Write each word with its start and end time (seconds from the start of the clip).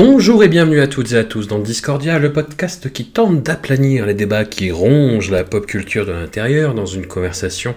Bonjour 0.00 0.44
et 0.44 0.48
bienvenue 0.48 0.78
à 0.78 0.86
toutes 0.86 1.10
et 1.10 1.16
à 1.16 1.24
tous 1.24 1.48
dans 1.48 1.58
Discordia, 1.58 2.20
le 2.20 2.32
podcast 2.32 2.92
qui 2.92 3.06
tente 3.06 3.42
d'aplanir 3.42 4.06
les 4.06 4.14
débats 4.14 4.44
qui 4.44 4.70
rongent 4.70 5.32
la 5.32 5.42
pop 5.42 5.66
culture 5.66 6.06
de 6.06 6.12
l'intérieur 6.12 6.72
dans 6.72 6.86
une 6.86 7.04
conversation 7.04 7.74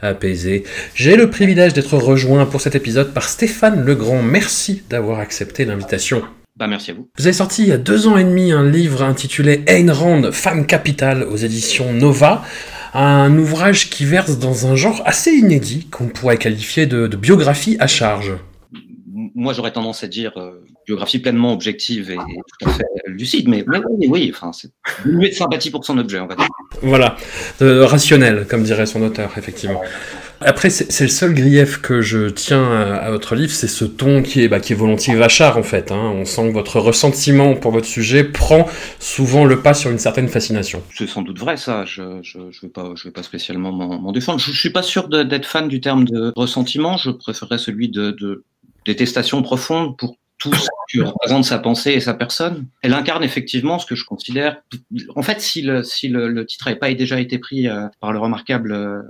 apaisée. 0.00 0.62
J'ai 0.94 1.16
le 1.16 1.30
privilège 1.30 1.72
d'être 1.72 1.98
rejoint 1.98 2.46
pour 2.46 2.60
cet 2.60 2.76
épisode 2.76 3.12
par 3.12 3.28
Stéphane 3.28 3.84
Legrand. 3.84 4.22
Merci 4.22 4.84
d'avoir 4.88 5.18
accepté 5.18 5.64
l'invitation. 5.64 6.22
Bah 6.56 6.68
merci 6.68 6.92
à 6.92 6.94
vous. 6.94 7.08
Vous 7.18 7.26
avez 7.26 7.32
sorti 7.32 7.62
il 7.62 7.68
y 7.70 7.72
a 7.72 7.78
deux 7.78 8.06
ans 8.06 8.16
et 8.16 8.22
demi 8.22 8.52
un 8.52 8.70
livre 8.70 9.02
intitulé 9.02 9.64
Ayn 9.66 9.90
Rand, 9.90 10.30
Femme 10.30 10.66
Capitale 10.66 11.24
aux 11.24 11.36
éditions 11.36 11.92
Nova. 11.92 12.44
Un 12.94 13.36
ouvrage 13.36 13.90
qui 13.90 14.04
verse 14.04 14.38
dans 14.38 14.68
un 14.68 14.76
genre 14.76 15.02
assez 15.06 15.32
inédit 15.32 15.88
qu'on 15.90 16.06
pourrait 16.06 16.38
qualifier 16.38 16.86
de, 16.86 17.08
de 17.08 17.16
biographie 17.16 17.76
à 17.80 17.88
charge. 17.88 18.32
Moi 19.34 19.52
j'aurais 19.52 19.72
tendance 19.72 20.04
à 20.04 20.06
dire 20.06 20.34
euh, 20.36 20.64
biographie 20.86 21.18
pleinement 21.18 21.52
objective 21.52 22.10
et, 22.10 22.16
tout 22.16 22.68
à 22.68 22.72
fait 22.72 22.84
lucide, 23.06 23.48
mais, 23.48 23.64
mais 23.66 23.78
oui, 23.88 24.06
oui, 24.08 24.32
enfin 24.34 24.52
c'est 24.52 24.70
dénué 25.04 25.30
de 25.30 25.34
sympathie 25.34 25.70
pour 25.70 25.84
son 25.84 25.98
objet, 25.98 26.20
on 26.20 26.26
va 26.26 26.36
dire. 26.36 26.48
Voilà, 26.82 27.16
euh, 27.62 27.86
rationnel, 27.86 28.46
comme 28.48 28.62
dirait 28.62 28.86
son 28.86 29.02
auteur, 29.02 29.32
effectivement. 29.36 29.80
Après, 30.40 30.68
c'est 30.68 31.04
le 31.04 31.10
seul 31.10 31.32
grief 31.32 31.80
que 31.80 32.02
je 32.02 32.28
tiens 32.28 32.64
à, 32.64 32.96
à 32.96 33.10
votre 33.10 33.34
livre, 33.34 33.52
c'est 33.52 33.68
ce 33.68 33.84
ton 33.84 34.22
qui 34.22 34.42
est, 34.42 34.48
bah, 34.48 34.60
qui 34.60 34.72
est 34.72 34.76
volontiers 34.76 35.14
vachard 35.14 35.56
en 35.56 35.62
fait. 35.62 35.90
Hein. 35.90 36.12
On 36.14 36.24
sent 36.24 36.48
que 36.48 36.52
votre 36.52 36.80
ressentiment 36.80 37.54
pour 37.54 37.70
votre 37.70 37.86
sujet 37.86 38.24
prend 38.24 38.68
souvent 38.98 39.44
le 39.44 39.60
pas 39.60 39.74
sur 39.74 39.90
une 39.90 39.98
certaine 39.98 40.28
fascination. 40.28 40.82
C'est 40.94 41.08
sans 41.08 41.22
doute 41.22 41.38
vrai 41.38 41.56
ça, 41.56 41.84
je 41.84 42.02
je, 42.22 42.38
je 42.50 42.60
vais 42.62 42.68
pas 42.68 42.92
je 42.96 43.04
vais 43.04 43.12
pas 43.12 43.22
spécialement 43.22 43.72
m'en 43.72 44.12
défendre. 44.12 44.38
Je, 44.38 44.52
je 44.52 44.58
suis 44.58 44.70
pas 44.70 44.82
sûr 44.82 45.08
d'être 45.08 45.46
fan 45.46 45.68
du 45.68 45.80
terme 45.80 46.04
de 46.04 46.32
ressentiment, 46.36 46.96
je 46.96 47.10
préférerais 47.10 47.58
celui 47.58 47.88
de, 47.88 48.10
de 48.10 48.44
détestation 48.84 49.42
profonde 49.42 49.96
pour 49.96 50.18
tout 50.38 50.52
ce 50.52 50.68
que 50.92 51.00
représente 51.00 51.44
sa 51.44 51.58
pensée 51.58 51.92
et 51.92 52.00
sa 52.00 52.14
personne. 52.14 52.66
Elle 52.82 52.92
incarne 52.92 53.22
effectivement 53.22 53.78
ce 53.78 53.86
que 53.86 53.94
je 53.94 54.04
considère. 54.04 54.62
En 55.14 55.22
fait, 55.22 55.40
si 55.40 55.62
le, 55.62 55.82
si 55.82 56.08
le, 56.08 56.28
le 56.28 56.44
titre 56.44 56.66
n'avait 56.66 56.78
pas 56.78 56.92
déjà 56.92 57.20
été 57.20 57.38
pris 57.38 57.68
euh, 57.68 57.86
par 58.00 58.12
le 58.12 58.18
remarquable 58.18 58.72
euh, 58.72 59.02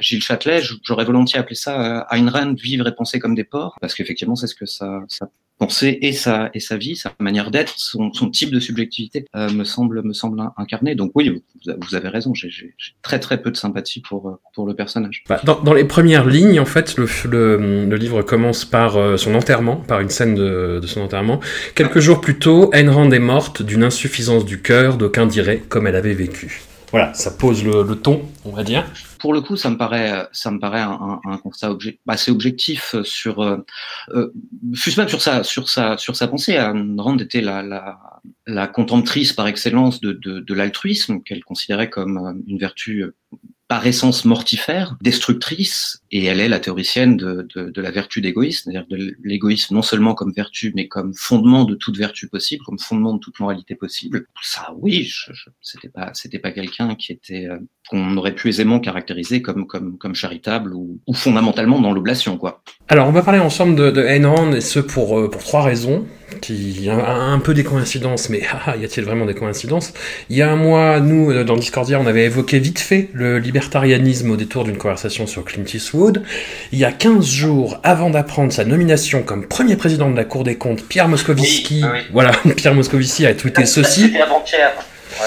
Gilles 0.00 0.22
Châtelet, 0.22 0.62
j'aurais 0.82 1.04
volontiers 1.04 1.38
appelé 1.38 1.56
ça 1.56 2.00
euh, 2.00 2.16
Ayn 2.16 2.28
Rand, 2.28 2.54
vivre 2.54 2.86
et 2.86 2.94
penser 2.94 3.18
comme 3.18 3.34
des 3.34 3.44
porcs, 3.44 3.76
parce 3.80 3.94
qu'effectivement, 3.94 4.36
c'est 4.36 4.46
ce 4.46 4.54
que 4.54 4.66
sa, 4.66 5.02
sa 5.08 5.28
pensée 5.58 5.98
et 6.02 6.12
sa, 6.12 6.50
et 6.54 6.60
sa 6.60 6.76
vie, 6.76 6.96
sa 6.96 7.12
manière 7.18 7.50
d'être, 7.50 7.74
son, 7.76 8.12
son 8.12 8.30
type 8.30 8.50
de 8.50 8.60
subjectivité 8.60 9.26
euh, 9.36 9.50
me 9.50 9.64
semble 9.64 10.02
me 10.02 10.12
semble 10.12 10.40
in- 10.40 10.52
incarner. 10.56 10.94
Donc 10.94 11.12
oui, 11.14 11.42
vous, 11.66 11.94
avez 11.94 12.08
raison. 12.08 12.32
J'ai 12.34 12.74
très 13.02 13.18
très 13.18 13.42
peu 13.42 13.50
de 13.50 13.56
sympathie 13.56 14.00
pour 14.00 14.28
euh, 14.28 14.40
pour 14.54 14.66
le 14.66 14.74
personnage. 14.74 15.24
Bah, 15.28 15.40
dans, 15.44 15.60
dans 15.60 15.74
les 15.74 15.84
premières 15.84 16.26
lignes, 16.26 16.60
en 16.60 16.64
fait, 16.64 16.96
le, 16.96 17.06
le, 17.28 17.86
le 17.86 17.96
livre 17.96 18.22
commence 18.22 18.64
par 18.64 18.96
euh, 18.96 19.16
son 19.16 19.34
enterrement, 19.34 19.76
par 19.76 20.00
une 20.00 20.10
scène 20.10 20.34
de, 20.34 20.78
de 20.80 20.86
son 20.86 21.00
enterrement. 21.00 21.40
Quelques 21.74 22.00
jours 22.00 22.20
plus 22.20 22.38
tôt, 22.38 22.70
Ayn 22.72 22.88
Rand 22.90 23.10
est 23.10 23.18
morte 23.18 23.62
d'une 23.62 23.82
insuffisance 23.82 24.44
du 24.44 24.62
cœur, 24.62 24.96
d'aucuns 24.96 25.26
diraient, 25.26 25.58
comme 25.58 25.86
elle 25.86 25.96
avait 25.96 26.14
vécu. 26.14 26.62
Voilà, 26.90 27.12
ça 27.12 27.30
pose 27.30 27.62
le, 27.64 27.82
le 27.82 27.96
ton, 27.96 28.22
on 28.44 28.50
va 28.50 28.64
dire. 28.64 28.84
Pour 29.18 29.34
le 29.34 29.40
coup, 29.42 29.56
ça 29.56 29.68
me 29.68 29.76
paraît, 29.76 30.12
euh, 30.12 30.24
ça 30.32 30.50
me 30.50 30.58
paraît 30.58 30.80
un, 30.80 31.20
un- 31.24 31.36
constat 31.38 31.70
obje- 31.70 31.98
assez 32.06 32.30
objectif 32.30 32.94
euh, 32.94 33.04
sur, 33.04 33.40
euh, 33.42 33.58
euh, 34.14 34.32
même 34.96 35.08
sur 35.08 35.20
sa, 35.20 35.42
sur 35.44 35.68
sa, 35.68 35.98
sur 35.98 36.16
sa 36.16 36.28
pensée. 36.28 36.54
Ayn 36.54 36.98
Rand 36.98 37.18
était 37.18 37.42
la, 37.42 37.62
la, 37.62 37.98
la 38.46 38.66
contemptrice 38.68 39.32
par 39.34 39.46
excellence 39.48 40.00
de, 40.00 40.12
de, 40.12 40.40
de 40.40 40.54
l'altruisme, 40.54 41.20
qu'elle 41.22 41.44
considérait 41.44 41.90
comme 41.90 42.42
une 42.46 42.58
vertu 42.58 43.04
par 43.68 43.86
essence 43.86 44.24
mortifère, 44.24 44.96
destructrice, 45.02 46.02
et 46.10 46.24
elle 46.24 46.40
est 46.40 46.48
la 46.48 46.58
théoricienne 46.58 47.18
de, 47.18 47.46
la 47.76 47.90
vertu 47.90 48.22
d'égoïsme, 48.22 48.70
c'est-à-dire 48.70 48.86
de 48.88 49.14
l'égoïsme 49.22 49.74
non 49.74 49.82
seulement 49.82 50.14
comme 50.14 50.32
vertu, 50.32 50.72
mais 50.74 50.88
comme 50.88 51.12
fondement 51.14 51.64
de 51.64 51.74
toute 51.74 51.98
vertu 51.98 52.28
possible, 52.28 52.64
comme 52.64 52.78
fondement 52.78 53.12
de 53.12 53.18
toute 53.18 53.38
moralité 53.40 53.74
possible. 53.74 54.26
Ça, 54.42 54.74
oui, 54.78 55.12
c'était 55.60 55.88
pas, 55.90 56.50
quelqu'un 56.50 56.94
qui 56.94 57.12
était 57.12 57.46
euh, 57.46 57.58
qu'on 57.90 58.16
aurait 58.16 58.34
pu 58.34 58.48
aisément 58.48 58.80
caractériser 58.80 59.42
comme 59.42 59.66
charitable 60.14 60.72
ou, 60.74 60.98
fondamentalement 61.12 61.80
dans 61.80 61.92
l'oblation, 61.92 62.38
quoi. 62.38 62.62
Alors, 62.88 63.06
on 63.06 63.12
va 63.12 63.22
parler 63.22 63.38
ensemble 63.38 63.76
de, 63.76 63.90
de 63.90 64.56
et 64.56 64.60
ce 64.62 64.80
pour, 64.80 65.18
euh, 65.18 65.28
pour 65.28 65.44
trois 65.44 65.62
raisons, 65.62 66.06
qui 66.40 66.88
un, 66.88 66.98
un 66.98 67.38
peu 67.38 67.54
des 67.54 67.64
coïncidences, 67.64 68.28
mais 68.28 68.42
haha, 68.46 68.76
y 68.80 68.84
a-t-il 68.84 69.04
vraiment 69.04 69.26
des 69.26 69.34
coïncidences? 69.34 69.92
Il 70.30 70.36
y 70.36 70.42
a 70.42 70.50
un 70.50 70.56
mois, 70.56 71.00
nous, 71.00 71.30
euh, 71.30 71.44
dans 71.44 71.56
Discordia, 71.56 72.00
on 72.00 72.06
avait 72.06 72.24
évoqué 72.24 72.58
vite 72.58 72.78
fait 72.78 73.10
le 73.12 73.38
libertarianisme 73.58 74.30
au 74.30 74.36
détour 74.36 74.64
d'une 74.64 74.76
conversation 74.78 75.26
sur 75.26 75.44
Clint 75.44 75.64
Eastwood. 75.74 76.22
Il 76.72 76.78
y 76.78 76.84
a 76.84 76.92
15 76.92 77.26
jours, 77.26 77.80
avant 77.82 78.08
d'apprendre 78.10 78.52
sa 78.52 78.64
nomination 78.64 79.22
comme 79.24 79.46
premier 79.46 79.76
président 79.76 80.10
de 80.10 80.16
la 80.16 80.24
Cour 80.24 80.44
des 80.44 80.56
comptes, 80.56 80.84
Pierre 80.84 81.08
Moscovici, 81.08 81.80
Oui, 81.82 81.88
oui. 81.92 81.98
voilà, 82.12 82.30
Pierre 82.56 82.74
Moscovici 82.74 83.26
a 83.26 83.34
tweeté 83.34 83.66
ceci. 83.66 84.14
avant-hier. 84.22 84.70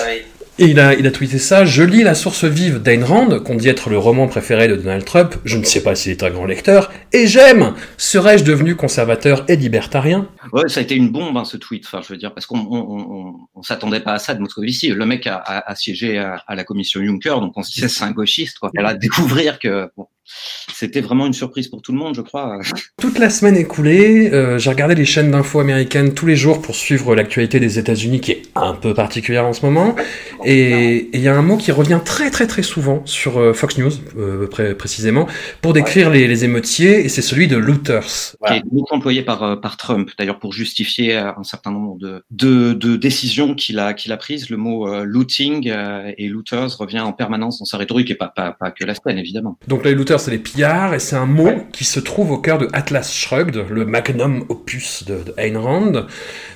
Ouais, 0.05 0.25
Et 0.59 0.65
il 0.65 0.79
a, 0.79 0.93
il 0.93 1.07
a 1.07 1.11
tweeté 1.11 1.39
ça. 1.39 1.65
Je 1.65 1.81
lis 1.81 2.03
La 2.03 2.13
source 2.13 2.43
vive 2.43 2.81
d'Ayn 2.81 3.03
Rand, 3.03 3.39
qu'on 3.39 3.55
dit 3.55 3.69
être 3.69 3.89
le 3.89 3.97
roman 3.97 4.27
préféré 4.27 4.67
de 4.67 4.75
Donald 4.75 5.05
Trump. 5.05 5.35
Je 5.43 5.57
ne 5.57 5.63
sais 5.63 5.81
pas 5.81 5.95
s'il 5.95 6.11
est 6.11 6.23
un 6.23 6.29
grand 6.29 6.45
lecteur. 6.45 6.91
Et 7.13 7.25
j'aime 7.25 7.73
Serais-je 7.97 8.43
devenu 8.43 8.75
conservateur 8.75 9.43
et 9.47 9.55
libertarien? 9.55 10.27
Ouais, 10.53 10.67
ça 10.67 10.81
a 10.81 10.83
été 10.83 10.95
une 10.95 11.09
bombe 11.09 11.35
hein, 11.37 11.45
ce 11.45 11.57
tweet. 11.57 11.85
Enfin, 11.85 12.01
je 12.03 12.13
veux 12.13 12.17
dire, 12.17 12.33
parce 12.33 12.45
qu'on 12.45 12.59
on, 12.59 12.67
on, 12.69 12.99
on, 12.99 13.33
on 13.55 13.63
s'attendait 13.63 14.01
pas 14.01 14.13
à 14.13 14.19
ça 14.19 14.33
de 14.33 14.41
Moscovici. 14.41 14.89
Le 14.89 15.05
mec 15.05 15.25
a, 15.25 15.37
a, 15.37 15.71
a 15.71 15.75
siégé 15.75 16.19
à, 16.19 16.43
à 16.45 16.53
la 16.55 16.63
commission 16.63 17.01
Juncker, 17.03 17.39
donc 17.39 17.53
on 17.55 17.63
se 17.63 17.71
disait 17.71 17.87
c'est 17.87 18.03
un 18.03 18.11
gauchiste. 18.11 18.59
Quoi. 18.59 18.71
A 18.77 18.93
découvrir 18.93 19.57
que 19.57 19.89
bon, 19.97 20.07
c'était 20.73 21.01
vraiment 21.01 21.25
une 21.27 21.33
surprise 21.33 21.67
pour 21.67 21.81
tout 21.81 21.91
le 21.91 21.97
monde, 21.97 22.15
je 22.15 22.21
crois. 22.21 22.59
Toute 23.01 23.19
la 23.19 23.29
semaine 23.29 23.55
écoulée, 23.57 24.29
euh, 24.31 24.57
j'ai 24.57 24.69
regardé 24.69 24.95
les 24.95 25.05
chaînes 25.05 25.31
d'infos 25.31 25.59
américaines 25.59 26.13
tous 26.13 26.25
les 26.27 26.35
jours 26.35 26.61
pour 26.61 26.75
suivre 26.75 27.15
l'actualité 27.15 27.59
des 27.59 27.79
États-Unis, 27.79 28.21
qui 28.21 28.31
est 28.31 28.41
un 28.55 28.73
peu 28.73 28.93
particulière 28.93 29.45
en 29.45 29.53
ce 29.53 29.65
moment. 29.65 29.95
Et 30.45 31.09
il 31.13 31.19
y 31.19 31.27
a 31.27 31.35
un 31.35 31.41
mot 31.41 31.57
qui 31.57 31.71
revient 31.71 31.99
très 32.03 32.29
très 32.31 32.47
très 32.47 32.63
souvent 32.63 33.01
sur 33.05 33.37
euh, 33.39 33.53
Fox 33.53 33.77
News, 33.77 33.91
euh, 34.17 34.47
pré- 34.47 34.75
précisément, 34.75 35.27
pour 35.61 35.73
décrire 35.73 36.09
les, 36.09 36.27
les 36.27 36.45
émeutiers, 36.45 37.05
et 37.05 37.09
c'est 37.09 37.21
celui 37.21 37.47
de 37.47 37.57
looters. 37.57 38.35
qui 38.47 38.53
est 38.53 38.63
beaucoup 38.71 38.93
employé 38.95 39.21
par 39.23 39.43
euh, 39.43 39.55
par 39.55 39.77
Trump, 39.77 40.09
d'ailleurs 40.17 40.39
pour 40.39 40.53
justifier 40.53 41.15
un 41.17 41.43
certain 41.43 41.71
nombre 41.71 41.97
de 41.97 42.23
de, 42.31 42.73
de 42.73 42.95
décisions 42.95 43.53
qu'il 43.55 43.79
a 43.79 43.93
qu'il 43.93 44.11
a 44.11 44.17
prises. 44.17 44.49
Le 44.49 44.57
mot 44.57 44.87
euh, 44.87 45.03
looting 45.03 45.69
euh, 45.69 46.11
et 46.17 46.27
looters 46.29 46.77
revient 46.77 46.99
en 47.01 47.13
permanence 47.13 47.59
dans 47.59 47.65
sa 47.65 47.77
rhétorique 47.77 48.09
et 48.11 48.15
pas 48.15 48.27
pas, 48.29 48.55
pas 48.57 48.71
que 48.71 48.85
la 48.85 48.95
scène 48.95 49.17
évidemment. 49.17 49.57
Donc 49.67 49.83
les 49.85 49.93
looters, 49.93 50.19
c'est 50.21 50.31
les 50.31 50.37
pillards, 50.37 50.93
et 50.93 50.99
c'est 50.99 51.15
un 51.15 51.25
mot 51.25 51.51
qui 51.73 51.83
se 51.83 51.99
trouve 51.99 52.31
au 52.31 52.37
cœur 52.37 52.57
de 52.57 52.69
Atlas 52.73 53.11
Shrugged, 53.11 53.65
le 53.69 53.85
magnum 53.85 54.45
opus 54.49 55.03
de, 55.05 55.23
de 55.23 55.33
Ayn 55.37 55.57
Rand. 55.57 56.05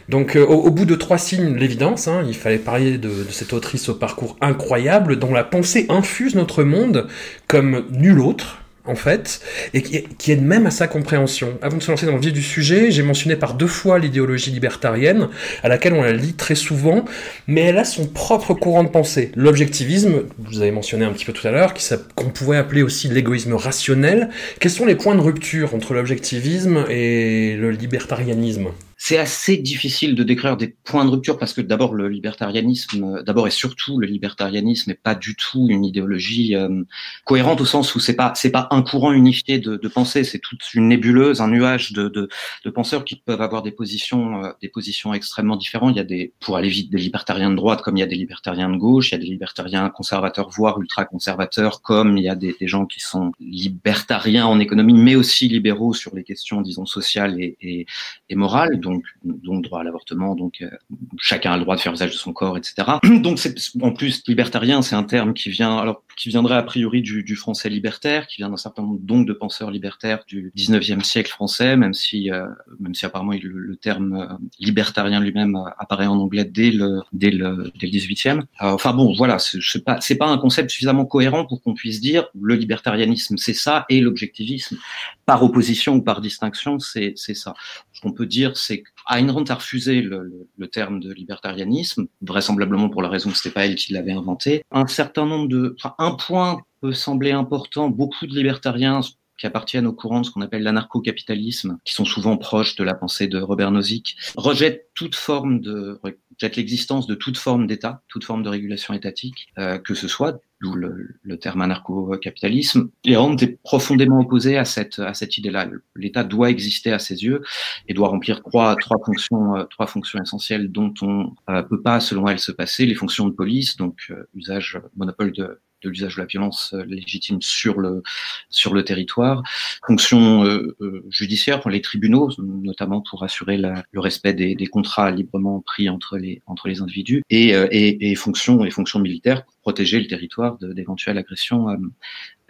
Donc 0.07 0.35
euh, 0.35 0.45
au, 0.45 0.67
au 0.67 0.71
bout 0.71 0.85
de 0.85 0.95
trois 0.95 1.17
signes, 1.17 1.55
l'évidence, 1.55 2.07
hein, 2.07 2.23
il 2.27 2.35
fallait 2.35 2.59
parler 2.59 2.97
de, 2.97 3.09
de 3.09 3.31
cette 3.31 3.53
autrice 3.53 3.89
au 3.89 3.95
parcours 3.95 4.37
incroyable, 4.39 5.17
dont 5.17 5.33
la 5.33 5.43
pensée 5.43 5.85
infuse 5.89 6.35
notre 6.35 6.63
monde 6.63 7.07
comme 7.47 7.85
nul 7.91 8.19
autre, 8.19 8.59
en 8.87 8.95
fait, 8.95 9.41
et 9.73 9.81
qui, 9.81 10.31
aide 10.31 10.43
même 10.43 10.65
à 10.65 10.71
sa 10.71 10.87
compréhension. 10.87 11.57
Avant 11.61 11.77
de 11.77 11.83
se 11.83 11.91
lancer 11.91 12.05
dans 12.05 12.13
le 12.13 12.19
vif 12.19 12.33
du 12.33 12.41
sujet, 12.41 12.91
j'ai 12.91 13.03
mentionné 13.03 13.35
par 13.35 13.53
deux 13.53 13.67
fois 13.67 13.99
l'idéologie 13.99 14.51
libertarienne, 14.51 15.29
à 15.63 15.69
laquelle 15.69 15.93
on 15.93 16.01
la 16.01 16.13
lit 16.13 16.33
très 16.33 16.55
souvent, 16.55 17.05
mais 17.47 17.61
elle 17.61 17.77
a 17.77 17.85
son 17.85 18.07
propre 18.07 18.53
courant 18.53 18.83
de 18.83 18.89
pensée. 18.89 19.31
L'objectivisme, 19.35 20.23
vous 20.39 20.61
avez 20.61 20.71
mentionné 20.71 21.05
un 21.05 21.11
petit 21.11 21.25
peu 21.25 21.33
tout 21.33 21.47
à 21.47 21.51
l'heure, 21.51 21.73
qu'on 22.15 22.29
pouvait 22.29 22.57
appeler 22.57 22.83
aussi 22.83 23.07
l'égoïsme 23.07 23.53
rationnel. 23.53 24.29
Quels 24.59 24.71
sont 24.71 24.85
les 24.85 24.95
points 24.95 25.15
de 25.15 25.21
rupture 25.21 25.73
entre 25.73 25.93
l'objectivisme 25.93 26.85
et 26.89 27.55
le 27.55 27.71
libertarianisme? 27.71 28.69
C'est 28.97 29.17
assez 29.17 29.57
difficile 29.57 30.15
de 30.15 30.23
décrire 30.23 30.55
des 30.55 30.69
points 30.69 31.03
de 31.03 31.09
rupture 31.09 31.37
parce 31.37 31.51
que 31.51 31.59
d'abord 31.59 31.93
le 31.93 32.07
libertarianisme, 32.07 33.23
d'abord 33.23 33.45
et 33.45 33.51
surtout 33.51 33.99
le 33.99 34.07
libertarianisme 34.07 34.91
n'est 34.91 34.95
pas 34.95 35.15
du 35.15 35.35
tout 35.35 35.67
une 35.69 35.83
idéologie 35.83 36.55
euh, 36.55 36.81
cohérente 37.25 37.59
au 37.59 37.65
sens 37.65 37.93
où 37.93 37.99
c'est 37.99 38.15
pas 38.15 38.31
c'est 38.35 38.51
pas 38.51 38.69
un 38.71 38.81
courant 38.81 39.11
unifié 39.11 39.59
de, 39.59 39.75
de 39.75 39.87
pensée, 39.89 40.23
c'est 40.23 40.39
toute 40.39 40.73
une 40.73 40.87
nébuleuse, 40.87 41.41
un 41.41 41.49
nuage 41.49 41.91
de, 41.91 42.07
de, 42.07 42.29
de, 42.63 42.69
penseurs 42.69 43.03
qui 43.03 43.17
peuvent 43.17 43.41
avoir 43.41 43.63
des 43.63 43.71
positions 43.71 44.45
euh, 44.45 44.51
des 44.61 44.69
positions 44.69 45.13
extrêmement 45.13 45.57
différentes. 45.57 45.93
Il 45.95 45.97
y 45.97 46.01
a 46.01 46.05
des 46.05 46.31
pour 46.39 46.55
aller 46.55 46.69
vite 46.69 46.89
des 46.89 46.97
libertariens 46.97 47.49
de 47.49 47.55
droite 47.57 47.81
comme 47.81 47.97
il 47.97 47.99
y 47.99 48.03
a 48.03 48.07
des 48.07 48.15
libertariens 48.15 48.69
de 48.69 48.77
gauche, 48.77 49.09
il 49.09 49.15
y 49.15 49.15
a 49.15 49.19
des 49.19 49.25
libertariens 49.25 49.89
conservateurs 49.89 50.49
voire 50.49 50.79
ultra 50.79 51.03
conservateurs 51.03 51.81
comme 51.81 52.17
il 52.17 52.23
y 52.23 52.29
a 52.29 52.35
des, 52.35 52.55
gens 52.61 52.85
qui 52.85 53.01
sont 53.01 53.33
libertariens 53.41 54.45
en 54.45 54.59
économie 54.59 54.93
mais 54.93 55.15
aussi 55.15 55.49
libéraux 55.49 55.93
sur 55.93 56.15
les 56.15 56.23
questions 56.23 56.61
disons 56.61 56.85
sociales 56.85 57.39
et, 57.39 57.85
et 58.29 58.35
morales 58.35 58.79
donc, 58.85 59.03
donc 59.23 59.63
droit 59.63 59.81
à 59.81 59.83
l'avortement, 59.83 60.35
donc 60.35 60.61
euh, 60.61 60.69
chacun 61.17 61.51
a 61.53 61.57
le 61.57 61.63
droit 61.63 61.75
de 61.75 61.81
faire 61.81 61.91
usage 61.91 62.11
de 62.11 62.15
son 62.15 62.33
corps, 62.33 62.55
etc. 62.57 62.75
Donc 63.25 63.39
en 63.81 63.91
plus 63.91 64.23
libertarien, 64.27 64.81
c'est 64.81 64.95
un 64.95 65.03
terme 65.03 65.33
qui 65.33 65.49
vient, 65.49 65.77
alors 65.77 66.03
qui 66.15 66.29
viendrait 66.29 66.55
a 66.55 66.63
priori 66.63 67.01
du, 67.01 67.35
français 67.35 67.69
libertaire, 67.69 68.27
qui 68.27 68.37
vient 68.37 68.49
d'un 68.49 68.57
certain 68.57 68.83
nombre 68.83 68.99
donc 69.01 69.27
de 69.27 69.33
penseurs 69.33 69.71
libertaires 69.71 70.23
du 70.27 70.51
19e 70.55 71.03
siècle 71.03 71.31
français, 71.31 71.75
même 71.75 71.93
si 71.93 72.31
euh, 72.31 72.45
même 72.79 72.93
si 72.93 73.05
apparemment 73.05 73.33
le, 73.41 73.75
terme 73.75 74.13
euh, 74.13 74.27
libertarien 74.59 75.19
lui-même 75.19 75.57
apparaît 75.77 76.05
en 76.05 76.17
anglais 76.19 76.45
dès 76.45 76.71
le 76.71 77.01
dès 77.11 77.31
le 77.31 77.71
dès 77.79 77.87
le 77.87 77.93
18e. 77.93 78.43
enfin 78.59 78.93
bon, 78.93 79.13
voilà, 79.15 79.37
c'est 79.39 79.83
pas 79.83 79.99
c'est 79.99 80.15
pas 80.15 80.27
un 80.27 80.37
concept 80.37 80.69
suffisamment 80.69 81.05
cohérent 81.05 81.45
pour 81.45 81.61
qu'on 81.61 81.73
puisse 81.73 81.99
dire 81.99 82.29
le 82.39 82.55
libertarianisme 82.55 83.37
c'est 83.37 83.53
ça 83.53 83.85
et 83.89 83.99
l'objectivisme 83.99 84.77
par 85.25 85.43
opposition 85.43 85.95
ou 85.95 86.01
par 86.01 86.21
distinction 86.21 86.79
c'est 86.79 87.13
c'est 87.15 87.33
ça. 87.33 87.55
Ce 87.93 88.01
qu'on 88.01 88.11
peut 88.11 88.25
dire 88.25 88.55
c'est 88.57 88.74
Ayn 89.09 89.29
Rand 89.29 89.45
a 89.49 89.55
refusé 89.55 90.01
le, 90.01 90.23
le, 90.23 90.49
le, 90.57 90.67
terme 90.67 90.99
de 90.99 91.13
libertarianisme, 91.13 92.07
vraisemblablement 92.21 92.89
pour 92.89 93.01
la 93.01 93.09
raison 93.09 93.29
que 93.29 93.37
c'était 93.37 93.53
pas 93.53 93.65
elle 93.65 93.75
qui 93.75 93.93
l'avait 93.93 94.11
inventé. 94.11 94.63
Un 94.71 94.87
certain 94.87 95.25
nombre 95.25 95.47
de, 95.47 95.75
enfin, 95.79 95.95
un 95.99 96.11
point 96.11 96.61
peut 96.81 96.93
sembler 96.93 97.31
important. 97.31 97.89
Beaucoup 97.89 98.27
de 98.27 98.35
libertariens 98.35 99.01
qui 99.37 99.47
appartiennent 99.47 99.87
au 99.87 99.93
courant 99.93 100.21
de 100.21 100.25
ce 100.25 100.31
qu'on 100.31 100.41
appelle 100.41 100.63
l'anarcho-capitalisme, 100.63 101.77
qui 101.83 101.93
sont 101.93 102.05
souvent 102.05 102.37
proches 102.37 102.75
de 102.75 102.83
la 102.83 102.93
pensée 102.93 103.27
de 103.27 103.39
Robert 103.39 103.71
Nozick, 103.71 104.15
rejettent 104.35 104.89
toute 104.93 105.15
forme 105.15 105.59
de, 105.59 105.99
rejettent 106.03 106.55
l'existence 106.55 107.07
de 107.07 107.15
toute 107.15 107.37
forme 107.37 107.67
d'État, 107.67 108.01
toute 108.07 108.23
forme 108.23 108.43
de 108.43 108.49
régulation 108.49 108.93
étatique, 108.93 109.47
euh, 109.57 109.77
que 109.77 109.93
ce 109.93 110.07
soit, 110.07 110.39
d'où 110.61 110.73
le, 110.73 111.17
le, 111.21 111.37
terme 111.37 111.61
anarcho-capitalisme. 111.61 112.89
Et 113.03 113.15
Rand 113.15 113.35
est 113.37 113.61
profondément 113.63 114.19
opposé 114.19 114.57
à 114.57 114.65
cette, 114.65 114.99
à 114.99 115.13
cette 115.13 115.37
idée-là. 115.37 115.67
L'État 115.95 116.23
doit 116.23 116.49
exister 116.49 116.91
à 116.91 116.99
ses 116.99 117.23
yeux 117.23 117.41
et 117.87 117.93
doit 117.93 118.07
remplir 118.07 118.41
trois, 118.41 118.75
trois 118.75 118.97
fonctions, 119.05 119.55
euh, 119.57 119.63
trois 119.65 119.87
fonctions 119.87 120.21
essentielles 120.21 120.71
dont 120.71 120.93
on 121.01 121.33
euh, 121.49 121.61
peut 121.63 121.81
pas, 121.81 121.99
selon 121.99 122.27
elle, 122.27 122.39
se 122.39 122.51
passer. 122.51 122.85
Les 122.85 122.95
fonctions 122.95 123.27
de 123.27 123.33
police, 123.33 123.75
donc 123.77 124.07
euh, 124.09 124.27
usage, 124.33 124.79
monopole 124.95 125.31
de 125.33 125.59
de 125.83 125.89
l'usage 125.89 126.15
de 126.15 126.21
la 126.21 126.25
violence 126.25 126.73
euh, 126.73 126.83
légitime 126.85 127.41
sur 127.41 127.79
le 127.79 128.03
sur 128.49 128.73
le 128.73 128.83
territoire. 128.83 129.43
Fonction 129.85 130.43
euh, 130.45 130.75
euh, 130.81 131.05
judiciaire 131.09 131.61
pour 131.61 131.71
les 131.71 131.81
tribunaux, 131.81 132.29
notamment 132.37 133.01
pour 133.01 133.23
assurer 133.23 133.57
la, 133.57 133.83
le 133.91 133.99
respect 133.99 134.33
des, 134.33 134.55
des, 134.55 134.67
contrats 134.67 135.11
librement 135.11 135.61
pris 135.61 135.89
entre 135.89 136.17
les 136.17 136.41
entre 136.45 136.67
les 136.67 136.81
individus, 136.81 137.21
et 137.29 137.49
et, 137.49 138.11
et 138.11 138.15
fonction 138.15 138.65
et 138.65 138.71
fonction 138.71 138.99
militaire 138.99 139.45
pour 139.45 139.55
protéger 139.61 139.99
le 139.99 140.07
territoire 140.07 140.57
d'éventuelles 140.59 141.17
agressions 141.17 141.67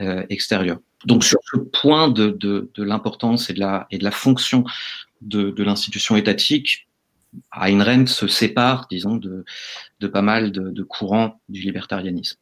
euh, 0.02 0.26
extérieures. 0.30 0.80
Donc 1.06 1.24
sur 1.24 1.40
ce 1.46 1.58
point 1.58 2.10
de, 2.10 2.28
de, 2.32 2.70
de 2.74 2.84
l'importance 2.84 3.50
et 3.50 3.54
de 3.54 3.62
la 3.62 3.88
et 3.92 3.98
de 3.98 4.04
la 4.04 4.12
fonction 4.12 4.66
de, 5.22 5.52
de 5.52 5.64
l'institution 5.64 6.18
étatique, 6.18 6.90
Ayn 7.54 7.82
Rand 7.82 8.06
se 8.08 8.28
sépare, 8.28 8.88
disons, 8.92 9.16
de, 9.16 9.46
de 10.02 10.08
pas 10.08 10.22
mal 10.22 10.52
de, 10.52 10.70
de 10.70 10.84
courants 10.84 11.40
du 11.48 11.62
libertarianisme 11.62 12.38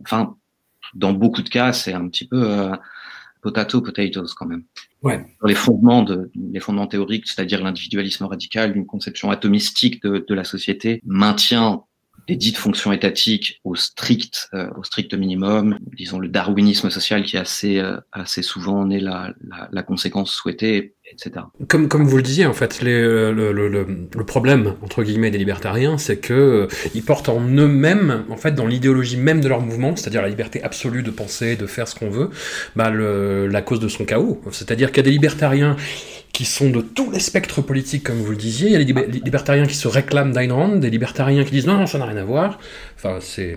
enfin, 0.00 0.36
dans 0.94 1.12
beaucoup 1.12 1.42
de 1.42 1.48
cas, 1.48 1.72
c'est 1.72 1.92
un 1.92 2.08
petit 2.08 2.26
peu 2.26 2.50
euh, 2.50 2.74
potato 3.42 3.80
potatoes 3.80 4.34
quand 4.36 4.46
même. 4.46 4.64
Ouais. 5.02 5.24
Les 5.44 5.54
fondements 5.54 6.02
de, 6.02 6.30
les 6.34 6.60
fondements 6.60 6.86
théoriques, 6.86 7.26
c'est-à-dire 7.28 7.62
l'individualisme 7.62 8.24
radical, 8.24 8.76
une 8.76 8.86
conception 8.86 9.30
atomistique 9.30 10.02
de, 10.02 10.24
de 10.26 10.34
la 10.34 10.44
société, 10.44 11.00
maintient 11.04 11.84
les 12.28 12.36
dites 12.36 12.58
fonctions 12.58 12.92
étatiques 12.92 13.60
au 13.64 13.74
strict, 13.74 14.48
euh, 14.52 14.68
au 14.76 14.84
strict 14.84 15.14
minimum, 15.14 15.78
disons 15.96 16.18
le 16.18 16.28
darwinisme 16.28 16.90
social 16.90 17.24
qui 17.24 17.36
est 17.36 17.40
assez, 17.40 17.78
euh, 17.78 17.96
assez 18.12 18.42
souvent 18.42 18.84
né 18.84 19.00
la, 19.00 19.32
la, 19.40 19.68
la, 19.72 19.82
conséquence 19.82 20.30
souhaitée, 20.32 20.94
etc. 21.12 21.44
Comme, 21.68 21.88
comme 21.88 22.06
vous 22.06 22.16
le 22.16 22.22
disiez, 22.22 22.46
en 22.46 22.52
fait, 22.52 22.82
les, 22.82 23.00
le, 23.00 23.32
le, 23.32 23.68
le, 23.68 23.86
le, 24.14 24.24
problème, 24.24 24.74
entre 24.82 25.02
guillemets, 25.02 25.30
des 25.30 25.38
libertariens, 25.38 25.98
c'est 25.98 26.18
que 26.18 26.32
euh, 26.32 26.68
ils 26.94 27.02
portent 27.02 27.28
en 27.28 27.40
eux-mêmes, 27.40 28.24
en 28.30 28.36
fait, 28.36 28.52
dans 28.52 28.66
l'idéologie 28.66 29.16
même 29.16 29.40
de 29.40 29.48
leur 29.48 29.60
mouvement, 29.60 29.96
c'est-à-dire 29.96 30.22
la 30.22 30.28
liberté 30.28 30.62
absolue 30.62 31.02
de 31.02 31.10
penser, 31.10 31.56
de 31.56 31.66
faire 31.66 31.88
ce 31.88 31.94
qu'on 31.94 32.10
veut, 32.10 32.30
bah, 32.76 32.90
le, 32.90 33.46
la 33.46 33.62
cause 33.62 33.80
de 33.80 33.88
son 33.88 34.04
chaos. 34.04 34.40
C'est-à-dire 34.50 34.88
qu'il 34.88 34.98
y 34.98 35.00
a 35.00 35.04
des 35.04 35.10
libertariens 35.10 35.76
qui 36.32 36.44
sont 36.44 36.70
de 36.70 36.80
tous 36.80 37.10
les 37.10 37.20
spectres 37.20 37.62
politiques, 37.62 38.04
comme 38.04 38.18
vous 38.18 38.30
le 38.30 38.36
disiez. 38.36 38.68
Il 38.68 38.72
y 38.72 38.76
a 38.76 38.84
des 38.84 39.20
libertariens 39.20 39.66
qui 39.66 39.74
se 39.74 39.88
réclament 39.88 40.32
d'Ayn 40.32 40.52
Rand, 40.52 40.76
des 40.76 40.90
libertariens 40.90 41.44
qui 41.44 41.50
disent 41.50 41.66
non, 41.66 41.78
non, 41.78 41.86
ça 41.86 41.98
n'a 41.98 42.04
rien 42.06 42.18
à 42.18 42.24
voir. 42.24 42.58
Enfin, 42.96 43.18
c'est 43.20 43.56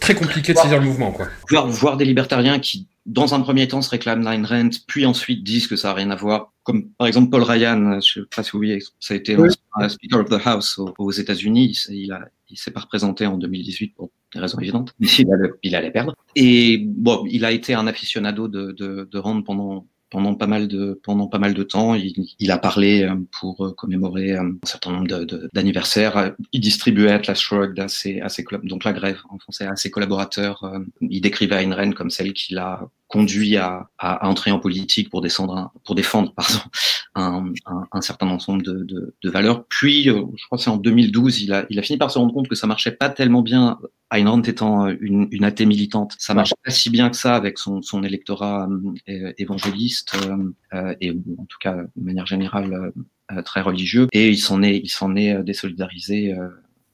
très 0.00 0.14
compliqué 0.14 0.52
de 0.52 0.58
saisir 0.58 0.78
le 0.78 0.84
mouvement, 0.84 1.10
quoi. 1.10 1.26
Voir, 1.48 1.66
voir 1.66 1.96
des 1.96 2.04
libertariens 2.04 2.58
qui, 2.58 2.86
dans 3.06 3.34
un 3.34 3.40
premier 3.40 3.66
temps, 3.66 3.82
se 3.82 3.90
réclament 3.90 4.24
d'Ayn 4.24 4.44
Rand, 4.44 4.70
puis 4.86 5.06
ensuite 5.06 5.42
disent 5.42 5.66
que 5.66 5.76
ça 5.76 5.88
n'a 5.88 5.94
rien 5.94 6.10
à 6.10 6.16
voir. 6.16 6.52
Comme 6.62 6.90
par 6.90 7.06
exemple 7.06 7.30
Paul 7.30 7.42
Ryan, 7.42 7.98
je 8.00 8.20
sais 8.20 8.26
pas 8.34 8.42
si 8.42 8.50
vous 8.52 8.58
voyez, 8.58 8.80
ça 9.00 9.14
a 9.14 9.16
été 9.16 9.36
oui. 9.36 9.48
un 9.74 9.88
Speaker 9.88 10.20
of 10.20 10.28
the 10.28 10.46
House 10.46 10.78
aux, 10.78 10.94
aux 10.98 11.10
États-Unis. 11.10 11.78
Il 11.88 12.12
a, 12.12 12.28
il 12.48 12.58
s'est 12.58 12.70
pas 12.70 12.80
représenté 12.80 13.26
en 13.26 13.38
2018 13.38 13.94
pour 13.94 14.10
des 14.34 14.40
raisons 14.40 14.58
évidentes, 14.58 14.94
mais 15.00 15.06
il 15.06 15.32
allait, 15.32 15.50
il 15.62 15.74
allait 15.74 15.90
perdre. 15.90 16.14
Et 16.36 16.84
bon, 16.86 17.26
il 17.30 17.44
a 17.44 17.52
été 17.52 17.74
un 17.74 17.86
aficionado 17.86 18.48
de, 18.48 18.72
de, 18.72 19.08
de 19.10 19.18
Rand 19.18 19.42
pendant 19.42 19.86
pendant 20.10 20.34
pas 20.34 20.46
mal 20.46 20.68
de 20.68 21.00
pendant 21.02 21.28
pas 21.28 21.38
mal 21.38 21.54
de 21.54 21.62
temps. 21.62 21.94
Il, 21.94 22.14
il 22.38 22.50
a 22.50 22.58
parlé 22.58 23.02
euh, 23.04 23.14
pour 23.40 23.64
euh, 23.64 23.72
commémorer 23.72 24.32
euh, 24.32 24.42
un 24.42 24.66
certain 24.66 24.92
nombre 24.92 25.24
d'anniversaires. 25.54 26.34
Il 26.52 26.60
distribuait 26.60 27.12
Atlas 27.12 27.40
Shrugged 27.40 27.78
à 27.78 27.88
ses, 27.88 28.20
à 28.20 28.28
ses 28.28 28.44
donc 28.64 28.84
la 28.84 28.92
grève 28.92 29.20
en 29.30 29.38
français 29.38 29.66
à 29.66 29.76
ses 29.76 29.90
collaborateurs. 29.90 30.80
Il 31.00 31.20
décrivait 31.20 31.62
Ayn 31.62 31.72
Rand 31.72 31.92
comme 31.92 32.10
celle 32.10 32.32
qui 32.32 32.54
l'a 32.54 32.88
conduit 33.10 33.56
à, 33.56 33.90
à, 33.98 34.28
entrer 34.28 34.52
en 34.52 34.60
politique 34.60 35.10
pour 35.10 35.20
descendre 35.20 35.56
un, 35.56 35.72
pour 35.84 35.96
défendre 35.96 36.32
pardon 36.32 36.60
un, 37.16 37.52
un, 37.66 37.88
un 37.90 38.00
certain 38.00 38.28
ensemble 38.28 38.62
de, 38.62 38.84
de, 38.84 39.14
de, 39.20 39.30
valeurs. 39.30 39.66
Puis, 39.66 40.04
je 40.04 40.12
crois 40.46 40.56
que 40.56 40.62
c'est 40.62 40.70
en 40.70 40.76
2012, 40.76 41.42
il 41.42 41.52
a, 41.52 41.66
il 41.70 41.78
a 41.80 41.82
fini 41.82 41.98
par 41.98 42.10
se 42.10 42.18
rendre 42.18 42.32
compte 42.32 42.48
que 42.48 42.54
ça 42.54 42.68
marchait 42.68 42.92
pas 42.92 43.10
tellement 43.10 43.42
bien. 43.42 43.78
Ayn 44.12 44.28
Rand 44.28 44.42
étant 44.42 44.88
une, 44.88 45.26
une 45.32 45.44
athée 45.44 45.66
militante, 45.66 46.14
ça 46.18 46.34
marchait 46.34 46.54
pas 46.64 46.70
si 46.70 46.88
bien 46.88 47.10
que 47.10 47.16
ça 47.16 47.34
avec 47.34 47.58
son, 47.58 47.82
son 47.82 48.02
électorat 48.04 48.68
euh, 49.08 49.32
évangéliste 49.38 50.16
euh, 50.72 50.94
et 51.00 51.10
en 51.10 51.44
tout 51.46 51.58
cas 51.60 51.74
de 51.74 52.04
manière 52.04 52.26
générale 52.26 52.92
euh, 53.32 53.42
très 53.42 53.60
religieux. 53.60 54.06
Et 54.12 54.30
il 54.30 54.38
s'en 54.38 54.62
est, 54.62 54.78
il 54.78 54.88
s'en 54.88 55.16
est 55.16 55.42
désolidarisé 55.42 56.34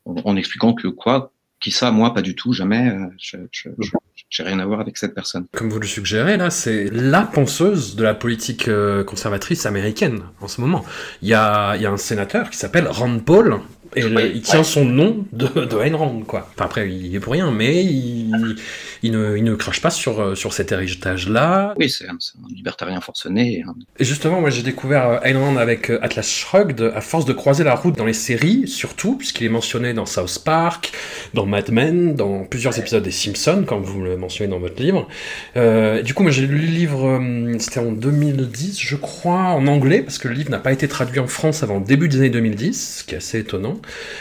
en, 0.07 0.15
en 0.25 0.37
expliquant 0.37 0.73
que 0.73 0.89
quoi, 0.89 1.33
qui 1.61 1.71
ça, 1.71 1.91
moi, 1.91 2.15
pas 2.15 2.23
du 2.23 2.35
tout, 2.35 2.53
jamais. 2.53 2.95
Je, 3.19 3.39
je, 3.51 3.71
je, 3.79 3.91
j'ai 4.29 4.43
rien 4.43 4.59
à 4.59 4.67
voir 4.67 4.81
avec 4.81 4.97
cette 4.97 5.15
personne. 5.15 5.47
Comme 5.53 5.71
vous 5.71 5.81
le 5.81 5.87
suggérez, 5.87 6.37
là, 6.37 6.51
c'est 6.51 6.89
la 6.93 7.23
penseuse 7.23 7.97
de 7.97 8.03
la 8.03 8.15
politique 8.15 8.69
conservatrice 9.07 9.67
américaine 9.67 10.23
en 10.41 10.49
ce 10.49 10.61
moment. 10.61 10.85
Il 11.23 11.29
y 11.29 11.35
a, 11.35 11.77
il 11.77 11.83
y 11.83 11.87
a 11.87 11.91
un 11.91 11.97
sénateur 11.97 12.51
qui 12.51 12.59
s'appelle 12.59 12.89
Rand 12.89 13.19
Paul, 13.19 13.61
et 13.95 14.03
le, 14.03 14.35
il 14.35 14.43
tient 14.43 14.63
son 14.63 14.85
nom 14.85 15.25
de, 15.33 15.47
de 15.47 15.79
Ayn 15.79 15.95
Rand, 15.95 16.21
quoi. 16.27 16.49
Enfin, 16.55 16.67
après, 16.67 16.91
il 16.91 17.15
est 17.15 17.21
pour 17.21 17.33
rien, 17.33 17.51
mais 17.51 17.83
il, 17.85 18.57
il, 19.03 19.13
ne, 19.13 19.37
il 19.37 19.45
ne 19.45 19.55
crache 19.55 19.81
pas 19.81 19.91
sur, 19.91 20.37
sur 20.37 20.53
cet 20.53 20.73
héritage-là. 20.73 21.75
Oui, 21.79 21.89
c'est 21.89 22.09
un, 22.09 22.19
libertarien 22.55 23.01
forcené. 23.01 23.65
Hein. 23.67 23.75
Et 23.99 24.05
justement, 24.05 24.41
moi, 24.41 24.51
j'ai 24.51 24.63
découvert 24.63 25.21
Ayn 25.25 25.39
Rand 25.39 25.57
avec 25.57 25.91
Atlas 26.03 26.29
Shrugged 26.29 26.93
à 26.95 27.01
force 27.01 27.25
de 27.25 27.33
croiser 27.33 27.65
la 27.65 27.75
route 27.75 27.97
dans 27.97 28.05
les 28.05 28.13
séries, 28.13 28.69
surtout, 28.69 29.17
puisqu'il 29.17 29.47
est 29.47 29.51
mentionné 29.51 29.95
dans 29.95 30.07
South 30.07 30.43
Park, 30.45 30.93
dans 31.33 31.47
Mad 31.47 31.71
Men, 31.71 32.15
dans 32.15 32.45
plusieurs 32.45 32.79
épisodes 32.79 33.03
des 33.03 33.11
Simpsons, 33.11 33.65
comme 33.67 33.83
vous 33.83 34.06
le 34.07 34.17
mentionnez 34.17 34.51
dans 34.51 34.59
votre 34.59 34.81
livre. 34.83 35.09
Euh, 35.57 36.03
du 36.03 36.15
coup, 36.15 36.23
moi, 36.23 36.33
j'ai 36.33 36.47
lu 36.47 36.59
le 36.59 36.67
livre, 36.67 37.21
c'était 37.59 37.81
en 37.81 37.93
2010, 37.93 38.81
je 38.81 38.97
crois, 38.97 39.51
en 39.51 39.67
anglais, 39.67 40.03
parce 40.03 40.19
que 40.19 40.29
le 40.29 40.35
livre 40.35 40.51
n'a 40.51 40.59
pas 40.59 40.73
été 40.73 40.89
traduit 40.89 41.21
en 41.21 41.27
France 41.27 41.63
avant 41.63 41.79
le 41.79 41.85
début 41.85 42.09
des 42.09 42.19
années 42.19 42.31
2010, 42.31 42.99
ce 42.99 43.05
qui 43.05 43.15
est 43.15 43.19
assez 43.19 43.39
étonnant. 43.39 43.81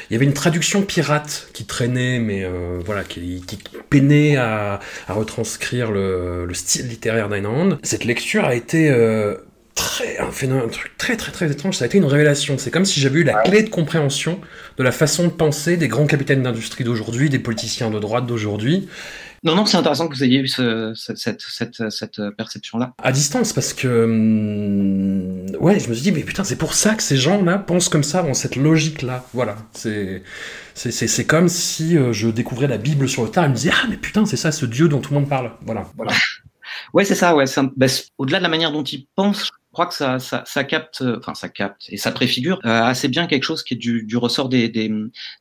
Il 0.09 0.13
y 0.13 0.15
avait 0.15 0.25
une 0.25 0.33
traduction 0.33 0.81
pirate 0.81 1.49
qui 1.53 1.65
traînait, 1.65 2.19
mais 2.19 2.43
euh, 2.43 2.79
voilà, 2.85 3.03
qui, 3.03 3.43
qui 3.45 3.59
peinait 3.89 4.35
à, 4.35 4.79
à 5.07 5.13
retranscrire 5.13 5.91
le, 5.91 6.45
le, 6.45 6.53
style 6.53 6.87
littéraire 6.87 7.29
d'Ayn. 7.29 7.77
Cette 7.83 8.05
lecture 8.05 8.45
a 8.45 8.55
été 8.55 8.89
euh, 8.89 9.35
très 9.75 10.17
un 10.19 10.67
truc 10.69 10.97
très 10.97 11.17
très 11.17 11.31
très 11.31 11.51
étrange. 11.51 11.75
Ça 11.77 11.83
a 11.83 11.87
été 11.87 11.97
une 11.97 12.05
révélation. 12.05 12.57
C'est 12.57 12.71
comme 12.71 12.85
si 12.85 12.99
j'avais 12.99 13.19
eu 13.19 13.23
la 13.23 13.41
clé 13.41 13.61
de 13.63 13.69
compréhension 13.69 14.39
de 14.77 14.83
la 14.83 14.91
façon 14.91 15.25
de 15.25 15.29
penser 15.29 15.77
des 15.77 15.87
grands 15.87 16.07
capitaines 16.07 16.43
d'industrie 16.43 16.83
d'aujourd'hui, 16.83 17.29
des 17.29 17.39
politiciens 17.39 17.91
de 17.91 17.99
droite 17.99 18.25
d'aujourd'hui. 18.25 18.87
Non, 19.45 19.55
non, 19.55 19.65
c'est 19.67 19.77
intéressant 19.77 20.07
que 20.07 20.15
vous 20.15 20.23
ayez 20.23 20.39
eu 20.39 20.47
ce, 20.47 20.93
cette, 20.95 21.39
cette, 21.39 21.89
cette 21.89 22.21
perception-là. 22.35 22.93
À 23.01 23.11
distance, 23.11 23.53
parce 23.53 23.73
que. 23.73 24.03
Hum, 24.03 25.45
ouais, 25.59 25.79
je 25.79 25.87
me 25.87 25.93
suis 25.93 26.01
dit, 26.03 26.11
mais 26.11 26.23
putain, 26.23 26.43
c'est 26.43 26.55
pour 26.55 26.73
ça 26.73 26.95
que 26.95 27.03
ces 27.03 27.15
gens-là 27.15 27.59
pensent 27.59 27.87
comme 27.87 28.03
ça, 28.03 28.23
ont 28.23 28.33
cette 28.33 28.55
logique-là. 28.55 29.23
Voilà. 29.33 29.55
C'est. 29.71 30.23
C'est 30.73 31.25
comme 31.25 31.47
si 31.47 31.97
euh, 31.97 32.11
je 32.11 32.27
découvrais 32.27 32.67
la 32.67 32.77
Bible 32.77 33.07
sur 33.07 33.23
le 33.23 33.29
tard 33.29 33.45
et 33.45 33.49
me 33.49 33.53
disais, 33.53 33.71
ah, 33.71 33.85
mais 33.89 33.95
putain, 33.95 34.25
c'est 34.25 34.35
ça 34.35 34.51
ce 34.51 34.65
Dieu 34.65 34.89
dont 34.89 34.99
tout 34.99 35.13
le 35.13 35.19
monde 35.21 35.29
parle. 35.29 35.51
Voilà. 35.61 35.85
voilà. 35.95 36.11
ouais, 36.93 37.05
c'est 37.05 37.15
ça, 37.15 37.33
ouais. 37.35 37.45
Ben, 37.77 37.89
Au-delà 38.17 38.39
de 38.39 38.43
la 38.43 38.49
manière 38.49 38.71
dont 38.71 38.83
ils 38.83 39.07
pensent, 39.15 39.45
je 39.45 39.51
crois 39.75 39.87
que 39.87 39.93
ça, 39.93 40.19
ça, 40.19 40.41
ça, 40.45 40.63
capte, 40.63 41.03
enfin 41.17 41.35
ça 41.35 41.49
capte 41.49 41.87
et 41.89 41.97
ça 41.97 42.13
préfigure 42.13 42.59
euh, 42.65 42.83
assez 42.83 43.09
bien 43.09 43.27
quelque 43.27 43.43
chose 43.43 43.61
qui 43.61 43.73
est 43.73 43.77
du, 43.77 44.03
du 44.03 44.15
ressort 44.15 44.47
des, 44.47 44.69
des, 44.69 44.89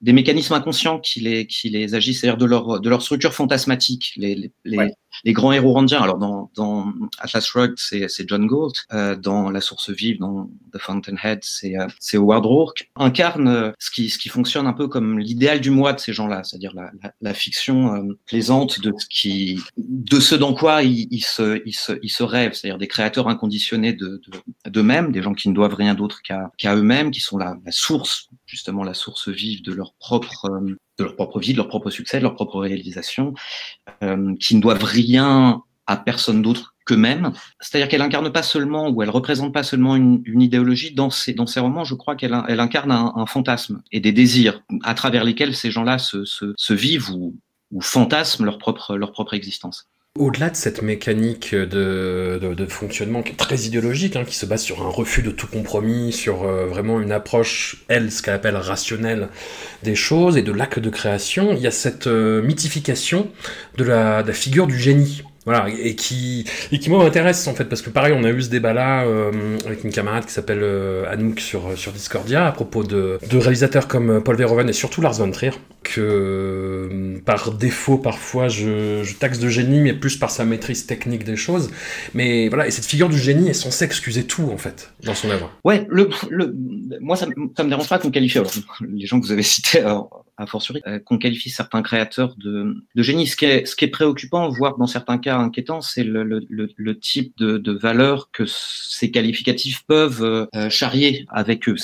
des, 0.00 0.12
mécanismes 0.12 0.54
inconscients 0.54 0.98
qui 0.98 1.20
les, 1.20 1.46
qui 1.46 1.70
les 1.70 1.94
agissent, 1.94 2.22
c'est-à-dire 2.22 2.36
de 2.36 2.44
leur, 2.44 2.80
de 2.80 2.88
leur 2.90 3.00
structure 3.00 3.32
fantasmatique. 3.32 4.12
Les, 4.16 4.50
les, 4.64 4.90
les 5.22 5.32
grands 5.32 5.52
héros 5.52 5.72
randiens. 5.72 6.02
Alors 6.02 6.18
dans, 6.18 6.50
dans 6.56 6.92
Atlas 7.20 7.46
Shrugged, 7.46 7.78
c'est, 7.78 8.08
c'est 8.08 8.28
John 8.28 8.46
Gould. 8.46 8.72
Euh, 8.92 9.14
dans 9.14 9.50
La 9.50 9.60
Source 9.60 9.90
Vive, 9.90 10.18
dans 10.18 10.50
The 10.72 10.78
Fountainhead, 10.78 11.38
c'est, 11.42 11.78
euh, 11.78 11.86
c'est 12.00 12.16
Howard 12.16 12.44
Rourke. 12.44 12.90
Incarne 12.96 13.48
euh, 13.48 13.70
ce 13.78 13.90
qui, 13.90 14.10
ce 14.10 14.18
qui 14.18 14.28
fonctionne 14.28 14.66
un 14.66 14.72
peu 14.72 14.88
comme 14.88 15.18
l'idéal 15.20 15.60
du 15.60 15.70
moi 15.70 15.92
de 15.92 16.00
ces 16.00 16.12
gens-là, 16.12 16.42
c'est-à-dire 16.42 16.72
la, 16.74 16.90
la, 17.02 17.12
la 17.20 17.34
fiction 17.34 17.94
euh, 17.94 18.18
plaisante 18.26 18.80
de 18.80 18.92
ce 18.98 19.06
qui, 19.08 19.60
de 19.76 20.18
ce 20.18 20.34
dans 20.34 20.54
quoi 20.54 20.82
ils, 20.82 21.06
ils 21.10 21.24
se, 21.24 21.62
ils 21.64 21.74
se, 21.74 21.92
ils 22.02 22.10
se 22.10 22.22
rêvent, 22.22 22.54
c'est-à-dire 22.54 22.78
des 22.78 22.88
créateurs 22.88 23.28
inconditionnés 23.28 23.92
de, 23.92 24.20
d'eux-mêmes, 24.66 25.12
des 25.12 25.22
gens 25.22 25.34
qui 25.34 25.48
ne 25.48 25.54
doivent 25.54 25.74
rien 25.74 25.94
d'autre 25.94 26.22
qu'à, 26.22 26.74
eux-mêmes, 26.74 27.10
qui 27.10 27.20
sont 27.20 27.38
la, 27.38 27.56
la 27.64 27.72
source, 27.72 28.28
justement 28.46 28.82
la 28.82 28.94
source 28.94 29.28
vive 29.28 29.62
de 29.62 29.72
leur 29.72 29.94
propre 29.94 30.48
de 30.98 31.04
leur 31.04 31.16
propre 31.16 31.40
vie, 31.40 31.52
de 31.52 31.58
leur 31.58 31.68
propre 31.68 31.90
succès, 31.90 32.18
de 32.18 32.22
leur 32.22 32.34
propre 32.34 32.60
réalisation, 32.60 33.34
euh, 34.02 34.34
qui 34.36 34.54
ne 34.56 34.60
doivent 34.60 34.84
rien 34.84 35.62
à 35.86 35.96
personne 35.96 36.42
d'autre 36.42 36.74
qu'eux-mêmes. 36.86 37.32
C'est-à-dire 37.60 37.88
qu'elle 37.88 38.02
incarne 38.02 38.30
pas 38.30 38.42
seulement, 38.42 38.88
ou 38.90 39.02
elle 39.02 39.10
représente 39.10 39.52
pas 39.52 39.62
seulement 39.62 39.96
une, 39.96 40.22
une 40.24 40.42
idéologie, 40.42 40.94
dans 40.94 41.10
ses, 41.10 41.34
dans 41.34 41.46
ses 41.46 41.60
romans, 41.60 41.84
je 41.84 41.94
crois 41.94 42.16
qu'elle 42.16 42.36
elle 42.48 42.60
incarne 42.60 42.92
un, 42.92 43.12
un, 43.16 43.26
fantasme 43.26 43.82
et 43.90 44.00
des 44.00 44.12
désirs 44.12 44.62
à 44.82 44.94
travers 44.94 45.24
lesquels 45.24 45.54
ces 45.54 45.70
gens-là 45.70 45.98
se, 45.98 46.24
se, 46.24 46.54
se 46.56 46.74
vivent 46.74 47.10
ou, 47.10 47.36
ou 47.70 47.80
fantasment 47.80 48.44
leur 48.44 48.58
propre, 48.58 48.96
leur 48.96 49.12
propre 49.12 49.34
existence. 49.34 49.88
Au-delà 50.16 50.48
de 50.48 50.54
cette 50.54 50.80
mécanique 50.80 51.56
de, 51.56 52.66
fonctionnement 52.68 53.24
qui 53.24 53.32
est 53.32 53.36
très 53.36 53.62
idéologique, 53.62 54.14
hein, 54.14 54.24
qui 54.24 54.36
se 54.36 54.46
base 54.46 54.62
sur 54.62 54.86
un 54.86 54.88
refus 54.88 55.22
de 55.22 55.32
tout 55.32 55.48
compromis, 55.48 56.12
sur 56.12 56.44
euh, 56.44 56.66
vraiment 56.66 57.00
une 57.00 57.10
approche, 57.10 57.84
elle, 57.88 58.12
ce 58.12 58.22
qu'elle 58.22 58.34
appelle 58.34 58.54
rationnelle 58.54 59.28
des 59.82 59.96
choses 59.96 60.36
et 60.36 60.42
de 60.42 60.52
l'acte 60.52 60.78
de 60.78 60.88
création, 60.88 61.52
il 61.52 61.58
y 61.58 61.66
a 61.66 61.72
cette 61.72 62.06
euh, 62.06 62.42
mythification 62.42 63.28
de 63.76 63.82
la 63.82 64.22
figure 64.32 64.68
du 64.68 64.78
génie. 64.78 65.24
Voilà, 65.44 65.66
et 65.68 65.94
qui, 65.94 66.46
et 66.72 66.78
qui 66.78 66.88
moi 66.88 67.04
m'intéresse 67.04 67.46
en 67.46 67.54
fait, 67.54 67.64
parce 67.64 67.82
que 67.82 67.90
pareil, 67.90 68.14
on 68.16 68.24
a 68.24 68.30
eu 68.30 68.40
ce 68.40 68.48
débat-là 68.48 69.04
euh, 69.04 69.58
avec 69.66 69.84
une 69.84 69.90
camarade 69.90 70.24
qui 70.24 70.32
s'appelle 70.32 70.62
euh, 70.62 71.10
Anouk 71.10 71.38
sur, 71.38 71.76
sur 71.76 71.92
Discordia 71.92 72.46
à 72.46 72.52
propos 72.52 72.82
de, 72.82 73.18
de 73.28 73.38
réalisateurs 73.38 73.86
comme 73.86 74.22
Paul 74.22 74.36
Verhoeven 74.36 74.68
et 74.70 74.72
surtout 74.72 75.02
Lars 75.02 75.14
von 75.14 75.30
Trier, 75.30 75.52
que 75.82 76.00
euh, 76.00 77.18
par 77.26 77.52
défaut 77.52 77.98
parfois 77.98 78.48
je, 78.48 79.02
je, 79.02 79.14
taxe 79.16 79.38
de 79.38 79.48
génie, 79.48 79.80
mais 79.80 79.92
plus 79.92 80.16
par 80.16 80.30
sa 80.30 80.46
maîtrise 80.46 80.86
technique 80.86 81.24
des 81.24 81.36
choses. 81.36 81.70
Mais 82.14 82.48
voilà, 82.48 82.66
et 82.66 82.70
cette 82.70 82.86
figure 82.86 83.10
du 83.10 83.18
génie 83.18 83.50
est 83.50 83.54
censée 83.54 83.84
excuser 83.84 84.24
tout 84.24 84.48
en 84.50 84.56
fait 84.56 84.92
dans 85.02 85.14
son 85.14 85.28
œuvre. 85.28 85.50
Ouais, 85.64 85.86
le, 85.90 86.08
le, 86.30 86.54
moi 87.00 87.16
ça, 87.16 87.26
ça 87.54 87.64
me 87.64 87.68
dérange 87.68 87.88
pas 87.88 87.98
qu'on 87.98 88.10
qualifie 88.10 88.38
alors, 88.38 88.52
les 88.80 89.04
gens 89.04 89.20
que 89.20 89.26
vous 89.26 89.32
avez 89.32 89.42
cités. 89.42 89.80
Alors, 89.80 90.24
a 90.36 90.46
fortiori, 90.46 90.80
euh, 90.86 90.98
qu'on 90.98 91.18
qualifie 91.18 91.50
certains 91.50 91.82
créateurs 91.82 92.34
de, 92.36 92.74
de 92.94 93.02
génie. 93.02 93.26
Ce 93.26 93.36
qui, 93.36 93.44
est, 93.44 93.66
ce 93.66 93.76
qui 93.76 93.84
est 93.84 93.88
préoccupant, 93.88 94.48
voire 94.48 94.76
dans 94.78 94.86
certains 94.86 95.18
cas 95.18 95.38
inquiétant, 95.38 95.80
c'est 95.80 96.04
le, 96.04 96.24
le, 96.24 96.46
le, 96.48 96.98
type 96.98 97.36
de, 97.38 97.58
de 97.58 97.72
valeur 97.72 98.30
que 98.32 98.44
ces 98.46 99.10
qualificatifs 99.10 99.84
peuvent 99.86 100.48
euh, 100.54 100.70
charrier 100.70 101.26
avec 101.28 101.68
eux. 101.68 101.76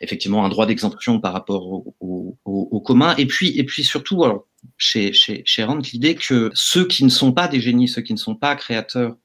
Effectivement, 0.00 0.44
un 0.44 0.48
droit 0.48 0.66
d'exemption 0.66 1.20
par 1.20 1.32
rapport 1.32 1.66
au, 1.66 1.96
au, 2.00 2.38
au, 2.44 2.80
commun. 2.80 3.14
Et 3.16 3.26
puis, 3.26 3.58
et 3.58 3.64
puis 3.64 3.84
surtout, 3.84 4.24
alors, 4.24 4.46
chez, 4.76 5.12
chez, 5.12 5.42
chez 5.44 5.64
Rand, 5.64 5.78
l'idée 5.92 6.14
que 6.14 6.50
ceux 6.54 6.86
qui 6.86 7.04
ne 7.04 7.10
sont 7.10 7.32
pas 7.32 7.48
des 7.48 7.60
génies, 7.60 7.88
ceux 7.88 8.02
qui 8.02 8.12
ne 8.12 8.18
sont 8.18 8.34
pas 8.34 8.54
créateurs, 8.56 9.16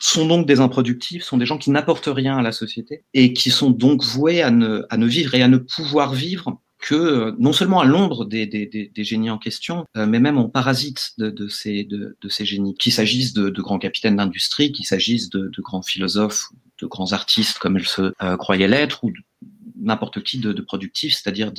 sont 0.00 0.26
donc 0.26 0.46
des 0.46 0.60
improductifs, 0.60 1.22
sont 1.22 1.36
des 1.36 1.44
gens 1.44 1.58
qui 1.58 1.70
n'apportent 1.70 2.08
rien 2.10 2.38
à 2.38 2.42
la 2.42 2.52
société 2.52 3.04
et 3.12 3.34
qui 3.34 3.50
sont 3.50 3.70
donc 3.70 4.02
voués 4.02 4.40
à 4.42 4.50
ne, 4.50 4.86
à 4.88 4.96
ne 4.96 5.06
vivre 5.06 5.34
et 5.34 5.42
à 5.42 5.48
ne 5.48 5.58
pouvoir 5.58 6.14
vivre 6.14 6.58
que 6.86 6.94
euh, 6.94 7.32
non 7.40 7.52
seulement 7.52 7.80
à 7.80 7.84
l'ombre 7.84 8.24
des, 8.24 8.46
des, 8.46 8.64
des, 8.64 8.92
des, 8.94 9.04
génies 9.04 9.28
en 9.28 9.38
question, 9.38 9.86
euh, 9.96 10.06
mais 10.06 10.20
même 10.20 10.38
en 10.38 10.48
parasite 10.48 11.14
de, 11.18 11.30
de, 11.30 11.48
ces, 11.48 11.82
de, 11.82 12.16
de 12.20 12.28
ces 12.28 12.44
génies, 12.44 12.76
qu'il 12.76 12.92
s'agisse 12.92 13.32
de, 13.32 13.50
de, 13.50 13.60
grands 13.60 13.80
capitaines 13.80 14.14
d'industrie, 14.14 14.70
qu'il 14.70 14.86
s'agisse 14.86 15.28
de, 15.28 15.50
grands 15.58 15.82
philosophes, 15.82 16.50
de 16.80 16.86
grands 16.86 17.12
artistes 17.12 17.58
comme 17.58 17.76
elle 17.76 17.88
se 17.88 18.12
euh, 18.22 18.36
croyait 18.36 18.68
l'être, 18.68 19.02
ou 19.02 19.12
n'importe 19.74 20.22
qui 20.22 20.38
de, 20.38 20.52
de 20.52 20.62
productif, 20.62 21.12
c'est-à-dire 21.12 21.50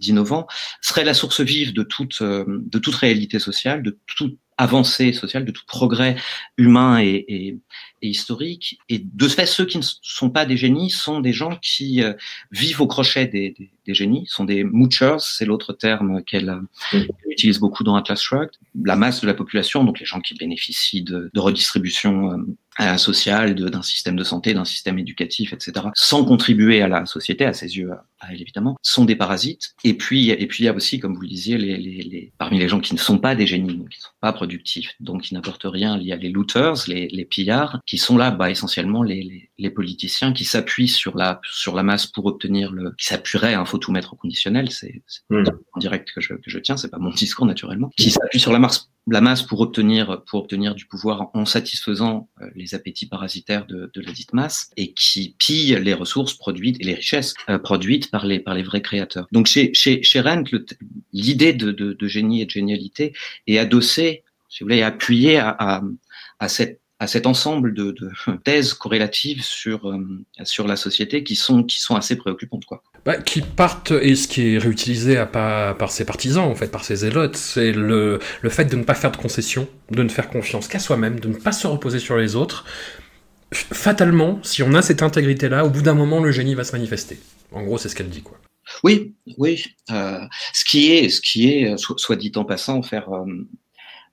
d'innovant, 0.00 0.48
serait 0.80 1.04
la 1.04 1.14
source 1.14 1.40
vive 1.40 1.72
de 1.72 1.84
toute, 1.84 2.20
de 2.20 2.78
toute 2.78 2.94
réalité 2.96 3.38
sociale, 3.38 3.84
de 3.84 3.98
toute 4.06 4.36
avancée 4.62 5.12
sociale, 5.12 5.44
de 5.44 5.50
tout 5.50 5.66
progrès 5.66 6.14
humain 6.56 7.00
et, 7.00 7.24
et, 7.28 7.58
et, 8.02 8.08
historique. 8.08 8.78
Et 8.88 9.00
de 9.00 9.26
ce 9.26 9.34
fait, 9.34 9.46
ceux 9.46 9.66
qui 9.66 9.78
ne 9.78 9.82
sont 9.82 10.30
pas 10.30 10.46
des 10.46 10.56
génies 10.56 10.90
sont 10.90 11.20
des 11.20 11.32
gens 11.32 11.56
qui 11.60 12.02
euh, 12.02 12.12
vivent 12.52 12.80
au 12.80 12.86
crochet 12.86 13.26
des, 13.26 13.50
des, 13.58 13.70
des, 13.86 13.94
génies, 13.94 14.24
sont 14.28 14.44
des 14.44 14.62
moochers, 14.62 15.16
c'est 15.18 15.44
l'autre 15.44 15.72
terme 15.72 16.22
qu'elle 16.22 16.60
mmh. 16.92 16.98
utilise 17.28 17.58
beaucoup 17.58 17.82
dans 17.82 17.96
Atlas 17.96 18.22
Shrugged. 18.22 18.52
La 18.84 18.94
masse 18.94 19.20
de 19.20 19.26
la 19.26 19.34
population, 19.34 19.82
donc 19.82 19.98
les 19.98 20.06
gens 20.06 20.20
qui 20.20 20.34
bénéficient 20.34 21.02
de, 21.02 21.30
de 21.34 21.40
redistribution 21.40 22.38
euh, 22.80 22.96
sociale, 22.96 23.54
d'un 23.54 23.82
système 23.82 24.16
de 24.16 24.24
santé, 24.24 24.54
d'un 24.54 24.64
système 24.64 24.98
éducatif, 24.98 25.52
etc., 25.52 25.86
sans 25.94 26.24
contribuer 26.24 26.80
à 26.80 26.88
la 26.88 27.04
société, 27.06 27.44
à 27.44 27.52
ses 27.52 27.76
yeux, 27.76 27.92
à 28.20 28.32
elle 28.32 28.40
évidemment, 28.40 28.76
sont 28.82 29.04
des 29.04 29.16
parasites. 29.16 29.74
Et 29.84 29.94
puis, 29.94 30.30
et 30.30 30.46
puis 30.46 30.64
il 30.64 30.66
y 30.66 30.68
a 30.68 30.74
aussi, 30.74 30.98
comme 30.98 31.14
vous 31.14 31.20
le 31.20 31.28
disiez, 31.28 31.58
les, 31.58 31.76
les, 31.76 32.02
les, 32.02 32.32
parmi 32.38 32.58
les 32.58 32.68
gens 32.68 32.80
qui 32.80 32.94
ne 32.94 32.98
sont 32.98 33.18
pas 33.18 33.34
des 33.34 33.46
génies, 33.46 33.72
qui 33.90 33.98
ne 33.98 34.02
sont 34.02 34.10
pas 34.20 34.32
productifs, 34.32 34.94
donc 35.00 35.22
qui 35.22 35.34
n'apportent 35.34 35.66
rien, 35.66 35.98
il 35.98 36.06
y 36.06 36.12
a 36.12 36.16
les 36.16 36.30
looters, 36.30 36.84
les, 36.88 37.08
les 37.08 37.24
pillards, 37.24 37.80
qui 37.86 37.98
sont 37.98 38.16
là, 38.16 38.30
bah, 38.30 38.50
essentiellement 38.50 39.02
les, 39.02 39.22
les, 39.22 39.50
les 39.58 39.70
politiciens 39.70 40.32
qui 40.32 40.44
s'appuient 40.44 40.88
sur 40.88 41.16
la 41.16 41.40
sur 41.50 41.74
la 41.74 41.82
masse 41.82 42.06
pour 42.06 42.26
obtenir 42.26 42.72
le, 42.72 42.92
qui 42.98 43.06
s'appuieraient, 43.06 43.54
hein, 43.54 43.64
faut 43.64 43.78
tout 43.78 43.92
mettre 43.92 44.14
au 44.14 44.16
conditionnel, 44.16 44.70
c'est 44.70 45.02
mmh. 45.30 45.44
en 45.74 45.78
direct 45.78 46.10
que 46.14 46.20
je, 46.20 46.34
que 46.34 46.50
je 46.50 46.58
tiens, 46.58 46.76
c'est 46.76 46.90
pas 46.90 46.98
mon 46.98 47.10
discours 47.22 47.46
naturellement, 47.46 47.90
qui 47.96 48.10
s'appuient 48.10 48.40
sur 48.40 48.52
la 48.52 48.58
masse 48.58 48.88
la 49.08 49.20
masse 49.20 49.42
pour 49.42 49.60
obtenir 49.60 50.22
pour 50.26 50.40
obtenir 50.40 50.74
du 50.74 50.86
pouvoir 50.86 51.30
en 51.34 51.44
satisfaisant 51.44 52.28
euh, 52.40 52.46
les 52.54 52.74
appétits 52.74 53.06
parasitaires 53.06 53.66
de, 53.66 53.90
de 53.92 54.00
la 54.00 54.12
dite 54.12 54.32
masse 54.32 54.70
et 54.76 54.92
qui 54.92 55.34
pille 55.38 55.76
les 55.80 55.94
ressources 55.94 56.34
produites 56.34 56.76
et 56.80 56.84
les 56.84 56.94
richesses 56.94 57.34
euh, 57.48 57.58
produites 57.58 58.10
par 58.10 58.26
les 58.26 58.38
par 58.38 58.54
les 58.54 58.62
vrais 58.62 58.82
créateurs. 58.82 59.26
Donc 59.32 59.46
chez 59.46 59.74
chez 59.74 60.02
chez 60.02 60.20
Rent, 60.20 60.44
l'idée 61.12 61.52
de, 61.52 61.72
de, 61.72 61.92
de, 61.94 62.08
génie 62.08 62.42
et 62.42 62.46
de 62.46 62.50
génialité 62.50 63.12
est 63.46 63.58
adossée, 63.58 64.22
si 64.48 64.62
vous 64.62 64.66
voulez, 64.66 64.82
appuyée 64.82 65.38
à, 65.38 65.56
à, 65.58 65.82
à 66.38 66.48
cette 66.48 66.81
à 67.02 67.08
cet 67.08 67.26
ensemble 67.26 67.74
de, 67.74 67.90
de 67.90 68.10
thèses 68.44 68.74
corrélatives 68.74 69.42
sur 69.42 69.90
euh, 69.90 69.98
sur 70.44 70.68
la 70.68 70.76
société 70.76 71.24
qui 71.24 71.34
sont 71.34 71.64
qui 71.64 71.80
sont 71.80 71.96
assez 71.96 72.14
préoccupantes 72.14 72.64
quoi. 72.64 72.82
Bah, 73.04 73.16
qui 73.16 73.40
partent, 73.40 73.90
et 73.90 74.14
ce 74.14 74.28
qui 74.28 74.54
est 74.54 74.58
réutilisé 74.58 75.16
à 75.16 75.26
pas, 75.26 75.74
par 75.74 75.90
ses 75.90 76.04
partisans, 76.04 76.44
en 76.44 76.54
fait, 76.54 76.68
par 76.68 76.84
ses 76.84 76.94
zélotes, 76.94 77.34
c'est 77.36 77.72
le, 77.72 78.20
le 78.42 78.48
fait 78.48 78.66
de 78.66 78.76
ne 78.76 78.84
pas 78.84 78.94
faire 78.94 79.10
de 79.10 79.16
concessions, 79.16 79.66
de 79.90 80.04
ne 80.04 80.08
faire 80.08 80.30
confiance 80.30 80.68
qu'à 80.68 80.78
soi-même, 80.78 81.18
de 81.18 81.26
ne 81.26 81.34
pas 81.34 81.50
se 81.50 81.66
reposer 81.66 81.98
sur 81.98 82.16
les 82.16 82.36
autres. 82.36 82.64
Fatalement, 83.50 84.38
si 84.44 84.62
on 84.62 84.72
a 84.74 84.82
cette 84.82 85.02
intégrité-là, 85.02 85.66
au 85.66 85.70
bout 85.70 85.82
d'un 85.82 85.94
moment, 85.94 86.20
le 86.20 86.30
génie 86.30 86.54
va 86.54 86.62
se 86.62 86.70
manifester. 86.70 87.18
En 87.50 87.64
gros, 87.64 87.76
c'est 87.76 87.88
ce 87.88 87.96
qu'elle 87.96 88.08
dit, 88.08 88.22
quoi. 88.22 88.38
Oui, 88.84 89.16
oui. 89.36 89.64
Euh, 89.90 90.20
ce 90.52 90.64
qui 90.64 90.92
est, 90.92 91.08
ce 91.08 91.20
qui 91.20 91.48
est, 91.48 91.76
soit, 91.78 91.98
soit 91.98 92.14
dit 92.14 92.30
en 92.36 92.44
passant, 92.44 92.82
faire, 92.82 93.12
euh, 93.12 93.24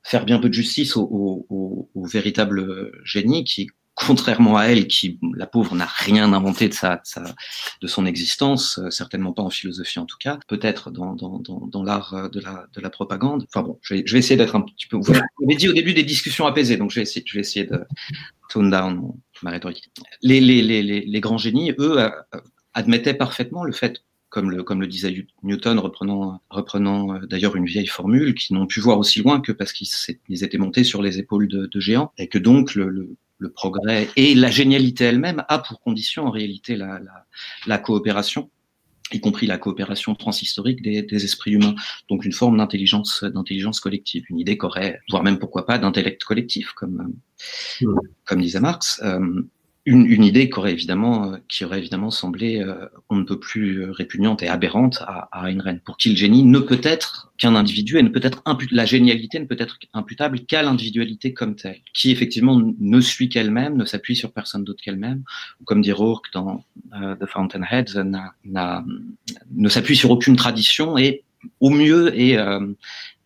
faire 0.03 0.25
bien 0.25 0.39
peu 0.39 0.49
de 0.49 0.53
justice 0.53 0.95
au, 0.95 1.03
au, 1.49 1.89
au, 1.93 2.05
véritable 2.05 2.91
génie 3.03 3.43
qui 3.43 3.69
contrairement 3.95 4.55
à 4.55 4.67
elle, 4.67 4.87
qui, 4.87 5.19
la 5.35 5.45
pauvre, 5.45 5.75
n'a 5.75 5.85
rien 5.85 6.31
inventé 6.31 6.69
de 6.69 6.73
sa, 6.73 6.95
de, 6.95 7.01
sa, 7.03 7.35
de 7.81 7.87
son 7.87 8.05
existence, 8.05 8.79
euh, 8.79 8.89
certainement 8.89 9.33
pas 9.33 9.41
en 9.41 9.49
philosophie 9.49 9.99
en 9.99 10.05
tout 10.05 10.15
cas, 10.17 10.39
peut-être 10.47 10.89
dans, 10.89 11.15
dans, 11.15 11.39
dans, 11.39 11.67
dans 11.67 11.83
l'art 11.83 12.29
de 12.31 12.39
la, 12.39 12.67
de 12.73 12.79
la 12.79 12.89
propagande. 12.89 13.45
Enfin 13.49 13.61
bon, 13.61 13.77
je 13.81 13.95
vais, 13.95 14.03
je 14.05 14.13
vais 14.13 14.19
essayer 14.19 14.37
d'être 14.37 14.55
un 14.55 14.61
petit 14.61 14.87
peu. 14.87 14.95
Vous 14.95 15.11
m'avez 15.41 15.55
dit 15.57 15.67
au 15.67 15.73
début 15.73 15.93
des 15.93 16.03
discussions 16.03 16.45
apaisées, 16.45 16.77
donc 16.77 16.91
je 16.91 16.95
vais 16.95 17.01
essayer, 17.01 17.25
je 17.27 17.33
vais 17.33 17.41
essayer 17.41 17.65
de 17.65 17.83
tone 18.49 18.69
down 18.69 19.11
ma 19.41 19.51
rhétorique. 19.51 19.91
Les, 20.21 20.39
les, 20.39 20.61
les, 20.61 20.81
les, 20.81 21.01
les 21.01 21.19
grands 21.19 21.37
génies, 21.37 21.73
eux, 21.79 21.99
euh, 21.99 22.09
admettaient 22.73 23.13
parfaitement 23.13 23.63
le 23.63 23.73
fait 23.73 24.03
comme 24.29 24.51
le, 24.51 24.63
comme 24.63 24.81
le 24.81 24.87
disait 24.87 25.25
Newton, 25.43 25.79
reprenant, 25.79 26.41
reprenant 26.49 27.19
d'ailleurs 27.29 27.55
une 27.55 27.65
vieille 27.65 27.87
formule, 27.87 28.33
qui 28.35 28.53
n'ont 28.53 28.67
pu 28.67 28.79
voir 28.79 28.97
aussi 28.99 29.19
loin 29.19 29.41
que 29.41 29.51
parce 29.51 29.73
qu'ils 29.73 30.43
étaient 30.43 30.57
montés 30.57 30.83
sur 30.83 31.01
les 31.01 31.19
épaules 31.19 31.47
de, 31.47 31.65
de 31.65 31.79
géants, 31.79 32.11
et 32.17 32.27
que 32.27 32.37
donc 32.37 32.75
le, 32.75 32.89
le, 32.89 33.15
le 33.39 33.51
progrès 33.51 34.09
et 34.15 34.35
la 34.35 34.51
génialité 34.51 35.05
elle-même 35.05 35.43
a 35.47 35.59
pour 35.59 35.79
condition 35.81 36.25
en 36.25 36.31
réalité 36.31 36.75
la, 36.75 36.99
la, 36.99 37.25
la 37.67 37.77
coopération 37.77 38.49
y 39.11 39.19
compris 39.19 39.47
la 39.47 39.57
coopération 39.57 40.13
transhistorique 40.15 40.81
des, 40.81 41.01
des 41.01 41.25
esprits 41.25 41.53
humains. 41.53 41.75
Donc 42.09 42.25
une 42.25 42.31
forme 42.31 42.57
d'intelligence, 42.57 43.23
d'intelligence 43.23 43.79
collective, 43.79 44.23
une 44.29 44.39
idée 44.39 44.57
qu'aurait, 44.57 44.99
voire 45.09 45.23
même 45.23 45.39
pourquoi 45.39 45.65
pas, 45.65 45.79
d'intellect 45.79 46.23
collectif, 46.23 46.73
comme, 46.73 47.13
mmh. 47.81 47.87
comme 48.25 48.41
disait 48.41 48.59
Marx. 48.59 49.01
Euh, 49.03 49.41
une, 49.89 50.05
une, 50.05 50.23
idée 50.23 50.49
qui 50.49 50.59
aurait 50.59 50.71
évidemment, 50.71 51.33
qui 51.47 51.65
aurait 51.65 51.79
évidemment 51.79 52.11
semblé 52.11 52.61
euh, 52.61 52.85
on 53.09 53.15
ne 53.15 53.23
peut 53.23 53.39
plus 53.39 53.89
répugnante 53.89 54.43
et 54.43 54.47
aberrante 54.47 55.01
à, 55.07 55.27
à 55.31 55.49
Ayn 55.49 55.79
pour 55.83 55.97
qui 55.97 56.09
le 56.09 56.15
génie 56.15 56.43
ne 56.43 56.59
peut 56.59 56.79
être 56.83 57.31
qu'un 57.39 57.55
individu 57.55 57.97
et 57.97 58.03
ne 58.03 58.09
peut 58.09 58.19
être 58.21 58.43
la 58.71 58.85
génialité 58.85 59.39
ne 59.39 59.45
peut 59.45 59.55
être 59.57 59.79
imputable 59.93 60.41
qu'à 60.41 60.61
l'individualité 60.61 61.33
comme 61.33 61.55
telle, 61.55 61.79
qui 61.93 62.11
effectivement 62.11 62.61
ne 62.79 63.01
suit 63.01 63.29
qu'elle-même, 63.29 63.77
ne 63.77 63.85
s'appuie 63.85 64.15
sur 64.15 64.31
personne 64.31 64.63
d'autre 64.63 64.83
qu'elle-même, 64.83 65.23
ou 65.59 65.63
comme 65.63 65.81
dit 65.81 65.91
Rourke 65.91 66.27
dans 66.33 66.63
euh, 66.93 67.15
The 67.15 67.25
Fountainhead, 67.25 67.89
ne 68.45 69.69
s'appuie 69.69 69.95
sur 69.95 70.11
aucune 70.11 70.35
tradition 70.35 70.97
et 70.97 71.23
au 71.59 71.69
mieux 71.69 72.17
est, 72.19 72.37
euh, 72.37 72.59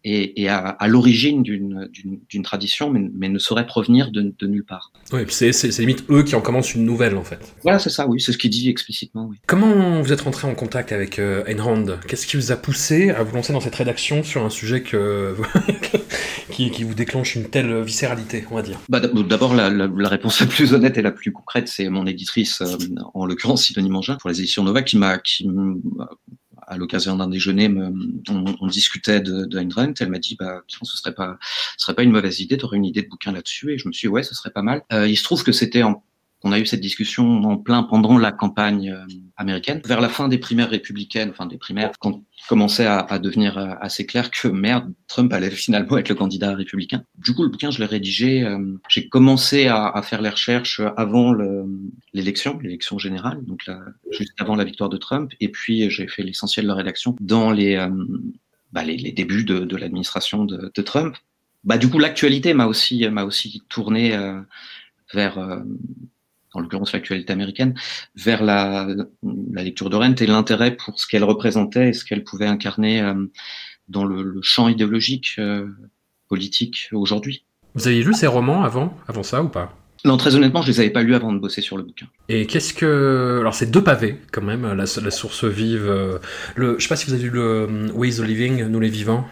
et, 0.03 0.41
et 0.41 0.49
à, 0.49 0.57
à 0.57 0.87
l'origine 0.87 1.43
d'une 1.43 2.43
tradition, 2.43 2.89
mais, 2.89 3.09
mais, 3.13 3.29
ne 3.29 3.39
saurait 3.39 3.65
provenir 3.65 4.11
de, 4.11 4.33
de 4.37 4.47
nulle 4.47 4.65
part. 4.65 4.91
Oui, 5.11 5.21
c'est 5.29 5.51
limite 5.79 6.05
eux 6.09 6.23
qui 6.23 6.35
en 6.35 6.41
commencent 6.41 6.75
une 6.75 6.85
nouvelle 6.85 7.15
en 7.15 7.23
fait. 7.23 7.39
Voilà, 7.63 7.79
c'est 7.79 7.89
ça, 7.89 8.07
oui, 8.07 8.19
c'est 8.19 8.31
ce 8.31 8.37
qu'il 8.37 8.51
dit 8.51 8.69
explicitement. 8.69 9.27
Oui. 9.29 9.37
Comment 9.47 10.01
vous 10.01 10.11
êtes 10.11 10.21
rentré 10.21 10.47
en 10.47 10.55
contact 10.55 10.91
avec 10.91 11.19
euh, 11.19 11.45
Ayn 11.45 11.61
Rand 11.61 11.85
Qu'est-ce 12.07 12.27
qui 12.27 12.37
vous 12.37 12.51
a 12.51 12.55
poussé 12.55 13.09
à 13.11 13.23
vous 13.23 13.33
lancer 13.35 13.53
dans 13.53 13.61
cette 13.61 13.75
rédaction 13.75 14.23
sur 14.23 14.43
un 14.43 14.49
sujet 14.49 14.81
que, 14.81 15.35
qui, 16.49 16.69
qui, 16.71 16.83
vous 16.83 16.93
déclenche 16.93 17.35
une 17.35 17.45
telle 17.45 17.81
viscéralité, 17.81 18.45
on 18.51 18.55
va 18.55 18.61
dire? 18.61 18.79
Bah, 18.89 18.99
D'abord, 18.99 19.55
la, 19.55 19.69
la, 19.69 19.87
la, 19.87 20.09
réponse 20.09 20.39
la 20.41 20.47
plus 20.47 20.73
honnête 20.73 20.97
et 20.97 21.01
la 21.01 21.11
plus 21.11 21.31
concrète, 21.31 21.67
c'est 21.67 21.87
mon 21.89 22.05
éditrice, 22.05 22.61
euh, 22.61 22.77
en 23.13 23.25
l'occurrence 23.25 23.63
Sidonie 23.63 23.89
Mangin, 23.89 24.17
pour 24.19 24.29
les 24.29 24.39
éditions 24.39 24.63
Nova, 24.63 24.81
qui 24.81 24.97
m'a 24.97 25.17
à 26.73 26.77
l'occasion 26.77 27.15
d'un 27.15 27.27
déjeuner, 27.27 27.73
on, 28.29 28.67
discutait 28.67 29.21
de, 29.21 29.45
de. 29.45 29.59
Elle 29.99 30.09
m'a 30.09 30.19
dit, 30.19 30.35
bah, 30.37 30.61
ce 30.67 30.97
serait 30.97 31.13
pas, 31.13 31.37
ce 31.77 31.85
serait 31.85 31.95
pas 31.95 32.03
une 32.03 32.11
mauvaise 32.11 32.39
idée. 32.39 32.57
Tu 32.57 32.65
aurais 32.65 32.77
une 32.77 32.85
idée 32.85 33.01
de 33.01 33.07
bouquin 33.07 33.31
là-dessus. 33.31 33.71
Et 33.71 33.77
je 33.77 33.87
me 33.87 33.93
suis 33.93 34.07
dit, 34.07 34.11
ouais, 34.11 34.23
ce 34.23 34.35
serait 34.35 34.51
pas 34.51 34.61
mal. 34.61 34.83
Euh, 34.91 35.07
il 35.07 35.15
se 35.15 35.23
trouve 35.23 35.43
que 35.43 35.51
c'était 35.51 35.83
en 35.83 36.03
on 36.43 36.51
a 36.51 36.59
eu 36.59 36.65
cette 36.65 36.81
discussion 36.81 37.25
en 37.43 37.57
plein 37.57 37.83
pendant 37.83 38.17
la 38.17 38.33
campagne 38.33 38.91
euh, 38.91 39.05
américaine. 39.37 39.81
Vers 39.85 40.01
la 40.01 40.09
fin 40.09 40.27
des 40.27 40.37
primaires 40.37 40.69
républicaines, 40.69 41.29
enfin 41.29 41.45
des 41.45 41.57
primaires, 41.57 41.91
quand 41.99 42.21
commençait 42.49 42.85
à, 42.85 43.19
devenir 43.19 43.57
euh, 43.57 43.73
assez 43.79 44.05
clair 44.05 44.29
que 44.29 44.49
merde, 44.49 44.93
Trump 45.07 45.31
allait 45.31 45.49
finalement 45.49 45.97
être 45.97 46.09
le 46.09 46.15
candidat 46.15 46.53
républicain. 46.53 47.05
Du 47.17 47.33
coup, 47.33 47.43
le 47.43 47.49
bouquin, 47.49 47.71
je 47.71 47.79
l'ai 47.79 47.85
rédigé. 47.85 48.43
Euh, 48.43 48.77
j'ai 48.89 49.07
commencé 49.07 49.67
à, 49.67 50.01
faire 50.03 50.21
les 50.21 50.29
recherches 50.29 50.81
avant 50.97 51.33
l'élection, 52.13 52.59
l'élection 52.59 52.99
générale, 52.99 53.41
donc 53.45 53.61
juste 54.11 54.33
avant 54.37 54.57
la 54.57 54.65
victoire 54.65 54.89
de 54.89 54.97
Trump. 54.97 55.31
Et 55.39 55.47
puis, 55.47 55.89
j'ai 55.89 56.07
fait 56.09 56.23
l'essentiel 56.23 56.65
de 56.65 56.69
la 56.69 56.75
rédaction 56.75 57.15
dans 57.21 57.51
les, 57.51 57.77
bah, 58.73 58.83
les, 58.83 59.13
débuts 59.13 59.45
de, 59.45 59.75
l'administration 59.77 60.43
de, 60.43 60.69
de, 60.73 60.81
Trump. 60.81 61.15
Bah, 61.63 61.77
du 61.77 61.89
coup, 61.89 61.99
l'actualité 61.99 62.53
m'a 62.53 62.65
aussi, 62.65 63.07
m'a 63.07 63.23
aussi 63.23 63.63
tourné 63.69 64.17
vers 65.13 65.63
en 66.53 66.59
l'occurrence 66.59 66.93
l'actualité 66.93 67.33
américaine, 67.33 67.73
vers 68.15 68.43
la, 68.43 68.87
la 69.51 69.63
lecture 69.63 69.89
de 69.89 69.95
Rent 69.95 70.15
et 70.15 70.25
l'intérêt 70.25 70.75
pour 70.75 70.99
ce 70.99 71.07
qu'elle 71.07 71.23
représentait 71.23 71.89
et 71.89 71.93
ce 71.93 72.05
qu'elle 72.05 72.23
pouvait 72.23 72.47
incarner 72.47 73.01
euh, 73.01 73.13
dans 73.89 74.05
le, 74.05 74.23
le, 74.23 74.41
champ 74.41 74.67
idéologique 74.69 75.35
euh, 75.39 75.67
politique 76.29 76.89
aujourd'hui. 76.91 77.45
Vous 77.75 77.87
avez 77.87 78.03
lu 78.03 78.13
ces 78.13 78.27
romans 78.27 78.63
avant, 78.63 78.95
avant 79.07 79.23
ça 79.23 79.41
ou 79.43 79.49
pas? 79.49 79.75
Non, 80.05 80.17
très 80.17 80.35
honnêtement, 80.35 80.61
je 80.61 80.67
les 80.67 80.79
avais 80.81 80.89
pas 80.89 81.01
lus 81.01 81.15
avant 81.15 81.31
de 81.31 81.39
bosser 81.39 81.61
sur 81.61 81.77
le 81.77 81.83
bouquin. 81.83 82.07
Et 82.27 82.45
qu'est-ce 82.45 82.73
que... 82.73 83.37
Alors, 83.39 83.55
c'est 83.55 83.71
deux 83.71 83.83
pavés, 83.83 84.17
quand 84.33 84.41
même, 84.41 84.63
la, 84.63 84.83
la 84.83 85.11
source 85.11 85.45
vive. 85.45 85.87
Euh, 85.87 86.19
le... 86.55 86.75
Je 86.77 86.83
sais 86.83 86.89
pas 86.89 86.97
si 86.97 87.07
vous 87.07 87.13
avez 87.13 87.23
lu 87.23 87.29
le 87.29 87.89
We 87.93 88.17
the 88.17 88.19
Living, 88.19 88.65
Nous 88.65 88.79
les 88.81 88.89
vivants. 88.89 89.25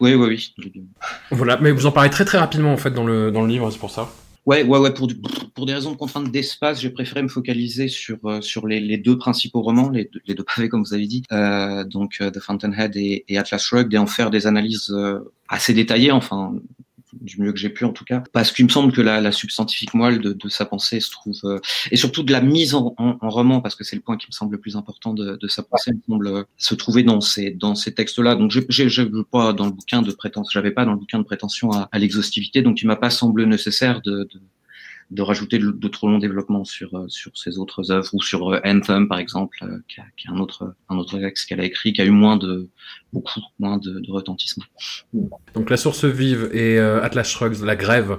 Oui, 0.00 0.14
oui, 0.14 0.26
oui. 0.58 0.84
Voilà, 1.30 1.58
mais 1.60 1.72
vous 1.72 1.84
en 1.84 1.92
parlez 1.92 2.08
très 2.08 2.24
très 2.24 2.38
rapidement, 2.38 2.72
en 2.72 2.78
fait, 2.78 2.90
dans 2.90 3.04
le, 3.04 3.30
dans 3.30 3.42
le 3.42 3.48
livre, 3.48 3.70
c'est 3.70 3.78
pour 3.78 3.90
ça. 3.90 4.10
Ouais, 4.46 4.62
ouais, 4.62 4.78
ouais. 4.78 4.92
Pour, 4.92 5.08
pour 5.54 5.64
des 5.64 5.72
raisons 5.72 5.92
de 5.92 5.96
contrainte 5.96 6.30
d'espace, 6.30 6.80
j'ai 6.80 6.90
préféré 6.90 7.22
me 7.22 7.28
focaliser 7.28 7.88
sur 7.88 8.18
euh, 8.26 8.42
sur 8.42 8.66
les, 8.66 8.78
les, 8.78 8.98
deux 8.98 9.16
principaux 9.16 9.62
romans, 9.62 9.88
les, 9.88 10.10
les, 10.26 10.34
deux 10.34 10.44
pavés 10.44 10.68
comme 10.68 10.82
vous 10.82 10.92
avez 10.92 11.06
dit, 11.06 11.22
euh, 11.32 11.84
donc 11.84 12.16
euh, 12.20 12.30
The 12.30 12.40
Fountainhead 12.40 12.94
et, 12.96 13.24
et, 13.28 13.38
Atlas 13.38 13.62
Shrugged, 13.62 13.94
et 13.94 13.98
en 13.98 14.06
faire 14.06 14.30
des 14.30 14.46
analyses 14.46 14.90
euh, 14.90 15.32
assez 15.48 15.72
détaillées, 15.72 16.12
enfin 16.12 16.54
du 17.20 17.40
mieux 17.40 17.52
que 17.52 17.58
j'ai 17.58 17.68
pu 17.70 17.84
en 17.84 17.92
tout 17.92 18.04
cas, 18.04 18.22
parce 18.32 18.52
qu'il 18.52 18.64
me 18.64 18.70
semble 18.70 18.92
que 18.92 19.00
la, 19.00 19.20
la 19.20 19.32
substantifique 19.32 19.94
moelle 19.94 20.20
de, 20.20 20.32
de, 20.32 20.48
sa 20.48 20.64
pensée 20.64 21.00
se 21.00 21.10
trouve, 21.10 21.38
euh, 21.44 21.58
et 21.90 21.96
surtout 21.96 22.22
de 22.22 22.32
la 22.32 22.40
mise 22.40 22.74
en, 22.74 22.94
en, 22.98 23.16
en 23.20 23.28
roman, 23.28 23.60
parce 23.60 23.74
que 23.74 23.84
c'est 23.84 23.96
le 23.96 24.02
point 24.02 24.16
qui 24.16 24.26
me 24.28 24.32
semble 24.32 24.52
le 24.52 24.60
plus 24.60 24.76
important 24.76 25.14
de, 25.14 25.36
de 25.36 25.48
sa 25.48 25.62
pensée, 25.62 25.92
me 25.92 26.00
semble 26.08 26.26
euh, 26.26 26.44
se 26.58 26.74
trouver 26.74 27.02
dans 27.02 27.20
ces, 27.20 27.50
dans 27.50 27.74
ces 27.74 27.94
textes-là. 27.94 28.34
Donc 28.34 28.50
j'ai 28.50 28.62
pas 29.30 29.52
dans 29.52 29.66
le 29.66 29.72
bouquin 29.72 30.02
de 30.02 30.12
prétention, 30.12 30.50
j'avais 30.52 30.70
pas 30.72 30.84
dans 30.84 30.92
le 30.92 30.98
bouquin 30.98 31.18
de 31.18 31.24
prétention 31.24 31.72
à, 31.72 31.88
à 31.92 31.98
l'exhaustivité, 31.98 32.62
donc 32.62 32.82
il 32.82 32.86
m'a 32.86 32.96
pas 32.96 33.10
semblé 33.10 33.46
nécessaire 33.46 34.00
de, 34.02 34.28
de 34.32 34.40
de 35.10 35.22
rajouter 35.22 35.58
de, 35.58 35.70
de, 35.70 35.88
trop 35.88 36.08
longs 36.08 36.18
développements 36.18 36.64
sur 36.64 36.94
euh, 36.94 37.06
sur 37.08 37.36
ses 37.36 37.58
autres 37.58 37.90
œuvres 37.90 38.08
ou 38.12 38.22
sur 38.22 38.52
euh, 38.52 38.60
Anthem 38.64 39.08
par 39.08 39.18
exemple, 39.18 39.58
euh, 39.62 39.78
qui, 39.88 40.00
a, 40.00 40.04
qui 40.16 40.28
a 40.28 40.32
un 40.32 40.38
autre 40.38 40.74
un 40.88 40.96
autre 40.96 41.18
texte 41.18 41.48
qu'elle 41.48 41.60
a 41.60 41.64
écrit, 41.64 41.92
qui 41.92 42.00
a 42.00 42.04
eu 42.04 42.10
moins 42.10 42.36
de 42.36 42.68
beaucoup 43.12 43.40
moins 43.58 43.78
de, 43.78 44.00
de 44.00 44.10
retentissement. 44.10 44.64
Donc 45.54 45.70
la 45.70 45.76
source 45.76 46.04
vive 46.04 46.50
et 46.52 46.78
euh, 46.78 47.02
Atlas 47.02 47.28
Shrugs, 47.28 47.62
la 47.64 47.76
grève 47.76 48.18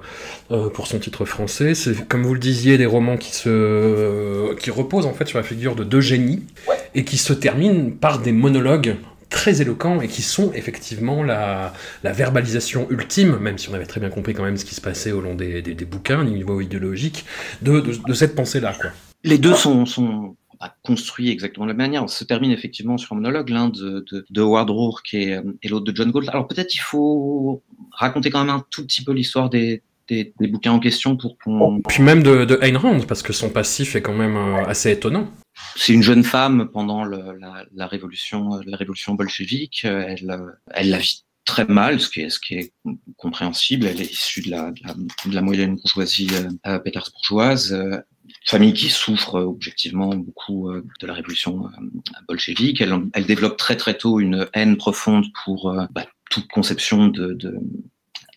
euh, 0.52 0.69
pour 0.69 0.88
son 0.88 1.00
titre 1.00 1.26
français, 1.26 1.76
c'est 1.76 2.08
comme 2.08 2.24
vous 2.24 2.34
le 2.34 2.39
disiez 2.39 2.78
des 2.78 2.86
romans 2.86 3.17
qui 3.17 3.34
se 3.36 4.56
qui 4.56 4.71
reposent 4.71 5.06
en 5.06 5.13
fait 5.13 5.28
sur 5.28 5.38
la 5.38 5.43
figure 5.43 5.76
de 5.76 5.84
deux 5.84 6.02
génies 6.02 6.43
ouais. 6.69 6.76
et 6.93 7.04
qui 7.04 7.17
se 7.17 7.34
terminent 7.34 7.91
par 7.91 8.19
des 8.19 8.32
monologues 8.32 8.95
très 9.30 9.62
éloquents 9.62 10.02
et 10.02 10.08
qui 10.08 10.22
sont 10.22 10.52
effectivement 10.54 11.24
la, 11.24 11.74
verbalisation 12.04 12.88
ultime, 12.90 13.38
même 13.38 13.58
si 13.58 13.70
on 13.70 13.74
avait 13.74 13.86
très 13.86 14.00
bien 14.00 14.10
compris 14.10 14.34
quand 14.34 14.44
même 14.44 14.58
ce 14.58 14.66
qui 14.66 14.76
se 14.76 14.82
passait 14.82 15.12
au 15.12 15.22
long 15.22 15.36
des, 15.36 15.62
bouquins, 15.90 16.22
au 16.22 16.24
niveau 16.24 16.62
idéologique, 16.62 17.26
de, 17.62 18.14
cette 18.14 18.36
pensée-là. 18.36 18.76
Les 19.24 19.38
deux 19.38 19.54
sont, 19.54 19.86
sont 19.86 20.36
construits 20.84 21.30
exactement 21.30 21.66
de 21.66 21.72
la 21.72 21.78
même 21.78 21.88
manière. 21.88 22.04
On 22.04 22.08
se 22.08 22.24
termine 22.24 22.52
effectivement 22.52 22.98
sur 22.98 23.14
un 23.14 23.16
monologue, 23.16 23.50
l'un 23.50 23.70
de, 23.70 24.06
de, 24.12 24.26
de, 24.30 24.42
Howard 24.42 24.70
Rourke 24.70 25.14
et, 25.14 25.40
et 25.62 25.68
l'autre 25.68 25.86
de 25.86 25.96
John 25.96 26.12
Gould. 26.12 26.30
Alors 26.30 26.48
peut-être 26.48 26.74
il 26.74 26.80
faut 26.80 27.62
raconter 27.92 28.30
quand 28.30 28.44
même 28.44 28.56
un 28.56 28.64
tout 28.70 28.84
petit 28.84 29.04
peu 29.04 29.12
l'histoire 29.12 29.50
des, 29.50 29.82
des, 30.08 30.34
des, 30.39 30.48
bouquins 30.48 30.74
en 30.74 30.80
question 30.80 31.18
pour 31.18 31.38
qu'on... 31.38 31.60
Oh, 31.60 31.82
puis 31.88 32.04
même 32.04 32.24
de, 32.24 32.46
de 32.46 32.60
Ayn 32.62 32.78
Rand, 32.78 33.00
parce 33.08 33.24
que 33.24 33.34
son 33.34 33.50
passif 33.50 33.96
est 33.96 34.02
quand 34.02 34.13
même 34.13 34.38
euh, 34.38 34.65
assez 34.65 34.91
étonnant. 34.91 35.28
C'est 35.76 35.94
une 35.94 36.04
jeune 36.04 36.24
femme 36.24 36.70
pendant 36.72 37.04
le, 37.04 37.38
la, 37.39 37.65
la, 37.74 37.88
révolution, 37.88 38.60
la 38.65 38.78
révolution 38.78 39.13
bolchevique. 39.13 39.86
Elle, 39.86 40.38
elle 40.74 40.89
la 40.89 40.98
vit 40.98 41.24
très 41.46 41.65
mal, 41.65 42.02
ce 42.02 42.10
qui 42.10 42.22
est, 42.22 42.30
ce 42.30 42.39
qui 42.39 42.56
est 42.56 42.74
compréhensible. 43.18 43.86
Elle 43.86 44.02
est 44.02 44.12
issue 44.12 44.41
de 44.41 44.52
la, 44.52 44.72
de 44.72 44.80
la, 44.84 44.94
de 44.94 45.36
la 45.36 45.41
moyenne 45.41 45.76
bourgeoisie 45.76 46.30
euh, 46.68 46.80
pétersbourgeoise, 46.80 47.74
euh, 47.74 47.98
famille 48.46 48.74
qui 48.74 48.89
souffre 48.89 49.36
euh, 49.36 49.46
objectivement 49.46 50.15
beaucoup 50.15 50.70
euh, 50.70 50.86
de 51.02 51.08
la 51.08 51.13
révolution 51.13 51.68
euh, 51.68 52.02
bolchevique. 52.28 52.82
Elle, 52.82 52.94
elle, 53.13 53.26
développe 53.26 53.58
très 53.58 53.76
très 53.76 53.98
tôt 53.98 54.20
une 54.20 54.48
haine 54.54 54.78
profonde 54.78 55.26
pour 55.44 55.76
bah, 55.91 56.06
toute 56.30 56.48
conception 56.48 57.08
de, 57.08 57.34
de 57.34 57.58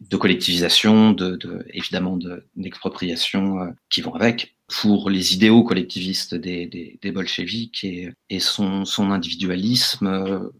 de 0.01 0.17
collectivisation, 0.17 1.13
de, 1.13 1.37
de 1.37 1.67
évidemment 1.71 2.19
d'expropriation 2.57 3.61
euh, 3.61 3.71
qui 3.91 4.01
vont 4.01 4.15
avec, 4.15 4.57
pour 4.69 5.11
les 5.11 5.35
idéaux 5.35 5.65
collectivistes 5.65 6.35
des, 6.35 6.67
des, 6.67 6.99
des 7.01 7.13
bolcheviques 7.13 7.85
et, 7.85 8.11
et 8.31 8.41
son, 8.41 8.85
son 8.85 9.11
individualisme 9.11 10.07
euh, 10.07 10.51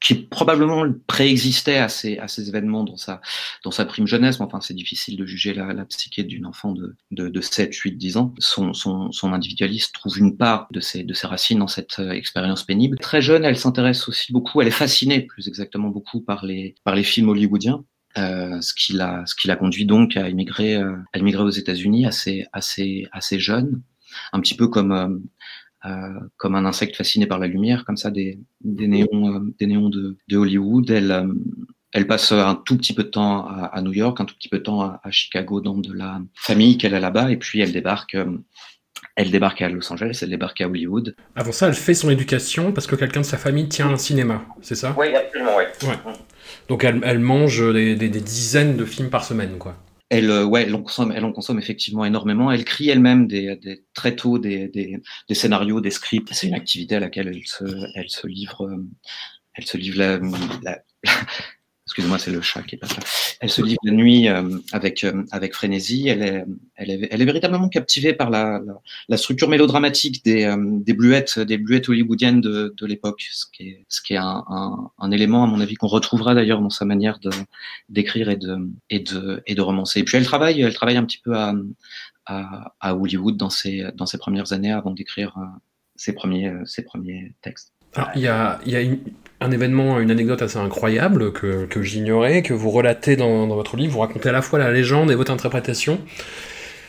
qui 0.00 0.14
probablement 0.14 0.84
préexistait 1.06 1.78
à 1.78 1.88
ces, 1.88 2.18
à 2.18 2.28
ces 2.28 2.48
événements 2.48 2.84
dans 2.84 2.96
sa, 2.96 3.20
dans 3.64 3.70
sa 3.70 3.84
prime 3.84 4.06
jeunesse, 4.06 4.38
mais 4.38 4.46
enfin 4.46 4.60
c'est 4.60 4.74
difficile 4.74 5.16
de 5.16 5.26
juger 5.26 5.54
la, 5.54 5.72
la 5.72 5.84
psyché 5.84 6.22
d'une 6.22 6.46
enfant 6.46 6.72
de, 6.72 6.96
de, 7.10 7.28
de 7.28 7.40
7, 7.40 7.74
8, 7.74 7.92
10 7.92 8.16
ans. 8.16 8.34
Son, 8.38 8.72
son, 8.74 9.10
son 9.12 9.32
individualisme 9.32 9.90
trouve 9.92 10.18
une 10.18 10.36
part 10.36 10.68
de 10.70 10.80
ses, 10.80 11.02
de 11.02 11.14
ses 11.14 11.26
racines 11.26 11.58
dans 11.58 11.68
cette 11.68 11.98
euh, 11.98 12.12
expérience 12.12 12.62
pénible. 12.62 12.98
Très 12.98 13.20
jeune, 13.20 13.44
elle 13.44 13.58
s'intéresse 13.58 14.08
aussi 14.08 14.32
beaucoup, 14.32 14.60
elle 14.60 14.68
est 14.68 14.72
fascinée 14.72 15.20
plus 15.20 15.48
exactement 15.48 15.88
beaucoup 15.88 16.20
par 16.20 16.44
les, 16.44 16.74
par 16.84 16.94
les 16.94 17.04
films 17.04 17.30
hollywoodiens. 17.30 17.84
Euh, 18.18 18.60
ce 18.60 18.74
qui 18.74 18.94
l'a 18.94 19.22
ce 19.26 19.34
qui 19.34 19.48
l'a 19.48 19.56
conduit 19.56 19.86
donc 19.86 20.16
à 20.16 20.28
immigrer 20.28 20.76
euh, 20.76 20.96
à 21.12 21.18
immigrer 21.18 21.42
aux 21.42 21.50
États-Unis 21.50 22.06
assez 22.06 22.46
assez 22.52 23.06
assez 23.12 23.38
jeune 23.38 23.82
un 24.32 24.40
petit 24.40 24.56
peu 24.56 24.66
comme 24.68 24.92
euh, 24.92 25.08
euh, 25.84 26.18
comme 26.36 26.54
un 26.56 26.64
insecte 26.64 26.96
fasciné 26.96 27.26
par 27.26 27.38
la 27.38 27.46
lumière 27.46 27.84
comme 27.84 27.96
ça 27.96 28.10
des 28.10 28.40
des 28.62 28.88
néons 28.88 29.34
euh, 29.34 29.54
des 29.58 29.66
néons 29.66 29.88
de, 29.88 30.16
de 30.26 30.36
Hollywood 30.36 30.90
elle 30.90 31.12
euh, 31.12 31.32
elle 31.92 32.06
passe 32.06 32.32
un 32.32 32.54
tout 32.54 32.76
petit 32.76 32.92
peu 32.92 33.04
de 33.04 33.08
temps 33.08 33.46
à, 33.46 33.66
à, 33.66 33.82
New 33.82 33.92
York 33.92 34.20
un 34.20 34.24
tout 34.24 34.34
petit 34.34 34.48
peu 34.48 34.58
de 34.58 34.64
temps 34.64 34.80
à, 34.80 35.00
à 35.04 35.10
Chicago 35.10 35.60
dans 35.60 35.76
de 35.76 35.92
la 35.92 36.20
famille 36.34 36.76
qu'elle 36.76 36.94
a 36.94 37.00
là-bas 37.00 37.30
et 37.30 37.36
puis 37.36 37.60
elle 37.60 37.72
débarque 37.72 38.16
elle 39.14 39.30
débarque 39.30 39.62
à 39.62 39.68
Los 39.68 39.92
Angeles, 39.92 40.20
elle 40.22 40.30
débarque 40.30 40.60
à 40.60 40.68
Hollywood. 40.68 41.14
Avant 41.34 41.52
ça, 41.52 41.66
elle 41.68 41.74
fait 41.74 41.94
son 41.94 42.10
éducation 42.10 42.72
parce 42.72 42.86
que 42.86 42.94
quelqu'un 42.94 43.20
de 43.20 43.26
sa 43.26 43.36
famille 43.36 43.68
tient 43.68 43.88
un 43.88 43.96
cinéma, 43.96 44.44
c'est 44.60 44.76
ça? 44.76 44.94
Oui, 44.96 45.14
absolument, 45.14 45.56
oui. 45.56 45.88
Ouais. 45.88 46.12
Donc 46.68 46.84
elle, 46.84 47.00
elle 47.04 47.18
mange 47.18 47.72
des, 47.72 47.96
des, 47.96 48.08
des, 48.08 48.20
dizaines 48.20 48.76
de 48.76 48.84
films 48.84 49.10
par 49.10 49.24
semaine, 49.24 49.58
quoi. 49.58 49.76
elle, 50.10 50.30
ouais, 50.44 50.64
elle 50.64 50.74
en 50.74 50.82
consomme, 50.82 51.12
elle 51.14 51.24
en 51.24 51.32
consomme 51.32 51.58
effectivement 51.58 52.04
énormément. 52.04 52.50
Elle 52.50 52.64
crie 52.64 52.88
elle-même 52.88 53.26
des, 53.26 53.56
des, 53.56 53.84
très 53.94 54.16
tôt 54.16 54.38
des, 54.38 54.68
des, 54.68 55.34
scénarios, 55.34 55.80
des 55.80 55.90
scripts. 55.90 56.32
C'est 56.32 56.46
une 56.46 56.54
activité 56.54 56.96
à 56.96 57.00
laquelle 57.00 57.28
elle 57.28 57.46
se, 57.46 57.64
elle 57.94 58.08
se 58.08 58.26
livre, 58.26 58.68
elle 59.54 59.66
se 59.66 59.76
livre 59.76 59.98
la, 59.98 60.18
la, 60.62 60.82
excusez-moi, 61.88 62.18
c'est 62.18 62.30
le 62.30 62.42
chat 62.42 62.62
qui 62.62 62.74
est 62.74 62.78
pas 62.78 62.86
là. 62.86 63.02
Elle 63.40 63.48
se 63.48 63.62
livre 63.62 63.80
la 63.82 63.92
nuit 63.92 64.28
euh, 64.28 64.58
avec 64.72 65.04
euh, 65.04 65.24
avec 65.30 65.54
frénésie. 65.54 66.06
Elle 66.08 66.22
est, 66.22 66.44
elle 66.76 66.90
est, 66.90 67.08
elle 67.10 67.22
est 67.22 67.24
véritablement 67.24 67.70
captivée 67.70 68.12
par 68.12 68.28
la, 68.28 68.60
la, 68.66 68.74
la 69.08 69.16
structure 69.16 69.48
mélodramatique 69.48 70.22
des 70.22 70.44
euh, 70.44 70.56
des 70.58 70.92
bluettes 70.92 71.38
des 71.38 71.56
bluettes 71.56 71.88
hollywoodiennes 71.88 72.42
de, 72.42 72.74
de 72.76 72.86
l'époque, 72.86 73.26
ce 73.32 73.46
qui 73.50 73.70
est 73.70 73.86
ce 73.88 74.02
qui 74.02 74.12
est 74.12 74.18
un, 74.18 74.44
un, 74.48 74.90
un 74.98 75.10
élément 75.10 75.44
à 75.44 75.46
mon 75.46 75.60
avis 75.60 75.76
qu'on 75.76 75.86
retrouvera 75.86 76.34
d'ailleurs 76.34 76.60
dans 76.60 76.68
sa 76.70 76.84
manière 76.84 77.18
de 77.20 77.30
d'écrire 77.88 78.28
et 78.28 78.36
de 78.36 78.58
et 78.90 79.00
de 79.00 79.42
et 79.46 79.54
de 79.54 79.62
romancer. 79.62 80.00
Et 80.00 80.04
puis 80.04 80.18
elle 80.18 80.24
travaille, 80.26 80.60
elle 80.60 80.74
travaille 80.74 80.98
un 80.98 81.06
petit 81.06 81.22
peu 81.24 81.34
à 81.36 81.54
à, 82.26 82.74
à 82.80 82.94
Hollywood 82.94 83.38
dans 83.38 83.50
ses 83.50 83.86
dans 83.94 84.04
ses 84.06 84.18
premières 84.18 84.52
années 84.52 84.72
avant 84.72 84.90
d'écrire 84.90 85.34
ses 85.96 86.12
premiers 86.12 86.52
ses 86.66 86.82
premiers 86.84 87.32
textes. 87.40 87.77
Alors, 87.94 88.10
il 88.14 88.22
y 88.22 88.28
a, 88.28 88.60
il 88.66 88.72
y 88.72 88.76
a 88.76 88.80
une, 88.80 88.98
un 89.40 89.50
événement, 89.50 90.00
une 90.00 90.10
anecdote 90.10 90.42
assez 90.42 90.58
incroyable 90.58 91.32
que, 91.32 91.66
que 91.66 91.82
j'ignorais, 91.82 92.42
que 92.42 92.54
vous 92.54 92.70
relatez 92.70 93.16
dans, 93.16 93.46
dans, 93.46 93.54
votre 93.54 93.76
livre. 93.76 93.92
Vous 93.92 94.00
racontez 94.00 94.28
à 94.28 94.32
la 94.32 94.42
fois 94.42 94.58
la 94.58 94.72
légende 94.72 95.10
et 95.10 95.14
votre 95.14 95.32
interprétation. 95.32 96.00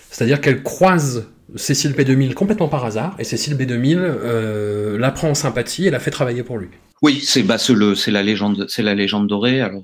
C'est-à-dire 0.09 0.41
qu'elle 0.41 0.63
croise 0.63 1.27
Cécile 1.55 1.91
B2000 1.93 2.33
complètement 2.33 2.67
par 2.67 2.85
hasard, 2.85 3.15
et 3.19 3.23
Cécile 3.23 3.55
B2000 3.55 3.97
euh, 3.97 4.97
la 4.97 5.11
prend 5.11 5.29
en 5.29 5.35
sympathie 5.35 5.87
et 5.87 5.91
la 5.91 5.99
fait 5.99 6.11
travailler 6.11 6.43
pour 6.43 6.57
lui. 6.57 6.69
Oui, 7.01 7.21
c'est 7.23 7.43
bah, 7.43 7.57
c'est 7.57 8.11
la 8.11 8.23
légende, 8.23 8.65
c'est 8.67 8.83
la 8.83 8.93
légende 8.93 9.27
dorée. 9.27 9.61
Alors, 9.61 9.83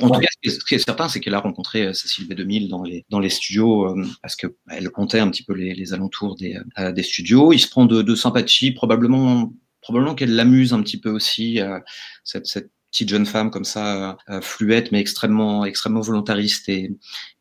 en 0.00 0.10
tout 0.10 0.20
cas, 0.20 0.26
ce 0.44 0.58
qui 0.58 0.74
est 0.74 0.78
certain, 0.78 1.08
c'est 1.08 1.20
qu'elle 1.20 1.34
a 1.34 1.40
rencontré 1.40 1.86
euh, 1.86 1.92
Cécile 1.92 2.26
B2000 2.26 2.68
dans 2.68 2.82
les 2.82 3.04
dans 3.10 3.20
les 3.20 3.28
studios 3.28 3.86
euh, 3.86 4.04
parce 4.22 4.34
que 4.34 4.48
elle 4.68 4.90
comptait 4.90 5.20
un 5.20 5.30
petit 5.30 5.44
peu 5.44 5.54
les, 5.54 5.72
les 5.74 5.92
alentours 5.92 6.34
des 6.34 6.58
euh, 6.78 6.90
des 6.90 7.04
studios. 7.04 7.52
Il 7.52 7.60
se 7.60 7.68
prend 7.68 7.84
de, 7.84 8.02
de 8.02 8.14
sympathie, 8.16 8.72
probablement 8.72 9.52
probablement 9.82 10.14
qu'elle 10.14 10.34
l'amuse 10.34 10.72
un 10.72 10.82
petit 10.82 10.98
peu 10.98 11.10
aussi, 11.10 11.60
euh, 11.60 11.78
cette, 12.24 12.46
cette, 12.46 12.70
petite 12.90 13.08
jeune 13.08 13.24
femme 13.24 13.50
comme 13.50 13.64
ça, 13.64 14.18
euh, 14.28 14.42
fluette 14.42 14.92
mais 14.92 15.00
extrêmement, 15.00 15.64
extrêmement 15.64 16.02
volontariste 16.02 16.68
et, 16.68 16.90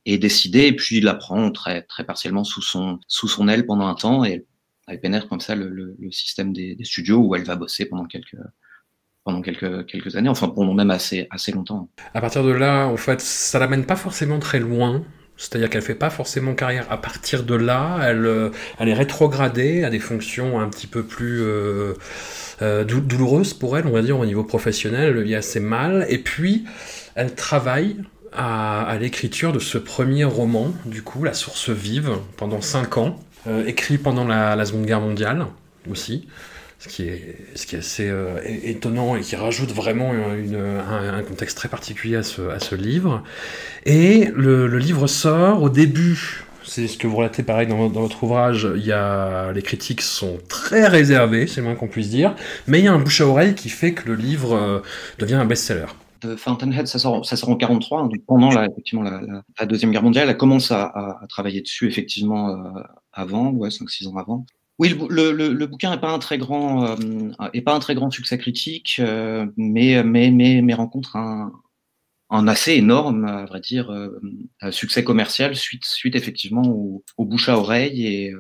et 0.06 0.18
décidée. 0.18 0.68
Et 0.68 0.76
puis 0.76 1.00
il 1.00 1.04
la 1.04 1.14
prend 1.14 1.52
très, 1.52 1.82
très 1.82 2.06
partiellement 2.06 2.46
sous 2.46 2.62
son, 2.62 3.00
sous 3.08 3.28
son 3.28 3.50
aile 3.50 3.66
pendant 3.66 3.88
un 3.88 3.96
temps 3.96 4.24
et 4.24 4.46
elle 4.88 5.02
pénètre 5.02 5.28
comme 5.28 5.42
ça 5.42 5.56
le, 5.56 5.68
le, 5.68 5.98
le 6.00 6.12
système 6.12 6.54
des, 6.54 6.76
des, 6.76 6.86
studios 6.86 7.18
où 7.18 7.36
elle 7.36 7.44
va 7.44 7.58
bosser 7.58 7.86
pendant 7.86 8.06
quelques 8.06 8.38
pendant 9.24 9.42
quelques, 9.42 9.86
quelques 9.86 10.16
années, 10.16 10.30
enfin 10.30 10.50
pendant 10.50 10.74
même 10.74 10.90
assez, 10.90 11.28
assez 11.30 11.52
longtemps. 11.52 11.90
À 12.14 12.22
partir 12.22 12.44
de 12.44 12.52
là, 12.52 12.88
en 12.88 12.98
fait, 12.98 13.22
ça 13.22 13.60
l'amène 13.60 13.86
pas 13.86 13.96
forcément 13.96 14.40
très 14.40 14.60
loin. 14.60 15.04
C'est-à-dire 15.42 15.72
qu'elle 15.72 15.82
fait 15.82 15.96
pas 15.96 16.12
forcément 16.12 16.54
carrière. 16.54 16.86
À 16.92 16.98
partir 16.98 17.42
de 17.42 17.56
là, 17.56 17.98
elle, 18.04 18.28
euh, 18.28 18.52
elle 18.78 18.90
est 18.90 18.94
rétrogradée 18.94 19.84
à 19.84 19.90
des 19.90 19.98
fonctions 19.98 20.60
un 20.60 20.70
petit 20.70 20.86
peu 20.86 21.02
plus 21.02 21.42
euh, 21.42 21.94
euh, 22.62 22.84
douloureuses 22.84 23.56
pour 23.56 23.76
elle, 23.76 23.88
on 23.88 23.92
va 23.92 24.04
dire, 24.04 24.20
au 24.20 24.26
niveau 24.28 24.44
professionnel. 24.44 25.08
Elle 25.08 25.14
le 25.16 25.24
vit 25.24 25.34
assez 25.34 25.60
mal. 25.60 26.06
Et 26.10 26.20
puis, 26.20 26.66
elle 27.16 27.34
travaille 27.34 27.98
à, 28.32 28.96
l'écriture 29.02 29.52
de 29.52 29.58
ce 29.58 29.80
premier 29.80 30.26
roman, 30.26 30.74
du 30.86 31.02
coup, 31.02 31.24
La 31.24 31.34
Source 31.34 31.72
Vive, 31.72 32.12
pendant 32.38 32.62
cinq 32.62 32.98
ans, 32.98 33.20
écrit 33.66 33.98
pendant 33.98 34.26
la, 34.26 34.64
Seconde 34.64 34.86
Guerre 34.86 35.02
mondiale 35.02 35.48
aussi 35.90 36.28
ce 36.82 36.88
qui 36.88 37.04
est, 37.04 37.38
ce 37.54 37.68
qui 37.68 37.76
est 37.76 37.80
assez 37.80 38.10
euh, 38.10 38.40
étonnant 38.44 39.16
et 39.16 39.22
qui 39.22 39.36
rajoute 39.36 39.70
vraiment 39.70 40.14
une, 40.14 40.56
un, 40.56 41.22
contexte 41.22 41.56
très 41.56 41.70
particulier 41.70 42.16
à 42.16 42.24
ce, 42.24 42.42
à 42.50 42.60
ce 42.60 42.74
livre. 42.74 43.24
Et 43.86 44.32
le, 44.34 44.66
le 44.66 44.80
livre 44.80 45.06
sort 45.06 45.62
au 45.62 45.70
début. 45.70 46.44
C'est 46.64 46.88
ce 46.88 46.98
que 46.98 47.06
vous 47.06 47.18
relatez 47.18 47.44
pareil 47.44 47.68
dans, 47.68 47.88
dans, 47.88 48.02
votre 48.02 48.24
ouvrage. 48.24 48.68
Il 48.76 48.84
y 48.84 48.92
a, 48.92 49.52
les 49.52 49.62
critiques 49.62 50.02
sont 50.02 50.40
très 50.50 50.88
réservées, 50.88 51.46
c'est 51.46 51.62
le 51.62 51.68
moins 51.68 51.76
qu'on 51.76 51.88
puisse 51.88 52.10
dire. 52.10 52.36
Mais 52.66 52.80
il 52.80 52.86
y 52.86 52.88
a 52.88 52.94
un 52.94 53.00
bouche 53.00 53.22
à 53.22 53.28
oreille 53.28 53.54
qui 53.54 53.70
fait 53.70 53.94
que 53.94 54.08
le 54.08 54.16
livre 54.16 54.54
euh, 54.56 54.80
devient 55.20 55.36
un 55.36 55.46
best-seller. 55.46 55.86
De 56.22 56.36
Fountainhead, 56.36 56.88
ça 56.88 56.98
sort, 56.98 57.26
ça 57.28 57.36
sort 57.36 57.50
en 57.50 57.58
43, 57.58 58.04
donc 58.04 58.14
pendant 58.26 58.50
la, 58.50 58.66
effectivement 58.66 59.04
la, 59.04 59.22
la, 59.60 59.66
Deuxième 59.68 59.92
Guerre 59.92 60.04
mondiale. 60.04 60.30
Elle 60.30 60.38
commence 60.38 60.72
à, 60.72 60.86
à, 60.86 61.24
à 61.24 61.28
travailler 61.28 61.62
dessus 61.62 61.88
effectivement 61.88 62.50
euh, 62.50 62.82
avant, 63.14 63.52
ouais, 63.52 63.70
5-6 63.70 64.08
ans 64.08 64.18
avant. 64.18 64.46
Oui, 64.82 64.90
le, 65.12 65.32
le, 65.32 65.54
le, 65.54 65.68
bouquin 65.68 65.92
n'est 65.92 66.02
pas 66.02 66.10
un 66.12 66.18
très 66.18 66.40
grand, 66.40 67.00
euh, 67.00 67.32
est 67.54 67.62
pas 67.62 67.76
un 67.76 67.80
très 67.80 67.94
grand 67.94 68.10
succès 68.10 68.40
critique, 68.40 68.96
euh, 69.00 69.46
mais, 69.56 70.04
mais, 70.04 70.32
mais, 70.32 70.64
mais 70.64 70.74
rencontre 70.74 71.18
un, 71.18 71.52
assez 72.48 72.74
énorme, 72.74 73.26
à 73.26 73.46
vrai 73.46 73.60
dire, 73.60 73.92
euh, 73.92 74.20
succès 74.72 75.04
commercial 75.04 75.56
suite, 75.56 75.86
suite 75.86 76.16
effectivement 76.16 76.64
au, 76.66 77.04
au 77.18 77.26
bouche 77.26 77.48
à 77.48 77.60
oreille 77.60 78.08
et, 78.08 78.34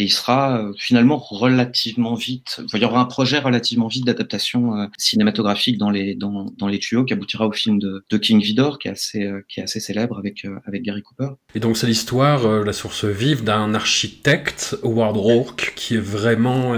et 0.00 0.04
il 0.04 0.10
sera 0.10 0.58
euh, 0.58 0.72
finalement 0.78 1.18
relativement 1.18 2.14
vite. 2.14 2.62
il 2.72 2.80
y 2.80 2.84
aura 2.86 3.00
un 3.00 3.04
projet 3.04 3.38
relativement 3.38 3.86
vite 3.86 4.06
d'adaptation 4.06 4.74
euh, 4.74 4.86
cinématographique 4.96 5.76
dans 5.76 5.90
les 5.90 6.14
dans, 6.14 6.46
dans, 6.56 6.68
les 6.68 6.78
tuyaux 6.78 7.04
qui 7.04 7.12
aboutira 7.12 7.46
au 7.46 7.52
film 7.52 7.78
de, 7.78 8.16
King 8.16 8.40
Vidor 8.40 8.78
qui 8.78 8.88
est 8.88 8.92
assez 8.92 9.24
euh, 9.24 9.44
qui 9.46 9.60
est 9.60 9.62
assez 9.62 9.78
célèbre 9.78 10.18
avec 10.18 10.46
avec 10.66 10.82
Gary 10.82 11.02
Cooper. 11.02 11.34
Et 11.54 11.60
donc 11.60 11.76
c'est 11.76 11.86
l'histoire, 11.86 12.64
la 12.64 12.72
source 12.72 13.04
vive 13.04 13.44
d'un 13.44 13.74
architecte 13.74 14.74
Howard 14.82 15.16
Rourke 15.18 15.74
qui 15.76 15.96
est 15.96 16.04
vraiment 16.18 16.74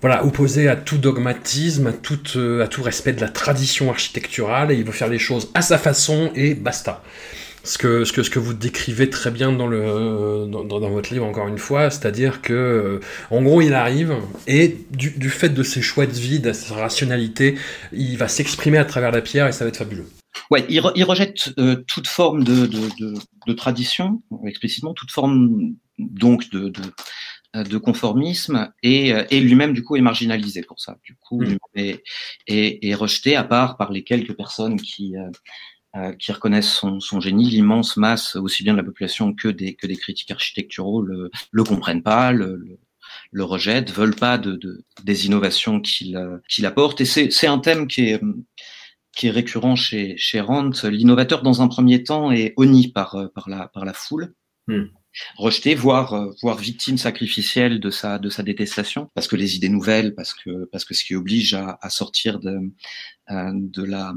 voilà, 0.00 0.24
opposé 0.24 0.68
à 0.68 0.76
tout 0.76 0.98
dogmatisme, 0.98 1.86
à 1.88 1.92
tout, 1.92 2.38
à 2.62 2.68
tout 2.68 2.82
respect 2.82 3.12
de 3.12 3.20
la 3.20 3.28
tradition 3.28 3.90
architecturale, 3.90 4.72
et 4.72 4.76
il 4.76 4.84
veut 4.84 4.92
faire 4.92 5.08
les 5.08 5.18
choses 5.18 5.50
à 5.52 5.60
sa 5.60 5.76
façon, 5.76 6.30
et 6.34 6.54
basta 6.54 7.02
ce 7.64 7.78
que, 7.78 8.04
ce 8.04 8.12
que, 8.12 8.22
ce 8.22 8.30
que 8.30 8.38
vous 8.38 8.54
décrivez 8.54 9.10
très 9.10 9.30
bien 9.30 9.52
dans, 9.52 9.66
le, 9.66 10.46
dans, 10.48 10.64
dans 10.64 10.90
votre 10.90 11.12
livre, 11.12 11.26
encore 11.26 11.48
une 11.48 11.58
fois, 11.58 11.90
c'est-à-dire 11.90 12.40
que, 12.40 12.52
euh, 12.52 13.00
en 13.30 13.42
gros, 13.42 13.60
il 13.60 13.74
arrive, 13.74 14.16
et 14.46 14.78
du, 14.90 15.10
du, 15.10 15.30
fait 15.30 15.50
de 15.50 15.62
ses 15.62 15.82
choix 15.82 16.06
de 16.06 16.12
vie, 16.12 16.40
de 16.40 16.52
sa 16.52 16.74
rationalité, 16.74 17.56
il 17.92 18.16
va 18.16 18.28
s'exprimer 18.28 18.78
à 18.78 18.84
travers 18.84 19.10
la 19.10 19.20
pierre, 19.20 19.46
et 19.46 19.52
ça 19.52 19.64
va 19.64 19.68
être 19.68 19.76
fabuleux. 19.76 20.06
Ouais, 20.50 20.64
il, 20.68 20.80
re, 20.80 20.92
il 20.96 21.04
rejette 21.04 21.52
euh, 21.58 21.76
toute 21.86 22.06
forme 22.06 22.44
de, 22.44 22.66
de, 22.66 22.88
de, 22.98 23.14
de, 23.46 23.52
tradition, 23.52 24.22
explicitement, 24.46 24.94
toute 24.94 25.10
forme 25.10 25.74
donc 25.98 26.50
de, 26.50 26.70
de, 26.70 27.62
de 27.62 27.78
conformisme, 27.78 28.72
et, 28.82 29.12
et 29.30 29.40
lui-même, 29.40 29.74
du 29.74 29.82
coup, 29.82 29.96
est 29.96 30.00
marginalisé 30.00 30.62
pour 30.62 30.80
ça. 30.80 30.96
Du 31.04 31.14
coup, 31.16 31.42
mmh. 31.42 31.56
est, 31.74 32.02
est, 32.46 32.88
est, 32.88 32.94
rejeté, 32.94 33.36
à 33.36 33.44
part 33.44 33.76
par 33.76 33.92
les 33.92 34.02
quelques 34.02 34.34
personnes 34.34 34.80
qui... 34.80 35.14
Euh, 35.96 36.00
euh, 36.00 36.12
qui 36.12 36.32
reconnaissent 36.32 36.72
son, 36.72 37.00
son 37.00 37.20
génie, 37.20 37.50
l'immense 37.50 37.96
masse, 37.96 38.36
aussi 38.36 38.62
bien 38.62 38.74
de 38.74 38.78
la 38.78 38.84
population 38.84 39.34
que 39.34 39.48
des, 39.48 39.74
que 39.74 39.86
des 39.86 39.96
critiques 39.96 40.30
architecturaux, 40.30 41.02
le, 41.02 41.30
le 41.50 41.64
comprennent 41.64 42.02
pas, 42.02 42.32
le, 42.32 42.56
le, 42.56 42.78
le 43.32 43.44
rejettent, 43.44 43.90
veulent 43.90 44.14
pas 44.14 44.38
de, 44.38 44.52
de 44.52 44.84
des 45.04 45.26
innovations 45.26 45.80
qu'il 45.80 46.16
qu'il 46.48 46.66
apporte. 46.66 47.00
Et 47.00 47.04
c'est 47.04 47.46
un 47.46 47.58
thème 47.58 47.88
qui 47.88 48.02
est, 48.02 48.20
qui 49.16 49.26
est 49.26 49.30
récurrent 49.30 49.76
chez, 49.76 50.16
chez 50.16 50.40
Rand. 50.40 50.70
L'innovateur, 50.84 51.42
dans 51.42 51.60
un 51.60 51.68
premier 51.68 52.04
temps, 52.04 52.30
est 52.30 52.54
honni 52.56 52.88
par, 52.88 53.16
par, 53.34 53.48
la, 53.48 53.68
par 53.68 53.84
la 53.84 53.92
foule. 53.92 54.34
Hmm 54.68 54.86
rejeté, 55.36 55.74
voire 55.74 56.14
euh, 56.14 56.30
voire 56.42 56.56
victime 56.56 56.98
sacrificielle 56.98 57.80
de 57.80 57.90
sa 57.90 58.18
de 58.18 58.28
sa 58.28 58.42
détestation, 58.42 59.10
parce 59.14 59.28
que 59.28 59.36
les 59.36 59.56
idées 59.56 59.68
nouvelles, 59.68 60.14
parce 60.14 60.34
que 60.34 60.66
parce 60.66 60.84
que 60.84 60.94
ce 60.94 61.04
qui 61.04 61.14
oblige 61.14 61.54
à, 61.54 61.78
à 61.82 61.90
sortir 61.90 62.38
de 62.38 62.50
euh, 62.50 62.60
de 63.30 63.84
la 63.84 64.14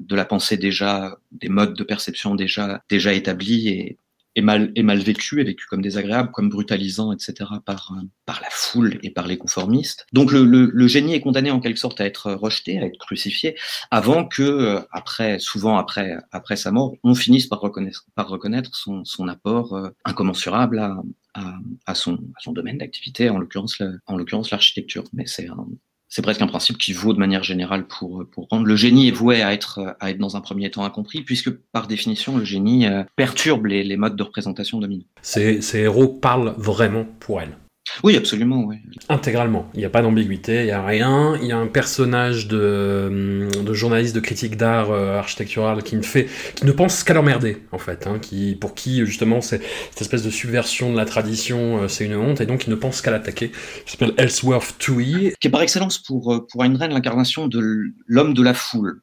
de 0.00 0.16
la 0.16 0.24
pensée 0.24 0.56
déjà 0.56 1.16
des 1.32 1.48
modes 1.48 1.74
de 1.74 1.84
perception 1.84 2.34
déjà 2.34 2.82
déjà 2.88 3.12
établis 3.12 3.68
et 3.68 3.98
est 4.36 4.42
mal, 4.42 4.70
est 4.76 4.82
mal 4.82 4.98
vécu, 4.98 5.40
est 5.40 5.44
vécu 5.44 5.66
comme 5.66 5.80
désagréable, 5.80 6.30
comme 6.30 6.50
brutalisant, 6.50 7.12
etc. 7.12 7.50
par, 7.64 7.92
euh, 7.96 8.02
par 8.26 8.40
la 8.42 8.48
foule 8.50 8.98
et 9.02 9.10
par 9.10 9.26
les 9.26 9.38
conformistes. 9.38 10.06
Donc 10.12 10.30
le, 10.30 10.44
le, 10.44 10.70
le, 10.72 10.86
génie 10.86 11.14
est 11.14 11.20
condamné 11.20 11.50
en 11.50 11.58
quelque 11.58 11.78
sorte 11.78 12.00
à 12.00 12.06
être 12.06 12.32
rejeté, 12.32 12.78
à 12.78 12.84
être 12.84 12.98
crucifié, 12.98 13.56
avant 13.90 14.26
que, 14.26 14.42
euh, 14.42 14.80
après, 14.92 15.38
souvent 15.38 15.78
après, 15.78 16.16
après 16.30 16.56
sa 16.56 16.70
mort, 16.70 16.94
on 17.02 17.14
finisse 17.14 17.46
par 17.46 17.60
reconnaître, 17.60 18.04
par 18.14 18.28
reconnaître 18.28 18.76
son, 18.76 19.04
son 19.04 19.26
apport 19.26 19.74
euh, 19.74 19.88
incommensurable 20.04 20.78
à, 20.78 21.02
à, 21.34 21.54
à, 21.86 21.94
son, 21.94 22.14
à 22.14 22.40
son 22.40 22.52
domaine 22.52 22.78
d'activité, 22.78 23.30
en 23.30 23.38
l'occurrence, 23.38 23.82
en 24.06 24.16
l'occurrence 24.18 24.50
l'architecture. 24.50 25.04
Mais 25.14 25.26
c'est 25.26 25.48
un, 25.48 25.66
c'est 26.08 26.22
presque 26.22 26.42
un 26.42 26.46
principe 26.46 26.78
qui 26.78 26.92
vaut 26.92 27.12
de 27.12 27.18
manière 27.18 27.42
générale 27.42 27.86
pour, 27.86 28.24
pour 28.30 28.46
rendre 28.50 28.66
le 28.66 28.76
génie 28.76 29.08
est 29.08 29.12
voué 29.12 29.42
à 29.42 29.52
être, 29.52 29.96
à 30.00 30.10
être 30.10 30.18
dans 30.18 30.36
un 30.36 30.40
premier 30.40 30.70
temps 30.70 30.84
incompris, 30.84 31.22
puisque 31.22 31.50
par 31.50 31.86
définition, 31.86 32.38
le 32.38 32.44
génie 32.44 32.86
euh, 32.86 33.02
perturbe 33.16 33.66
les, 33.66 33.96
modes 33.96 34.16
de 34.16 34.22
représentation 34.22 34.78
dominants. 34.78 35.04
Ces, 35.22 35.60
ces 35.62 35.80
héros 35.80 36.08
parlent 36.08 36.54
vraiment 36.56 37.06
pour 37.20 37.40
elle. 37.40 37.56
Oui, 38.02 38.16
absolument, 38.16 38.64
oui. 38.64 38.76
Intégralement. 39.08 39.68
Il 39.74 39.78
n'y 39.78 39.84
a 39.84 39.90
pas 39.90 40.02
d'ambiguïté, 40.02 40.60
il 40.60 40.64
n'y 40.66 40.70
a 40.70 40.84
rien. 40.84 41.36
Il 41.40 41.48
y 41.48 41.52
a 41.52 41.56
un 41.56 41.66
personnage 41.66 42.48
de, 42.48 43.48
de 43.64 43.72
journaliste 43.72 44.14
de 44.14 44.20
critique 44.20 44.56
d'art 44.56 44.90
euh, 44.90 45.18
architectural 45.18 45.82
qui 45.82 45.96
ne 45.96 46.02
fait, 46.02 46.28
qui 46.54 46.64
ne 46.64 46.72
pense 46.72 47.04
qu'à 47.04 47.14
l'emmerder, 47.14 47.62
en 47.72 47.78
fait, 47.78 48.06
hein, 48.06 48.18
qui, 48.20 48.54
pour 48.54 48.74
qui, 48.74 49.04
justement, 49.06 49.40
c'est 49.40 49.62
cette 49.90 50.02
espèce 50.02 50.22
de 50.22 50.30
subversion 50.30 50.92
de 50.92 50.96
la 50.96 51.04
tradition, 51.04 51.82
euh, 51.82 51.88
c'est 51.88 52.04
une 52.04 52.16
honte, 52.16 52.40
et 52.40 52.46
donc 52.46 52.66
il 52.66 52.70
ne 52.70 52.76
pense 52.76 53.00
qu'à 53.00 53.10
l'attaquer. 53.10 53.52
Il 53.86 53.90
s'appelle 53.90 54.12
Ellsworth 54.16 54.76
Toohey. 54.78 55.34
Qui 55.40 55.48
est 55.48 55.50
par 55.50 55.62
excellence 55.62 55.98
pour, 55.98 56.34
euh, 56.34 56.46
pour 56.50 56.64
Ayn 56.64 56.76
l'incarnation 56.76 57.48
de 57.48 57.92
l'homme 58.06 58.34
de 58.34 58.42
la 58.42 58.54
foule. 58.54 59.00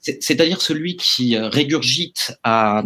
C'est-à-dire 0.00 0.60
celui 0.60 0.96
qui 0.96 1.36
régurgite 1.36 2.32
à, 2.44 2.84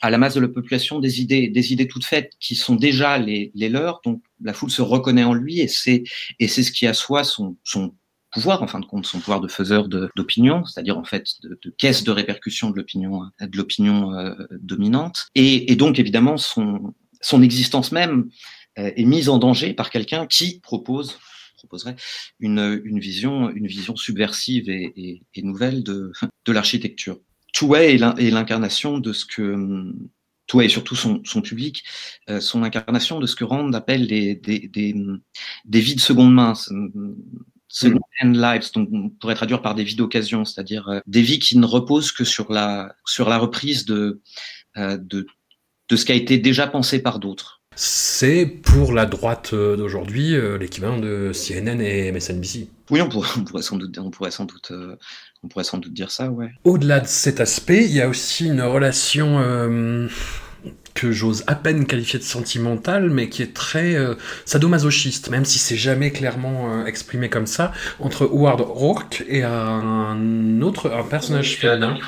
à 0.00 0.10
la 0.10 0.18
masse 0.18 0.34
de 0.34 0.40
la 0.40 0.48
population 0.48 1.00
des 1.00 1.20
idées, 1.20 1.48
des 1.48 1.72
idées 1.72 1.88
toutes 1.88 2.04
faites 2.04 2.32
qui 2.38 2.54
sont 2.54 2.76
déjà 2.76 3.18
les, 3.18 3.50
les 3.54 3.68
leurs, 3.68 4.00
donc 4.04 4.22
la 4.40 4.52
foule 4.52 4.70
se 4.70 4.82
reconnaît 4.82 5.24
en 5.24 5.34
lui 5.34 5.60
et 5.60 5.68
c'est 5.68 6.04
et 6.38 6.46
c'est 6.46 6.62
ce 6.62 6.70
qui 6.70 6.86
assoit 6.86 7.24
son, 7.24 7.56
son 7.64 7.94
pouvoir, 8.30 8.62
en 8.62 8.66
fin 8.66 8.80
de 8.80 8.86
compte, 8.86 9.06
son 9.06 9.18
pouvoir 9.18 9.40
de 9.40 9.48
faiseur 9.48 9.88
d'opinion, 9.88 10.64
c'est-à-dire 10.64 10.96
en 10.96 11.04
fait 11.04 11.26
de, 11.42 11.58
de, 11.62 11.70
caisse 11.70 12.04
de 12.04 12.10
répercussion 12.10 12.70
de 12.70 12.76
l'opinion 12.76 13.22
de 13.40 13.56
l'opinion 13.56 14.14
euh, 14.14 14.34
dominante, 14.60 15.26
et, 15.34 15.72
et, 15.72 15.76
donc 15.76 15.98
évidemment 15.98 16.36
son 16.36 16.94
son 17.20 17.42
existence 17.42 17.92
même 17.92 18.30
euh, 18.78 18.90
est 18.96 19.04
mise 19.04 19.28
en 19.28 19.38
danger 19.38 19.74
par 19.74 19.90
quelqu'un 19.90 20.26
qui 20.26 20.60
propose 20.60 21.18
proposerait 21.60 21.96
une, 22.40 22.80
une 22.84 22.98
vision 22.98 23.50
une 23.50 23.66
vision 23.66 23.94
subversive 23.96 24.68
et, 24.68 24.92
et, 24.96 25.22
et 25.34 25.42
nouvelle 25.42 25.82
de 25.82 26.12
de 26.46 26.52
l'architecture. 26.52 27.18
Touet 27.52 27.96
est 27.96 28.30
l'incarnation 28.30 28.98
de 28.98 29.12
ce 29.12 29.24
que 29.24 29.44
Touet 30.46 30.66
et 30.66 30.68
surtout 30.68 30.96
son, 30.96 31.22
son 31.24 31.42
public, 31.42 31.84
euh, 32.28 32.40
son 32.40 32.62
incarnation 32.62 33.20
de 33.20 33.26
ce 33.26 33.36
que 33.36 33.44
Rand 33.44 33.72
appelle 33.72 34.06
des, 34.06 34.34
des, 34.34 34.60
des, 34.76 34.94
des 35.64 35.80
vies 35.80 35.94
de 35.94 36.00
seconde 36.00 36.32
main 36.34 36.54
second 37.70 38.00
hand 38.20 38.36
lives, 38.36 38.72
donc 38.74 38.88
on 38.92 39.10
pourrait 39.10 39.36
traduire 39.36 39.62
par 39.62 39.74
des 39.74 39.84
vies 39.84 39.94
d'occasion, 39.94 40.44
c'est-à-dire 40.44 40.88
euh, 40.88 41.00
des 41.06 41.22
vies 41.22 41.38
qui 41.38 41.56
ne 41.56 41.66
reposent 41.66 42.12
que 42.12 42.24
sur 42.24 42.52
la 42.52 42.94
sur 43.06 43.28
la 43.28 43.38
reprise 43.38 43.84
de 43.84 44.20
euh, 44.76 44.98
de 44.98 45.26
de 45.88 45.96
ce 45.96 46.04
qui 46.04 46.12
a 46.12 46.16
été 46.16 46.38
déjà 46.38 46.66
pensé 46.66 47.00
par 47.00 47.18
d'autres. 47.20 47.59
C'est 47.76 48.46
pour 48.46 48.92
la 48.92 49.06
droite 49.06 49.50
euh, 49.52 49.76
d'aujourd'hui 49.76 50.34
l'équivalent 50.58 50.98
de 50.98 51.32
CNN 51.32 51.80
et 51.80 52.12
MSNBC. 52.12 52.68
Oui, 52.90 53.00
on 53.00 53.08
pourrait, 53.08 53.28
on 53.36 53.44
pourrait 53.44 53.62
sans 53.62 53.76
doute, 53.76 53.98
on 53.98 54.10
pourrait 54.10 54.30
sans 54.30 54.44
doute, 54.44 54.72
on 55.42 55.48
pourrait 55.48 55.64
sans 55.64 55.78
doute 55.78 55.94
dire 55.94 56.10
ça, 56.10 56.30
ouais. 56.30 56.50
Au-delà 56.64 57.00
de 57.00 57.06
cet 57.06 57.40
aspect, 57.40 57.84
il 57.84 57.92
y 57.92 58.00
a 58.00 58.08
aussi 58.08 58.46
une 58.46 58.62
relation. 58.62 59.38
Euh 59.40 60.08
que 60.94 61.12
j'ose 61.12 61.44
à 61.46 61.54
peine 61.54 61.86
qualifier 61.86 62.18
de 62.18 62.24
sentimental, 62.24 63.10
mais 63.10 63.28
qui 63.28 63.42
est 63.42 63.54
très 63.54 63.94
euh, 63.94 64.14
sadomasochiste, 64.44 65.30
même 65.30 65.44
si 65.44 65.58
c'est 65.58 65.76
jamais 65.76 66.10
clairement 66.10 66.72
euh, 66.72 66.86
exprimé 66.86 67.28
comme 67.28 67.46
ça, 67.46 67.72
entre 67.98 68.24
Howard 68.24 68.60
Rourke 68.60 69.24
et 69.28 69.42
un 69.42 70.60
autre 70.62 70.90
un 70.90 71.04
personnage 71.04 71.56
féminin. 71.56 71.98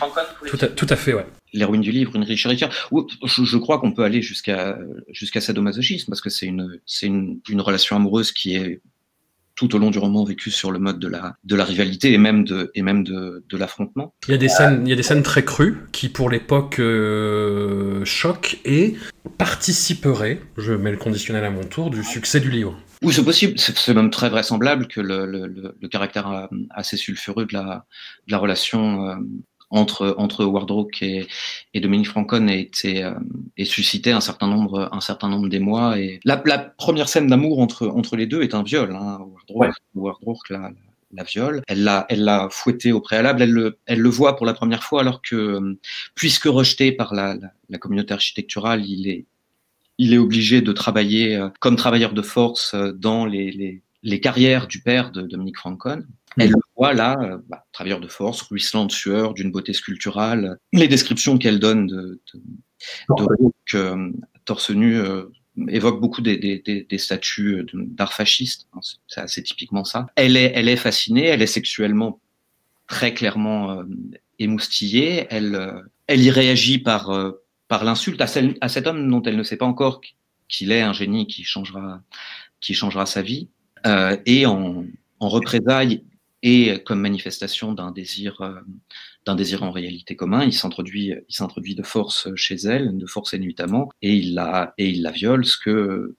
Tout, 0.47 0.57
tout, 0.57 0.87
à 0.89 0.97
fait, 0.97 1.15
ouais. 1.15 1.27
L'héroïne 1.53 1.83
du 1.83 1.93
livre, 1.93 2.17
une 2.17 2.25
riche 2.25 2.47
héritière. 2.47 2.71
Je, 3.25 3.45
je 3.45 3.57
crois 3.59 3.79
qu'on 3.79 3.93
peut 3.93 4.05
aller 4.05 4.23
jusqu'à 4.23 4.79
jusqu'à 5.11 5.41
sadomasochisme 5.41 6.07
parce 6.09 6.21
que 6.21 6.31
c'est 6.31 6.47
une 6.47 6.79
c'est 6.87 7.07
une, 7.07 7.41
une 7.49 7.61
relation 7.61 7.97
amoureuse 7.97 8.33
qui 8.33 8.57
est 8.57 8.81
tout 9.63 9.77
au 9.77 9.79
long 9.79 9.91
du 9.91 9.99
roman 9.99 10.25
vécu 10.25 10.51
sur 10.51 10.73
le 10.73 10.81
mode 10.81 10.99
de 10.99 11.07
la, 11.07 11.37
de 11.45 11.55
la 11.55 11.65
rivalité 11.65 12.13
et 12.13 12.19
même 12.19 12.43
de, 12.45 12.73
et 12.75 12.83
même 12.83 13.05
de, 13.05 13.45
de 13.49 13.57
l'affrontement. 13.57 14.13
Il 14.27 14.33
y 14.33 14.35
a 14.35 14.39
des 14.39 14.49
scènes, 14.49 14.83
il 14.85 14.91
y 14.91 14.93
a 14.93 14.97
des 14.97 15.05
scènes 15.05 15.23
très 15.23 15.45
crues 15.45 15.79
qui, 15.93 16.09
pour 16.09 16.31
l'époque, 16.31 16.81
euh, 16.81 18.05
choquent 18.05 18.59
et 18.65 18.97
participeraient, 19.39 20.41
je 20.59 20.73
mets 20.73 20.91
le 20.91 20.97
conditionnel 20.97 21.45
à 21.45 21.51
mon 21.51 21.63
tour, 21.63 21.91
du 21.91 22.03
succès 22.03 22.41
du 22.41 22.51
livre. 22.51 22.77
Oui, 23.03 23.13
c'est 23.13 23.25
possible. 23.25 23.55
C'est 23.59 23.95
même 23.95 24.11
très 24.11 24.31
vraisemblable 24.31 24.87
que 24.87 25.01
le, 25.01 25.27
le, 25.27 25.75
le 25.81 25.89
caractère 25.89 26.49
assez 26.71 26.97
sulfureux 26.97 27.47
de 27.47 27.53
la, 27.53 27.85
de 28.27 28.33
la 28.33 28.39
relation 28.39 29.09
euh, 29.09 29.15
entre 29.73 30.15
entre 30.19 30.45
Wardrock 30.45 31.03
et, 31.03 31.27
et 31.75 31.81
Dominique 31.81 32.09
Francon 32.09 32.47
a 32.49 32.55
été 32.55 33.03
euh, 33.03 33.15
et 33.57 33.65
suscité 33.65 34.13
un 34.13 34.21
certain 34.21 34.47
nombre 34.47 34.89
un 34.93 35.01
certain 35.01 35.29
nombre 35.29 35.49
d'émoi 35.49 35.99
et 35.99 36.21
la, 36.25 36.41
la 36.45 36.59
première 36.59 37.09
scène 37.09 37.27
d'amour 37.27 37.59
entre 37.59 37.89
entre 37.89 38.17
les 38.17 38.27
deux 38.27 38.43
est 38.43 38.55
un 38.55 38.63
viol 38.63 38.95
hein. 38.95 39.19
Wardrock, 39.95 40.39
ouais. 40.51 40.57
la, 40.57 40.71
la 41.13 41.25
viole 41.25 41.63
elle 41.67 41.83
l'a 41.85 42.07
elle 42.09 42.23
l'a 42.25 42.49
fouetté 42.51 42.93
au 42.93 43.01
préalable 43.01 43.43
elle 43.43 43.51
le 43.51 43.79
elle 43.87 44.01
le 44.01 44.11
voit 44.11 44.37
pour 44.37 44.47
la 44.47 44.55
première 44.55 44.85
fois 44.85 45.01
alors 45.01 45.23
que 45.23 45.79
puisque 46.15 46.45
rejeté 46.45 46.93
par 46.93 47.15
la, 47.15 47.35
la, 47.35 47.53
la 47.69 47.79
communauté 47.79 48.15
architecturale 48.15 48.85
il 48.87 49.09
est 49.09 49.27
il 49.99 50.13
est 50.13 50.19
obligé 50.19 50.63
de 50.63 50.73
travailler 50.73 51.37
euh, 51.37 51.49
comme 51.61 51.77
travailleur 51.77 52.13
de 52.13 52.23
force 52.23 52.75
euh, 52.75 52.93
dans 52.93 53.25
les, 53.27 53.51
les, 53.53 53.83
les 54.03 54.21
carrières 54.21 54.67
du 54.67 54.81
père 54.81 55.13
de 55.13 55.23
Dominique 55.23 55.59
Francon 55.59 56.05
elle 56.39 56.51
le 56.51 56.61
voit 56.77 56.95
là, 56.95 57.17
euh, 57.21 57.39
bah, 57.49 57.65
travailleur 57.73 58.01
de 58.01 58.09
force, 58.09 58.43
ruisselant 58.43 58.87
de 58.87 58.93
sueur, 58.93 59.35
d'une 59.35 59.51
beauté 59.51 59.73
sculpturale. 59.73 60.59
Les 60.73 60.89
descriptions 60.89 61.39
qu'elle 61.39 61.59
donne 61.59 61.87
de, 61.87 62.21
de, 62.35 62.41
de 63.19 63.79
euh, 63.79 64.11
torse 64.45 64.71
nu 64.71 64.97
euh, 64.97 65.25
évoquent 65.69 66.01
beaucoup 66.01 66.23
des, 66.23 66.37
des, 66.39 66.87
des 66.89 66.99
statues 66.99 67.67
d'art 67.75 68.13
fasciste. 68.13 68.69
C'est 69.07 69.21
assez 69.21 69.43
typiquement 69.43 69.85
ça. 69.85 70.07
Elle 70.17 70.37
est, 70.37 70.53
elle 70.55 70.69
est 70.69 70.77
fascinée, 70.77 71.27
elle 71.27 71.43
est 71.43 71.47
sexuellement 71.47 72.21
très 72.87 73.15
clairement 73.15 73.71
euh, 73.71 73.85
émoustillée. 74.39 75.27
Elle, 75.31 75.55
euh, 75.55 75.81
elle 76.07 76.23
y 76.23 76.31
réagit 76.31 76.79
par, 76.79 77.11
euh, 77.11 77.43
par 77.69 77.85
l'insulte 77.85 78.21
à, 78.21 78.27
à 78.61 78.69
cet 78.69 78.87
homme 78.87 79.11
dont 79.11 79.23
elle 79.23 79.37
ne 79.37 79.43
sait 79.43 79.57
pas 79.57 79.67
encore 79.67 80.01
qu'il 80.49 80.73
est 80.73 80.83
un 80.83 80.93
génie 80.93 81.27
qui 81.27 81.45
changera, 81.45 82.03
qui 82.61 82.75
changera 82.75 83.07
sa 83.07 83.23
vie. 83.23 83.49
et 84.27 84.47
en, 84.47 84.85
en 85.19 85.29
représailles 85.29 86.05
et 86.43 86.83
comme 86.85 87.01
manifestation 87.01 87.73
d'un 87.73 87.93
désir, 87.93 88.41
euh, 88.41 88.55
d'un 89.25 89.35
désir 89.35 89.63
en 89.63 89.71
réalité 89.71 90.17
commun, 90.17 90.45
il 90.45 90.53
s'introduit, 90.53 91.15
il 91.29 91.35
s'introduit 91.35 91.75
de 91.75 91.83
force 91.83 92.29
chez 92.35 92.57
elle, 92.57 92.97
de 92.97 93.07
force 93.07 93.35
et 93.35 93.39
nuitamment, 93.39 93.91
et 94.03 94.15
il 94.15 94.35
la, 94.35 94.75
et 94.79 94.89
il 94.89 95.03
la 95.03 95.13
viole, 95.13 95.45
ce 95.45 95.57
que, 95.57 96.17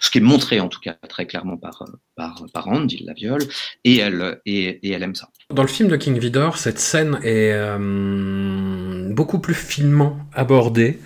ce 0.00 0.10
qui 0.10 0.18
est 0.18 0.22
montré 0.22 0.60
en 0.60 0.68
tout 0.68 0.80
cas 0.80 0.96
très 1.08 1.26
clairement 1.26 1.56
par, 1.56 1.84
par, 2.16 2.44
par 2.52 2.64
Rand, 2.64 2.86
il 2.88 3.04
la 3.04 3.12
viole, 3.12 3.42
et 3.84 3.98
elle, 3.98 4.40
et, 4.46 4.90
elle 4.90 5.02
aime 5.02 5.14
ça. 5.14 5.28
Dans 5.50 5.62
le 5.62 5.68
film 5.68 5.88
de 5.88 5.96
King 5.96 6.18
Vidor, 6.18 6.56
cette 6.56 6.78
scène 6.78 7.18
est 7.22 7.52
euh, 7.52 9.12
beaucoup 9.12 9.38
plus 9.38 9.54
finement 9.54 10.18
abordée 10.32 10.98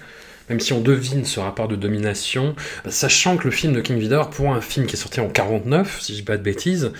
même 0.48 0.60
si 0.60 0.72
on 0.72 0.80
devine 0.80 1.24
ce 1.24 1.40
rapport 1.40 1.66
de 1.66 1.74
domination, 1.74 2.54
sachant 2.88 3.36
que 3.36 3.44
le 3.46 3.50
film 3.50 3.72
de 3.72 3.80
King 3.80 3.98
Vidor, 3.98 4.30
pour 4.30 4.54
un 4.54 4.60
film 4.60 4.86
qui 4.86 4.94
est 4.94 4.98
sorti 4.98 5.18
en 5.18 5.28
49, 5.28 6.00
si 6.00 6.12
je 6.12 6.18
dis 6.18 6.24
pas 6.24 6.36
de 6.36 6.42
bêtises, 6.44 6.92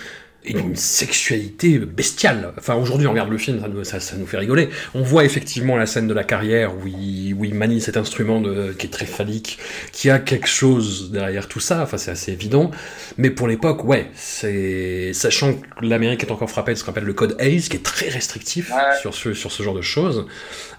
et 0.45 0.53
d'une 0.53 0.75
sexualité 0.75 1.77
bestiale. 1.79 2.53
Enfin, 2.57 2.75
aujourd'hui, 2.75 3.07
on 3.07 3.11
regarde 3.11 3.29
le 3.29 3.37
film, 3.37 3.59
ça 3.59 3.67
nous, 3.67 3.83
ça, 3.83 3.99
ça 3.99 4.15
nous, 4.15 4.25
fait 4.25 4.37
rigoler. 4.37 4.69
On 4.93 5.01
voit 5.01 5.25
effectivement 5.25 5.75
la 5.75 5.85
scène 5.85 6.07
de 6.07 6.13
la 6.13 6.23
carrière 6.23 6.73
où 6.75 6.87
il, 6.87 7.33
où 7.33 7.43
il 7.43 7.53
manie 7.53 7.81
cet 7.81 7.97
instrument 7.97 8.39
de, 8.39 8.71
qui 8.71 8.87
est 8.87 8.89
très 8.89 9.05
phallique, 9.05 9.59
qui 9.91 10.09
a 10.09 10.19
quelque 10.19 10.47
chose 10.47 11.11
derrière 11.11 11.47
tout 11.47 11.59
ça. 11.59 11.81
Enfin, 11.81 11.97
c'est 11.97 12.11
assez 12.11 12.31
évident. 12.31 12.71
Mais 13.17 13.29
pour 13.29 13.47
l'époque, 13.47 13.83
ouais, 13.83 14.09
c'est 14.13 15.11
sachant 15.13 15.53
que 15.53 15.85
l'Amérique 15.85 16.23
est 16.23 16.31
encore 16.31 16.49
frappée 16.49 16.73
de 16.73 16.77
ce 16.77 16.83
qu'on 16.83 16.91
appelle 16.91 17.03
le 17.03 17.13
code 17.13 17.35
Hayes, 17.39 17.61
qui 17.61 17.75
est 17.75 17.83
très 17.83 18.09
restrictif 18.09 18.71
ouais. 18.71 18.97
sur 19.01 19.13
ce 19.13 19.33
sur 19.33 19.51
ce 19.51 19.63
genre 19.63 19.75
de 19.75 19.81
choses. 19.81 20.25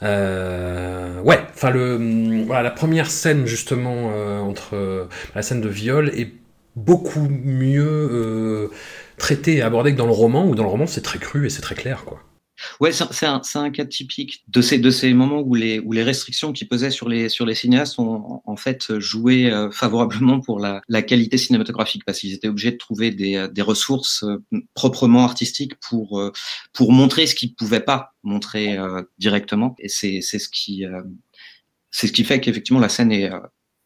Euh, 0.03 1.21
ouais, 1.23 1.41
enfin 1.55 1.71
le 1.71 2.45
voilà 2.47 2.63
la 2.63 2.71
première 2.71 3.11
scène 3.11 3.47
justement 3.47 4.13
euh, 4.15 4.39
entre 4.39 4.75
euh, 4.75 5.05
la 5.35 5.43
scène 5.43 5.61
de 5.61 5.69
viol 5.69 6.11
est 6.17 6.33
beaucoup 6.77 7.29
mieux 7.29 8.09
euh, 8.13 8.69
traité 9.19 9.57
et 9.57 9.63
abordé 9.63 9.93
que 9.93 9.99
dans 9.99 10.07
le 10.07 10.13
roman, 10.13 10.47
où 10.47 10.55
dans 10.55 10.63
le 10.63 10.69
roman 10.69 10.87
c'est 10.87 11.03
très 11.03 11.19
cru 11.19 11.47
et 11.47 11.51
c'est 11.51 11.63
très 11.63 11.75
clair, 11.75 12.05
quoi. 12.05 12.23
Ouais, 12.81 12.91
c'est 12.93 13.27
un, 13.27 13.41
un, 13.55 13.71
cas 13.71 13.85
typique 13.85 14.43
de 14.49 14.61
ces, 14.61 14.79
de 14.79 14.91
ces 14.91 15.15
moments 15.15 15.41
où 15.41 15.55
les, 15.55 15.79
où 15.79 15.93
les 15.93 16.03
restrictions 16.03 16.53
qui 16.53 16.65
pesaient 16.65 16.91
sur 16.91 17.09
les, 17.09 17.29
sur 17.29 17.47
les 17.47 17.55
cinéastes 17.55 17.99
ont 17.99 18.43
en 18.45 18.57
fait 18.57 18.99
joué 18.99 19.51
euh, 19.51 19.71
favorablement 19.71 20.41
pour 20.41 20.59
la, 20.59 20.81
la 20.89 21.03
qualité 21.03 21.39
cinématographique 21.39 22.05
parce 22.05 22.19
qu'ils 22.19 22.33
étaient 22.33 22.49
obligés 22.49 22.73
de 22.73 22.77
trouver 22.77 23.11
des, 23.13 23.47
des 23.53 23.63
ressources 23.63 24.25
euh, 24.25 24.43
proprement 24.75 25.25
artistiques 25.25 25.75
pour, 25.77 26.19
euh, 26.19 26.33
pour 26.73 26.93
montrer 26.93 27.27
ce 27.27 27.35
qu'ils 27.35 27.55
pouvaient 27.55 27.81
pas 27.81 28.15
montrer 28.25 28.77
directement. 29.19 29.75
Et 29.79 29.89
c'est 29.89 30.21
ce 30.21 30.49
qui, 30.49 30.85
c'est 31.91 32.07
ce 32.07 32.13
qui 32.13 32.25
fait 32.25 32.41
qu'effectivement 32.41 32.81
la 32.81 32.89
scène 32.89 33.13
est, 33.13 33.31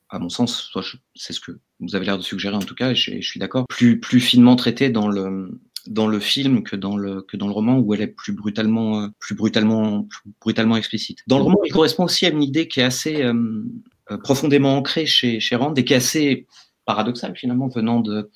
à 0.09 0.19
mon 0.19 0.29
sens, 0.29 0.73
c'est 1.15 1.33
ce 1.33 1.41
que 1.41 1.53
vous 1.83 1.97
avez 1.97 2.07
l'air 2.07 2.19
de 2.19 2.23
suggérer 2.23 2.57
en 2.57 2.61
tout 2.61 2.75
cas, 2.75 2.93
et 2.93 2.95
je, 2.95 3.21
suis 3.21 3.41
d'accord, 3.41 3.67
plus, 3.69 4.01
plus 4.01 4.21
finement 4.21 4.57
traitée 4.57 4.89
dans 4.89 5.09
le, 5.09 5.61
dans 5.87 6.07
le 6.07 6.21
film 6.21 6.63
que 6.63 6.77
dans 6.77 6.97
le, 6.97 7.23
que 7.23 7.37
dans 7.37 7.47
le 7.47 7.53
roman 7.53 7.79
où 7.79 7.93
elle 7.93 8.03
est 8.03 8.07
plus 8.07 8.33
brutalement, 8.33 9.09
plus 9.19 9.35
brutalement, 9.35 10.05
plus 10.05 10.31
brutalement 10.41 10.77
explicite. 10.77 11.19
Dans 11.27 11.39
le 11.39 11.45
roman, 11.45 11.59
il 11.65 11.73
correspond 11.73 12.05
aussi 12.05 12.25
à 12.27 12.31
une 12.31 12.43
idée 12.43 12.69
qui 12.69 12.81
est 12.81 12.85
assez 12.85 13.23
euh, 13.23 14.19
profondément 14.23 14.77
ancrée 14.77 15.07
chez, 15.07 15.41
chez 15.41 15.57
Rand 15.57 15.75
et 15.75 15.85
qui 15.85 15.93
est 15.93 15.97
assez 15.97 16.47
paradoxale 16.85 17.37
finalement 17.37 17.69
venant 17.69 18.01
de 18.01 18.31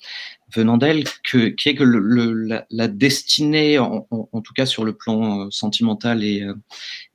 venant 0.55 0.77
d'elle 0.77 1.03
que 1.29 1.49
qui 1.49 1.69
est 1.69 1.75
que 1.75 1.83
le, 1.83 1.99
le, 1.99 2.61
la, 2.69 2.87
destinée 2.87 3.77
en, 3.77 4.07
tout 4.41 4.53
cas 4.53 4.65
sur 4.65 4.85
le 4.85 4.95
plan 4.95 5.41
euh, 5.41 5.47
sentimental 5.51 6.23
et, 6.23 6.43
euh, 6.43 6.53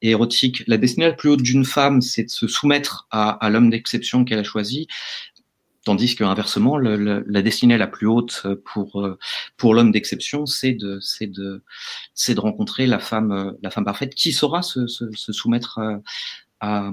et, 0.03 0.11
érotique 0.11 0.63
la 0.67 0.77
destinée 0.77 1.07
la 1.07 1.15
plus 1.15 1.31
haute 1.31 1.43
d'une 1.43 1.65
femme 1.65 2.03
c'est 2.03 2.25
de 2.25 2.31
se 2.31 2.47
soumettre 2.47 3.07
à, 3.11 3.31
à 3.31 3.49
l'homme 3.49 3.71
d'exception 3.71 4.27
qu'elle 4.27 4.41
a 4.41 4.45
choisi 4.45 4.89
tandis 5.85 6.15
que 6.15 6.25
inversement 6.25 6.79
la 6.79 7.43
destinée 7.43 7.79
la 7.79 7.87
plus 7.87 8.07
haute 8.07 8.47
pour 8.65 9.09
pour 9.57 9.75
l'homme 9.75 9.91
d'exception 9.91 10.47
c'est 10.47 10.73
de 10.73 10.99
c'est 11.01 11.27
de 11.27 11.65
c'est 12.15 12.35
de 12.35 12.41
rencontrer 12.41 12.87
la 12.87 12.99
femme 12.99 13.57
la 13.63 13.71
femme 13.71 13.85
parfaite 13.85 14.15
qui 14.15 14.33
saura 14.33 14.63
se, 14.63 14.87
soumettre 14.87 15.79
à, 15.79 16.01
à 16.61 16.93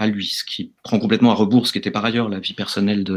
à 0.00 0.06
lui, 0.06 0.24
ce 0.24 0.44
qui 0.44 0.72
prend 0.82 0.98
complètement 0.98 1.30
à 1.30 1.34
rebours 1.34 1.66
ce 1.66 1.72
qui 1.72 1.78
était 1.78 1.90
par 1.90 2.06
ailleurs 2.06 2.30
la 2.30 2.40
vie 2.40 2.54
personnelle 2.54 3.04
de, 3.04 3.16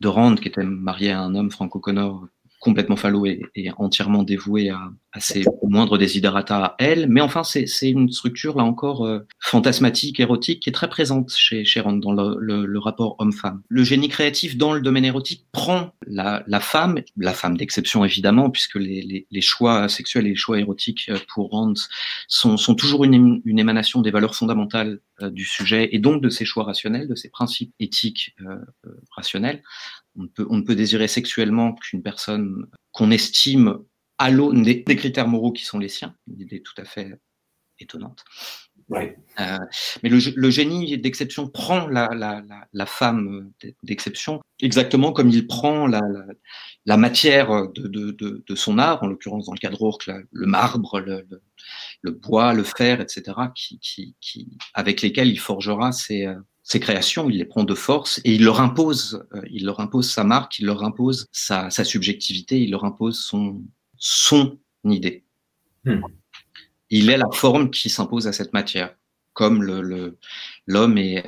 de 0.00 0.08
Rand, 0.08 0.36
qui 0.36 0.46
était 0.46 0.62
marié 0.62 1.10
à 1.10 1.20
un 1.20 1.34
homme 1.34 1.50
franco-connor 1.50 2.28
complètement 2.60 2.96
falot 2.96 3.26
et, 3.26 3.40
et 3.56 3.70
entièrement 3.78 4.22
dévoué 4.22 4.68
à, 4.68 4.90
à 5.12 5.20
ses 5.20 5.44
moindres 5.62 5.98
desiderata 5.98 6.64
à 6.64 6.74
elle. 6.78 7.08
Mais 7.08 7.20
enfin, 7.20 7.42
c'est 7.42 7.90
une 7.90 8.12
structure, 8.12 8.56
là 8.56 8.64
encore, 8.64 9.04
euh, 9.06 9.20
fantasmatique, 9.40 10.20
érotique, 10.20 10.60
qui 10.60 10.68
est 10.68 10.72
très 10.72 10.88
présente 10.88 11.32
chez, 11.32 11.64
chez 11.64 11.80
Rand 11.80 11.96
dans 11.96 12.12
le, 12.12 12.36
le, 12.38 12.66
le 12.66 12.78
rapport 12.78 13.16
homme-femme. 13.18 13.62
Le 13.68 13.82
génie 13.82 14.08
créatif 14.08 14.56
dans 14.56 14.74
le 14.74 14.80
domaine 14.80 15.04
érotique 15.06 15.46
prend 15.52 15.94
la, 16.06 16.44
la 16.46 16.60
femme, 16.60 17.00
la 17.16 17.32
femme 17.32 17.56
d'exception 17.56 18.04
évidemment, 18.04 18.50
puisque 18.50 18.76
les, 18.76 19.02
les, 19.02 19.26
les, 19.30 19.40
choix 19.40 19.88
sexuels 19.88 20.26
et 20.26 20.30
les 20.30 20.36
choix 20.36 20.60
érotiques 20.60 21.06
euh, 21.08 21.18
pour 21.32 21.50
Rand 21.50 21.74
sont, 22.28 22.56
sont 22.56 22.74
toujours 22.74 23.04
une, 23.04 23.40
une 23.44 23.58
émanation 23.58 24.02
des 24.02 24.10
valeurs 24.10 24.34
fondamentales 24.34 25.00
du 25.28 25.44
sujet 25.44 25.88
et 25.92 25.98
donc 25.98 26.22
de 26.22 26.30
ses 26.30 26.44
choix 26.44 26.64
rationnels, 26.64 27.08
de 27.08 27.14
ses 27.14 27.28
principes 27.28 27.74
éthiques 27.78 28.34
euh, 28.40 28.56
rationnels. 29.10 29.62
On 30.16 30.22
ne 30.22 30.28
peut, 30.28 30.46
on 30.48 30.56
ne 30.56 30.62
peut 30.62 30.74
désirer 30.74 31.08
sexuellement 31.08 31.74
qu'une 31.74 32.02
personne 32.02 32.66
qu'on 32.92 33.10
estime 33.10 33.78
à 34.18 34.30
l'aune 34.30 34.62
des, 34.62 34.84
critères 34.84 35.28
moraux 35.28 35.52
qui 35.52 35.64
sont 35.64 35.78
les 35.78 35.88
siens, 35.88 36.14
une 36.26 36.40
idée 36.40 36.62
tout 36.62 36.74
à 36.76 36.84
fait 36.84 37.18
étonnante. 37.80 38.24
Ouais. 38.88 39.16
Euh, 39.38 39.58
mais 40.02 40.08
le, 40.08 40.18
le 40.34 40.50
génie 40.50 40.98
d'exception 40.98 41.48
prend 41.48 41.86
la, 41.86 42.08
la, 42.08 42.42
la, 42.48 42.66
la 42.72 42.86
femme 42.86 43.52
d'exception 43.84 44.40
exactement 44.60 45.12
comme 45.12 45.30
il 45.30 45.46
prend 45.46 45.86
la, 45.86 46.00
matière 46.96 47.68
de, 47.72 47.86
de, 47.86 48.10
de, 48.10 48.44
de, 48.46 48.54
son 48.56 48.78
art, 48.78 49.02
en 49.02 49.06
l'occurrence 49.06 49.46
dans 49.46 49.52
le 49.52 49.70
de 49.70 49.76
Rourke, 49.76 50.10
le 50.32 50.46
marbre, 50.46 50.98
le, 50.98 51.24
le, 51.30 51.40
le, 52.02 52.10
bois, 52.10 52.52
le 52.52 52.64
fer, 52.64 53.00
etc., 53.00 53.22
qui, 53.54 53.78
qui, 53.78 54.16
qui, 54.20 54.48
avec 54.74 55.02
lesquels 55.02 55.28
il 55.28 55.38
forgera 55.38 55.92
ses, 55.92 56.26
ses 56.70 56.80
créations, 56.80 57.28
il 57.28 57.38
les 57.38 57.44
prend 57.44 57.64
de 57.64 57.74
force 57.74 58.20
et 58.24 58.34
il 58.34 58.44
leur 58.44 58.60
impose, 58.60 59.26
euh, 59.34 59.42
il 59.50 59.64
leur 59.64 59.80
impose 59.80 60.10
sa 60.10 60.22
marque, 60.22 60.58
il 60.58 60.66
leur 60.66 60.84
impose 60.84 61.26
sa, 61.32 61.68
sa 61.70 61.84
subjectivité, 61.84 62.60
il 62.60 62.70
leur 62.70 62.84
impose 62.84 63.18
son, 63.18 63.62
son 63.96 64.58
idée. 64.84 65.24
Hmm. 65.84 66.00
Il 66.90 67.10
est 67.10 67.16
la 67.16 67.30
forme 67.32 67.70
qui 67.70 67.88
s'impose 67.88 68.26
à 68.26 68.32
cette 68.32 68.52
matière, 68.52 68.94
comme 69.32 69.62
le, 69.62 69.80
le, 69.80 70.18
l'homme 70.66 70.98
est, 70.98 71.24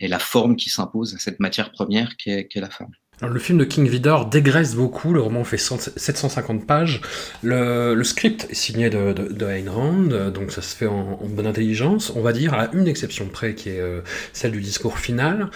la 0.00 0.18
forme 0.18 0.56
qui 0.56 0.68
s'impose 0.68 1.14
à 1.14 1.18
cette 1.18 1.40
matière 1.40 1.72
première 1.72 2.16
qu'est, 2.16 2.48
qu'est 2.48 2.60
la 2.60 2.70
femme. 2.70 2.92
Le 3.22 3.38
film 3.38 3.56
de 3.56 3.64
King 3.64 3.88
Vidor 3.88 4.26
dégraisse 4.26 4.74
beaucoup, 4.74 5.14
le 5.14 5.22
roman 5.22 5.42
fait 5.42 5.56
100, 5.56 5.92
750 5.96 6.66
pages, 6.66 7.00
le, 7.42 7.98
script 8.02 8.46
est 8.50 8.54
signé 8.54 8.90
de, 8.90 9.14
de, 9.14 9.46
Ayn 9.46 9.70
Rand, 9.70 10.30
donc 10.30 10.52
ça 10.52 10.60
se 10.60 10.76
fait 10.76 10.86
en, 10.86 11.18
bonne 11.26 11.46
intelligence, 11.46 12.12
on 12.14 12.20
va 12.20 12.34
dire, 12.34 12.52
à 12.52 12.68
une 12.74 12.86
exception 12.86 13.26
près, 13.28 13.54
qui 13.54 13.70
est 13.70 13.80
euh, 13.80 14.02
celle 14.34 14.52
du 14.52 14.60
discours 14.60 14.98
final. 14.98 15.48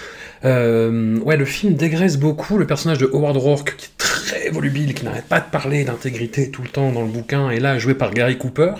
Euh, 0.46 1.18
ouais, 1.18 1.37
le 1.37 1.44
film 1.44 1.75
dégraisse 1.75 2.16
beaucoup, 2.16 2.57
le 2.57 2.66
personnage 2.66 2.96
de 2.96 3.05
Howard 3.12 3.37
Rourke, 3.37 3.77
qui 3.77 3.87
est 3.87 3.99
très 3.99 4.49
volubile, 4.49 4.94
qui 4.94 5.05
n'arrête 5.05 5.27
pas 5.27 5.40
de 5.40 5.51
parler 5.51 5.85
d'intégrité 5.85 6.51
tout 6.51 6.62
le 6.62 6.68
temps 6.68 6.92
dans 6.92 7.03
le 7.03 7.11
bouquin, 7.11 7.51
et 7.51 7.61
là, 7.61 7.79
joué 7.79 7.92
par 7.92 8.14
Gary 8.14 8.38
Cooper, 8.38 8.73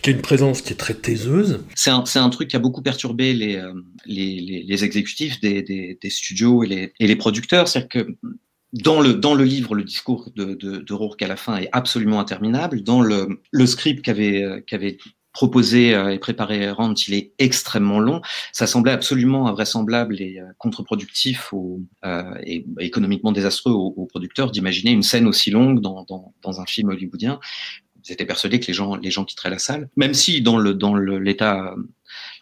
qui 0.00 0.10
a 0.10 0.12
une 0.12 0.22
présence 0.22 0.62
qui 0.62 0.72
est 0.72 0.76
très 0.76 0.94
taiseuse. 0.94 1.64
C'est 1.74 1.90
un, 1.90 2.30
truc 2.30 2.48
qui 2.48 2.56
a 2.56 2.58
beaucoup 2.58 2.82
perturbé 2.82 3.32
les, 3.32 3.56
euh, 3.56 3.72
exécutifs 4.68 5.40
des, 5.40 5.96
studios 6.08 6.62
et 6.62 6.66
les, 6.66 6.92
et 7.00 7.06
les 7.06 7.16
producteurs. 7.16 7.68
C'est-à-dire 7.68 7.88
que 7.88 8.11
dans 8.72 9.00
le, 9.00 9.14
dans 9.14 9.34
le 9.34 9.44
livre, 9.44 9.74
le 9.74 9.84
discours 9.84 10.30
de, 10.34 10.92
Rourke 10.92 11.22
à 11.22 11.28
la 11.28 11.36
fin 11.36 11.56
est 11.56 11.68
absolument 11.72 12.20
interminable. 12.20 12.82
Dans 12.82 13.02
le, 13.02 13.38
script 13.66 14.02
qu'avait 14.02 14.64
qu'avait 14.66 14.96
proposé 15.32 15.90
et 15.90 16.18
préparé 16.18 16.70
Rand, 16.70 16.94
il 17.08 17.14
est 17.14 17.32
extrêmement 17.38 17.98
long. 17.98 18.20
Ça 18.52 18.66
semblait 18.66 18.92
absolument 18.92 19.48
invraisemblable 19.48 20.20
et 20.20 20.40
contre-productif 20.58 21.54
euh, 22.04 22.34
et 22.44 22.66
économiquement 22.80 23.32
désastreux 23.32 23.72
aux, 23.72 24.06
producteurs 24.06 24.50
d'imaginer 24.50 24.90
une 24.90 25.02
scène 25.02 25.26
aussi 25.26 25.50
longue 25.50 25.80
dans, 25.80 26.06
dans 26.42 26.60
un 26.60 26.66
film 26.66 26.90
hollywoodien 26.90 27.40
ils 28.04 28.12
étaient 28.12 28.26
persuadés 28.26 28.60
que 28.60 28.66
les 28.66 28.72
gens, 28.72 28.96
les 28.96 29.10
gens 29.10 29.24
quitteraient 29.24 29.50
la 29.50 29.58
salle. 29.58 29.88
Même 29.96 30.14
si 30.14 30.42
dans 30.42 30.58
le 30.58 30.74
dans 30.74 30.94
le 30.94 31.18
l'état 31.18 31.74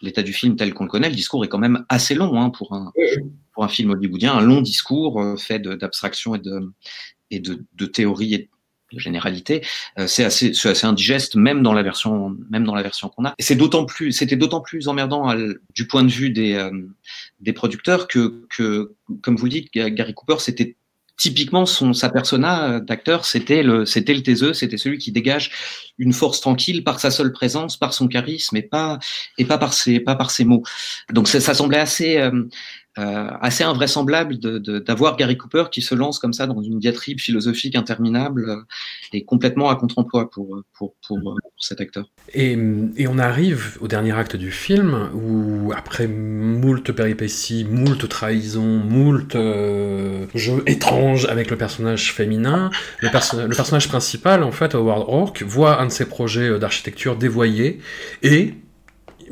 l'état 0.01 0.23
du 0.23 0.33
film 0.33 0.55
tel 0.55 0.73
qu'on 0.73 0.85
le 0.85 0.89
connaît, 0.89 1.09
le 1.09 1.15
discours 1.15 1.43
est 1.45 1.47
quand 1.47 1.59
même 1.59 1.85
assez 1.89 2.15
long 2.15 2.39
hein, 2.39 2.49
pour 2.49 2.73
un 2.73 2.91
pour 3.53 3.63
un 3.63 3.67
film 3.67 3.91
hollywoodien, 3.91 4.33
un 4.33 4.41
long 4.41 4.61
discours 4.61 5.21
euh, 5.21 5.37
fait 5.37 5.59
d'abstraction 5.59 6.35
et 6.35 6.39
de 6.39 6.71
et 7.29 7.39
de, 7.39 7.65
de 7.75 7.85
théorie 7.85 8.33
et 8.33 8.49
de 8.93 8.99
généralité, 8.99 9.65
euh, 9.99 10.07
c'est 10.07 10.23
assez, 10.23 10.53
c'est 10.53 10.69
assez 10.69 10.85
indigeste 10.85 11.35
même 11.35 11.63
dans 11.63 11.73
la 11.73 11.81
version, 11.81 12.35
même 12.49 12.65
dans 12.65 12.75
la 12.75 12.83
version 12.83 13.07
qu'on 13.07 13.25
a. 13.25 13.33
Et 13.37 13.43
c'est 13.43 13.55
d'autant 13.55 13.85
plus, 13.85 14.11
c'était 14.11 14.35
d'autant 14.35 14.59
plus 14.59 14.89
emmerdant 14.89 15.29
à, 15.29 15.37
du 15.73 15.87
point 15.87 16.03
de 16.03 16.11
vue 16.11 16.29
des 16.29 16.55
euh, 16.55 16.71
des 17.39 17.53
producteurs 17.53 18.07
que 18.07 18.45
que, 18.49 18.93
comme 19.21 19.37
vous 19.37 19.49
dites, 19.49 19.71
Gary 19.73 20.13
Cooper, 20.13 20.35
c'était 20.39 20.75
typiquement 21.21 21.67
son 21.67 21.93
sa 21.93 22.09
persona 22.09 22.79
d'acteur 22.79 23.25
c'était 23.25 23.61
le 23.61 23.85
c'était 23.85 24.15
le 24.15 24.23
taiseux 24.23 24.53
c'était 24.53 24.77
celui 24.77 24.97
qui 24.97 25.11
dégage 25.11 25.51
une 25.99 26.13
force 26.13 26.41
tranquille 26.41 26.83
par 26.83 26.99
sa 26.99 27.11
seule 27.11 27.31
présence 27.31 27.77
par 27.77 27.93
son 27.93 28.07
charisme 28.07 28.57
et 28.57 28.63
pas 28.63 28.97
et 29.37 29.45
pas 29.45 29.59
par 29.59 29.71
ses 29.73 29.99
pas 29.99 30.15
par 30.15 30.31
ses 30.31 30.45
mots. 30.45 30.63
Donc 31.11 31.27
ça, 31.27 31.39
ça 31.39 31.53
semblait 31.53 31.77
assez 31.77 32.17
euh, 32.17 32.43
assez 32.97 33.63
invraisemblable 33.63 34.37
d'avoir 34.37 35.15
Gary 35.15 35.37
Cooper 35.37 35.65
qui 35.71 35.81
se 35.81 35.95
lance 35.95 36.19
comme 36.19 36.33
ça 36.33 36.45
dans 36.45 36.61
une 36.61 36.79
diatribe 36.79 37.19
philosophique 37.19 37.75
interminable 37.75 38.49
euh, 38.49 38.57
et 39.13 39.23
complètement 39.23 39.69
à 39.69 39.75
contre-emploi 39.75 40.29
pour, 40.29 40.61
pour, 40.73 40.95
pour, 41.07 41.19
pour, 41.21 41.37
cet 41.57 41.79
acteur. 41.79 42.09
Et, 42.33 42.57
on 43.07 43.17
arrive 43.17 43.77
au 43.81 43.87
dernier 43.87 44.11
acte 44.13 44.35
du 44.35 44.51
film 44.51 45.09
où, 45.13 45.71
après 45.75 46.07
moult 46.07 46.91
péripéties, 46.91 47.65
moult 47.65 48.07
trahisons, 48.07 48.79
moult 48.79 49.35
euh, 49.35 50.25
jeux 50.33 50.63
étranges 50.65 51.25
avec 51.25 51.49
le 51.49 51.57
personnage 51.57 52.13
féminin, 52.13 52.71
le, 52.99 53.09
perso 53.09 53.37
le, 53.41 53.55
personnage 53.55 53.87
principal, 53.87 54.43
en 54.43 54.51
fait, 54.51 54.75
Howard 54.75 55.05
Hawke, 55.07 55.43
voit 55.43 55.81
un 55.81 55.87
de 55.87 55.91
ses 55.91 56.05
projets 56.07 56.57
d'architecture 56.59 57.15
dévoyé 57.17 57.79
et 58.23 58.55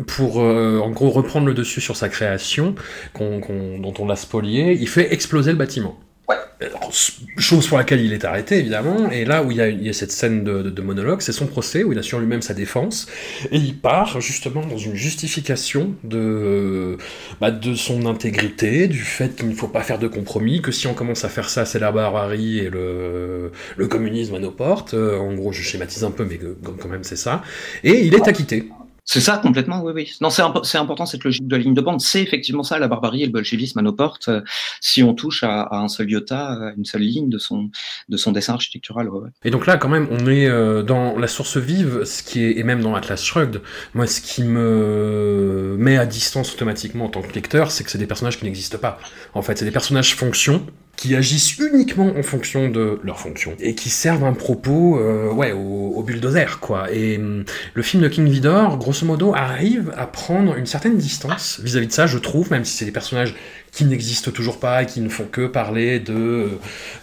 pour 0.08 0.42
euh, 0.42 0.80
en 0.80 0.90
gros 0.92 1.10
reprendre 1.10 1.48
le 1.48 1.54
dessus 1.54 1.82
sur 1.82 1.96
sa 1.96 2.10
création, 2.10 2.76
qu 3.14 3.24
on, 3.24 3.42
qu 3.42 3.52
on, 3.52 3.80
dont 3.80 3.94
on 4.00 4.06
l'a 4.06 4.16
spolié, 4.16 4.78
il 4.80 4.88
fait 4.88 5.14
exploser 5.14 5.52
le 5.52 5.58
bâtiment. 5.58 6.00
Ouais. 6.28 6.36
Alors, 6.62 6.92
chose 7.38 7.68
pour 7.68 7.78
laquelle 7.80 8.02
il 8.02 8.14
est 8.14 8.24
arrêté, 8.24 8.60
évidemment, 8.60 9.10
et 9.10 9.26
là 9.26 9.42
où 9.44 9.50
il 9.50 9.58
y 9.58 9.62
a, 9.62 9.70
il 9.70 9.82
y 9.82 9.90
a 9.90 9.94
cette 9.94 10.12
scène 10.12 10.44
de, 10.44 10.62
de, 10.62 10.70
de 10.70 10.82
monologue, 10.82 11.22
c'est 11.22 11.32
son 11.32 11.48
procès, 11.48 11.84
où 11.84 11.92
il 11.94 11.98
assure 11.98 12.20
lui-même 12.20 12.44
sa 12.44 12.54
défense, 12.54 13.08
et 13.50 13.58
il 13.58 13.78
part 13.78 14.22
justement 14.22 14.64
dans 14.66 14.78
une 14.78 14.94
justification 14.94 15.96
de, 16.04 16.98
bah, 17.42 17.50
de 17.50 17.74
son 17.74 18.06
intégrité, 18.06 18.88
du 18.88 19.00
fait 19.00 19.38
qu'il 19.38 19.50
ne 19.50 19.56
faut 19.56 19.70
pas 19.70 19.82
faire 19.82 19.98
de 19.98 20.08
compromis, 20.08 20.62
que 20.62 20.72
si 20.72 20.86
on 20.86 20.94
commence 20.94 21.26
à 21.26 21.30
faire 21.30 21.50
ça, 21.50 21.66
c'est 21.66 21.80
la 21.80 21.92
barbarie 21.92 22.60
et 22.60 22.70
le, 22.70 23.52
le 23.78 23.88
communisme 23.88 24.36
à 24.36 24.40
nos 24.40 24.52
portes, 24.52 24.94
en 24.94 25.34
gros 25.34 25.52
je 25.52 25.64
schématise 25.64 26.04
un 26.04 26.12
peu, 26.12 26.26
mais 26.26 26.40
quand 26.78 26.90
même 26.90 27.04
c'est 27.04 27.16
ça, 27.16 27.42
et 27.84 28.06
il 28.06 28.14
est 28.14 28.28
acquitté. 28.28 28.70
C'est 29.12 29.22
ça 29.22 29.40
complètement, 29.40 29.82
oui, 29.82 29.92
oui. 29.96 30.14
Non, 30.22 30.30
c'est 30.30 30.44
imp 30.44 30.62
important 30.76 31.08
cette 31.08 31.24
logique 31.24 31.48
de 31.48 31.56
la 31.56 31.64
ligne 31.64 31.74
de 31.74 31.82
bande. 31.82 32.00
C'est 32.00 32.22
effectivement 32.22 32.62
ça, 32.62 32.78
la 32.78 32.88
barbarie 32.88 33.24
et 33.24 33.26
le 33.26 33.32
bolchevisme 33.32 33.80
à 33.80 33.82
nos 33.82 33.92
portes. 33.92 34.28
Euh, 34.28 34.42
si 34.82 35.02
on 35.02 35.16
touche 35.16 35.42
à, 35.42 35.68
un 35.72 35.88
seul 35.88 36.12
iota, 36.12 36.50
à 36.50 36.74
une 36.78 36.86
seule 36.86 37.02
ligne 37.02 37.28
de 37.28 37.40
son 37.40 37.72
de 38.08 38.18
son 38.18 38.32
dessin 38.32 38.54
architectural. 38.54 39.10
Et 39.44 39.50
donc 39.50 39.66
là, 39.66 39.78
quand 39.78 39.90
même, 39.90 40.08
on 40.12 40.28
est 40.28 40.46
euh, 40.46 40.84
dans 40.84 41.18
la 41.18 41.26
source 41.26 41.58
vive, 41.58 42.04
ce 42.04 42.22
qui 42.22 42.44
est 42.44 42.60
et 42.60 42.64
même 42.64 42.84
dans 42.84 42.94
Atlas 42.94 43.24
Shrugged. 43.24 43.64
Moi, 43.96 44.06
ce 44.06 44.22
qui 44.22 44.44
me 44.44 45.76
met 45.80 45.98
à 45.98 46.06
distance 46.06 46.54
automatiquement 46.54 47.06
en 47.06 47.10
tant 47.10 47.24
que 47.24 47.34
lecteur, 47.34 47.72
c'est 47.72 47.84
que 47.84 47.90
c'est 47.90 47.98
des 47.98 48.06
personnages 48.06 48.38
qui 48.38 48.46
n'existent 48.46 48.78
pas. 48.78 49.00
En 49.34 49.42
fait, 49.42 49.58
c'est 49.58 49.66
des 49.66 49.72
personnages 49.72 50.14
fonctions 50.16 50.64
qui 51.00 51.16
agissent 51.16 51.58
uniquement 51.60 52.12
en 52.18 52.24
fonction 52.24 52.68
de 52.70 53.00
leur 53.04 53.22
fonction 53.22 53.56
et 53.62 53.74
qui 53.74 53.90
servent 53.90 54.26
un 54.26 54.34
propos 54.34 55.00
euh, 55.00 55.32
ouais 55.32 55.54
au, 55.54 55.94
au, 55.96 56.04
bulldozer 56.04 56.60
quoi 56.60 56.92
et 56.92 57.18
hum, 57.18 57.46
le 57.74 57.82
film 57.84 58.04
de 58.04 58.10
King 58.10 58.28
Vidor 58.28 58.78
grosso 58.78 58.99
arrive 59.34 59.94
à 59.98 60.06
prendre 60.06 60.56
une 60.56 60.66
certaine 60.66 60.98
distance 60.98 61.60
vis-à-vis 61.64 61.88
-vis 61.88 61.90
de 61.90 61.94
ça 61.94 62.08
je 62.08 62.18
trouve 62.18 62.52
même 62.52 62.66
si 62.66 62.78
c'est 62.78 62.86
des 62.86 62.92
personnages 62.92 63.36
qui 63.72 63.86
n'existent 63.86 64.32
toujours 64.32 64.60
pas 64.60 64.84
et 64.84 64.86
qui 64.86 65.02
ne 65.02 65.10
font 65.10 65.26
que 65.26 65.48
parler 65.48 66.00
de 66.00 66.14
euh, 66.14 66.48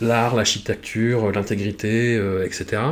l'art 0.01 0.35
l'architecture 0.35 1.31
l'intégrité 1.33 2.17
euh, 2.17 2.45
etc 2.45 2.83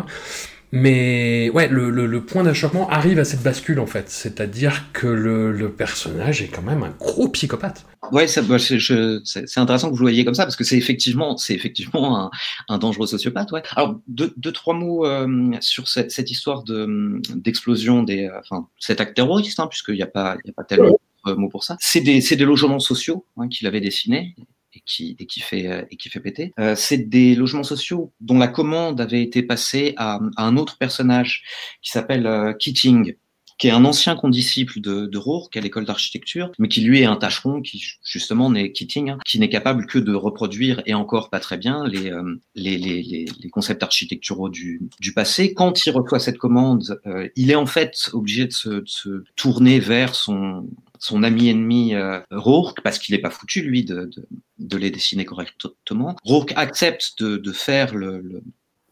mais 0.76 1.50
ouais, 1.50 1.68
le, 1.68 1.88
le, 1.88 2.06
le 2.06 2.24
point 2.24 2.42
d'achoppement 2.42 2.90
arrive 2.90 3.20
à 3.20 3.24
cette 3.24 3.44
bascule 3.44 3.78
en 3.78 3.86
fait, 3.86 4.10
c'est-à-dire 4.10 4.92
que 4.92 5.06
le, 5.06 5.52
le, 5.52 5.70
personnage 5.70 6.42
est 6.42 6.48
quand 6.48 6.62
même 6.62 6.82
un 6.82 6.90
gros 6.90 7.28
psychopathe. 7.28 7.86
Ouais, 8.10 8.26
c'est 8.26 8.40
intéressant 8.40 9.86
que 9.88 9.92
vous 9.92 10.00
le 10.00 10.04
voyez 10.04 10.24
comme 10.24 10.34
ça 10.34 10.42
parce 10.42 10.56
que 10.56 10.64
c'est 10.64 10.76
effectivement, 10.76 11.36
c'est 11.36 11.54
effectivement 11.54 12.18
un, 12.18 12.30
un, 12.68 12.78
dangereux 12.78 13.06
sociopathe. 13.06 13.52
Ouais. 13.52 13.62
Alors 13.76 14.00
deux, 14.08 14.34
deux 14.36 14.50
trois 14.50 14.74
mots 14.74 15.06
euh, 15.06 15.52
sur 15.60 15.86
cette, 15.86 16.10
cette 16.10 16.32
histoire 16.32 16.64
de 16.64 17.20
d'explosion 17.36 18.02
des, 18.02 18.24
euh, 18.24 18.40
enfin 18.40 18.66
cet 18.80 19.00
acte 19.00 19.14
terroriste, 19.14 19.60
hein, 19.60 19.68
puisqu'il 19.68 19.94
n'y 19.94 20.02
a 20.02 20.08
pas, 20.08 20.36
il 20.44 20.48
y 20.48 20.50
a 20.50 20.54
pas 20.54 20.64
tellement 20.64 20.98
de 21.24 21.34
mots 21.34 21.48
pour 21.48 21.62
ça. 21.62 21.76
C'est 21.78 22.00
des, 22.00 22.20
c'est 22.20 22.36
des 22.36 22.44
logements 22.44 22.80
sociaux 22.80 23.24
hein, 23.36 23.46
qu'il 23.46 23.68
avait 23.68 23.80
dessinés 23.80 24.34
et 24.74 24.82
qui, 24.84 25.16
et 25.18 25.26
qui 25.26 25.40
fait 25.40 25.66
euh, 25.66 25.82
et 25.90 25.96
qui 25.96 26.08
fait 26.08 26.20
péter. 26.20 26.52
Euh, 26.58 26.74
c'est 26.76 26.98
des 26.98 27.34
logements 27.34 27.62
sociaux 27.62 28.12
dont 28.20 28.38
la 28.38 28.48
commande 28.48 29.00
avait 29.00 29.22
été 29.22 29.42
passée 29.42 29.94
à, 29.96 30.20
un 30.36 30.56
autre 30.56 30.78
personnage 30.78 31.44
qui 31.82 31.90
s'appelle 31.90 32.26
euh, 32.26 32.52
Keating, 32.52 33.14
qui 33.58 33.68
est 33.68 33.70
un 33.70 33.84
ancien 33.84 34.16
condisciple 34.16 34.80
de, 34.80 35.06
de 35.06 35.18
Rourke 35.18 35.56
à 35.56 35.60
l'école 35.60 35.84
d'architecture, 35.84 36.50
mais 36.58 36.68
qui 36.68 36.80
lui 36.80 37.00
est 37.00 37.04
un 37.04 37.16
tâcheron 37.16 37.62
qui 37.62 37.82
justement 38.04 38.50
n'est 38.50 38.72
Keating, 38.72 39.10
hein, 39.10 39.18
qui 39.24 39.38
n'est 39.38 39.48
capable 39.48 39.86
que 39.86 39.98
de 39.98 40.12
reproduire 40.12 40.82
et 40.86 40.94
encore 40.94 41.30
pas 41.30 41.40
très 41.40 41.56
bien 41.56 41.86
les, 41.86 42.10
euh, 42.10 42.34
les, 42.54 42.78
les, 42.78 43.02
les, 43.02 43.50
concepts 43.50 43.82
architecturaux 43.82 44.48
du, 44.48 44.80
du 45.00 45.12
passé. 45.12 45.54
Quand 45.54 45.86
il 45.86 45.90
reçoit 45.90 46.18
cette 46.18 46.38
commande, 46.38 47.00
il 47.36 47.50
est 47.50 47.56
en 47.56 47.66
fait 47.66 48.10
obligé 48.12 48.46
de 48.46 48.52
se, 48.52 48.68
de 48.68 48.88
se 48.88 49.24
tourner 49.36 49.78
vers 49.78 50.14
son 50.14 50.66
son 51.04 51.22
ami 51.22 51.50
ennemi 51.50 51.94
euh, 51.94 52.20
Rourke, 52.30 52.80
parce 52.82 52.98
qu'il 52.98 53.14
n'est 53.14 53.20
pas 53.20 53.28
foutu, 53.28 53.60
lui, 53.60 53.84
de, 53.84 54.06
de, 54.06 54.26
de, 54.58 54.76
les 54.78 54.90
dessiner 54.90 55.26
correctement. 55.26 56.16
Rourke 56.24 56.54
accepte 56.56 57.22
de, 57.22 57.36
de 57.36 57.52
faire 57.52 57.94
le, 57.94 58.22
le, 58.22 58.42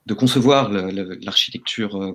de 0.04 0.12
concevoir 0.12 0.68
l'architecture 0.68 1.96
euh, 1.96 2.12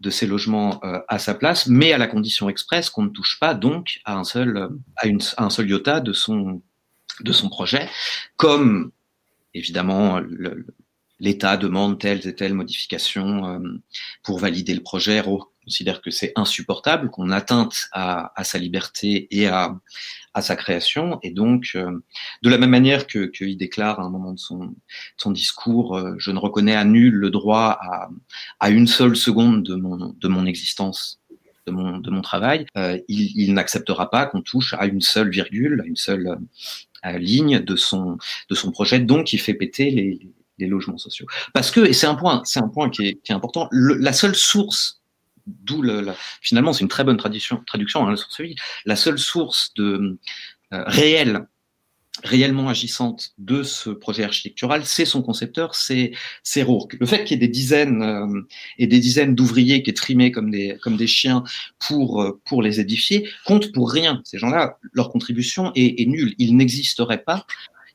de 0.00 0.08
ces 0.08 0.26
logements 0.26 0.80
euh, 0.84 1.00
à 1.08 1.18
sa 1.18 1.34
place, 1.34 1.66
mais 1.66 1.92
à 1.92 1.98
la 1.98 2.06
condition 2.06 2.48
expresse 2.48 2.88
qu'on 2.88 3.02
ne 3.02 3.10
touche 3.10 3.38
pas 3.38 3.52
donc 3.52 4.00
à 4.06 4.16
un 4.16 4.24
seul, 4.24 4.56
euh, 4.56 4.68
à, 4.96 5.06
une, 5.06 5.20
à 5.36 5.44
un 5.44 5.50
seul 5.50 5.68
iota 5.68 6.00
de 6.00 6.14
son, 6.14 6.62
de 7.20 7.32
son 7.32 7.50
projet, 7.50 7.90
comme 8.38 8.90
évidemment 9.52 10.22
l'État 11.20 11.56
demande 11.56 11.98
telles 11.98 12.26
et 12.26 12.34
telles 12.34 12.54
modifications 12.54 13.60
pour 14.22 14.38
valider 14.38 14.74
le 14.74 14.82
projet. 14.82 15.20
Rourke 15.20 15.50
considère 15.66 16.00
que 16.00 16.12
c'est 16.12 16.32
insupportable, 16.36 17.10
qu'on 17.10 17.30
atteinte 17.30 17.88
à, 17.90 18.32
à, 18.40 18.44
sa 18.44 18.56
liberté 18.56 19.26
et 19.36 19.48
à, 19.48 19.76
à 20.32 20.40
sa 20.40 20.54
création. 20.54 21.18
Et 21.24 21.30
donc, 21.32 21.72
euh, 21.74 22.04
de 22.42 22.48
la 22.48 22.56
même 22.56 22.70
manière 22.70 23.08
que 23.08 23.26
qu'il 23.26 23.56
déclare 23.56 23.98
à 23.98 24.04
un 24.04 24.10
moment 24.10 24.32
de 24.32 24.38
son, 24.38 24.76
son 25.16 25.32
discours, 25.32 25.96
euh, 25.96 26.14
je 26.18 26.30
ne 26.30 26.38
reconnais 26.38 26.76
à 26.76 26.84
nul 26.84 27.14
le 27.14 27.30
droit 27.30 27.78
à, 27.80 28.08
à 28.60 28.70
une 28.70 28.86
seule 28.86 29.16
seconde 29.16 29.64
de 29.64 29.74
mon, 29.74 30.14
de 30.16 30.28
mon 30.28 30.46
existence. 30.46 31.20
De 31.66 31.72
mon, 31.72 31.98
de 31.98 32.10
mon 32.10 32.22
travail, 32.22 32.64
euh, 32.76 32.96
il, 33.08 33.32
il 33.34 33.52
n'acceptera 33.52 34.08
pas 34.08 34.26
qu'on 34.26 34.40
touche 34.40 34.72
à 34.74 34.86
une 34.86 35.00
seule 35.00 35.30
virgule, 35.30 35.80
à 35.80 35.84
une 35.84 35.96
seule 35.96 36.38
ligne 37.18 37.58
de 37.58 37.74
son, 37.74 38.18
de 38.48 38.54
son 38.54 38.70
projet, 38.70 39.00
donc 39.00 39.32
il 39.32 39.38
fait 39.38 39.54
péter 39.54 39.90
les, 39.90 40.20
les 40.58 40.66
logements 40.66 40.98
sociaux. 40.98 41.26
Parce 41.52 41.70
que, 41.70 41.80
et 41.80 41.92
c'est 41.92 42.06
un 42.06 42.14
point, 42.14 42.42
c'est 42.44 42.60
un 42.60 42.68
point 42.68 42.90
qui 42.90 43.06
est, 43.06 43.30
important, 43.30 43.68
la 43.72 44.12
seule 44.12 44.34
source 44.34 45.00
d'où 45.46 45.82
le, 45.82 46.12
finalement 46.40 46.72
c'est 46.72 46.82
une 46.82 46.88
très 46.88 47.04
bonne 47.04 47.16
traduction, 47.16 47.62
hein, 47.68 48.14
la 48.84 48.96
seule 48.96 49.18
source 49.18 49.72
de 49.74 50.18
euh, 50.72 50.82
réelle, 50.86 51.46
réellement 52.24 52.68
agissante 52.68 53.34
de 53.38 53.62
ce 53.62 53.90
projet 53.90 54.24
architectural, 54.24 54.84
c'est 54.84 55.04
son 55.04 55.22
concepteur, 55.22 55.74
c'est 55.74 56.12
Rourke. 56.62 56.96
Le 56.98 57.06
fait 57.06 57.24
qu'il 57.24 57.40
y 57.40 57.44
ait 57.44 57.46
des 57.46 57.52
dizaines 57.52 58.02
euh, 58.02 58.40
et 58.78 58.86
des 58.86 58.98
dizaines 58.98 59.34
d'ouvriers 59.34 59.82
qui 59.82 59.90
est 59.90 59.96
trimés 59.96 60.32
comme 60.32 60.50
des 60.50 60.78
comme 60.82 60.96
des 60.96 61.06
chiens 61.06 61.44
pour 61.78 62.22
euh, 62.22 62.40
pour 62.46 62.62
les 62.62 62.80
édifier 62.80 63.28
compte 63.44 63.70
pour 63.72 63.90
rien. 63.90 64.22
Ces 64.24 64.38
gens-là, 64.38 64.78
leur 64.92 65.10
contribution 65.10 65.72
est, 65.74 66.00
est 66.00 66.06
nulle. 66.06 66.34
Ils 66.38 66.56
n'existeraient 66.56 67.22
pas 67.22 67.46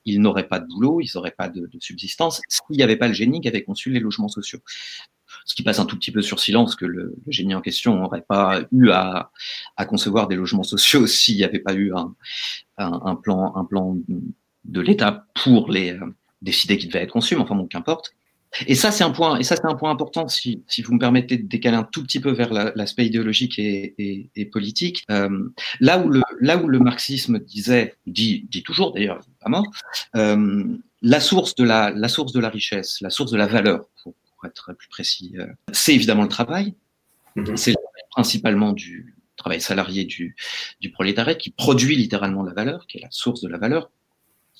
ils 0.06 0.22
n'auraient 0.22 0.48
pas 0.48 0.60
de 0.60 0.68
boulot, 0.68 1.00
ils 1.02 1.12
n'auraient 1.16 1.36
pas 1.38 1.50
de, 1.50 1.70
subsistance 1.80 2.42
s'il 2.48 2.78
n'y 2.78 2.84
avait 2.84 2.98
pas 2.98 3.08
le 3.08 3.14
génie 3.14 3.42
qui 3.42 3.48
avait 3.48 3.64
conçu 3.64 3.92
les 3.92 4.00
logements 4.00 4.30
sociaux 4.30 4.60
ce 5.46 5.56
qui 5.56 5.64
passe 5.64 5.80
un 5.80 5.86
tout 5.86 5.96
petit 5.96 6.12
peu 6.12 6.22
sur 6.22 6.42
silence, 6.42 6.76
que 6.76 6.86
le, 6.86 7.16
génie 7.28 7.56
en 7.56 7.62
question 7.62 7.96
n'aurait 7.96 8.22
pas 8.22 8.64
eu 8.74 8.90
à, 8.90 9.32
concevoir 9.88 10.28
des 10.28 10.36
logements 10.36 10.64
sociaux 10.64 11.08
s'il 11.08 11.38
n'y 11.38 11.46
avait 11.46 11.60
pas 11.60 11.74
eu 11.74 11.94
un 12.78 13.16
plan 13.16 13.98
de 14.66 14.82
l'État 14.82 15.26
pour 15.44 15.70
les 15.72 15.92
euh, 15.92 16.16
décider 16.42 16.78
qu'il 16.78 16.90
devait 16.90 17.04
être 17.04 17.12
conçu, 17.12 17.36
mais 17.36 17.42
enfin 17.42 17.56
bon, 17.56 17.68
qu'importe. 17.68 18.14
Et 18.68 18.76
ça, 18.76 18.92
c'est 18.92 19.04
un 19.04 19.12
point, 19.12 19.38
et 19.40 19.44
ça, 19.44 19.56
c'est 19.56 19.66
un 19.66 19.76
point 19.76 19.92
important, 19.92 20.28
si, 20.28 20.62
si 20.68 20.82
vous 20.82 20.94
me 20.94 21.00
permettez 21.00 21.38
de 21.38 21.48
décaler 21.48 21.78
un 21.78 21.84
tout 21.84 22.04
petit 22.04 22.20
peu 22.20 22.32
vers 22.32 22.52
l'aspect 22.54 23.06
idéologique 23.06 23.58
et, 23.60 23.96
et, 23.98 24.30
et 24.36 24.46
politique. 24.46 25.04
Euh, 25.10 25.50
là 25.80 26.00
où 26.00 26.10
le, 26.10 26.22
là 26.42 26.58
où 26.58 26.68
le 26.68 26.80
marxisme 26.80 27.40
disait, 27.40 27.96
dit, 28.08 28.46
dit 28.50 28.64
toujours 28.64 28.94
d'ailleurs, 28.94 29.22
pas 29.40 29.50
mort, 29.50 29.66
euh, 30.16 30.66
la 31.02 31.20
source 31.20 31.56
de 31.56 31.64
la, 31.64 31.92
la 31.92 32.08
source 32.10 32.34
de 32.34 32.40
la 32.40 32.50
richesse, 32.50 33.00
la 33.02 33.10
source 33.10 33.32
de 33.32 33.38
la 33.38 33.48
valeur, 33.48 33.86
pour, 34.04 34.14
pour 34.14 34.46
être 34.46 34.74
plus 34.74 34.90
précis, 34.90 35.34
euh, 35.38 35.48
c'est 35.72 35.96
évidemment 35.96 36.24
le 36.24 36.30
travail. 36.30 36.76
Mmh. 37.36 37.56
C'est 37.56 37.76
principalement 38.12 38.74
du 38.74 39.16
travail 39.38 39.62
salarié 39.62 40.04
du, 40.04 40.36
du 40.82 40.92
prolétariat 40.92 41.36
qui 41.36 41.50
produit 41.52 41.96
littéralement 41.96 42.44
la 42.44 42.54
valeur, 42.54 42.86
qui 42.86 42.98
est 42.98 43.02
la 43.02 43.12
source 43.12 43.42
de 43.42 43.48
la 43.48 43.58
valeur 43.58 43.90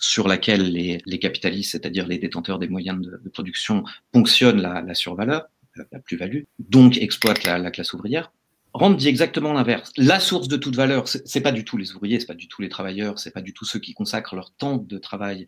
sur 0.02 0.28
laquelle 0.28 0.74
les, 0.74 1.02
les 1.06 1.20
capitalistes, 1.20 1.72
c'est-à-dire 1.72 2.08
les 2.08 2.18
détenteurs 2.18 2.60
des 2.60 2.68
moyens 2.68 3.00
de, 3.00 3.22
de 3.24 3.30
production, 3.30 3.86
ponctionnent 4.12 4.62
la, 4.62 4.82
la 4.82 4.96
survaleur, 4.96 5.46
la, 5.76 5.86
la 5.92 6.00
plus-value, 6.00 6.44
donc 6.60 6.98
exploitent 6.98 7.46
la, 7.46 7.58
la 7.58 7.72
classe 7.72 7.94
ouvrière. 7.94 8.32
Rand 8.74 8.92
dit 8.92 9.10
exactement 9.10 9.52
l'inverse. 9.52 9.92
La 9.98 10.20
source 10.20 10.48
de 10.48 10.56
toute 10.56 10.76
valeur, 10.76 11.08
c'est 11.08 11.42
pas 11.42 11.52
du 11.52 11.66
tout 11.66 11.76
les 11.76 11.94
ouvriers, 11.94 12.20
c'est 12.20 12.26
pas 12.26 12.36
du 12.36 12.48
tout 12.48 12.62
les 12.62 12.70
travailleurs, 12.70 13.20
c'est 13.20 13.32
pas 13.32 13.42
du 13.42 13.54
tout 13.54 13.66
ceux 13.66 13.80
qui 13.80 13.94
consacrent 13.94 14.36
leur 14.36 14.52
temps 14.52 14.78
de 14.78 14.98
travail 14.98 15.46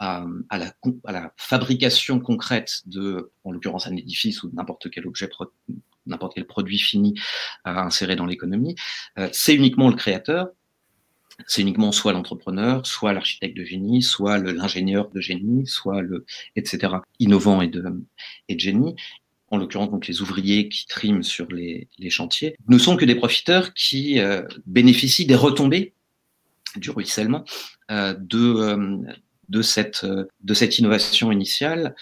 à, 0.00 0.26
à, 0.48 0.58
la, 0.58 0.74
à 1.04 1.12
la, 1.12 1.32
fabrication 1.36 2.18
concrète 2.18 2.82
de, 2.86 3.30
en 3.44 3.52
l'occurrence, 3.52 3.86
un 3.86 3.94
édifice 3.94 4.42
ou 4.42 4.50
n'importe 4.52 4.90
quel 4.90 5.06
objet, 5.06 5.30
n'importe 6.06 6.34
quel 6.34 6.46
produit 6.46 6.80
fini 6.80 7.14
à 7.62 7.84
insérer 7.84 8.16
dans 8.16 8.26
l'économie. 8.26 8.74
Euh, 9.18 9.28
c'est 9.32 9.54
uniquement 9.54 9.88
le 9.88 9.94
créateur. 9.94 10.48
C'est 11.46 11.62
uniquement 11.62 11.90
soit 11.90 12.12
l'entrepreneur, 12.12 12.86
soit 12.86 13.12
l'architecte 13.12 13.56
de 13.56 13.64
génie, 13.64 14.02
soit 14.02 14.38
l'ingénieur 14.38 15.10
de 15.10 15.20
génie, 15.20 15.66
soit 15.66 16.00
le 16.00 16.24
etc. 16.54 16.94
innovant 17.18 17.60
et 17.60 17.68
de, 17.68 17.84
et 18.48 18.58
génie 18.58 18.94
en 19.54 19.58
l'occurrence 19.58 19.90
donc 19.90 20.06
les 20.06 20.20
ouvriers 20.20 20.68
qui 20.68 20.86
triment 20.86 21.22
sur 21.22 21.46
les, 21.50 21.88
les 21.98 22.10
chantiers, 22.10 22.56
ne 22.68 22.78
sont 22.78 22.96
que 22.96 23.04
des 23.04 23.14
profiteurs 23.14 23.72
qui 23.74 24.18
euh, 24.18 24.42
bénéficient 24.66 25.26
des 25.26 25.34
retombées 25.34 25.94
du 26.76 26.90
ruissellement 26.90 27.44
euh, 27.90 28.14
de, 28.18 28.38
euh, 28.38 28.98
de, 29.48 29.62
cette, 29.62 30.04
de 30.04 30.54
cette 30.54 30.78
innovation 30.78 31.30
initiale 31.30 31.94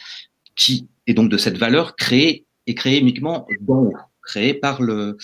qui 0.57 0.89
et 1.07 1.15
donc 1.15 1.31
de 1.31 1.37
cette 1.37 1.59
valeur 1.59 1.97
créée 1.97 2.47
et 2.67 2.75
créée 2.75 3.01
uniquement 3.01 3.47
haut, 3.67 3.93
créée 4.23 4.55
par 4.55 4.81
le 4.81 5.17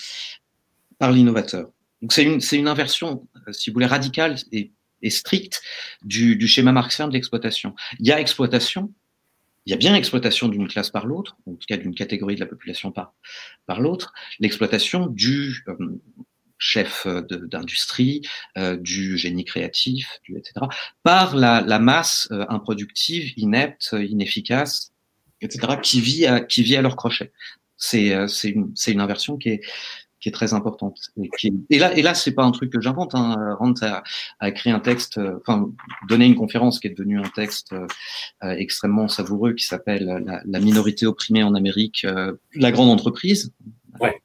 par 0.99 1.13
l'innovateur. 1.13 1.71
Donc 2.03 2.13
c'est 2.13 2.25
une, 2.25 2.69
inversion, 2.69 3.27
si 3.51 3.71
vous 3.71 3.75
voulez, 3.75 3.87
radicale 3.87 4.37
et, 4.53 4.73
stricte 5.11 5.63
du, 6.03 6.37
du 6.37 6.49
schéma 6.49 6.73
marxien 6.73 7.09
de 7.09 7.13
l'exploitation. 7.13 7.75
Il 8.01 8.07
y 8.07 8.13
a 8.13 8.21
exploitation, 8.21 8.93
il 9.67 9.71
y 9.71 9.75
a 9.75 9.77
bien 9.77 9.95
exploitation 9.95 10.49
d'une 10.49 10.69
classe 10.69 10.91
par 10.91 11.07
l'autre, 11.07 11.37
en 11.47 11.53
tout 11.53 11.67
cas 11.69 11.77
d'une 11.77 11.95
catégorie 11.95 12.35
de 12.35 12.41
la 12.41 12.47
population 12.47 12.93
par, 12.93 13.13
l'autre, 13.81 14.13
l'exploitation 14.41 15.07
du 15.07 15.65
euh, 15.69 16.01
chef 16.59 17.07
d'industrie, 17.07 18.23
euh, 18.59 18.77
du 18.77 19.17
génie 19.17 19.45
créatif, 19.45 20.21
etc., 20.29 20.67
par 21.03 21.37
la, 21.37 21.61
la 21.61 21.79
masse 21.79 22.29
euh, 22.33 22.45
improductive, 22.49 23.33
inepte, 23.37 23.95
inefficace, 23.99 24.93
etc., 25.41 25.79
qui 25.83 26.01
vit 26.01 26.27
à, 26.27 26.41
qui 26.41 26.63
vit 26.63 26.77
leur 26.77 26.97
crochet. 26.97 27.33
C'est 27.77 28.13
euh, 28.13 28.27
une, 28.45 28.75
une 28.89 29.01
inversion 29.01 29.37
qui 29.37 29.51
est, 29.51 29.61
qui 30.21 30.29
est 30.29 30.33
très 30.33 30.53
importante. 30.53 30.99
Et, 31.23 31.29
qui 31.39 31.53
et 31.71 31.79
là, 31.79 31.97
et 31.97 32.03
là, 32.03 32.15
c'est 32.15 32.33
pas 32.33 32.45
un 32.45 32.51
truc 32.51 32.73
que 32.73 32.81
j'invente. 32.81 33.15
Hein. 33.15 33.57
Rand 33.59 33.75
a, 33.83 34.03
a, 34.41 34.49
écrit 34.49 34.71
un 34.71 34.81
texte, 34.81 35.19
euh, 35.19 35.39
enfin, 35.47 35.71
donné 36.09 36.27
une 36.27 36.35
conférence 36.35 36.81
qui 36.81 36.89
est 36.89 36.91
devenue 36.91 37.19
un 37.19 37.29
texte 37.29 37.73
euh, 37.73 37.87
extrêmement 38.43 39.09
savoureux 39.09 39.53
qui 39.55 39.65
s'appelle 39.65 40.23
la, 40.25 40.43
la, 40.45 40.61
minorité 40.61 41.07
opprimée 41.07 41.43
en 41.43 41.55
Amérique, 41.55 42.05
euh, 42.05 42.35
la 42.55 42.73
grande 42.73 42.91
entreprise. 42.91 43.53
Ouais. 44.01 44.21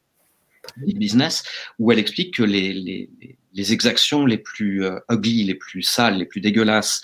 Business, 0.77 1.43
où 1.77 1.91
elle 1.91 1.99
explique 1.99 2.35
que 2.35 2.43
les, 2.43 2.73
les, 2.73 3.09
les 3.53 3.73
exactions 3.73 4.25
les 4.25 4.37
plus 4.37 4.83
euh, 4.83 4.99
ugly, 5.09 5.43
les 5.43 5.55
plus 5.55 5.81
sales, 5.81 6.17
les 6.17 6.25
plus 6.25 6.41
dégueulasses, 6.41 7.01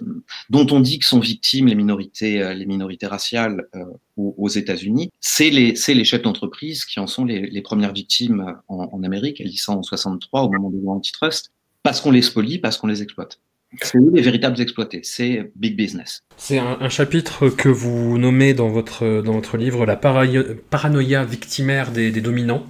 dont 0.49 0.67
on 0.71 0.79
dit 0.79 0.99
que 0.99 1.05
sont 1.05 1.19
victimes 1.19 1.67
les 1.67 1.75
minorités, 1.75 2.41
euh, 2.41 2.53
les 2.53 2.65
minorités 2.65 3.07
raciales 3.07 3.67
euh, 3.75 3.85
aux, 4.17 4.49
États-Unis, 4.49 5.11
c'est 5.21 5.49
les, 5.49 5.75
c'est 5.75 5.93
les 5.93 6.03
chefs 6.03 6.23
d'entreprise 6.23 6.85
qui 6.85 6.99
en 6.99 7.07
sont 7.07 7.23
les, 7.23 7.41
les 7.41 7.61
premières 7.61 7.93
victimes 7.93 8.55
en, 8.67 8.89
en 8.91 9.03
Amérique. 9.03 9.41
Sont 9.59 9.73
en 9.73 9.83
63 9.83 10.43
au 10.43 10.51
moment 10.51 10.69
de 10.69 10.77
loi 10.77 10.93
antitrust, 10.93 11.51
parce 11.83 11.99
qu'on 11.99 12.11
les 12.11 12.21
spolie, 12.21 12.59
parce 12.59 12.77
qu'on 12.77 12.87
les 12.87 13.01
exploite. 13.01 13.39
C'est 13.81 13.97
eux 13.97 14.09
les 14.13 14.21
véritables 14.21 14.59
exploités, 14.61 15.01
c'est 15.03 15.51
big 15.55 15.75
business. 15.75 16.23
C'est 16.37 16.57
un, 16.57 16.77
un, 16.79 16.89
chapitre 16.89 17.49
que 17.49 17.69
vous 17.69 18.17
nommez 18.17 18.53
dans 18.53 18.69
votre, 18.69 19.21
dans 19.21 19.33
votre 19.33 19.57
livre 19.57 19.85
la 19.85 19.95
paranoïa 19.95 21.23
victimaire 21.23 21.91
des, 21.91 22.09
des 22.09 22.21
dominants, 22.21 22.65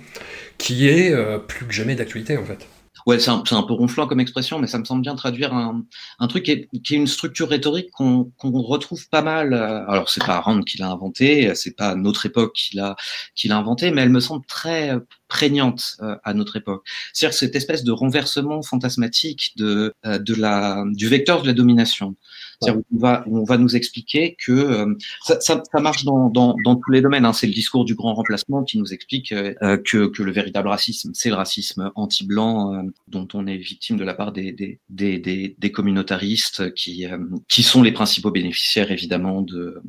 qui 0.58 0.88
est 0.88 1.12
euh, 1.12 1.40
plus 1.40 1.66
que 1.66 1.74
jamais 1.74 1.96
d'actualité 1.96 2.38
en 2.38 2.46
fait. 2.46 2.68
Ouais, 3.06 3.20
c'est 3.20 3.30
un, 3.30 3.64
peu 3.64 3.74
ronflant 3.74 4.08
comme 4.08 4.20
expression, 4.20 4.60
mais 4.60 4.68
ça 4.68 4.78
me 4.78 4.86
semble 4.86 5.02
bien 5.02 5.16
traduire 5.16 5.54
un, 5.54 5.84
truc 6.28 6.44
qui 6.44 6.52
est, 6.52 6.90
une 6.92 7.08
structure 7.08 7.50
rhétorique 7.50 7.92
qu'on 7.92 8.26
qu 8.26 8.48
retrouve 8.48 9.08
pas 9.10 9.22
mal. 9.22 9.54
Alors, 9.54 10.10
c'est 10.10 10.24
pas 10.26 10.40
Rand 10.40 10.62
qui 10.62 10.78
l'a 10.78 10.90
inventé, 10.90 11.54
c'est 11.56 11.76
pas 11.76 11.96
notre 11.96 12.26
époque 12.26 12.54
qui 12.54 12.76
l'a 12.76 12.96
qui 13.36 13.48
l'a 13.48 13.58
inventé, 13.58 13.92
mais 13.92 14.02
elle 14.02 14.10
me 14.10 14.20
semble 14.20 14.46
très 14.46 14.96
prégnante 15.30 15.98
à 16.24 16.34
notre 16.34 16.58
époque. 16.58 16.86
C'est-à-dire 17.14 17.38
cette 17.38 17.56
espèce 17.56 17.84
de 17.84 17.92
renversement 17.92 18.62
fantasmatique 18.62 19.54
de, 19.56 19.94
de 20.04 20.36
la, 20.36 20.84
du 20.94 21.08
vecteur 21.08 21.42
de 21.42 21.48
la 21.48 21.54
domination. 21.54 22.16
On 22.62 22.84
va, 22.92 23.24
on 23.28 23.44
va 23.44 23.58
nous 23.58 23.76
expliquer 23.76 24.36
que 24.46 24.52
euh, 24.52 24.94
ça, 25.24 25.40
ça, 25.40 25.64
ça, 25.72 25.80
marche 25.80 26.04
dans, 26.04 26.30
dans, 26.30 26.56
dans, 26.66 26.76
tous 26.76 26.92
les 26.92 27.02
domaines. 27.02 27.24
Hein. 27.24 27.32
C'est 27.32 27.48
le 27.48 27.54
discours 27.54 27.86
du 27.86 27.96
grand 27.96 28.14
remplacement 28.14 28.64
qui 28.64 28.78
nous 28.78 28.94
explique 28.94 29.32
euh, 29.32 29.78
que, 29.78 30.08
que 30.08 30.24
le 30.24 30.32
véritable 30.32 30.68
racisme, 30.68 31.12
c'est 31.14 31.30
le 31.30 31.36
racisme 31.36 31.92
anti-blanc 31.96 32.74
euh, 32.74 32.82
dont 33.08 33.28
on 33.34 33.48
est 33.48 33.56
victime 33.56 33.96
de 33.96 34.04
la 34.04 34.14
part 34.14 34.34
des, 34.34 34.52
des, 34.52 34.80
des, 34.90 35.56
des, 35.58 35.72
communautaristes 35.72 36.74
qui, 36.74 37.06
qui 37.48 37.64
sont 37.64 37.82
les 37.82 37.94
principaux 37.94 38.32
bénéficiaires 38.32 38.92
évidemment 38.92 39.42
de, 39.42 39.82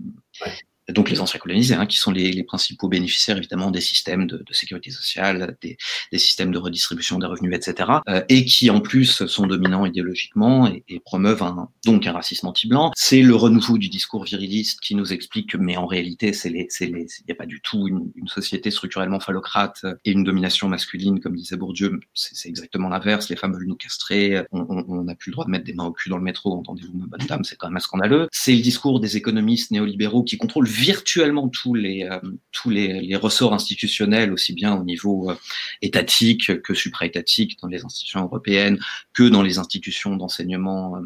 donc 0.92 1.10
les 1.10 1.20
anciens 1.20 1.38
colonisés, 1.38 1.74
hein, 1.74 1.86
qui 1.86 1.98
sont 1.98 2.10
les, 2.10 2.42
principaux 2.44 2.88
bénéficiaires 2.88 3.36
évidemment 3.36 3.70
des 3.70 3.80
systèmes 3.80 4.26
de, 4.26 4.42
sécurité 4.52 4.90
sociale, 4.90 5.56
des, 5.62 5.76
systèmes 6.18 6.52
de 6.52 6.58
redistribution 6.58 7.18
des 7.18 7.26
revenus, 7.26 7.54
etc., 7.54 7.90
euh, 8.08 8.22
et 8.28 8.44
qui 8.44 8.70
en 8.70 8.80
plus 8.80 9.26
sont 9.26 9.46
dominants 9.46 9.86
idéologiquement 9.86 10.66
et, 10.66 11.00
promeuvent 11.04 11.42
un, 11.42 11.68
donc 11.84 12.06
un 12.06 12.12
racisme 12.12 12.46
anti-blanc. 12.46 12.92
C'est 12.96 13.22
le 13.22 13.34
renouveau 13.34 13.78
du 13.78 13.88
discours 13.88 14.24
viriliste 14.24 14.80
qui 14.80 14.94
nous 14.94 15.12
explique 15.12 15.50
que, 15.50 15.56
mais 15.56 15.76
en 15.76 15.86
réalité, 15.86 16.32
c'est 16.32 16.50
les, 16.50 16.68
il 16.80 16.92
n'y 16.92 17.32
a 17.32 17.34
pas 17.34 17.46
du 17.46 17.60
tout 17.60 17.88
une, 17.88 18.10
une, 18.16 18.28
société 18.28 18.70
structurellement 18.70 19.20
phallocrate 19.20 19.84
et 20.04 20.12
une 20.12 20.24
domination 20.24 20.68
masculine, 20.68 21.20
comme 21.20 21.34
disait 21.34 21.56
Bourdieu. 21.56 22.00
C'est 22.14 22.48
exactement 22.48 22.88
l'inverse. 22.88 23.28
Les 23.28 23.36
femmes 23.36 23.52
veulent 23.52 23.66
nous 23.66 23.76
castrer. 23.76 24.44
On 24.52 25.04
n'a 25.04 25.14
plus 25.14 25.30
le 25.30 25.34
droit 25.34 25.44
de 25.44 25.50
mettre 25.50 25.64
des 25.64 25.74
mains 25.74 25.86
au 25.86 25.92
cul 25.92 26.10
dans 26.10 26.16
le 26.16 26.22
métro. 26.22 26.56
Entendez-vous, 26.56 26.96
ma 26.96 27.06
bonne 27.06 27.26
dame, 27.26 27.44
c'est 27.44 27.56
quand 27.56 27.68
même 27.70 27.80
scandaleux. 27.80 28.28
C'est 28.32 28.54
le 28.54 28.60
discours 28.60 29.00
des 29.00 29.16
économistes 29.16 29.70
néolibéraux 29.70 30.22
qui 30.22 30.38
contrôlent 30.38 30.66
virtuellement 30.80 31.48
tous 31.48 31.74
les 31.74 32.04
euh, 32.04 32.18
tous 32.52 32.70
les, 32.70 33.14
ressorts 33.16 33.52
institutionnels, 33.52 34.32
aussi 34.32 34.52
bien 34.54 34.74
au 34.74 34.84
niveau 34.84 35.30
euh, 35.30 35.36
étatique 35.82 36.62
que 36.62 36.74
supraétatique 36.74 37.58
dans 37.60 37.68
les 37.68 37.84
institutions 37.84 38.22
européennes, 38.22 38.78
que 39.12 39.24
dans 39.28 39.42
les 39.42 39.58
institutions 39.58 40.16
d'enseignement 40.16 40.96
euh, 40.96 41.00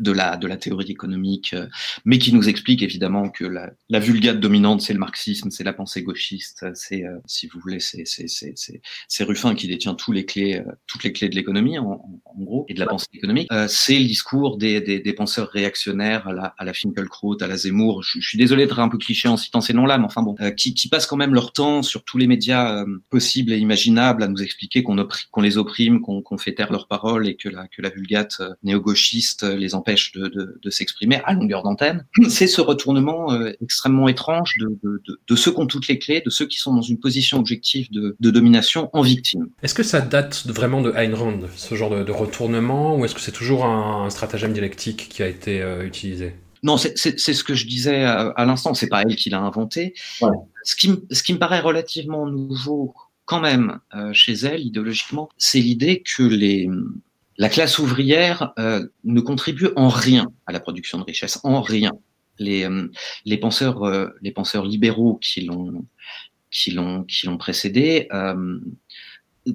de 0.00 0.12
la, 0.12 0.36
de 0.36 0.46
la 0.46 0.56
théorie 0.56 0.90
économique, 0.90 1.54
euh, 1.54 1.66
mais 2.04 2.18
qui 2.18 2.32
nous 2.32 2.48
explique 2.48 2.82
évidemment 2.82 3.28
que 3.28 3.44
la, 3.44 3.70
la 3.88 3.98
vulgate 3.98 4.40
dominante, 4.40 4.80
c'est 4.82 4.92
le 4.92 4.98
marxisme, 4.98 5.50
c'est 5.50 5.64
la 5.64 5.72
pensée 5.72 6.02
gauchiste, 6.02 6.66
c'est, 6.74 7.04
euh, 7.04 7.18
si 7.26 7.46
vous 7.46 7.60
voulez, 7.60 7.80
c'est, 7.80 8.04
c'est, 8.04 8.28
c'est, 8.28 8.54
c'est, 9.08 9.24
Ruffin 9.24 9.54
qui 9.54 9.66
détient 9.66 9.94
tous 9.94 10.12
les 10.12 10.24
clés, 10.24 10.58
euh, 10.58 10.72
toutes 10.86 11.04
les 11.04 11.12
clés 11.12 11.28
de 11.28 11.34
l'économie, 11.34 11.78
en, 11.78 12.20
en, 12.24 12.42
gros, 12.42 12.66
et 12.68 12.74
de 12.74 12.80
la 12.80 12.86
pensée 12.86 13.06
économique. 13.12 13.48
c'est 13.68 13.98
le 13.98 14.06
discours 14.06 14.58
des, 14.58 14.80
des, 14.80 15.00
des, 15.00 15.12
penseurs 15.12 15.48
réactionnaires 15.48 16.28
à 16.28 16.32
la, 16.32 16.54
à 16.58 16.64
la 16.64 16.74
Finkelkraut, 16.74 17.36
à 17.40 17.46
la 17.46 17.56
Zemmour. 17.56 18.02
Je, 18.02 18.20
je 18.20 18.28
suis 18.28 18.38
désolé 18.38 18.64
d'être 18.64 18.78
un 18.78 18.88
peu 18.88 18.98
cliché 18.98 19.28
en 19.28 19.36
citant 19.36 19.60
ces 19.60 19.72
noms-là, 19.72 19.98
mais 19.98 20.04
enfin 20.04 20.22
bon, 20.22 20.36
qui, 20.56 20.74
qui 20.74 20.88
passent 20.88 21.06
quand 21.06 21.16
même 21.16 21.34
leur 21.34 21.52
temps 21.52 21.82
sur 21.82 22.04
tous 22.04 22.18
les 22.18 22.26
médias 22.26 22.84
possibles 23.10 23.52
et 23.52 23.58
imaginables 23.58 24.22
à 24.22 24.28
nous 24.28 24.42
expliquer 24.42 24.82
qu'on, 24.82 24.96
qu'on 25.30 25.40
les 25.40 25.58
opprime, 25.58 26.00
qu'on, 26.00 26.22
qu'on 26.22 26.38
fait 26.38 26.54
taire 26.54 26.70
leurs 26.70 26.86
paroles 26.86 27.26
et 27.26 27.36
que 27.36 27.48
la, 27.48 27.66
que 27.68 27.82
la 27.82 27.90
vulgate 27.90 28.40
néo-gauchiste 28.62 29.44
les 29.44 29.74
empêche 29.86 30.12
de, 30.12 30.28
de, 30.28 30.58
de 30.60 30.70
s'exprimer 30.70 31.20
à 31.24 31.32
longueur 31.32 31.62
d'antenne, 31.62 32.06
c'est 32.28 32.46
ce 32.46 32.60
retournement 32.60 33.32
euh, 33.32 33.52
extrêmement 33.62 34.08
étrange 34.08 34.56
de, 34.58 34.78
de, 35.28 35.36
ceux 35.36 35.52
qui 35.52 35.60
ont 35.60 35.66
toutes 35.66 35.88
les 35.88 35.98
clés, 35.98 36.22
de 36.24 36.30
ceux 36.30 36.46
qui 36.46 36.58
sont 36.58 36.74
dans 36.74 36.82
une 36.82 36.98
position 36.98 37.38
objective 37.38 37.88
de, 37.90 38.16
domination 38.20 38.90
en 38.92 39.02
victime. 39.02 39.48
Est-ce 39.62 39.74
que 39.74 39.82
ça 39.82 40.00
date 40.00 40.46
vraiment 40.46 40.82
de 40.82 40.92
Ayn 40.92 41.14
Rand, 41.14 41.40
ce 41.54 41.74
genre 41.74 41.90
de, 41.90 42.12
retournement, 42.12 42.96
ou 42.96 43.04
est-ce 43.04 43.14
que 43.14 43.20
c'est 43.20 43.32
toujours 43.32 43.64
un, 43.64 44.10
stratagème 44.10 44.52
dialectique 44.52 45.08
qui 45.08 45.22
a 45.22 45.28
été 45.28 45.62
euh, 45.62 45.84
utilisé? 45.84 46.34
Non, 46.62 46.76
c'est 46.76 46.96
ce 46.96 47.44
que 47.44 47.54
je 47.54 47.66
disais 47.66 48.02
à, 48.02 48.28
à 48.30 48.44
l'instant. 48.44 48.74
C'est 48.74 48.88
pas 48.88 49.02
elle 49.02 49.14
qui 49.14 49.30
l'a 49.30 49.40
inventé. 49.40 49.94
Ouais. 50.20 50.30
Ce, 50.64 50.74
qui, 50.74 50.90
ce 51.10 51.22
qui 51.22 51.32
me 51.32 51.38
paraît 51.38 51.60
relativement 51.60 52.26
nouveau, 52.26 52.94
quand 53.24 53.40
même, 53.40 53.80
euh, 53.94 54.12
chez 54.12 54.32
elle, 54.32 54.62
idéologiquement, 54.62 55.28
c'est 55.36 55.60
l'idée 55.60 56.02
que 56.02 56.22
les, 56.22 56.68
la 57.38 57.48
classe 57.48 57.78
ouvrière 57.78 58.52
euh, 58.58 58.86
ne 59.04 59.20
contribue 59.20 59.68
en 59.76 59.88
rien 59.88 60.26
à 60.46 60.52
la 60.52 60.60
production 60.60 60.98
de 60.98 61.04
richesse, 61.04 61.38
en 61.44 61.60
rien. 61.60 61.92
Les, 62.38 62.64
euh, 62.64 62.88
euh, 63.26 64.10
les 64.20 64.30
penseurs 64.32 64.64
libéraux 64.64 65.18
qui 65.22 65.48
qui 66.50 66.70
l'ont 66.70 67.38
précédé 67.38 68.08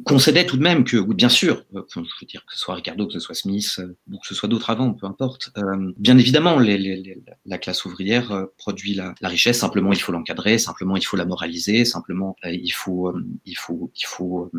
concédait 0.05 0.45
tout 0.45 0.57
de 0.57 0.63
même 0.63 0.83
que, 0.83 0.97
bien 1.13 1.29
sûr, 1.29 1.65
euh, 1.75 1.83
je 1.93 1.99
veux 1.99 2.27
dire 2.27 2.45
que 2.45 2.53
ce 2.53 2.59
soit 2.59 2.75
Ricardo, 2.75 3.07
que 3.07 3.13
ce 3.13 3.19
soit 3.19 3.35
Smith, 3.35 3.75
euh, 3.79 3.97
ou 4.11 4.19
que 4.19 4.27
ce 4.27 4.33
soit 4.33 4.47
d'autres 4.47 4.69
avant, 4.69 4.93
peu 4.93 5.05
importe. 5.05 5.51
Euh, 5.57 5.91
bien 5.97 6.17
évidemment, 6.17 6.59
les, 6.59 6.77
les, 6.77 7.21
la 7.45 7.57
classe 7.57 7.83
ouvrière 7.85 8.47
produit 8.57 8.93
la, 8.93 9.13
la, 9.21 9.29
richesse. 9.29 9.59
Simplement, 9.59 9.91
il 9.91 9.99
faut 9.99 10.11
l'encadrer. 10.11 10.57
Simplement, 10.57 10.95
il 10.95 11.05
faut 11.05 11.17
la 11.17 11.25
moraliser. 11.25 11.85
Simplement, 11.85 12.35
il 12.43 12.71
faut, 12.71 13.13
il 13.45 13.55
faut, 13.55 13.91
il 13.95 14.05
faut 14.05 14.51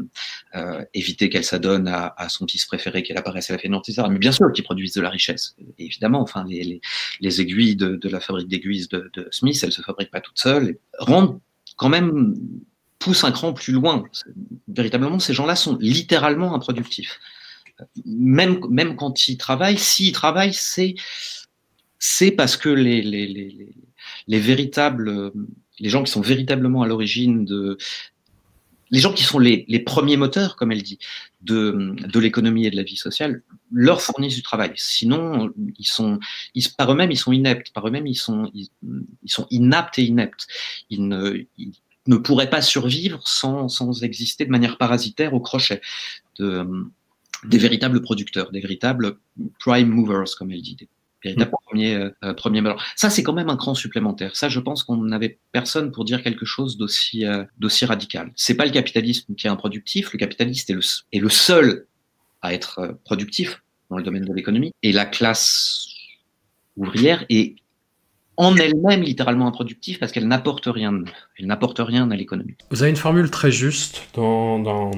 éviter 0.95 1.29
qu'elle 1.31 1.45
s'adonne 1.45 1.89
à, 1.89 2.15
à, 2.17 2.29
son 2.29 2.47
fils 2.47 2.67
préféré, 2.67 3.03
qu'elle 3.03 3.19
apparaisse 3.19 3.51
à 3.51 3.55
la 3.55 3.59
fainéante, 3.59 3.89
etc. 3.89 4.07
Mais 4.11 4.19
bien 4.19 4.33
sûr, 4.33 4.53
qu'ils 4.53 4.65
produisent 4.65 4.95
de 4.95 5.01
la 5.01 5.11
richesse. 5.11 5.57
Évidemment, 5.79 6.21
enfin, 6.21 6.45
les, 6.47 6.81
les, 7.21 7.41
aiguilles 7.41 7.77
de, 7.77 7.97
de, 7.97 8.09
la 8.09 8.21
fabrique 8.21 8.49
d'aiguilles 8.49 8.89
de, 8.89 9.11
de, 9.15 9.29
Smith, 9.31 9.59
elles 9.63 9.73
se 9.73 9.83
fabriquent 9.83 10.11
pas 10.11 10.21
toutes 10.21 10.39
seules. 10.39 10.79
Rendent 10.99 11.41
quand 11.77 11.89
même 11.89 12.35
pousse 13.03 13.25
un 13.25 13.33
cran 13.33 13.53
plus 13.53 13.73
loin. 13.73 14.05
Véritablement, 14.69 15.19
ces 15.19 15.35
gens-là 15.35 15.57
sont 15.57 15.77
littéralement 15.81 16.55
improductifs. 16.55 17.19
Même, 18.05 18.61
même 18.71 18.97
quand 18.97 19.29
ils 19.29 19.37
travaillent, 19.37 19.79
s'ils 19.79 20.13
travaillent, 20.13 20.55
c'est, 20.55 20.95
c'est 21.99 22.31
parce 22.31 22.57
que 22.57 22.69
les, 22.69 23.03
les, 23.03 23.27
les, 23.27 23.75
les, 24.29 24.41
véritables, 24.41 25.33
les 25.81 25.89
gens 25.89 26.05
qui 26.05 26.13
sont 26.13 26.21
véritablement 26.21 26.83
à 26.83 26.87
l'origine 26.87 27.45
de, 27.45 27.77
les 28.93 29.01
gens 29.01 29.13
qui 29.13 29.25
sont 29.25 29.39
les, 29.39 29.65
les 29.69 29.81
premiers 29.81 30.19
moteurs, 30.19 30.55
comme 30.55 30.71
elle 30.71 30.83
dit, 30.83 30.99
de, 31.41 31.97
de 31.97 32.21
l'économie 32.21 32.67
et 32.67 32.71
de 32.71 32.77
la 32.77 32.83
vie 32.83 32.97
sociale, 32.97 33.43
leur 33.73 34.03
fournissent 34.03 34.37
du 34.37 34.43
travail. 34.43 34.73
Sinon, 34.77 35.51
ils 35.79 35.87
sont, 35.87 36.21
ils, 36.55 36.69
par 36.77 36.93
eux-mêmes, 36.93 37.11
ils 37.11 37.17
sont 37.17 37.33
ineptes. 37.33 37.73
Par 37.73 37.89
eux-mêmes, 37.89 38.07
ils 38.07 38.17
sont, 38.17 38.51
ils, 38.55 38.69
sont 39.25 39.47
inaptes 39.51 39.99
et 39.99 40.05
ineptes. 40.05 40.47
Ils 40.91 41.09
ne, 41.09 41.41
ils, 41.57 41.73
ne 42.07 42.17
pourrait 42.17 42.51
pas 42.51 42.63
survivre 42.63 43.21
sans, 43.27 43.69
sans 43.69 44.03
exister 44.03 44.45
de 44.45 44.51
manière 44.51 44.79
parasitaire 44.79 45.35
au 45.35 45.41
crochet 45.41 45.81
de, 46.39 46.67
des 47.45 47.59
véritables 47.59 48.03
producteurs, 48.03 48.51
des 48.51 48.61
véritables 48.61 49.19
prime 49.59 49.89
movers, 49.89 50.37
comme 50.39 50.51
elle 50.51 50.63
dit, 50.63 50.77
des 50.77 50.89
véritables 51.23 51.51
mm. 51.51 51.67
premiers, 51.67 51.95
euh, 52.25 52.35
premiers 52.35 52.63
Ça, 52.97 53.11
c'est 53.11 53.23
quand 53.23 53.33
même 53.33 53.49
un 53.49 53.57
cran 53.57 53.75
supplémentaire. 53.75 54.37
Ça, 54.37 54.49
je 54.49 54.61
pense 54.61 54.83
qu'on 54.83 54.97
n'avait 54.97 55.39
personne 55.53 55.93
pour 55.93 56.05
dire 56.05 56.23
quelque 56.23 56.45
chose 56.45 56.77
d'aussi 56.77 57.25
euh, 57.25 57.45
d'aussi 57.59 57.85
radical. 57.85 58.33
C'est 58.37 58.55
pas 58.55 58.65
le 58.65 58.73
capitalisme 58.73 59.35
qui 59.35 59.47
est 59.47 59.51
improductif. 59.51 60.13
Le 60.13 60.19
capitaliste 60.19 60.71
est 60.71 60.75
le, 60.75 60.83
est 61.13 61.21
le 61.21 61.29
seul 61.29 61.87
à 62.43 62.53
être 62.53 62.79
euh, 62.81 62.93
productif 63.05 63.63
dans 63.91 63.97
le 63.97 64.03
domaine 64.03 64.25
de 64.25 64.33
l'économie. 64.33 64.73
Et 64.83 64.93
la 64.93 65.05
classe 65.05 65.89
ouvrière 66.77 67.25
est 67.29 67.57
en 68.37 68.57
elle-même 68.57 69.03
littéralement 69.03 69.47
improductive 69.47 69.99
parce 69.99 70.13
qu'elle 70.13 70.27
n'apporte 70.27 70.67
rien 70.67 70.93
rien 71.79 72.11
à 72.11 72.17
l'économie. 72.17 72.55
Vous 72.71 72.83
avez 72.83 72.91
une 72.91 72.97
formule 72.97 73.31
très 73.31 73.51
juste 73.51 74.03
dans, 74.15 74.91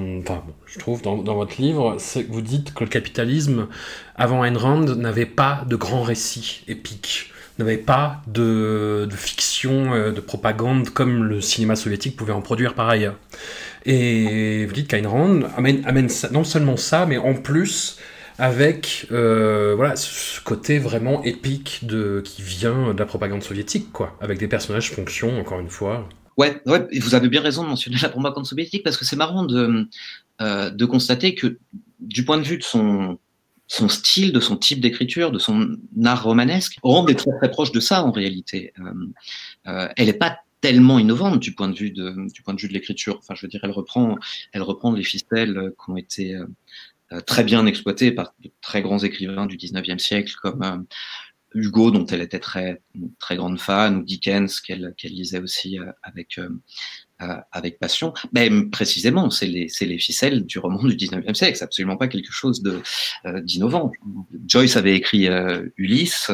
je 0.67 0.79
trouve, 0.79 1.03
dans, 1.03 1.23
votre 1.23 1.61
livre, 1.61 1.97
c'est 1.99 2.25
que 2.25 2.33
vous 2.33 2.43
dites 2.43 2.75
que 2.75 2.85
le 2.85 2.91
capitalisme, 2.91 3.69
avant 4.17 4.45
Ayn 4.45 4.57
n'avait 4.97 5.27
pas 5.27 5.65
de 5.69 5.77
grands 5.77 6.03
récits 6.03 6.63
épiques 6.69 7.31
n'avait 7.59 7.77
pas 7.77 8.21
de, 8.27 9.09
fiction, 9.13 9.95
euh, 9.95 10.11
de 10.11 10.21
propagande 10.21 10.91
comme 10.91 11.25
le 11.25 11.41
cinéma 11.41 11.77
soviétique 11.77 12.17
pouvait 12.17 12.33
en 12.33 12.43
produire 12.43 12.75
par 12.75 12.89
ailleurs. 12.89 13.15
Et 13.87 14.67
vous 14.67 14.73
dites 14.73 14.89
qu'Ayn 14.89 15.07
Rand 15.09 15.41
amène 15.57 16.09
non 16.33 16.43
seulement 16.43 16.77
ça, 16.77 17.07
mais 17.07 17.19
en 17.19 17.35
plus 17.35 17.99
avec 18.39 19.07
euh, 19.13 19.75
voilà 19.77 19.97
ce 19.97 20.41
côté 20.41 20.79
vraiment 20.79 21.23
épique 21.23 21.87
de 21.87 22.21
qui 22.25 22.43
vient 22.43 22.93
de 22.93 22.99
la 22.99 23.07
propagande 23.07 23.43
soviétique 23.43 23.93
quoi, 23.93 24.17
avec 24.21 24.39
des 24.39 24.49
personnages 24.49 24.91
fonction 24.91 25.39
encore 25.39 25.61
une 25.61 25.71
fois. 25.71 26.09
Ouais, 26.37 26.61
vous 26.67 27.15
avez 27.15 27.29
bien 27.29 27.41
raison 27.41 27.63
de 27.63 27.69
mentionner 27.69 27.97
la 28.03 28.09
propagande 28.09 28.45
soviétique 28.45 28.83
parce 28.83 28.97
que 28.97 29.05
c'est 29.05 29.17
marrant 29.17 29.45
de 29.45 29.89
euh, 30.41 30.71
de 30.71 30.85
constater 30.85 31.35
que 31.37 31.59
du 32.01 32.25
point 32.25 32.39
de 32.39 32.43
vue 32.43 32.59
de 32.59 32.65
son 32.65 33.19
son 33.67 33.89
style, 33.89 34.33
de 34.33 34.41
son 34.41 34.57
type 34.57 34.81
d'écriture, 34.81 35.31
de 35.31 35.39
son 35.39 35.79
art 36.05 36.25
romanesque, 36.25 36.77
Rand 36.83 37.07
est 37.07 37.15
très 37.15 37.31
très 37.39 37.51
proche 37.51 37.73
de 37.73 37.81
ça 37.81 38.05
en 38.05 38.11
réalité. 38.11 38.73
Euh, 39.67 39.89
elle 39.97 40.07
n'est 40.07 40.13
pas 40.13 40.39
tellement 40.61 40.99
innovante 40.99 41.39
du 41.41 41.55
point 41.55 41.69
de 41.69 41.77
vue 41.77 41.91
de 41.91 42.31
du 42.33 42.43
point 42.43 42.53
de 42.55 42.61
vue 42.61 42.69
de 42.69 42.73
l'écriture. 42.73 43.19
Enfin, 43.21 43.35
je 43.37 43.43
veux 43.43 43.49
dire, 43.49 43.61
elle 43.63 43.71
reprend 43.71 44.19
elle 44.53 44.63
reprend 44.63 44.93
les 44.93 45.05
ficelles 45.05 45.73
qui 45.79 45.91
ont 45.91 45.97
été 45.97 46.37
très 47.27 47.45
bien 47.45 47.67
exploité 47.67 48.13
par 48.13 48.35
de 48.41 48.51
très 48.61 48.83
grands 48.83 48.99
écrivains 48.99 49.47
du 49.47 49.57
19e 49.57 49.99
siècle 49.99 50.35
comme 50.43 50.63
euh, 50.63 50.79
Hugo, 51.55 51.91
dont 51.91 52.05
elle 52.07 52.21
était 52.21 52.41
très, 52.41 52.83
très 53.19 53.37
grande 53.37 53.61
fan, 53.61 53.99
ou 53.99 54.03
Dickens, 54.03 54.61
qu'elle 54.61 54.95
lisait 55.05 55.39
aussi 55.39 55.79
euh, 55.79 55.91
avec, 56.03 56.39
euh, 57.23 57.37
avec 57.53 57.79
passion. 57.79 58.13
Mais 58.33 58.51
précisément, 58.71 59.31
c'est 59.31 59.47
les, 59.47 59.69
les 59.81 59.99
ficelles 59.99 60.45
du 60.45 60.59
roman 60.59 60.83
du 60.83 60.97
19e 60.97 61.35
siècle. 61.35 61.57
C'est 61.57 61.65
absolument 61.65 61.97
pas 61.97 62.09
quelque 62.09 62.33
chose 62.33 62.63
euh, 63.25 63.41
d'innovant. 63.41 63.93
Joyce 64.47 64.77
avait 64.77 64.97
écrit 64.97 65.29
euh, 65.29 65.65
Ulysse. 65.77 66.31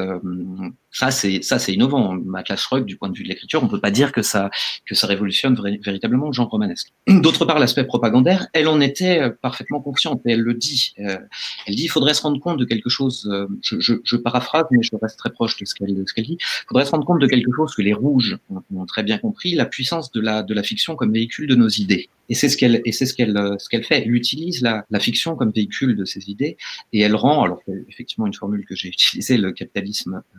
Ça, 0.93 1.11
c'est 1.11 1.43
ça, 1.43 1.59
c'est 1.59 1.73
innovant. 1.73 2.17
Atlas 2.35 2.61
Shrugged, 2.61 2.87
du 2.87 2.97
point 2.97 3.09
de 3.09 3.17
vue 3.17 3.25
de 3.25 3.29
l'écriture, 3.29 3.63
on 3.63 3.69
peut 3.69 3.81
pas 3.81 3.91
dire 3.91 4.13
que 4.13 4.23
ça 4.23 4.51
que 4.87 4.95
ça 4.95 5.07
révolutionne 5.07 5.55
véritablement 5.83 6.27
le 6.27 6.33
genre 6.33 6.49
romanesque. 6.49 6.93
D'autre 7.09 7.45
part, 7.45 7.59
l'aspect 7.59 7.85
propagandaire, 7.85 8.49
elle 8.53 8.69
en 8.69 8.81
était 8.81 9.31
parfaitement 9.43 9.81
consciente 9.81 10.21
et 10.27 10.33
elle 10.33 10.41
le 10.41 10.55
dit. 10.55 10.95
elle 10.97 11.75
dit, 11.75 11.85
il 11.85 11.89
faudrait 11.89 12.15
se 12.15 12.23
rendre 12.23 12.41
compte 12.41 12.59
de 12.59 12.65
quelque 12.65 12.91
chose. 12.91 13.31
Je, 13.63 13.81
je, 13.81 13.95
je, 14.03 14.17
paraphrase, 14.17 14.65
mais 14.71 14.83
je 14.83 14.91
reste 15.01 15.19
très 15.19 15.31
proche 15.31 15.57
de 15.59 15.65
ce 15.65 15.75
qu'elle 15.75 15.95
dit. 15.95 16.39
Il 16.41 16.67
faudrait 16.69 16.85
se 16.85 16.91
rendre 16.91 17.07
compte 17.07 17.21
de 17.21 17.27
quelque 17.27 17.53
chose 17.55 17.75
que 17.75 17.83
les 17.83 17.95
rouges 17.95 18.39
ont, 18.51 18.63
ont 18.75 18.87
très 18.87 19.03
bien 19.03 19.19
compris, 19.19 19.55
la 19.55 19.67
puissance 19.67 20.11
de 20.13 20.21
la 20.21 20.43
de 20.43 20.55
la 20.55 20.63
fiction 20.63 20.97
comme 20.97 21.13
véhicule 21.13 21.47
de 21.47 21.55
nos 21.55 21.69
idées. 21.69 22.09
Et 22.29 22.35
c'est 22.35 22.49
ce 22.49 22.57
qu'elle 22.57 22.81
et 22.85 22.93
c'est 22.93 23.07
ce 23.07 23.15
qu'elle 23.15 23.57
ce 23.59 23.69
qu'elle 23.69 23.85
fait. 23.85 24.03
Elle 24.03 24.15
utilise 24.15 24.63
la, 24.63 24.85
la 24.91 25.01
fiction 25.01 25.37
comme 25.37 25.51
véhicule 25.51 25.97
de 25.97 26.05
ses 26.05 26.31
idées 26.31 26.57
et 26.93 27.01
elle 27.01 27.17
rend 27.17 27.43
alors 27.43 27.61
effectivement 27.89 28.27
une 28.27 28.35
formule 28.35 28.65
que 28.65 28.75
j'ai 28.75 28.89
utilisée 28.97 29.37
le 29.37 29.53
capitalisme 29.53 30.23
euh, 30.35 30.39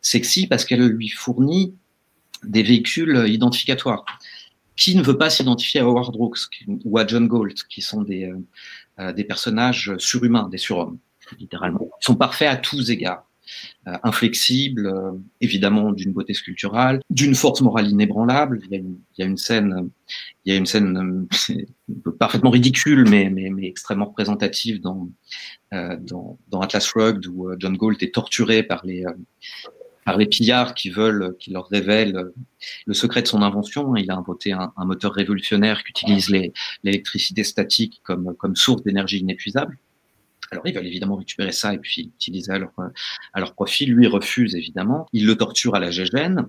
sexy 0.00 0.46
parce 0.46 0.64
qu'elle 0.64 0.86
lui 0.86 1.08
fournit 1.08 1.74
des 2.44 2.62
véhicules 2.62 3.24
identificatoires. 3.26 4.04
Qui 4.76 4.96
ne 4.96 5.02
veut 5.02 5.18
pas 5.18 5.28
s'identifier 5.28 5.80
à 5.80 5.84
Howard 5.84 6.12
Brooks 6.12 6.38
ou 6.84 6.96
à 6.96 7.06
John 7.06 7.28
Galt, 7.28 7.64
qui 7.68 7.82
sont 7.82 8.00
des, 8.00 8.24
euh, 8.24 8.38
euh, 8.98 9.12
des 9.12 9.24
personnages 9.24 9.94
surhumains, 9.98 10.48
des 10.48 10.56
surhommes, 10.56 10.98
littéralement. 11.38 11.90
Ils 12.00 12.04
sont 12.06 12.16
parfaits 12.16 12.48
à 12.48 12.56
tous 12.56 12.90
égards. 12.90 13.29
Euh, 13.88 13.96
inflexible, 14.02 14.88
euh, 14.88 15.12
évidemment 15.40 15.92
d'une 15.92 16.12
beauté 16.12 16.34
sculpturale, 16.34 17.00
d'une 17.08 17.34
force 17.34 17.62
morale 17.62 17.88
inébranlable. 17.88 18.60
Il 18.70 18.94
y 19.16 19.22
a 19.22 19.24
une, 19.24 19.38
scène, 19.38 19.88
il 20.44 20.52
y 20.52 20.54
a 20.54 20.58
une 20.58 20.66
scène 20.66 21.26
euh, 21.50 22.10
parfaitement 22.18 22.50
ridicule, 22.50 23.08
mais, 23.08 23.32
extrêmement 23.62 24.04
représentative 24.04 24.82
dans, 24.82 25.08
Atlas 25.72 26.84
Shrugged, 26.84 27.26
où 27.26 27.48
John 27.58 27.78
Galt 27.78 28.02
est 28.02 28.14
torturé 28.14 28.62
par 28.62 28.84
les 28.84 29.06
pillards 30.26 30.74
qui 30.74 30.90
veulent, 30.90 31.34
qui 31.38 31.50
leur 31.50 31.66
révèlent 31.68 32.32
le 32.84 32.94
secret 32.94 33.22
de 33.22 33.28
son 33.28 33.40
invention. 33.40 33.96
Il 33.96 34.10
a 34.10 34.16
inventé 34.16 34.52
un, 34.52 34.72
moteur 34.84 35.14
révolutionnaire 35.14 35.82
qui 35.84 35.90
utilise 35.90 36.28
l'électricité 36.84 37.44
statique 37.44 38.02
comme 38.04 38.56
source 38.56 38.82
d'énergie 38.82 39.20
inépuisable. 39.20 39.78
Alors 40.50 40.66
ils 40.66 40.74
veulent 40.74 40.86
évidemment 40.86 41.16
récupérer 41.16 41.52
ça 41.52 41.74
et 41.74 41.78
puis 41.78 42.04
l'utiliser 42.04 42.52
à 42.52 42.58
leur, 42.58 42.72
à 43.32 43.40
leur 43.40 43.54
profit. 43.54 43.86
Lui, 43.86 44.06
il 44.06 44.08
refuse 44.08 44.54
évidemment. 44.54 45.06
Il 45.12 45.26
le 45.26 45.36
torture 45.36 45.74
à 45.74 45.80
la 45.80 45.90
gégène. 45.90 46.48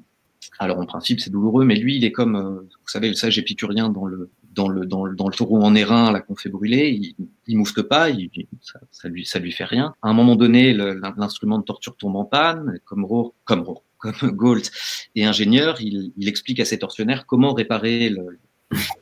Alors 0.57 0.79
en 0.79 0.85
principe, 0.85 1.19
c'est 1.19 1.29
douloureux, 1.29 1.65
mais 1.65 1.75
lui, 1.75 1.97
il 1.97 2.03
est 2.03 2.11
comme, 2.11 2.35
euh, 2.35 2.61
vous 2.61 2.87
savez, 2.87 3.09
le 3.09 3.13
sage 3.13 3.37
épicurien 3.37 3.89
dans 3.89 4.05
le 4.05 4.29
dans 4.53 4.67
le 4.67 4.85
dans 4.85 5.05
le, 5.05 5.15
dans 5.15 5.27
le 5.27 5.35
taureau 5.35 5.61
en 5.61 5.75
airain 5.75 6.11
là 6.11 6.19
qu'on 6.19 6.35
fait 6.35 6.49
brûler, 6.49 6.89
il, 6.89 7.27
il 7.47 7.57
moufte 7.57 7.81
pas, 7.83 8.09
il, 8.09 8.29
ça, 8.61 8.79
ça, 8.91 9.07
lui 9.07 9.25
ça 9.25 9.39
lui 9.39 9.51
fait 9.51 9.65
rien. 9.65 9.93
À 10.01 10.09
un 10.09 10.13
moment 10.13 10.35
donné, 10.35 10.73
l'instrument 10.73 11.59
de 11.59 11.63
torture 11.63 11.95
tombe 11.95 12.15
en 12.15 12.25
panne, 12.25 12.79
comme 12.85 13.05
Rohr, 13.05 13.35
comme 13.45 13.61
Rohr, 13.61 13.83
comme 13.97 14.31
Galt 14.35 14.71
est 15.15 15.23
ingénieur, 15.23 15.79
il, 15.79 16.11
il 16.17 16.27
explique 16.27 16.59
à 16.59 16.65
ses 16.65 16.79
tortionnaires 16.79 17.25
comment 17.27 17.53
réparer 17.53 18.09
le, 18.09 18.39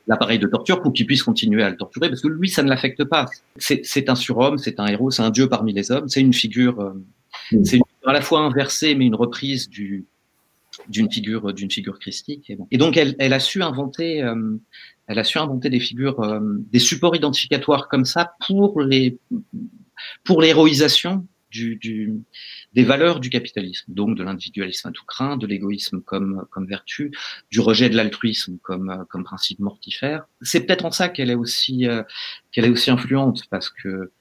l'appareil 0.06 0.38
de 0.38 0.46
torture 0.46 0.82
pour 0.82 0.92
qu'il 0.92 1.06
puisse 1.06 1.22
continuer 1.22 1.62
à 1.62 1.70
le 1.70 1.76
torturer, 1.76 2.08
parce 2.08 2.20
que 2.20 2.28
lui, 2.28 2.48
ça 2.48 2.62
ne 2.62 2.68
l'affecte 2.68 3.04
pas. 3.04 3.26
C'est 3.56 4.08
un 4.08 4.14
surhomme, 4.14 4.58
c'est 4.58 4.80
un 4.80 4.86
héros, 4.86 5.10
c'est 5.10 5.22
un 5.22 5.30
dieu 5.30 5.48
parmi 5.48 5.72
les 5.72 5.90
hommes, 5.90 6.08
c'est 6.08 6.20
une 6.20 6.32
figure, 6.32 6.80
euh, 6.80 6.92
mm. 7.52 7.64
c'est 7.64 7.80
à 8.06 8.12
la 8.12 8.20
fois 8.20 8.40
inversée, 8.40 8.94
mais 8.94 9.06
une 9.06 9.14
reprise 9.14 9.68
du 9.68 10.04
d'une 10.88 11.10
figure 11.10 11.52
d'une 11.52 11.70
figure 11.70 11.98
christique. 11.98 12.48
Et, 12.48 12.56
bon. 12.56 12.66
et 12.70 12.78
donc, 12.78 12.96
elle, 12.96 13.14
elle, 13.18 13.32
a 13.32 13.40
su 13.40 13.62
inventer, 13.62 14.22
euh, 14.22 14.56
elle 15.08 15.18
a 15.18 15.24
su 15.24 15.36
inventer 15.36 15.68
des 15.68 15.80
figures, 15.80 16.20
euh, 16.20 16.40
des 16.72 16.78
supports 16.78 17.14
identificatoires 17.14 17.88
comme 17.88 18.04
ça 18.04 18.34
pour 18.46 18.80
les 18.80 19.18
pour 20.24 20.40
l'héroïsation 20.40 21.26
du, 21.50 21.76
du, 21.76 22.22
des 22.74 22.84
valeurs 22.84 23.20
du 23.20 23.30
capitalisme, 23.30 23.92
donc 23.92 24.16
de 24.16 24.22
l'individualisme 24.22 24.88
à 24.88 24.92
tout 24.92 25.04
craint, 25.04 25.36
de 25.36 25.46
l'égoïsme 25.46 26.00
comme, 26.00 26.46
comme 26.50 26.66
vertu, 26.66 27.12
du 27.50 27.60
rejet 27.60 27.88
de 27.88 27.96
l'altruisme 27.96 28.58
comme, 28.62 29.04
comme 29.10 29.24
principe 29.24 29.58
mortifère. 29.58 30.26
C'est 30.42 30.66
peut-être 30.66 30.84
en 30.84 30.90
ça 30.90 31.08
qu'elle 31.08 31.30
est 31.30 31.34
aussi 31.34 31.86
euh, 31.86 32.02
qu'elle 32.52 32.64
est 32.64 32.70
aussi 32.70 32.90
influente 32.90 33.42
parce 33.50 33.70
que 33.70 34.12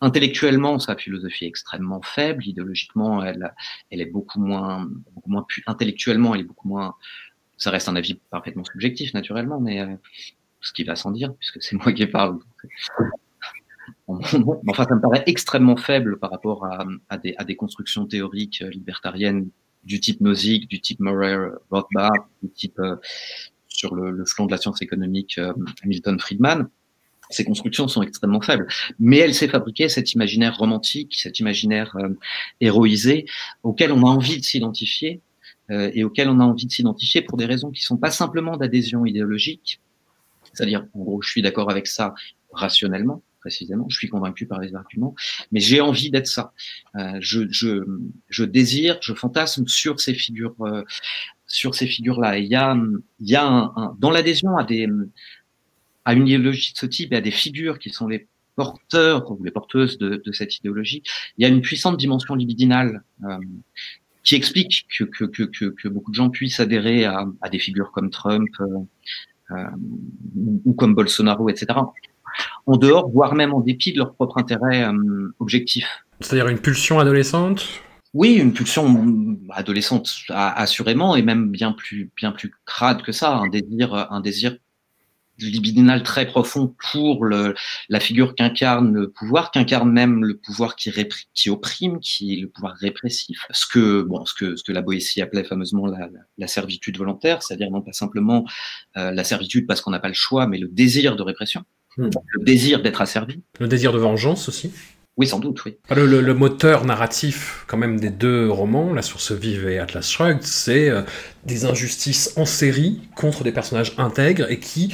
intellectuellement 0.00 0.78
sa 0.78 0.96
philosophie 0.96 1.44
est 1.44 1.48
extrêmement 1.48 2.02
faible, 2.02 2.46
idéologiquement 2.46 3.24
elle 3.24 3.54
elle 3.90 4.00
est 4.00 4.06
beaucoup 4.06 4.40
moins 4.40 4.88
beaucoup 5.12 5.30
moins 5.30 5.46
intellectuellement 5.66 6.34
elle 6.34 6.42
est 6.42 6.44
beaucoup 6.44 6.68
moins 6.68 6.94
ça 7.56 7.70
reste 7.70 7.88
un 7.88 7.96
avis 7.96 8.14
parfaitement 8.30 8.64
subjectif 8.64 9.14
naturellement 9.14 9.60
mais 9.60 9.80
euh, 9.80 9.94
ce 10.60 10.72
qui 10.72 10.84
va 10.84 10.96
sans 10.96 11.10
dire 11.10 11.34
puisque 11.36 11.62
c'est 11.62 11.76
moi 11.76 11.92
qui 11.92 12.06
parle 12.06 12.38
enfin, 14.08 14.84
ça 14.88 14.94
me 14.94 15.00
paraît 15.00 15.24
extrêmement 15.26 15.76
faible 15.76 16.18
par 16.18 16.30
rapport 16.30 16.66
à, 16.66 17.18
des, 17.18 17.56
constructions 17.56 18.06
théoriques 18.06 18.62
euh, 18.62 18.70
libertariennes 18.70 19.48
du 19.84 20.00
type 20.00 20.20
Nozick, 20.20 20.68
du 20.68 20.80
type 20.80 21.00
Murray 21.00 21.36
Rothbard, 21.70 22.28
du 22.42 22.50
type 22.50 22.78
euh, 22.78 22.96
sur 23.68 23.94
le, 23.94 24.24
flanc 24.24 24.46
de 24.46 24.50
la 24.50 24.58
science 24.58 24.82
économique 24.82 25.38
euh, 25.38 25.52
Milton 25.84 26.18
Friedman. 26.18 26.68
Ces 27.30 27.44
constructions 27.44 27.88
sont 27.88 28.02
extrêmement 28.02 28.42
faibles, 28.42 28.66
mais 28.98 29.18
elle 29.18 29.34
s'est 29.34 29.48
fabriquée 29.48 29.88
cet 29.88 30.12
imaginaire 30.12 30.56
romantique, 30.56 31.14
cet 31.16 31.40
imaginaire 31.40 31.96
euh, 31.96 32.10
héroïsé 32.60 33.26
auquel 33.62 33.92
on 33.92 34.00
a 34.00 34.10
envie 34.10 34.38
de 34.38 34.44
s'identifier 34.44 35.20
et 35.70 36.04
auquel 36.04 36.28
on 36.28 36.40
a 36.40 36.44
envie 36.44 36.66
de 36.66 36.70
s'identifier 36.70 37.22
pour 37.22 37.38
des 37.38 37.46
raisons 37.46 37.70
qui 37.70 37.80
sont 37.80 37.96
pas 37.96 38.10
simplement 38.10 38.58
d'adhésion 38.58 39.06
idéologique, 39.06 39.80
c'est-à-dire 40.52 40.86
en 40.92 40.98
gros 40.98 41.22
je 41.22 41.30
suis 41.30 41.40
d'accord 41.40 41.70
avec 41.70 41.86
ça 41.86 42.14
rationnellement, 42.52 43.22
précisément. 43.44 43.86
Je 43.90 43.96
suis 43.98 44.08
convaincu 44.08 44.46
par 44.46 44.58
les 44.58 44.74
arguments, 44.74 45.14
mais 45.52 45.60
j'ai 45.60 45.82
envie 45.82 46.10
d'être 46.10 46.26
ça. 46.26 46.54
Euh, 46.96 47.18
je, 47.20 48.44
désire, 48.44 48.96
je 49.02 49.12
fantasme 49.12 49.66
sur 49.68 50.00
ces 50.00 50.14
figures, 50.14 50.54
euh, 50.60 50.82
sur 51.46 51.74
ces 51.74 51.86
figures-là. 51.86 52.38
Il 52.38 52.46
y 52.46 52.56
a, 52.56 52.74
dans 53.98 54.10
l'adhésion 54.10 54.56
à 54.56 54.64
une 56.14 56.26
idéologie 56.26 56.72
de 56.72 56.78
ce 56.78 56.86
type 56.86 57.12
et 57.12 57.16
à 57.16 57.20
des 57.20 57.30
figures 57.30 57.78
qui 57.78 57.90
sont 57.90 58.08
les 58.08 58.28
porteurs 58.56 59.30
ou 59.30 59.44
les 59.44 59.50
porteuses 59.50 59.98
de, 59.98 60.32
cette 60.32 60.56
idéologie, 60.56 61.02
il 61.36 61.42
y 61.42 61.44
a 61.44 61.48
une 61.48 61.60
puissante 61.60 61.98
dimension 61.98 62.34
libidinale 62.34 63.02
euh, 63.24 63.36
qui 64.22 64.36
explique 64.36 64.86
que, 64.88 65.88
beaucoup 65.88 66.12
de 66.12 66.16
gens 66.16 66.30
puissent 66.30 66.60
adhérer 66.60 67.04
à, 67.04 67.26
des 67.52 67.58
figures 67.58 67.92
comme 67.92 68.08
Trump 68.08 68.48
ou 70.64 70.72
comme 70.72 70.94
Bolsonaro, 70.94 71.50
etc 71.50 71.74
en 72.66 72.76
dehors, 72.76 73.10
voire 73.10 73.34
même 73.34 73.54
en 73.54 73.60
dépit 73.60 73.92
de 73.92 73.98
leur 73.98 74.14
propre 74.14 74.38
intérêt 74.38 74.84
euh, 74.84 75.34
objectif. 75.38 75.86
C'est-à-dire 76.20 76.48
une 76.48 76.58
pulsion 76.58 76.98
adolescente? 76.98 77.66
Oui, 78.12 78.34
une 78.34 78.52
pulsion 78.52 79.36
adolescente 79.50 80.08
assurément 80.28 81.16
et 81.16 81.22
même 81.22 81.50
bien 81.50 81.72
plus 81.72 82.12
bien 82.16 82.30
plus 82.30 82.54
crade 82.64 83.02
que 83.02 83.10
ça, 83.10 83.34
un 83.34 83.48
désir 83.48 83.92
un 84.12 84.20
désir 84.20 84.56
libidinal 85.38 86.02
très 86.02 86.26
profond 86.26 86.74
pour 86.92 87.24
le, 87.24 87.54
la 87.88 88.00
figure 88.00 88.34
qu'incarne 88.34 88.92
le 88.94 89.10
pouvoir, 89.10 89.50
qu'incarne 89.50 89.90
même 89.90 90.24
le 90.24 90.36
pouvoir 90.36 90.76
qui, 90.76 90.92
qui 91.34 91.50
opprime, 91.50 91.98
qui 92.00 92.34
est 92.34 92.40
le 92.40 92.48
pouvoir 92.48 92.74
répressif. 92.76 93.46
Ce 93.50 93.66
que 93.66 94.02
bon, 94.02 94.24
ce 94.24 94.34
que 94.34 94.56
ce 94.56 94.62
que 94.62 94.72
la 94.72 94.82
Boétie 94.82 95.20
appelait 95.22 95.44
fameusement 95.44 95.86
la, 95.86 96.08
la, 96.38 96.46
servitude 96.46 96.96
volontaire, 96.96 97.42
c'est-à-dire 97.42 97.70
non 97.70 97.82
pas 97.82 97.92
simplement 97.92 98.44
euh, 98.96 99.10
la 99.10 99.24
servitude 99.24 99.66
parce 99.66 99.80
qu'on 99.80 99.90
n'a 99.90 100.00
pas 100.00 100.08
le 100.08 100.14
choix, 100.14 100.46
mais 100.46 100.58
le 100.58 100.68
désir 100.68 101.16
de 101.16 101.22
répression. 101.22 101.64
Hmm. 101.96 102.10
Le 102.32 102.44
désir 102.44 102.82
d'être 102.82 103.00
asservi. 103.00 103.42
Le 103.60 103.68
désir 103.68 103.92
de 103.92 103.98
vengeance 103.98 104.48
aussi. 104.48 104.72
Oui, 105.16 105.28
sans 105.28 105.38
doute, 105.38 105.64
oui. 105.64 105.76
Le, 105.94 106.06
le, 106.06 106.20
le, 106.20 106.34
moteur 106.34 106.84
narratif, 106.84 107.64
quand 107.68 107.76
même, 107.76 108.00
des 108.00 108.10
deux 108.10 108.50
romans, 108.50 108.92
La 108.92 109.02
Source 109.02 109.30
Vive 109.30 109.68
et 109.68 109.78
Atlas 109.78 110.10
Shrugged, 110.10 110.42
c'est 110.42 110.88
euh, 110.90 111.02
des 111.44 111.66
injustices 111.66 112.32
en 112.36 112.46
série 112.46 113.00
contre 113.14 113.44
des 113.44 113.52
personnages 113.52 113.94
intègres 113.96 114.50
et 114.50 114.58
qui, 114.58 114.92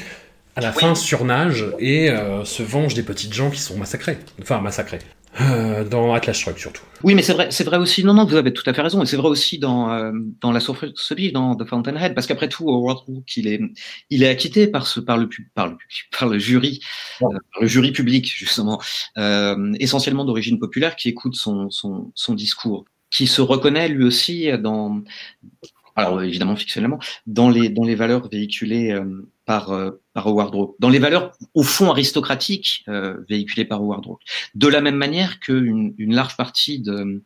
à 0.56 0.60
la 0.60 0.72
oui. 0.72 0.80
fin, 0.80 0.94
surnagent 0.94 1.66
et 1.78 2.10
euh, 2.10 2.44
se 2.44 2.62
vengent 2.62 2.92
des 2.92 3.02
petites 3.02 3.32
gens 3.32 3.50
qui 3.50 3.60
sont 3.60 3.78
massacrés. 3.78 4.18
Enfin, 4.42 4.60
massacrés. 4.60 4.98
Euh, 5.40 5.84
dans 5.84 6.12
Atlas 6.12 6.36
Shrugged 6.36 6.58
surtout. 6.58 6.82
Oui, 7.04 7.14
mais 7.14 7.22
c'est 7.22 7.32
vrai, 7.32 7.50
c'est 7.50 7.62
vrai 7.62 7.76
aussi. 7.76 8.04
Non, 8.04 8.14
non, 8.14 8.24
vous 8.24 8.34
avez 8.34 8.52
tout 8.52 8.68
à 8.68 8.74
fait 8.74 8.82
raison. 8.82 9.02
Et 9.02 9.06
c'est 9.06 9.16
vrai 9.16 9.28
aussi 9.28 9.58
dans 9.58 9.90
euh, 9.90 10.12
dans 10.40 10.50
la 10.50 10.58
vive, 11.16 11.32
dans 11.32 11.54
The 11.54 11.64
Fountainhead, 11.64 12.14
parce 12.14 12.26
qu'après 12.26 12.48
tout, 12.48 12.68
Howard 12.68 12.98
Rook, 13.06 13.36
il 13.36 13.46
est 13.46 13.60
il 14.10 14.24
est 14.24 14.28
acquitté 14.28 14.66
par 14.66 14.86
ce 14.86 14.98
par 14.98 15.18
le 15.18 15.28
par 15.54 15.68
le 15.68 15.76
par 16.18 16.28
le 16.28 16.38
jury, 16.38 16.80
ouais. 17.20 17.34
euh, 17.34 17.38
par 17.52 17.62
le 17.62 17.68
jury 17.68 17.92
public 17.92 18.26
justement, 18.26 18.80
euh, 19.18 19.72
essentiellement 19.78 20.24
d'origine 20.24 20.58
populaire, 20.58 20.96
qui 20.96 21.08
écoute 21.08 21.36
son 21.36 21.70
son 21.70 22.10
son 22.16 22.34
discours, 22.34 22.84
qui 23.10 23.28
se 23.28 23.40
reconnaît 23.40 23.88
lui 23.88 24.04
aussi 24.04 24.50
dans 24.58 25.00
alors 25.96 26.22
évidemment 26.22 26.56
fictionnellement, 26.56 26.98
dans 27.26 27.50
les, 27.50 27.68
dans 27.68 27.84
les 27.84 27.94
valeurs 27.94 28.28
véhiculées 28.28 28.92
euh, 28.92 29.28
par, 29.44 29.72
euh, 29.72 30.00
par 30.12 30.26
Howard 30.26 30.54
Rook, 30.54 30.76
dans 30.78 30.88
les 30.88 30.98
valeurs 30.98 31.32
au 31.54 31.62
fond 31.62 31.90
aristocratiques 31.90 32.84
euh, 32.88 33.16
véhiculées 33.28 33.64
par 33.64 33.80
Howard 33.80 34.04
Rook. 34.04 34.20
De 34.54 34.68
la 34.68 34.80
même 34.80 34.96
manière 34.96 35.40
qu'une 35.40 35.94
une 35.98 36.14
large 36.14 36.36
partie 36.36 36.80
de, 36.80 37.22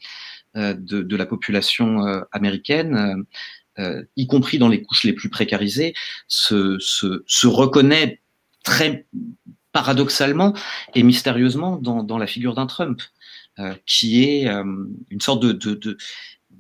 euh, 0.57 0.75
de, 0.75 1.03
de, 1.03 1.17
la 1.17 1.27
population 1.27 2.07
euh, 2.07 2.21
américaine 2.33 3.25
y 4.17 4.29
compris 4.29 4.59
dans 4.59 4.69
les 4.69 4.83
couches 4.83 5.03
les 5.03 5.12
plus 5.12 5.29
précarisées, 5.29 5.95
se, 6.29 6.79
se, 6.79 7.25
se 7.27 7.49
reconnaît 7.49 8.21
très 8.62 9.05
paradoxalement 9.73 10.55
et 10.95 11.03
mystérieusement 11.03 11.77
dans, 11.77 12.05
dans 12.05 12.17
la 12.17 12.29
figure 12.29 12.55
d'un 12.55 12.67
Trump, 12.67 13.03
euh, 13.59 13.75
qui 13.87 14.25
est 14.25 14.49
euh, 14.49 14.65
une 15.11 15.21
sorte 15.21 15.43
de, 15.43 15.53
de, 15.53 15.75
de 15.75 15.97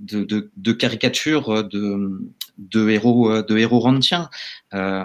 de, 0.00 0.24
de, 0.24 0.50
de, 0.56 0.72
caricature 0.72 1.64
de, 1.64 2.32
de 2.58 2.88
héros 2.88 3.42
de 3.42 3.56
héros 3.56 3.80
rantiens. 3.80 4.28
Euh, 4.74 5.04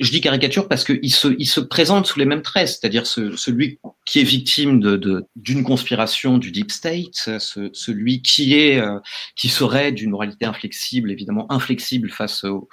je 0.00 0.10
dis 0.10 0.20
caricature 0.20 0.68
parce 0.68 0.84
qu'il 0.84 1.12
se, 1.12 1.28
il 1.38 1.46
se 1.46 1.60
présente 1.60 2.06
sous 2.06 2.18
les 2.18 2.24
mêmes 2.24 2.42
traits, 2.42 2.68
c'est-à-dire 2.68 3.06
ce, 3.06 3.36
celui 3.36 3.78
qui 4.04 4.20
est 4.20 4.24
victime 4.24 4.80
de, 4.80 5.26
d'une 5.36 5.62
conspiration 5.64 6.38
du 6.38 6.50
deep 6.50 6.70
state, 6.70 7.38
ce, 7.38 7.70
celui 7.72 8.22
qui 8.22 8.54
est 8.54 8.80
euh, 8.80 8.98
qui 9.36 9.48
serait 9.48 9.92
d'une 9.92 10.10
moralité 10.10 10.44
inflexible, 10.44 11.10
évidemment 11.10 11.50
inflexible 11.52 12.10
face 12.10 12.44
aux, 12.44 12.68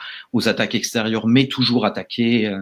attaques 0.47 0.75
extérieures, 0.75 1.27
mais 1.27 1.47
toujours 1.47 1.85
attaqué, 1.85 2.47
euh, 2.47 2.59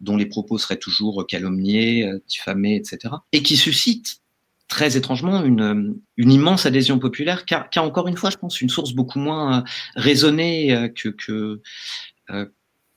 dont 0.00 0.16
les 0.16 0.26
propos 0.26 0.58
seraient 0.58 0.78
toujours 0.78 1.26
calomniés, 1.26 2.06
euh, 2.06 2.22
diffamés, 2.26 2.76
etc., 2.76 3.14
et 3.32 3.42
qui 3.42 3.56
suscite 3.56 4.20
très 4.68 4.96
étrangement 4.96 5.42
une, 5.44 5.96
immense 6.16 6.66
adhésion 6.66 6.98
populaire, 6.98 7.44
car, 7.44 7.68
encore 7.78 8.08
une 8.08 8.16
fois, 8.16 8.30
je 8.30 8.36
pense, 8.36 8.60
une 8.60 8.68
source 8.68 8.92
beaucoup 8.92 9.18
moins 9.18 9.64
raisonnée 9.96 10.92
que, 10.94 11.08
que 11.08 11.60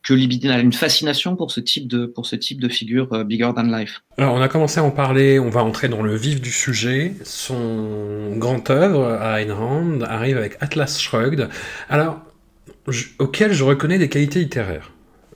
que 0.03 0.13
Libidine 0.13 0.51
a 0.51 0.59
une 0.59 0.73
fascination 0.73 1.35
pour 1.35 1.51
ce 1.51 1.59
type 1.59 1.87
de, 1.87 2.05
pour 2.05 2.25
ce 2.25 2.35
type 2.35 2.59
de 2.59 2.69
figure 2.69 3.11
euh, 3.13 3.23
bigger 3.23 3.51
than 3.55 3.63
life. 3.63 4.01
Alors, 4.17 4.33
on 4.33 4.41
a 4.41 4.47
commencé 4.47 4.79
à 4.79 4.83
en 4.83 4.91
parler, 4.91 5.39
on 5.39 5.49
va 5.49 5.63
entrer 5.63 5.89
dans 5.89 6.01
le 6.01 6.15
vif 6.15 6.41
du 6.41 6.51
sujet. 6.51 7.13
Son 7.23 8.35
grand 8.35 8.69
œuvre, 8.69 9.05
à 9.05 9.41
Ayn 9.41 9.51
Rand, 9.51 10.01
arrive 10.01 10.37
avec 10.37 10.57
Atlas 10.59 10.99
Shrugged, 10.99 11.49
alors, 11.89 12.19
auquel 13.19 13.53
je 13.53 13.63
reconnais 13.63 13.99
des 13.99 14.09
qualités 14.09 14.39
littéraires. 14.39 14.91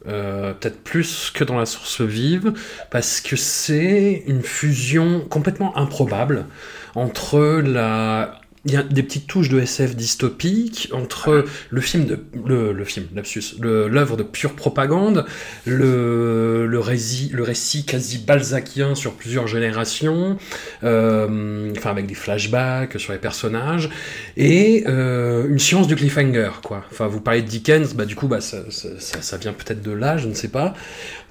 Euh, 0.08 0.54
peut-être 0.54 0.84
plus 0.84 1.32
que 1.34 1.44
dans 1.44 1.58
la 1.58 1.66
source 1.66 2.02
vive, 2.02 2.54
parce 2.92 3.22
que 3.22 3.36
c'est 3.36 4.24
une 4.28 4.44
fusion 4.44 5.22
complètement 5.22 5.76
improbable 5.78 6.46
entre 6.94 7.62
la 7.66 8.40
il 8.66 8.72
y 8.72 8.78
a 8.78 8.84
des 8.84 9.04
petites 9.04 9.28
touches 9.28 9.50
de 9.50 9.60
SF 9.60 9.96
dystopique 9.96 10.90
entre 10.92 11.46
le 11.70 11.82
film 11.82 12.06
de 12.06 12.20
le, 12.46 12.74
le 12.74 12.84
film 12.84 13.06
lapsus 13.16 13.56
l'œuvre 13.62 14.18
de 14.18 14.24
pure 14.24 14.54
propagande 14.54 15.26
le 15.66 16.66
le 16.66 16.80
récit 16.80 17.30
le 17.32 17.44
récit 17.44 17.86
quasi 17.86 18.18
balzacien 18.18 18.96
sur 18.96 19.14
plusieurs 19.14 19.48
générations 19.48 20.38
euh, 20.84 21.72
enfin 21.78 21.92
avec 21.92 22.08
des 22.08 22.16
flashbacks 22.16 23.00
sur 23.00 23.14
les 23.14 23.20
personnages 23.20 23.90
et 24.36 24.84
euh, 24.88 25.48
une 25.48 25.60
science 25.60 25.88
du 25.88 25.96
cliffhanger 25.96 26.50
quoi. 26.64 26.84
Enfin 26.92 27.08
vous 27.08 27.22
parlez 27.22 27.42
de 27.42 27.48
Dickens 27.48 27.94
bah 27.94 28.06
du 28.06 28.16
coup 28.16 28.28
bah 28.28 28.42
ça, 28.42 28.58
ça, 28.70 28.90
ça 29.22 29.38
vient 29.38 29.54
peut-être 29.54 29.82
de 29.82 29.92
là 29.92 30.18
je 30.18 30.28
ne 30.28 30.34
sais 30.34 30.48
pas. 30.48 30.74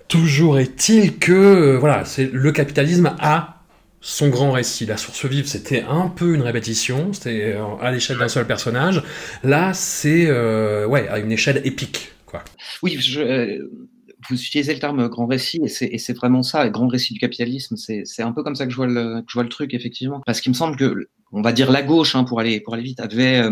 Toujours 0.07 0.59
est-il 0.59 1.19
que 1.19 1.33
euh, 1.33 1.79
voilà 1.79 2.05
c'est 2.05 2.31
le 2.33 2.53
capitalisme 2.53 3.15
a 3.19 3.54
son 4.05 4.29
grand 4.29 4.53
récit. 4.53 4.85
La 4.85 4.99
source 4.99 5.25
vive, 5.25 5.47
c'était 5.47 5.83
un 5.83 6.09
peu 6.09 6.35
une 6.35 6.43
répétition, 6.43 7.15
c'était 7.15 7.55
euh, 7.55 7.65
à 7.81 7.91
l'échelle 7.91 8.19
d'un 8.19 8.29
seul 8.29 8.47
personnage. 8.47 9.03
Là, 9.43 9.73
c'est 9.73 10.27
euh, 10.29 10.87
ouais, 10.87 11.09
à 11.09 11.19
une 11.19 11.33
échelle 11.33 11.63
épique. 11.65 12.13
Quoi. 12.27 12.45
Oui, 12.83 12.99
je, 13.01 13.21
euh, 13.21 13.73
vous 14.29 14.37
utilisez 14.37 14.75
le 14.75 14.79
terme 14.79 15.09
grand 15.09 15.27
récit, 15.27 15.63
et 15.65 15.99
c'est 15.99 16.13
vraiment 16.13 16.43
ça, 16.43 16.69
grand 16.69 16.87
récit 16.87 17.15
du 17.15 17.19
capitalisme. 17.19 17.77
C'est 17.77 18.23
un 18.23 18.33
peu 18.33 18.43
comme 18.43 18.55
ça 18.55 18.67
que 18.67 18.73
je 18.73 18.77
vois 18.77 18.87
le, 18.87 19.23
que 19.23 19.27
je 19.29 19.35
vois 19.35 19.43
le 19.43 19.49
truc, 19.49 19.73
effectivement. 19.73 20.21
Parce 20.27 20.43
qu'il 20.43 20.53
me 20.53 20.57
semble 20.57 20.77
que, 20.77 21.09
on 21.33 21.41
va 21.41 21.53
dire 21.53 21.73
la 21.73 21.83
gauche, 21.83 22.15
hein, 22.15 22.25
pour, 22.25 22.41
aller, 22.41 22.61
pour 22.61 22.75
aller 22.75 22.83
vite, 22.83 23.01
avait, 23.01 23.43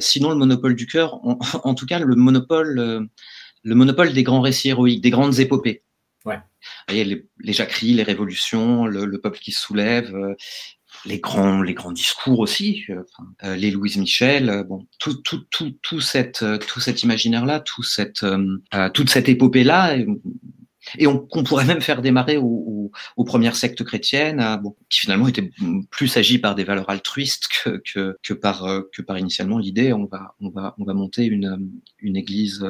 sinon 0.00 0.30
le 0.30 0.36
monopole 0.36 0.76
du 0.76 0.86
cœur, 0.86 1.20
en, 1.26 1.38
en, 1.64 1.74
tout 1.74 1.86
cas 1.86 1.98
le 1.98 2.14
monopole, 2.16 3.08
le 3.64 3.74
monopole 3.74 4.14
des 4.14 4.22
grands 4.22 4.40
récits 4.40 4.70
héroïques, 4.70 5.02
des 5.02 5.10
grandes 5.10 5.38
épopées. 5.38 5.81
Ouais. 6.24 6.38
voyez, 6.88 7.04
les, 7.04 7.26
les 7.40 7.52
jacqueries, 7.52 7.94
les 7.94 8.02
révolutions, 8.02 8.86
le, 8.86 9.04
le, 9.04 9.20
peuple 9.20 9.38
qui 9.38 9.52
se 9.52 9.60
soulève, 9.60 10.14
euh, 10.14 10.34
les 11.04 11.18
grands, 11.18 11.62
les 11.62 11.74
grands 11.74 11.92
discours 11.92 12.38
aussi, 12.38 12.84
euh, 12.90 13.02
euh 13.44 13.56
les 13.56 13.70
Louise 13.70 13.96
Michel, 13.96 14.64
bon, 14.68 14.86
tout, 14.98 15.14
tout, 15.22 15.44
tout, 15.50 15.76
tout, 15.82 16.00
cette, 16.00 16.44
tout 16.68 16.80
cet 16.80 17.02
imaginaire-là, 17.02 17.60
tout 17.60 17.82
cette, 17.82 18.24
toute 18.94 19.10
cette 19.10 19.28
épopée-là, 19.28 19.96
et 20.98 21.06
on, 21.06 21.18
qu'on 21.18 21.44
pourrait 21.44 21.64
même 21.64 21.80
faire 21.80 22.02
démarrer 22.02 22.36
aux, 22.36 22.90
aux, 23.16 23.24
premières 23.24 23.56
sectes 23.56 23.84
chrétiennes, 23.84 24.58
bon, 24.62 24.74
qui 24.88 25.00
finalement 25.00 25.28
étaient 25.28 25.50
plus 25.90 26.16
agies 26.16 26.38
par 26.38 26.54
des 26.54 26.64
valeurs 26.64 26.90
altruistes 26.90 27.48
que, 27.64 27.82
que, 27.92 28.16
que 28.22 28.34
par, 28.34 28.66
que 28.92 29.02
par 29.02 29.18
initialement 29.18 29.58
l'idée 29.58 29.92
on 29.92 30.06
va, 30.06 30.34
on, 30.40 30.50
va, 30.50 30.74
on 30.78 30.84
va 30.84 30.94
monter 30.94 31.24
une, 31.24 31.70
une 32.00 32.16
église 32.16 32.66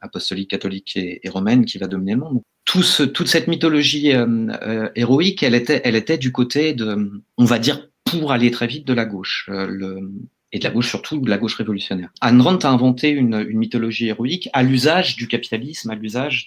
apostolique, 0.00 0.50
catholique 0.50 0.96
et, 0.96 1.20
et 1.22 1.28
romaine 1.28 1.64
qui 1.64 1.78
va 1.78 1.86
dominer 1.86 2.14
le 2.14 2.20
monde 2.20 2.42
tout 2.64 2.82
ce, 2.82 3.02
toute 3.02 3.28
cette 3.28 3.48
mythologie 3.48 4.12
euh, 4.12 4.26
euh, 4.62 4.88
héroïque, 4.94 5.42
elle 5.42 5.54
était, 5.54 5.80
elle 5.84 5.96
était 5.96 6.18
du 6.18 6.32
côté 6.32 6.74
de, 6.74 7.22
on 7.36 7.44
va 7.44 7.58
dire, 7.58 7.88
pour 8.04 8.32
aller 8.32 8.50
très 8.50 8.66
vite, 8.66 8.86
de 8.86 8.94
la 8.94 9.04
gauche. 9.04 9.48
Euh, 9.52 9.66
le, 9.66 10.10
et 10.54 10.60
de 10.60 10.64
la 10.64 10.70
gauche 10.70 10.88
surtout, 10.88 11.18
de 11.18 11.28
la 11.28 11.36
gauche 11.36 11.56
révolutionnaire. 11.56 12.10
Ayn 12.22 12.40
Rand 12.40 12.58
a 12.58 12.68
inventé 12.68 13.10
une, 13.10 13.44
une 13.48 13.58
mythologie 13.58 14.06
héroïque 14.06 14.48
à 14.52 14.62
l'usage 14.62 15.16
du 15.16 15.26
capitalisme, 15.26 15.90
à 15.90 15.96
l'usage 15.96 16.46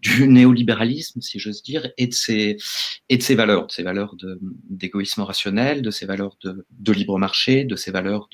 du 0.00 0.28
néolibéralisme, 0.28 1.20
si 1.20 1.40
j'ose 1.40 1.62
dire, 1.64 1.90
et 1.98 2.06
de 2.06 2.14
ses, 2.14 2.56
et 3.08 3.16
de 3.18 3.22
ses 3.22 3.34
valeurs, 3.34 3.66
de 3.66 3.72
ses 3.72 3.82
valeurs 3.82 4.14
d'égoïsme 4.70 5.22
rationnel, 5.22 5.82
de 5.82 5.90
ses 5.90 6.06
valeurs 6.06 6.36
de, 6.44 6.64
de 6.70 6.92
libre 6.92 7.18
marché, 7.18 7.64
de 7.64 7.74
ses 7.74 7.90
valeurs 7.90 8.28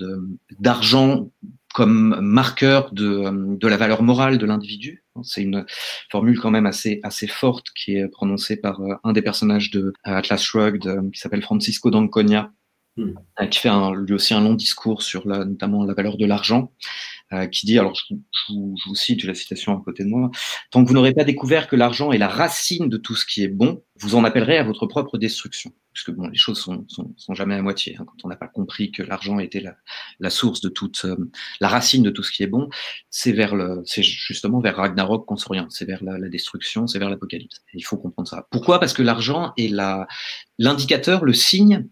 d'argent 0.60 1.30
comme 1.72 2.20
marqueur 2.20 2.92
de, 2.92 3.56
de 3.56 3.68
la 3.68 3.78
valeur 3.78 4.02
morale 4.02 4.36
de 4.36 4.44
l'individu. 4.44 5.04
C'est 5.22 5.42
une 5.42 5.64
formule 6.10 6.38
quand 6.38 6.50
même 6.50 6.66
assez, 6.66 7.00
assez 7.02 7.26
forte 7.26 7.68
qui 7.74 7.96
est 7.96 8.08
prononcée 8.08 8.56
par 8.56 8.80
euh, 8.82 8.94
un 9.04 9.14
des 9.14 9.22
personnages 9.22 9.70
de 9.70 9.94
Atlas 10.04 10.42
Shrugged, 10.42 10.86
euh, 10.86 11.10
qui 11.10 11.18
s'appelle 11.18 11.42
Francisco 11.42 11.90
d'Anconia, 11.90 12.52
hmm. 12.96 13.14
euh, 13.40 13.46
qui 13.46 13.58
fait 13.58 13.68
un, 13.68 13.94
lui 13.94 14.14
aussi 14.14 14.34
un 14.34 14.40
long 14.40 14.54
discours 14.54 15.02
sur 15.02 15.26
la, 15.26 15.44
notamment 15.44 15.84
la 15.84 15.94
valeur 15.94 16.16
de 16.16 16.26
l'argent, 16.26 16.72
qui 17.50 17.64
dit, 17.64 17.78
alors 17.78 17.94
je, 17.94 18.14
je, 18.14 18.52
je 18.52 18.88
vous 18.88 18.94
cite, 18.94 19.24
la 19.24 19.32
citation 19.32 19.74
à 19.74 19.82
côté 19.82 20.04
de 20.04 20.10
moi, 20.10 20.30
tant 20.70 20.82
que 20.82 20.88
vous 20.88 20.92
n'aurez 20.92 21.14
pas 21.14 21.24
découvert 21.24 21.66
que 21.66 21.76
l'argent 21.76 22.12
est 22.12 22.18
la 22.18 22.28
racine 22.28 22.90
de 22.90 22.98
tout 22.98 23.14
ce 23.14 23.24
qui 23.24 23.42
est 23.42 23.48
bon, 23.48 23.82
vous 23.98 24.16
en 24.16 24.24
appellerez 24.24 24.58
à 24.58 24.64
votre 24.64 24.86
propre 24.86 25.16
destruction 25.16 25.72
puisque 25.92 26.10
bon, 26.10 26.28
les 26.28 26.36
choses 26.36 26.58
sont, 26.58 26.84
sont, 26.88 27.12
sont 27.16 27.34
jamais 27.34 27.54
à 27.54 27.62
moitié. 27.62 27.96
Hein, 27.98 28.04
quand 28.06 28.24
on 28.24 28.28
n'a 28.28 28.36
pas 28.36 28.48
compris 28.48 28.90
que 28.90 29.02
l'argent 29.02 29.38
était 29.38 29.60
la, 29.60 29.76
la, 30.20 30.30
source 30.30 30.60
de 30.60 30.68
toute, 30.68 31.04
euh, 31.04 31.16
la 31.60 31.68
racine 31.68 32.02
de 32.02 32.10
tout 32.10 32.22
ce 32.22 32.32
qui 32.32 32.42
est 32.42 32.46
bon, 32.48 32.68
c'est 33.10 33.32
vers 33.32 33.54
le, 33.54 33.82
c'est 33.84 34.02
justement 34.02 34.60
vers 34.60 34.76
Ragnarok 34.76 35.26
qu'on 35.26 35.36
s'oriente, 35.36 35.72
c'est 35.72 35.84
vers 35.84 36.02
la, 36.02 36.18
la, 36.18 36.28
destruction, 36.28 36.86
c'est 36.86 36.98
vers 36.98 37.10
l'apocalypse. 37.10 37.62
Il 37.74 37.84
faut 37.84 37.98
comprendre 37.98 38.28
ça. 38.28 38.46
Pourquoi? 38.50 38.80
Parce 38.80 38.92
que 38.92 39.02
l'argent 39.02 39.52
est 39.56 39.68
la, 39.68 40.06
l'indicateur, 40.58 41.24
le 41.24 41.32
signe, 41.32 41.88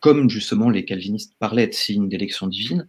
comme 0.00 0.30
justement 0.30 0.70
les 0.70 0.84
calvinistes 0.84 1.34
parlaient 1.38 1.66
de 1.66 1.72
signe 1.72 2.08
d'élection 2.08 2.46
divine, 2.46 2.88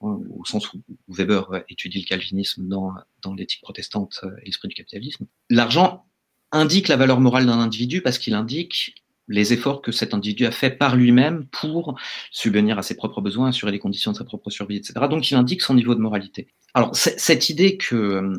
au 0.00 0.44
sens 0.44 0.72
où 0.72 0.82
Weber 1.08 1.62
étudie 1.68 2.00
le 2.00 2.06
calvinisme 2.06 2.66
dans, 2.66 2.92
dans 3.22 3.34
l'éthique 3.34 3.62
protestante 3.62 4.24
et 4.42 4.46
l'esprit 4.46 4.68
du 4.68 4.74
capitalisme. 4.74 5.26
L'argent 5.48 6.06
indique 6.50 6.88
la 6.88 6.96
valeur 6.96 7.20
morale 7.20 7.46
d'un 7.46 7.58
individu 7.58 8.02
parce 8.02 8.18
qu'il 8.18 8.34
indique 8.34 8.94
les 9.28 9.52
efforts 9.52 9.82
que 9.82 9.92
cet 9.92 10.14
individu 10.14 10.46
a 10.46 10.50
fait 10.50 10.70
par 10.70 10.96
lui-même 10.96 11.46
pour 11.46 11.96
subvenir 12.30 12.78
à 12.78 12.82
ses 12.82 12.96
propres 12.96 13.20
besoins, 13.20 13.48
assurer 13.48 13.72
les 13.72 13.78
conditions 13.78 14.12
de 14.12 14.16
sa 14.16 14.24
propre 14.24 14.50
survie, 14.50 14.76
etc. 14.76 14.94
Donc 15.08 15.30
il 15.30 15.36
indique 15.36 15.62
son 15.62 15.74
niveau 15.74 15.94
de 15.94 16.00
moralité. 16.00 16.48
Alors 16.74 16.94
cette 16.94 17.48
idée 17.48 17.76
que, 17.76 17.94
euh, 17.94 18.34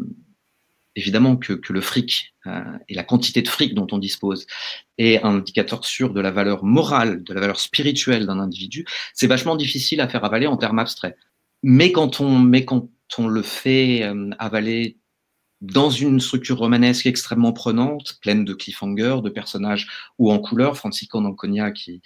évidemment, 0.96 1.38
que, 1.38 1.54
que 1.54 1.74
le 1.74 1.82
fric 1.82 2.36
euh, 2.46 2.64
et 2.90 2.94
la 2.94 3.04
quantité 3.04 3.42
de 3.42 3.48
fric 3.48 3.74
dont 3.74 3.88
on 3.92 3.98
dispose 3.98 4.46
est 4.98 5.24
un 5.24 5.38
indicateur 5.38 5.86
sûr 5.86 6.14
de 6.14 6.22
la 6.22 6.32
valeur 6.32 6.64
morale, 6.64 7.24
de 7.24 7.34
la 7.34 7.42
valeur 7.42 7.60
spirituelle 7.60 8.26
d'un 8.26 8.40
individu, 8.40 8.86
c'est 9.14 9.28
vachement 9.28 9.56
difficile 9.56 10.02
à 10.02 10.08
faire 10.08 10.24
avaler 10.24 10.48
en 10.48 10.58
termes 10.58 10.80
abstraits. 10.80 11.16
Mais 11.64 11.92
quand 11.92 12.20
on, 12.20 12.40
mais 12.40 12.66
quand 12.66 12.90
on 13.18 13.28
le 13.28 13.42
fait 13.42 14.04
euh, 14.04 14.30
avaler 14.40 14.98
dans 15.62 15.90
une 15.90 16.20
structure 16.20 16.58
romanesque 16.58 17.06
extrêmement 17.06 17.54
prenante, 17.54 18.20
pleine 18.22 18.44
de 18.44 18.54
cliffhangers, 18.54 19.20
de 19.24 19.30
personnages 19.30 19.88
ou 20.20 20.30
en 20.30 20.40
couleur, 20.40 20.76
Francisco 20.76 21.22
d'Anconia 21.22 21.72
qui, 21.72 22.02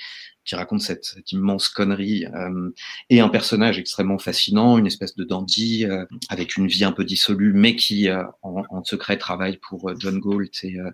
qui 0.48 0.56
raconte 0.56 0.82
cette, 0.82 1.14
immense 1.32 1.70
connerie, 1.70 2.26
euh, 2.26 2.72
et 3.10 3.20
un 3.20 3.30
personnage 3.30 3.78
extrêmement 3.78 4.18
fascinant, 4.18 4.78
une 4.78 4.88
espèce 4.88 5.16
de 5.16 5.24
dandy 5.24 5.86
euh, 5.86 6.06
avec 6.30 6.58
une 6.58 6.68
vie 6.68 6.86
un 6.86 6.94
peu 6.94 7.04
dissolue, 7.04 7.54
mais 7.54 7.76
qui 7.76 8.10
euh, 8.10 8.24
en, 8.42 8.64
en, 8.70 8.84
secret 8.84 9.18
travaille 9.18 9.58
pour 9.58 9.90
euh, 9.90 9.96
John 10.00 10.20
Galt 10.20 10.64
et, 10.64 10.80
euh, 10.80 10.90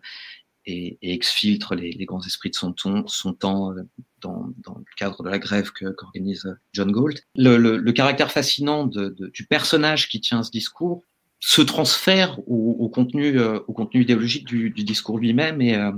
et, 0.66 0.98
et 1.02 1.14
exfiltre 1.14 1.76
les, 1.76 1.92
les, 1.92 2.06
grands 2.06 2.26
esprits 2.26 2.50
de 2.50 2.56
son, 2.56 2.74
ton, 2.74 3.06
son 3.08 3.34
temps 3.34 3.74
dans, 4.22 4.50
dans, 4.58 4.76
le 4.76 4.86
cadre 4.98 5.22
de 5.24 5.30
la 5.30 5.38
grève 5.38 5.72
qu'organise 5.72 6.58
John 6.74 6.92
Galt. 6.92 7.24
Le, 7.36 7.58
le, 7.58 7.78
le, 7.78 7.92
caractère 7.92 8.32
fascinant 8.32 8.86
de, 8.86 9.10
de, 9.10 9.28
du 9.28 9.46
personnage 9.46 10.10
qui 10.10 10.20
tient 10.20 10.42
ce 10.42 10.52
discours 10.52 11.04
se 11.46 11.62
transfère 11.62 12.40
au, 12.48 12.78
au 12.80 12.88
contenu, 12.88 13.38
euh, 13.38 13.60
au 13.68 13.74
contenu 13.74 14.04
idéologique 14.04 14.48
du, 14.48 14.70
du 14.70 14.86
discours 14.86 15.20
lui-même 15.20 15.62
et, 15.62 15.76
euh, 15.76 15.92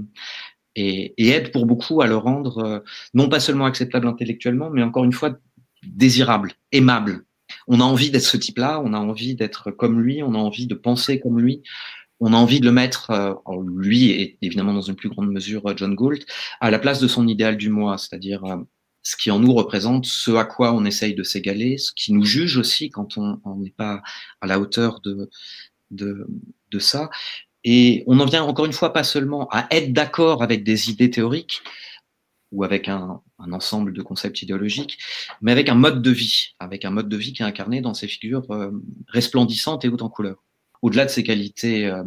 et, 0.75 1.13
et, 1.17 1.29
aide 1.29 1.51
pour 1.51 1.65
beaucoup 1.65 2.01
à 2.01 2.07
le 2.07 2.17
rendre 2.17 2.57
euh, 2.59 2.79
non 3.13 3.29
pas 3.29 3.39
seulement 3.39 3.65
acceptable 3.65 4.07
intellectuellement, 4.07 4.69
mais 4.69 4.83
encore 4.83 5.03
une 5.03 5.13
fois 5.13 5.37
désirable, 5.83 6.53
aimable. 6.71 7.25
on 7.67 7.79
a 7.79 7.83
envie 7.83 8.11
d'être 8.11 8.23
ce 8.23 8.37
type-là, 8.37 8.81
on 8.83 8.93
a 8.93 8.97
envie 8.97 9.35
d'être 9.35 9.71
comme 9.71 10.01
lui, 10.01 10.23
on 10.23 10.33
a 10.33 10.37
envie 10.37 10.67
de 10.67 10.75
penser 10.75 11.19
comme 11.19 11.39
lui, 11.39 11.63
on 12.19 12.33
a 12.33 12.37
envie 12.37 12.59
de 12.59 12.65
le 12.65 12.71
mettre, 12.71 13.11
euh, 13.11 13.33
lui 13.65 14.11
et 14.11 14.37
évidemment 14.41 14.73
dans 14.73 14.81
une 14.81 14.95
plus 14.95 15.09
grande 15.09 15.31
mesure 15.31 15.75
John 15.77 15.95
Gould, 15.95 16.23
à 16.61 16.71
la 16.71 16.79
place 16.79 16.99
de 16.99 17.07
son 17.07 17.27
idéal 17.27 17.57
du 17.57 17.69
moi, 17.69 17.97
c'est-à-dire 17.97 18.43
ce 19.03 19.15
qui 19.15 19.29
en 19.29 19.39
nous 19.39 19.53
représente 19.53 20.05
ce 20.05 20.31
à 20.31 20.45
quoi 20.45 20.73
on 20.73 20.85
essaye 20.85 21.13
de 21.13 21.23
s'égaler, 21.23 21.77
ce 21.77 21.91
qui 21.93 22.13
nous 22.13 22.25
juge 22.25 22.57
aussi 22.57 22.89
quand 22.89 23.17
on 23.17 23.55
n'est 23.57 23.69
pas 23.69 24.01
à 24.41 24.47
la 24.47 24.59
hauteur 24.59 25.01
de, 25.01 25.29
de, 25.91 26.27
de 26.71 26.79
ça. 26.79 27.09
Et 27.65 28.03
on 28.07 28.19
en 28.21 28.25
vient 28.25 28.43
encore 28.43 28.65
une 28.65 28.73
fois 28.73 28.93
pas 28.93 29.03
seulement 29.03 29.49
à 29.51 29.67
être 29.71 29.91
d'accord 29.91 30.41
avec 30.41 30.63
des 30.63 30.89
idées 30.89 31.09
théoriques 31.09 31.61
ou 32.53 32.63
avec 32.63 32.87
un, 32.87 33.21
ensemble 33.39 33.91
de 33.91 34.01
concepts 34.01 34.41
idéologiques, 34.41 34.97
mais 35.41 35.51
avec 35.51 35.67
un 35.67 35.75
mode 35.75 36.01
de 36.01 36.11
vie, 36.11 36.55
avec 36.59 36.85
un 36.85 36.91
mode 36.91 37.09
de 37.09 37.17
vie 37.17 37.33
qui 37.33 37.41
est 37.41 37.45
incarné 37.45 37.81
dans 37.81 37.93
ces 37.93 38.07
figures 38.07 38.49
euh, 38.51 38.71
resplendissantes 39.09 39.83
et 39.83 39.89
hautes 39.89 40.03
en 40.03 40.09
couleur. 40.09 40.41
Au-delà 40.81 41.05
de 41.05 41.09
ses 41.09 41.23
qualités, 41.23 41.87
euh, 41.87 42.03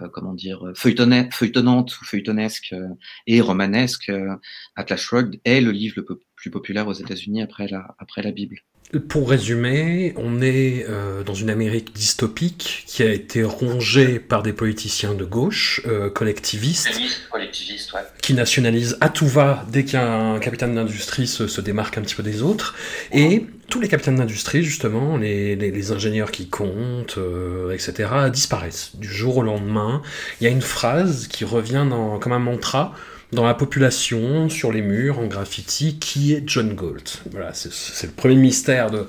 euh, 0.00 0.08
comment 0.08 0.34
dire, 0.34 0.72
feuilletonnantes 0.74 2.00
ou 2.00 2.04
feuilletonesques 2.04 2.72
euh, 2.72 2.88
et 3.26 3.40
romanesques, 3.40 4.08
euh, 4.08 4.36
Atlas 4.76 5.00
Shrugged 5.00 5.40
est 5.44 5.60
le 5.60 5.70
livre 5.70 5.94
le 5.98 6.20
plus 6.36 6.50
populaire 6.50 6.88
aux 6.88 6.92
États-Unis 6.92 7.42
après 7.42 7.68
la 7.68 8.30
Bible. 8.32 8.62
Pour 9.08 9.30
résumer, 9.30 10.14
on 10.16 10.42
est 10.42 10.84
euh, 10.88 11.22
dans 11.22 11.34
une 11.34 11.48
Amérique 11.48 11.94
dystopique 11.94 12.82
qui 12.88 13.04
a 13.04 13.12
été 13.12 13.44
rongée 13.44 14.18
par 14.18 14.42
des 14.42 14.52
politiciens 14.52 15.14
de 15.14 15.24
gauche, 15.24 15.80
euh, 15.86 16.10
collectivistes, 16.10 16.90
collectiviste, 17.30 17.92
ouais. 17.92 18.00
qui 18.20 18.34
nationalisent 18.34 18.98
à 19.00 19.08
tout 19.08 19.28
va 19.28 19.64
dès 19.68 19.84
qu'un 19.84 20.40
capitaine 20.40 20.74
d'industrie 20.74 21.28
se, 21.28 21.46
se, 21.46 21.60
démarque 21.60 21.98
un 21.98 22.02
petit 22.02 22.16
peu 22.16 22.24
des 22.24 22.42
autres. 22.42 22.74
Et 23.12 23.46
tous 23.68 23.80
les 23.80 23.86
capitaines 23.86 24.16
d'industrie, 24.16 24.64
justement, 24.64 25.16
les, 25.16 25.54
les, 25.54 25.70
les, 25.70 25.92
ingénieurs 25.92 26.32
qui 26.32 26.48
comptent, 26.48 27.18
euh, 27.18 27.70
etc., 27.70 28.10
disparaissent. 28.32 28.96
Du 28.96 29.08
jour 29.08 29.36
au 29.36 29.42
lendemain, 29.42 30.02
il 30.40 30.44
y 30.44 30.46
a 30.48 30.50
une 30.50 30.62
phrase 30.62 31.28
qui 31.28 31.44
revient 31.44 31.86
dans, 31.88 32.18
comme 32.18 32.32
un 32.32 32.40
mantra 32.40 32.96
dans 33.32 33.46
la 33.46 33.54
population, 33.54 34.48
sur 34.48 34.72
les 34.72 34.82
murs, 34.82 35.18
en 35.18 35.26
graffiti, 35.26 35.98
qui 35.98 36.32
est 36.32 36.42
John 36.46 36.74
Galt. 36.74 37.22
Voilà, 37.30 37.52
c'est 37.54 38.06
le 38.06 38.12
premier 38.12 38.34
mystère 38.34 38.90
de, 38.90 39.06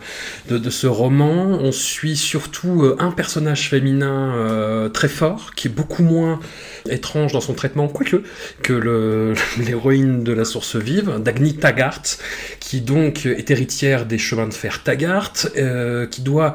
de, 0.49 0.69
ce 0.69 0.85
roman. 0.85 1.57
On 1.59 1.71
suit 1.71 2.15
surtout 2.15 2.83
euh, 2.83 2.95
un 2.99 3.11
personnage 3.11 3.69
féminin 3.69 4.35
euh, 4.35 4.89
très 4.89 5.07
fort, 5.07 5.53
qui 5.55 5.67
est 5.67 5.71
beaucoup 5.71 6.03
moins 6.03 6.39
étrange 6.89 7.33
dans 7.33 7.41
son 7.41 7.53
traitement, 7.53 7.87
quoique, 7.87 8.23
que 8.61 9.33
l'héroïne 9.57 10.23
de 10.23 10.33
la 10.33 10.45
source 10.45 10.75
vive, 10.75 11.19
Dagny 11.19 11.55
Taggart, 11.55 12.03
qui 12.59 12.81
donc 12.81 13.25
est 13.25 13.49
héritière 13.49 14.05
des 14.05 14.17
chemins 14.17 14.47
de 14.47 14.53
fer 14.53 14.83
Taggart, 14.83 15.33
euh, 15.57 16.05
qui 16.05 16.21
doit 16.21 16.53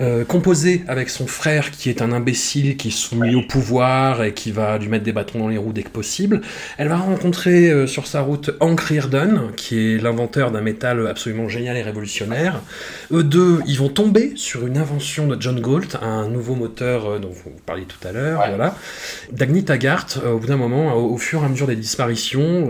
euh, 0.00 0.24
composé 0.24 0.84
avec 0.88 1.10
son 1.10 1.26
frère 1.26 1.70
qui 1.70 1.90
est 1.90 2.00
un 2.00 2.12
imbécile 2.12 2.78
qui 2.78 2.88
est 2.88 2.92
soumis 2.92 3.34
au 3.34 3.42
pouvoir 3.42 4.22
et 4.24 4.32
qui 4.32 4.50
va 4.50 4.78
lui 4.78 4.88
mettre 4.88 5.04
des 5.04 5.12
bâtons 5.12 5.38
dans 5.38 5.48
les 5.48 5.58
roues 5.58 5.72
dès 5.72 5.82
que 5.82 5.90
possible. 5.90 6.40
Elle 6.78 6.88
va 6.88 6.96
rencontrer 6.96 7.70
euh, 7.70 7.86
sur 7.86 8.06
sa 8.06 8.22
route 8.22 8.50
Hank 8.60 8.80
Reardon, 8.80 9.50
qui 9.54 9.78
est 9.78 9.98
l'inventeur 9.98 10.50
d'un 10.50 10.62
métal 10.62 11.06
absolument 11.06 11.48
génial 11.48 11.76
et 11.76 11.82
révolutionnaire. 11.82 12.62
Eux 13.12 13.22
deux, 13.22 13.60
ils 13.66 13.78
vont 13.78 13.90
tomber 13.90 14.32
sur 14.36 14.66
une 14.66 14.78
invention 14.78 15.26
de 15.26 15.36
John 15.40 15.60
Galt, 15.60 15.98
un 16.00 16.28
nouveau 16.28 16.54
moteur 16.54 17.06
euh, 17.06 17.18
dont 17.18 17.30
vous 17.30 17.50
parliez 17.66 17.84
tout 17.84 18.08
à 18.08 18.12
l'heure. 18.12 18.40
Ouais. 18.40 18.48
Voilà. 18.48 18.76
Dagny 19.30 19.62
Taggart, 19.62 20.06
au 20.26 20.38
bout 20.38 20.46
d'un 20.46 20.56
moment, 20.56 20.94
au, 20.94 21.12
au, 21.12 21.18
fur 21.18 21.42
et 21.42 21.44
à 21.44 21.48
mesure 21.48 21.66
des 21.66 21.76
disparitions, 21.76 22.68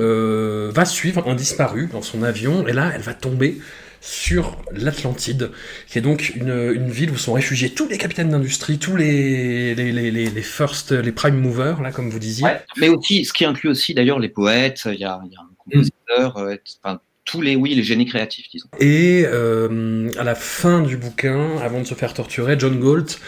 va 0.72 0.84
suivre 0.84 1.26
un 1.28 1.34
disparu 1.34 1.88
dans 1.92 2.02
son 2.02 2.22
avion 2.22 2.66
et 2.66 2.72
là, 2.72 2.90
elle 2.94 3.00
va 3.00 3.14
tomber 3.14 3.58
sur 4.03 4.57
l'Atlantide, 4.72 5.53
qui 5.86 5.96
est 5.96 6.03
donc 6.03 6.32
une, 6.34 6.72
une, 6.74 6.90
ville 6.90 7.12
où 7.12 7.16
sont 7.16 7.34
réfugiés 7.34 7.70
tous 7.70 7.86
les 7.86 7.98
capitaines 7.98 8.30
d'industrie, 8.30 8.78
tous 8.78 8.96
les, 8.96 9.76
les, 9.76 9.92
les, 9.92 10.11
les, 10.11 10.42
first, 10.42 10.90
les 10.90 11.12
prime 11.12 11.36
movers, 11.36 11.80
là, 11.80 11.92
comme 11.92 12.11
vous 12.11 12.18
disiez. 12.18 12.44
Ouais, 12.44 12.61
mais 12.78 12.88
aussi, 12.88 13.24
ce 13.24 13.32
qui 13.32 13.44
inclut 13.44 13.70
aussi 13.70 13.94
d'ailleurs 13.94 14.18
les 14.18 14.28
poètes, 14.28 14.82
il 14.86 14.98
y 14.98 15.05
a, 15.05 15.20
il 15.24 15.32
y 15.32 15.36
a 15.36 15.40
un 15.40 15.55
compositeur, 15.57 16.36
euh, 16.38 16.57
enfin, 16.82 17.00
tous 17.24 17.40
les, 17.40 17.55
oui, 17.55 17.76
les 17.76 17.84
génies 17.84 18.07
créatifs, 18.07 18.46
disons. 18.50 18.68
Et 18.80 19.22
euh, 19.24 20.11
à 20.18 20.24
la 20.24 20.34
fin 20.34 20.82
du 20.82 20.96
bouquin, 20.96 21.59
avant 21.59 21.78
de 21.78 21.84
se 21.84 21.94
faire 21.94 22.12
torturer, 22.12 22.57
John 22.59 22.80
Galt 22.80 23.20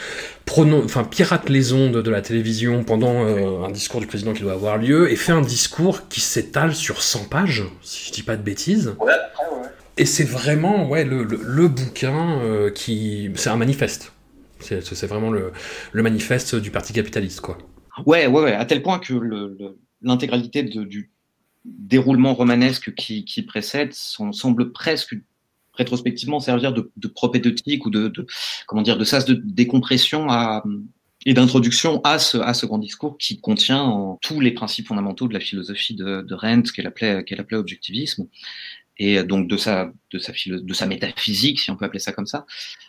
enfin, 0.56 1.04
pirate 1.04 1.48
les 1.48 1.72
ondes 1.72 2.02
de 2.02 2.10
la 2.10 2.20
télévision 2.20 2.82
pendant 2.82 3.24
euh, 3.24 3.64
un 3.64 3.70
discours 3.70 4.00
du 4.00 4.06
président 4.06 4.32
qui 4.32 4.42
doit 4.42 4.52
avoir 4.52 4.78
lieu 4.78 5.10
et 5.10 5.16
fait 5.16 5.32
un 5.32 5.40
discours 5.40 6.08
qui 6.08 6.20
s'étale 6.20 6.74
sur 6.74 7.02
100 7.02 7.28
pages, 7.28 7.64
si 7.82 8.08
je 8.08 8.12
dis 8.12 8.22
pas 8.24 8.36
de 8.36 8.42
bêtises. 8.42 8.94
Ouais, 8.98 9.06
ouais. 9.06 9.68
Et 9.96 10.06
c'est 10.06 10.24
vraiment 10.24 10.88
ouais, 10.88 11.04
le, 11.04 11.22
le, 11.24 11.68
bouquin 11.68 12.40
euh, 12.40 12.70
qui. 12.70 13.30
C'est 13.36 13.50
un 13.50 13.56
manifeste. 13.56 14.12
C'est 14.60 15.06
vraiment 15.06 15.30
le, 15.30 15.52
le, 15.92 16.02
manifeste 16.02 16.54
du 16.54 16.70
Parti 16.70 16.92
capitaliste, 16.92 17.40
quoi. 17.40 17.58
Ouais, 18.06 18.26
ouais, 18.26 18.42
ouais, 18.42 18.54
à 18.54 18.64
tel 18.64 18.82
point 18.82 18.98
que 18.98 19.14
l'intégralité 20.00 20.62
du 20.62 21.10
déroulement 21.64 22.34
romanesque 22.34 22.94
qui, 22.94 23.24
qui 23.24 23.42
précède 23.42 23.92
semble 23.92 24.72
presque 24.72 25.14
rétrospectivement 25.74 26.40
servir 26.40 26.72
de, 26.72 26.90
de 26.96 27.08
propédeutique 27.08 27.84
ou 27.84 27.90
de, 27.90 28.08
de, 28.08 28.26
comment 28.66 28.82
dire 28.82 28.96
de 28.96 29.04
sas 29.04 29.24
de 29.24 29.34
décompression 29.34 30.30
à, 30.30 30.64
et 31.26 31.34
d'introduction 31.34 32.00
à 32.04 32.18
ce, 32.18 32.38
à 32.38 32.54
ce 32.54 32.66
grand 32.66 32.78
discours 32.78 33.16
qui 33.18 33.40
contient 33.40 33.82
en 33.82 34.18
tous 34.22 34.40
les 34.40 34.52
principes 34.52 34.88
fondamentaux 34.88 35.26
de 35.26 35.34
la 35.34 35.40
philosophie 35.40 35.94
de, 35.94 36.22
de 36.22 36.34
Rent 36.34 36.62
qu'elle 36.74 36.86
appelait, 36.86 37.24
qu'elle 37.24 37.40
appelait 37.40 37.56
objectivisme 37.56 38.26
et 38.98 39.22
donc 39.24 39.48
de 39.48 39.56
sa 39.56 39.92
de 40.12 40.74
sa 40.74 40.86
métaphysique 40.86 41.60
si 41.60 41.70
on 41.70 41.76
peut 41.76 41.84
appeler 41.84 41.98
ça 41.98 42.12
comme 42.12 42.26
ça 42.26 42.46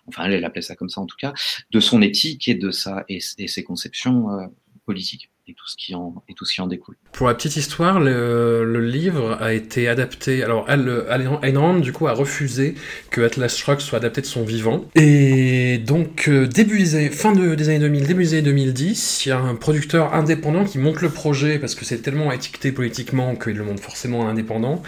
enfin 0.08 0.26
elle, 0.26 0.34
elle 0.34 0.46
appelait 0.46 0.62
ça 0.62 0.76
comme 0.76 0.90
ça 0.90 1.02
en 1.02 1.06
tout 1.06 1.18
cas 1.18 1.34
de 1.72 1.80
son 1.80 2.02
éthique 2.02 2.48
et 2.48 2.56
de 2.56 2.72
sa 2.72 3.06
et, 3.10 3.20
ses 3.20 3.64
conceptions 3.64 4.32
euh, 4.32 4.46
politiques 4.86 5.32
et 5.48 5.54
tout 5.54 5.68
ce 5.68 5.76
qui 5.76 5.94
en 5.96 6.24
et 6.28 6.34
tout 6.34 6.46
ce 6.46 6.56
qui 6.56 6.62
en 6.62 6.68
découle. 6.68 6.98
Pour 7.12 7.28
la 7.28 7.36
petite 7.36 7.56
histoire, 7.56 8.00
le, 8.00 8.66
le 8.66 8.82
livre 8.82 9.38
a 9.40 9.54
été 9.54 9.88
adapté. 9.88 10.44
Alors, 10.44 10.70
Ayn 10.70 11.58
Rand 11.58 11.80
du 11.80 11.92
coup 11.92 12.08
a 12.08 12.14
refusé 12.14 12.76
que 13.12 13.22
Atlas 13.22 13.56
Shrugged 13.56 13.82
soit 13.82 14.00
adapté 14.00 14.22
de 14.22 14.26
son 14.26 14.44
vivant. 14.44 14.86
Et 14.96 15.55
donc 15.78 16.28
euh, 16.28 16.48
début 16.48 16.84
des 16.84 17.10
fin 17.10 17.32
de, 17.32 17.56
des 17.56 17.70
années 17.70 17.80
2000, 17.80 18.08
début 18.08 18.24
des 18.24 18.34
années 18.34 18.42
2010, 18.44 19.26
il 19.26 19.30
y 19.30 19.32
a 19.32 19.40
un 19.40 19.56
producteur 19.56 20.14
indépendant 20.14 20.66
qui 20.66 20.78
monte 20.78 21.02
le 21.02 21.10
projet 21.10 21.60
parce 21.60 21.76
que 21.76 21.86
c'est 21.86 22.00
tellement 22.00 22.32
étiqueté 22.32 22.72
politiquement 22.72 23.36
qu'il 23.36 23.54
le 23.54 23.64
montre 23.64 23.82
forcément 23.82 24.28
indépendant, 24.28 24.84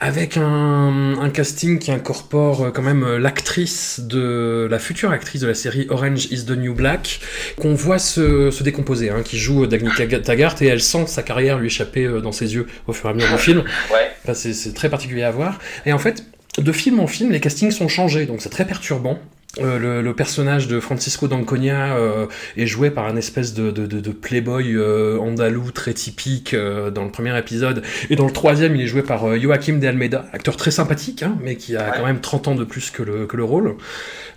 avec 0.00 0.36
un, 0.36 1.18
un 1.20 1.30
casting 1.30 1.78
qui 1.78 1.90
incorpore 1.90 2.66
euh, 2.66 2.70
quand 2.70 2.82
même 2.82 3.04
euh, 3.04 3.18
l'actrice 3.18 4.00
de 4.00 4.68
la 4.70 4.78
future 4.78 5.10
actrice 5.10 5.40
de 5.40 5.46
la 5.46 5.54
série 5.54 5.86
Orange 5.90 6.26
Is 6.30 6.44
the 6.44 6.56
New 6.56 6.74
Black 6.74 7.20
qu'on 7.56 7.74
voit 7.74 7.98
se, 7.98 8.50
se 8.50 8.62
décomposer, 8.62 9.10
hein, 9.10 9.22
qui 9.24 9.38
joue 9.38 9.66
Dagny 9.66 9.88
Taggart 10.24 10.56
et 10.60 10.66
elle 10.66 10.82
sent 10.82 11.06
sa 11.06 11.22
carrière 11.22 11.58
lui 11.58 11.66
échapper 11.66 12.04
euh, 12.04 12.20
dans 12.20 12.32
ses 12.32 12.54
yeux 12.54 12.66
au 12.86 12.92
fur 12.92 13.08
et 13.08 13.12
à 13.12 13.14
mesure 13.14 13.32
du 13.32 13.38
film. 13.38 13.64
Ouais. 13.92 14.10
Enfin, 14.22 14.34
c'est 14.34 14.74
très 14.74 14.90
particulier 14.90 15.22
à 15.22 15.30
voir. 15.30 15.58
Et 15.86 15.92
en 15.92 15.98
fait, 15.98 16.24
de 16.58 16.72
film 16.72 17.00
en 17.00 17.06
film, 17.06 17.30
les 17.30 17.40
castings 17.40 17.70
sont 17.70 17.88
changés, 17.88 18.26
donc 18.26 18.42
c'est 18.42 18.50
très 18.50 18.66
perturbant. 18.66 19.18
Euh, 19.60 19.78
le, 19.78 20.02
le, 20.02 20.14
personnage 20.14 20.68
de 20.68 20.80
Francisco 20.80 21.28
d'Anconia 21.28 21.96
euh, 21.96 22.26
est 22.56 22.66
joué 22.66 22.90
par 22.90 23.06
un 23.06 23.16
espèce 23.16 23.54
de, 23.54 23.70
de, 23.70 23.86
de, 23.86 24.00
de 24.00 24.10
playboy 24.10 24.74
euh, 24.74 25.18
andalou 25.18 25.70
très 25.70 25.94
typique 25.94 26.54
dans 26.54 27.04
le 27.04 27.10
premier 27.10 27.36
épisode. 27.38 27.82
Et 28.10 28.16
dans 28.16 28.26
le 28.26 28.32
troisième, 28.32 28.76
il 28.76 28.82
est 28.82 28.86
joué 28.86 29.02
par 29.02 29.36
Joaquim 29.38 29.78
de 29.78 29.86
Almeida, 29.86 30.26
acteur 30.32 30.56
très 30.56 30.70
sympathique, 30.70 31.22
hein, 31.22 31.36
mais 31.42 31.56
qui 31.56 31.76
a 31.76 31.80
ouais. 31.80 31.92
quand 31.96 32.06
même 32.06 32.20
30 32.20 32.48
ans 32.48 32.54
de 32.54 32.64
plus 32.64 32.90
que 32.90 33.02
le, 33.02 33.26
que 33.26 33.36
le 33.36 33.44
rôle, 33.44 33.76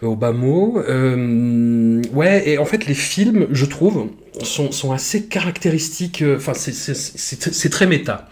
au 0.01 0.15
bas 0.15 0.32
mot. 0.32 0.76
ouais, 0.78 2.49
et 2.49 2.57
en 2.57 2.65
fait, 2.65 2.86
les 2.86 2.93
films, 2.93 3.47
je 3.51 3.65
trouve, 3.65 4.09
sont, 4.43 4.72
sont 4.72 4.91
assez 4.91 5.26
caractéristiques. 5.26 6.24
Enfin, 6.36 6.53
c'est 6.53 7.69
très 7.69 7.88
méta. 7.88 8.30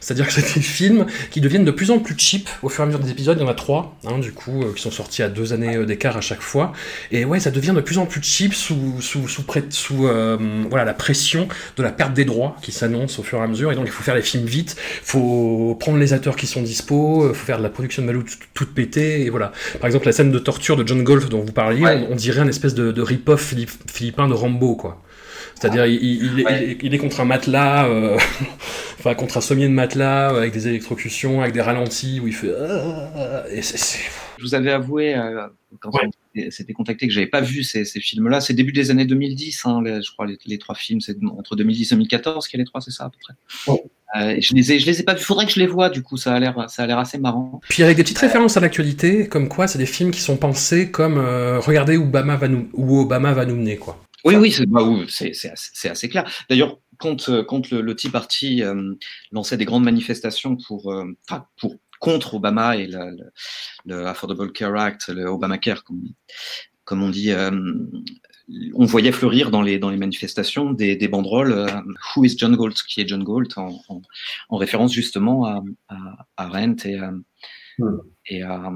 C'est-à-dire 0.00 0.26
que 0.26 0.32
c'est 0.40 0.54
des 0.54 0.60
films 0.60 1.06
qui 1.30 1.40
deviennent 1.40 1.64
de 1.64 1.70
plus 1.70 1.90
en 1.90 1.98
plus 1.98 2.14
cheap 2.16 2.48
au 2.62 2.68
fur 2.68 2.80
et 2.80 2.84
à 2.84 2.86
mesure 2.86 3.00
des 3.00 3.10
épisodes. 3.10 3.36
Il 3.38 3.42
y 3.42 3.46
en 3.46 3.50
a 3.50 3.54
trois, 3.54 3.96
hein, 4.06 4.18
du 4.18 4.32
coup, 4.32 4.62
euh, 4.62 4.72
qui 4.74 4.82
sont 4.82 4.90
sortis 4.90 5.22
à 5.22 5.28
deux 5.28 5.52
années 5.52 5.76
euh, 5.76 5.86
d'écart 5.86 6.16
à 6.16 6.20
chaque 6.20 6.40
fois. 6.40 6.72
Et 7.10 7.24
ouais, 7.24 7.40
ça 7.40 7.50
devient 7.50 7.72
de 7.74 7.80
plus 7.80 7.98
en 7.98 8.06
plus 8.06 8.22
cheap 8.22 8.54
sous, 8.54 9.00
sous, 9.00 9.28
sous, 9.28 9.44
sous 9.70 10.06
euh, 10.06 10.36
voilà, 10.68 10.84
la 10.84 10.94
pression 10.94 11.48
de 11.76 11.82
la 11.82 11.92
perte 11.92 12.14
des 12.14 12.24
droits 12.24 12.56
qui 12.62 12.72
s'annonce 12.72 13.18
au 13.18 13.22
fur 13.22 13.38
et 13.38 13.42
à 13.42 13.46
mesure. 13.46 13.72
Et 13.72 13.74
donc, 13.74 13.84
il 13.86 13.92
faut 13.92 14.02
faire 14.02 14.14
les 14.14 14.22
films 14.22 14.46
vite, 14.46 14.76
faut 15.02 15.76
prendre 15.78 15.98
les 15.98 16.12
acteurs 16.12 16.36
qui 16.36 16.46
sont 16.46 16.62
dispo, 16.62 17.28
faut 17.28 17.34
faire 17.34 17.58
de 17.58 17.62
la 17.62 17.70
production 17.70 18.02
de 18.02 18.06
Malou 18.06 18.22
toute, 18.22 18.40
toute 18.54 18.74
pétée. 18.74 19.22
Et 19.22 19.30
voilà. 19.30 19.52
Par 19.80 19.86
exemple, 19.86 20.06
la 20.06 20.12
scène 20.12 20.30
de 20.30 20.38
torture 20.38 20.76
de 20.76 20.86
John 20.86 21.02
Golf 21.02 21.28
dont 21.28 21.40
vous 21.40 21.52
parliez, 21.52 21.82
ouais. 21.82 22.06
on, 22.08 22.12
on, 22.12 22.16
dirait 22.16 22.40
un 22.40 22.48
espèce 22.48 22.74
de, 22.74 22.92
de 22.92 23.02
rip-off 23.02 23.54
philippin 23.86 24.28
de 24.28 24.34
Rambo, 24.34 24.74
quoi. 24.74 25.02
C'est-à-dire, 25.60 25.84
il, 25.84 26.02
il, 26.02 26.44
ouais. 26.44 26.78
il, 26.80 26.94
est 26.94 26.98
contre 26.98 27.20
un 27.20 27.26
matelas, 27.26 27.86
euh, 27.86 28.16
enfin 28.98 29.14
contre 29.14 29.36
un 29.36 29.40
sommier 29.42 29.68
de 29.68 29.74
matelas, 29.74 30.28
avec 30.28 30.52
des 30.52 30.68
électrocutions, 30.68 31.42
avec 31.42 31.52
des 31.52 31.60
ralentis, 31.60 32.18
où 32.18 32.26
il 32.26 32.34
fait. 32.34 32.48
Euh, 32.50 33.44
et 33.50 33.60
c 33.60 33.74
est, 33.74 33.76
c 33.76 33.98
est... 33.98 34.10
Je 34.38 34.44
vous 34.44 34.54
avais 34.54 34.72
avoué, 34.72 35.14
euh, 35.14 35.46
quand 35.80 35.90
ouais. 35.92 36.08
on 36.46 36.50
s'était 36.50 36.72
contacté, 36.72 37.06
que 37.06 37.12
j'avais 37.12 37.26
pas 37.26 37.42
vu 37.42 37.62
ces, 37.62 37.84
ces 37.84 38.00
films-là. 38.00 38.40
C'est 38.40 38.54
début 38.54 38.72
des 38.72 38.90
années 38.90 39.04
2010, 39.04 39.66
hein, 39.66 39.82
les, 39.84 40.00
je 40.00 40.10
crois, 40.10 40.26
les, 40.26 40.38
les 40.46 40.56
trois 40.56 40.74
films, 40.74 41.02
c'est 41.02 41.16
entre 41.24 41.56
2010 41.56 41.92
et 41.92 41.94
2014 41.94 42.48
qu'il 42.48 42.58
y 42.58 42.60
a 42.60 42.64
les 42.64 42.66
trois, 42.66 42.80
c'est 42.80 42.90
ça 42.90 43.04
à 43.04 43.10
peu 43.10 43.18
près. 43.20 43.34
Euh, 44.16 44.36
je 44.40 44.54
les 44.54 44.72
ai, 44.72 44.78
je 44.80 44.86
les 44.86 45.00
ai 45.00 45.02
pas 45.04 45.14
vus. 45.14 45.22
Faudrait 45.22 45.46
que 45.46 45.52
je 45.52 45.60
les 45.60 45.66
vois. 45.66 45.88
Du 45.88 46.02
coup, 46.02 46.16
ça 46.16 46.34
a 46.34 46.40
l'air, 46.40 46.68
ça 46.68 46.82
a 46.82 46.86
l'air 46.86 46.98
assez 46.98 47.18
marrant. 47.18 47.60
Puis 47.68 47.82
avec 47.82 47.96
des 47.96 48.02
petites 48.02 48.18
références 48.18 48.56
à 48.56 48.60
l'actualité, 48.60 49.28
comme 49.28 49.48
quoi 49.48 49.68
c'est 49.68 49.78
des 49.78 49.86
films 49.86 50.10
qui 50.10 50.20
sont 50.20 50.36
pensés 50.36 50.90
comme 50.90 51.18
euh, 51.18 51.60
regardez 51.60 51.96
où 51.96 52.04
Obama 52.04 52.36
va 52.36 52.48
nous, 52.48 52.68
où 52.72 53.00
Obama 53.00 53.32
va 53.32 53.44
nous 53.46 53.56
mener, 53.56 53.76
quoi. 53.76 54.00
Oui, 54.24 54.36
oui, 54.36 54.52
c'est 54.52 54.66
bah, 54.66 54.80
c'est 55.08 55.88
assez, 55.88 56.08
clair. 56.08 56.30
D'ailleurs, 56.48 56.78
quand, 56.98 57.28
euh, 57.28 57.42
quand 57.42 57.70
le, 57.70 57.80
le 57.80 57.96
Tea 57.96 58.10
Party 58.10 58.62
euh, 58.62 58.94
lançait 59.32 59.56
des 59.56 59.64
grandes 59.64 59.84
manifestations 59.84 60.56
pour, 60.56 60.92
euh, 60.92 61.04
pour 61.58 61.76
contre 62.00 62.34
Obama 62.34 62.76
et 62.76 62.86
le, 62.86 62.98
le, 63.10 63.30
le 63.86 64.06
Affordable 64.06 64.52
Care 64.52 64.76
Act, 64.76 65.08
le 65.08 65.26
Obamacare, 65.26 65.84
comme, 65.84 66.02
comme 66.84 67.02
on 67.02 67.10
dit, 67.10 67.30
euh, 67.32 67.50
on 68.74 68.84
voyait 68.84 69.12
fleurir 69.12 69.50
dans 69.50 69.62
les, 69.62 69.78
dans 69.78 69.90
les 69.90 69.96
manifestations 69.96 70.72
des, 70.72 70.96
des 70.96 71.08
banderoles 71.08 71.52
euh, 71.52 71.68
Who 72.16 72.24
is 72.24 72.36
John 72.36 72.56
Galt 72.56 72.76
Qui 72.88 73.00
est 73.00 73.08
John 73.08 73.22
Galt 73.24 73.56
en, 73.56 73.80
en, 73.88 74.02
en 74.48 74.56
référence 74.56 74.92
justement 74.92 75.46
à, 75.46 75.62
à, 75.88 76.26
à 76.36 76.48
Rent 76.48 76.76
et 76.84 76.98
à, 76.98 77.12
Hmm. 77.80 77.98
et 78.26 78.42
à, 78.42 78.72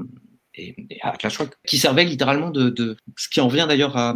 et, 0.57 0.75
à 1.01 1.11
Clash 1.11 1.37
qui 1.67 1.77
servait 1.77 2.05
littéralement 2.05 2.49
de, 2.49 2.97
ce 3.17 3.29
qui 3.29 3.41
en 3.41 3.47
revient 3.47 3.65
d'ailleurs 3.67 3.97
à, 3.97 4.15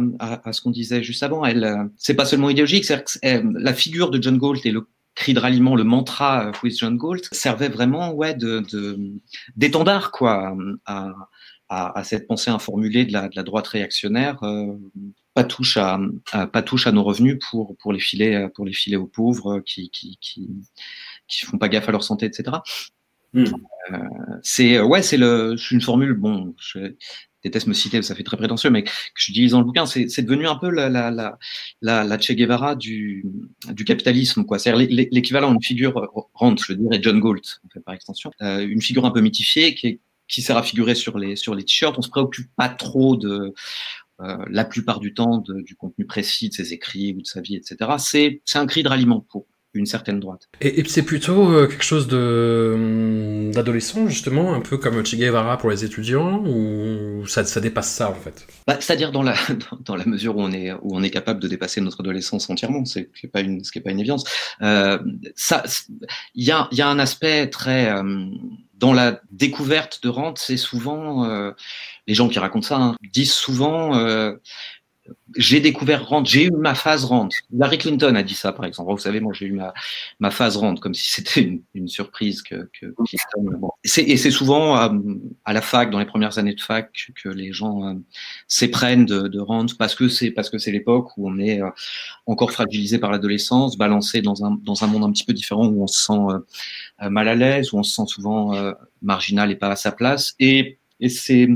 ce 0.52 0.60
qu'on 0.60 0.70
disait 0.70 1.02
juste 1.02 1.22
avant. 1.22 1.44
Elle, 1.44 1.64
euh, 1.64 1.84
c'est 1.96 2.14
pas 2.14 2.24
seulement 2.24 2.50
idéologique, 2.50 2.84
c'est 2.84 3.04
la 3.22 3.74
figure 3.74 4.10
de 4.10 4.22
John 4.22 4.38
Galt 4.38 4.64
et 4.64 4.70
le 4.70 4.86
cri 5.14 5.34
de 5.34 5.40
ralliement, 5.40 5.74
le 5.76 5.84
mantra 5.84 6.46
euh, 6.46 6.52
Who 6.62 6.68
is 6.68 6.76
John 6.78 6.96
Galt 6.96 7.28
servait 7.32 7.68
vraiment 7.68 8.12
ouais 8.12 8.34
de 8.34 8.64
d'étendard 9.56 10.12
quoi 10.12 10.54
à, 11.70 12.02
cette 12.04 12.26
pensée 12.26 12.50
informulée 12.50 13.04
de 13.04 13.12
la, 13.12 13.28
droite 13.42 13.68
réactionnaire. 13.68 14.42
euh, 14.42 14.76
pas 15.34 15.44
touche 15.44 15.76
à, 15.76 16.00
à- 16.32 16.48
pas 16.48 16.62
touche 16.62 16.86
à 16.88 16.92
nos 16.92 17.04
revenus 17.04 17.38
pour 17.50 17.76
pour 17.78 17.92
les 17.92 18.00
filer 18.00 18.34
euh, 18.34 18.48
pour 18.48 18.64
les 18.64 18.72
filer 18.72 18.96
aux 18.96 19.06
pauvres 19.06 19.58
euh, 19.58 19.60
qui 19.64 19.88
qui 19.90 20.18
qui 20.20 20.48
qui 21.28 21.46
font 21.46 21.56
pas 21.58 21.68
gaffe 21.68 21.88
à 21.88 21.92
leur 21.92 22.02
santé 22.02 22.26
etc. 22.26 22.58
Hmm. 23.32 23.44
Euh, 23.92 23.98
c'est 24.42 24.76
euh, 24.76 25.56
c'est 25.56 25.70
une 25.70 25.80
formule 25.80 26.14
bon 26.14 26.54
je 26.58 26.94
déteste 27.44 27.68
me 27.68 27.72
citer 27.72 28.02
ça 28.02 28.16
fait 28.16 28.24
très 28.24 28.36
prétentieux 28.36 28.70
mais 28.70 28.82
que 28.82 28.90
j'utilise 29.14 29.52
dans 29.52 29.60
le 29.60 29.64
bouquin 29.64 29.86
c'est 29.86 30.22
devenu 30.22 30.48
un 30.48 30.56
peu 30.56 30.68
la 30.70 32.18
Che 32.18 32.32
Guevara 32.32 32.74
du 32.74 33.24
capitalisme 33.86 34.44
quoi. 34.44 34.58
C'est 34.58 34.74
l'équivalent 34.74 35.52
d'une 35.52 35.62
figure 35.62 35.96
euh, 35.98 36.22
Rand 36.34 36.56
je 36.56 36.72
dirais 36.72 36.98
John 37.00 37.20
Galt 37.20 37.60
en 37.64 37.68
fait 37.68 37.80
par 37.80 37.94
extension 37.94 38.32
une 38.40 38.82
figure 38.82 39.06
un 39.06 39.12
peu 39.12 39.20
mythifiée 39.20 39.74
qui 39.74 39.86
est 39.86 40.00
qui 40.26 40.42
sert 40.42 40.56
à 40.56 40.62
figurer 40.62 40.94
sur 40.94 41.18
les 41.18 41.34
t-shirts. 41.36 41.98
On 41.98 42.02
se 42.02 42.08
préoccupe 42.08 42.48
pas 42.54 42.68
trop 42.68 43.16
de 43.16 43.52
la 44.48 44.64
plupart 44.64 45.00
du 45.00 45.12
temps 45.14 45.38
du 45.38 45.74
contenu 45.76 46.04
précis 46.04 46.50
de 46.50 46.54
ses 46.54 46.72
écrits 46.72 47.14
ou 47.16 47.22
de 47.22 47.26
sa 47.26 47.40
vie 47.40 47.56
etc 47.56 47.92
c'est 47.98 48.58
un 48.58 48.66
cri 48.66 48.82
de 48.82 48.88
ralliement 48.88 49.20
pour 49.20 49.46
une 49.74 49.86
certaine 49.86 50.18
droite 50.18 50.48
Et, 50.60 50.80
et 50.80 50.88
c'est 50.88 51.04
plutôt 51.04 51.52
euh, 51.52 51.66
quelque 51.66 51.84
chose 51.84 52.08
de 52.08 52.72
hum, 52.74 53.52
d'adolescent 53.52 54.08
justement, 54.08 54.54
un 54.54 54.60
peu 54.60 54.78
comme 54.78 55.04
Che 55.04 55.14
Guevara 55.14 55.58
pour 55.58 55.70
les 55.70 55.84
étudiants, 55.84 56.42
ou 56.44 57.26
ça, 57.26 57.44
ça 57.44 57.60
dépasse 57.60 57.90
ça 57.90 58.10
en 58.10 58.14
fait? 58.14 58.46
Bah, 58.66 58.76
C'est-à-dire 58.80 59.12
dans 59.12 59.22
la, 59.22 59.34
dans, 59.84 59.96
la 59.96 60.04
mesure 60.06 60.36
où 60.36 60.42
on 60.42 60.52
est, 60.52 60.72
où 60.72 60.96
on 60.96 61.02
est 61.02 61.10
capable 61.10 61.40
de 61.40 61.48
dépasser 61.48 61.80
notre 61.80 62.00
adolescence 62.00 62.50
entièrement, 62.50 62.84
c'est 62.84 63.10
ce 63.14 63.20
qui 63.20 63.26
n'est 63.26 63.30
pas 63.30 63.40
une, 63.40 63.62
ce 63.62 63.70
qui 63.70 63.78
est 63.78 63.82
pas 63.82 63.90
une 63.90 64.00
évidence. 64.00 64.24
Euh, 64.62 64.98
ça, 65.36 65.62
il 66.34 66.44
y 66.44 66.50
a, 66.50 66.68
il 66.72 66.78
y 66.78 66.82
a 66.82 66.88
un 66.88 66.98
aspect 66.98 67.48
très 67.48 67.90
euh, 67.90 68.26
dans 68.74 68.92
la 68.92 69.20
découverte 69.30 70.02
de 70.02 70.08
Rand, 70.08 70.34
c'est 70.36 70.56
souvent 70.56 71.26
euh, 71.26 71.52
les 72.06 72.14
gens 72.14 72.28
qui 72.28 72.38
racontent 72.38 72.66
ça 72.66 72.76
hein, 72.76 72.96
disent 73.12 73.32
souvent. 73.32 73.94
Euh, 75.30 75.34
j'ai 75.36 75.60
découvert 75.60 76.08
Rand, 76.08 76.24
j'ai 76.24 76.46
eu 76.46 76.50
ma 76.50 76.74
phase 76.74 77.04
Rand. 77.04 77.28
Larry 77.52 77.78
Clinton 77.78 78.14
a 78.14 78.22
dit 78.22 78.34
ça, 78.34 78.52
par 78.52 78.64
exemple. 78.64 78.90
Vous 78.90 78.98
savez, 78.98 79.20
moi, 79.20 79.32
j'ai 79.32 79.46
eu 79.46 79.52
ma, 79.52 79.72
ma 80.18 80.30
phase 80.30 80.56
Rand, 80.56 80.74
comme 80.76 80.94
si 80.94 81.10
c'était 81.12 81.40
une, 81.40 81.62
une, 81.74 81.88
surprise 81.88 82.42
que, 82.42 82.68
que 82.80 82.86
Clinton. 83.04 83.58
Bon. 83.58 83.70
Et 83.84 84.16
c'est 84.16 84.30
souvent 84.30 84.74
à, 84.74 84.92
à, 85.44 85.52
la 85.52 85.60
fac, 85.60 85.90
dans 85.90 85.98
les 85.98 86.06
premières 86.06 86.38
années 86.38 86.54
de 86.54 86.60
fac, 86.60 86.90
que 87.22 87.28
les 87.28 87.52
gens 87.52 87.86
euh, 87.86 87.94
s'éprennent 88.48 89.06
de, 89.06 89.28
de 89.28 89.40
Rand 89.40 89.66
parce 89.78 89.94
que 89.94 90.08
c'est 90.08 90.30
parce 90.30 90.50
que 90.50 90.58
c'est 90.58 90.72
l'époque 90.72 91.16
où 91.16 91.28
on 91.28 91.38
est 91.38 91.60
euh, 91.60 91.70
encore 92.26 92.52
fragilisé 92.52 92.98
par 92.98 93.10
l'adolescence, 93.10 93.76
balancé 93.76 94.22
dans 94.22 94.44
un 94.44 94.58
dans 94.62 94.84
un 94.84 94.86
monde 94.86 95.04
un 95.04 95.12
petit 95.12 95.24
peu 95.24 95.32
différent 95.32 95.66
où 95.66 95.82
on 95.82 95.86
se 95.86 96.04
sent 96.04 96.12
euh, 97.02 97.10
mal 97.10 97.28
à 97.28 97.34
l'aise, 97.34 97.72
où 97.72 97.78
on 97.78 97.82
se 97.82 97.94
sent 97.94 98.06
souvent 98.06 98.54
euh, 98.54 98.72
marginal 99.02 99.50
et 99.50 99.56
pas 99.56 99.68
à 99.68 99.76
sa 99.76 99.92
place. 99.92 100.34
Et 100.38 100.78
et 101.00 101.08
c'est 101.08 101.48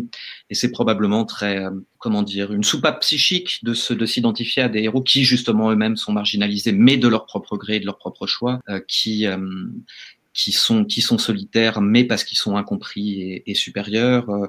et 0.51 0.68
probablement 0.70 1.24
très 1.24 1.59
euh, 1.59 1.70
comment 1.99 2.22
dire 2.22 2.53
une 2.53 2.64
soupape 2.64 3.01
psychique 3.01 3.61
de 3.62 3.74
se 3.74 3.95
de 3.95 4.07
s'identifier 4.07 4.62
à 4.62 4.68
des 4.68 4.80
héros 4.80 5.03
qui 5.03 5.24
justement 5.24 5.70
eux-mêmes 5.70 5.97
sont 5.97 6.12
marginalisés 6.12 6.72
mais 6.72 6.97
de 6.97 7.09
leur 7.09 7.26
propre 7.26 7.57
gré 7.57 7.80
de 7.80 7.86
leur 7.86 7.99
propre 7.99 8.26
choix 8.26 8.61
euh, 8.68 8.80
qui 8.86 9.26
euh, 9.26 9.36
qui 10.35 10.51
sont 10.51 10.85
qui 10.85 11.01
sont 11.01 11.16
solitaires 11.16 11.80
mais 11.80 12.05
parce 12.05 12.24
qu'ils 12.24 12.37
sont 12.37 12.57
incompris 12.57 13.22
et, 13.22 13.51
et 13.51 13.55
supérieurs 13.55 14.28
euh, 14.28 14.47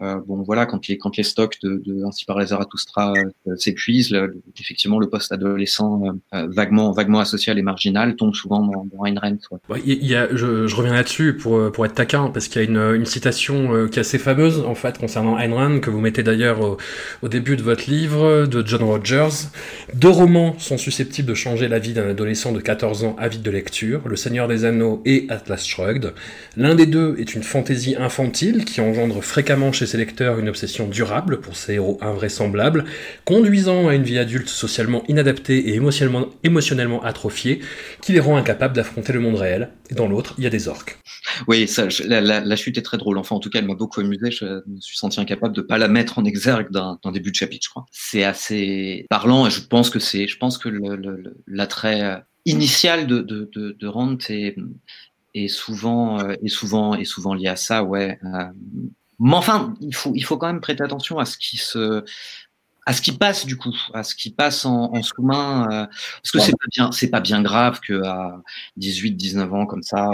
euh, 0.00 0.20
bon 0.24 0.42
voilà 0.42 0.64
quand 0.64 0.86
les 0.86 0.96
quand 0.96 1.16
les 1.16 1.24
stocks 1.24 1.58
de, 1.60 1.82
de 1.84 2.04
ainsi 2.04 2.24
par 2.24 2.38
les 2.38 2.46
Zarathustra 2.46 3.12
euh, 3.48 3.56
s'épuisent 3.56 4.16
effectivement 4.58 5.00
le 5.00 5.08
poste 5.08 5.32
adolescent 5.32 6.02
euh, 6.34 6.46
vaguement 6.48 6.92
vaguement 6.92 7.18
asocial 7.18 7.58
et 7.58 7.62
marginal 7.62 8.14
tombe 8.14 8.32
souvent 8.32 8.64
dans, 8.64 8.86
dans 8.92 9.04
Ayn 9.04 9.18
Rand 9.18 9.38
ouais. 9.70 9.80
y, 9.84 10.14
a, 10.14 10.28
je, 10.30 10.68
je, 10.68 10.76
reviens 10.76 10.94
là-dessus 10.94 11.36
pour 11.36 11.72
pour 11.72 11.84
être 11.84 11.94
taquin 11.94 12.30
parce 12.30 12.46
qu'il 12.46 12.62
y 12.62 12.64
a 12.64 12.68
une, 12.68 12.94
une 12.94 13.04
citation 13.06 13.88
qui 13.88 13.98
est 13.98 14.02
assez 14.02 14.18
fameuse 14.18 14.60
en 14.60 14.76
fait 14.76 14.98
concernant 14.98 15.36
Ayn 15.36 15.52
Rand 15.52 15.80
que 15.80 15.90
vous 15.90 16.00
mettez 16.00 16.22
d'ailleurs 16.22 16.60
au, 16.60 16.76
au, 17.22 17.28
début 17.28 17.56
de 17.56 17.62
votre 17.62 17.90
livre 17.90 18.46
de 18.46 18.64
John 18.64 18.84
Rogers 18.84 19.48
deux 19.94 20.10
romans 20.10 20.56
sont 20.60 20.78
susceptibles 20.78 21.28
de 21.28 21.34
changer 21.34 21.66
la 21.66 21.80
vie 21.80 21.92
d'un 21.92 22.08
adolescent 22.08 22.52
de 22.52 22.60
14 22.60 23.02
ans 23.02 23.16
avide 23.18 23.42
de 23.42 23.50
lecture 23.50 24.02
Le 24.06 24.14
Seigneur 24.14 24.46
des 24.46 24.64
Anneaux 24.64 25.02
et 25.08 25.26
Atlas 25.30 25.66
Shrugged 25.66 26.12
l'un 26.58 26.74
des 26.74 26.86
deux 26.86 27.14
est 27.18 27.34
une 27.34 27.42
fantaisie 27.42 27.94
infantile 27.96 28.64
qui 28.64 28.80
engendre 28.80 29.22
fréquemment 29.22 29.72
chez 29.72 29.86
ses 29.86 29.96
lecteurs 29.96 30.38
une 30.38 30.48
obsession 30.48 30.88
durable 30.88 31.40
pour 31.40 31.56
ces 31.56 31.74
héros 31.74 31.98
invraisemblables, 32.00 32.84
conduisant 33.24 33.88
à 33.88 33.94
une 33.94 34.02
vie 34.02 34.18
adulte 34.18 34.48
socialement 34.48 35.04
inadaptée 35.08 35.70
et 35.70 35.80
émotionnellement, 36.42 37.02
atrophiée, 37.04 37.60
qui 38.02 38.12
les 38.12 38.20
rend 38.20 38.36
incapables 38.36 38.74
d'affronter 38.74 39.12
le 39.12 39.20
monde 39.20 39.36
réel. 39.36 39.70
Et 39.90 39.94
dans 39.94 40.08
l'autre, 40.08 40.34
il 40.36 40.44
y 40.44 40.46
a 40.46 40.50
des 40.50 40.68
orques. 40.68 40.98
Oui, 41.46 41.70
la, 42.06 42.56
chute 42.56 42.76
est 42.76 42.82
très 42.82 42.98
drôle. 42.98 43.18
Enfin, 43.18 43.36
en 43.36 43.40
tout 43.40 43.50
cas, 43.50 43.60
elle 43.60 43.66
m'a 43.66 43.74
beaucoup 43.74 44.00
amusé. 44.00 44.30
Je 44.30 44.44
me 44.44 44.80
suis 44.80 44.98
senti 44.98 45.20
incapable 45.20 45.54
de 45.54 45.62
pas 45.62 45.78
la 45.78 45.88
mettre 45.88 46.18
en 46.18 46.24
exergue 46.24 46.70
d'un 46.70 47.12
début 47.12 47.30
de 47.30 47.36
chapitre, 47.36 47.64
je 47.64 47.70
crois. 47.70 47.86
C'est 47.92 48.24
assez 48.24 49.06
parlant 49.08 49.46
et 49.46 49.50
je 49.50 49.60
pense 49.60 49.90
que 49.90 50.00
c'est, 50.00 50.26
je 50.26 50.36
pense 50.36 50.58
que 50.58 50.68
l'attrait 51.46 52.24
initial 52.48 53.06
de, 53.06 53.20
de, 53.20 53.50
de, 53.54 53.72
de 53.72 53.86
Rand 53.86 54.18
est, 54.28 54.56
est 55.34 55.48
souvent, 55.48 56.20
euh, 56.20 56.34
est 56.42 56.48
souvent, 56.48 56.94
est 56.94 57.04
souvent 57.04 57.34
lié 57.34 57.48
à 57.48 57.56
ça, 57.56 57.84
ouais. 57.84 58.18
Euh, 58.24 58.44
mais 59.20 59.34
enfin, 59.34 59.74
il 59.80 59.94
faut, 59.94 60.12
il 60.14 60.22
faut 60.22 60.36
quand 60.36 60.46
même 60.46 60.60
prêter 60.60 60.82
attention 60.82 61.18
à 61.18 61.24
ce 61.24 61.36
qui 61.38 61.56
se, 61.56 62.04
à 62.88 62.94
ce 62.94 63.02
qui 63.02 63.12
passe 63.12 63.44
du 63.44 63.58
coup, 63.58 63.76
à 63.92 64.02
ce 64.02 64.14
qui 64.14 64.30
passe 64.30 64.64
en, 64.64 64.90
en 64.94 65.02
sous-main, 65.02 65.68
euh, 65.70 65.86
parce 66.22 66.30
que 66.32 66.38
ouais. 66.38 66.44
c'est 66.44 66.52
pas 66.52 66.66
bien, 66.72 66.90
c'est 66.90 67.10
pas 67.10 67.20
bien 67.20 67.42
grave 67.42 67.80
que 67.80 68.02
à 68.02 68.42
18, 68.78 69.12
19 69.12 69.52
ans 69.52 69.66
comme 69.66 69.82
ça, 69.82 70.10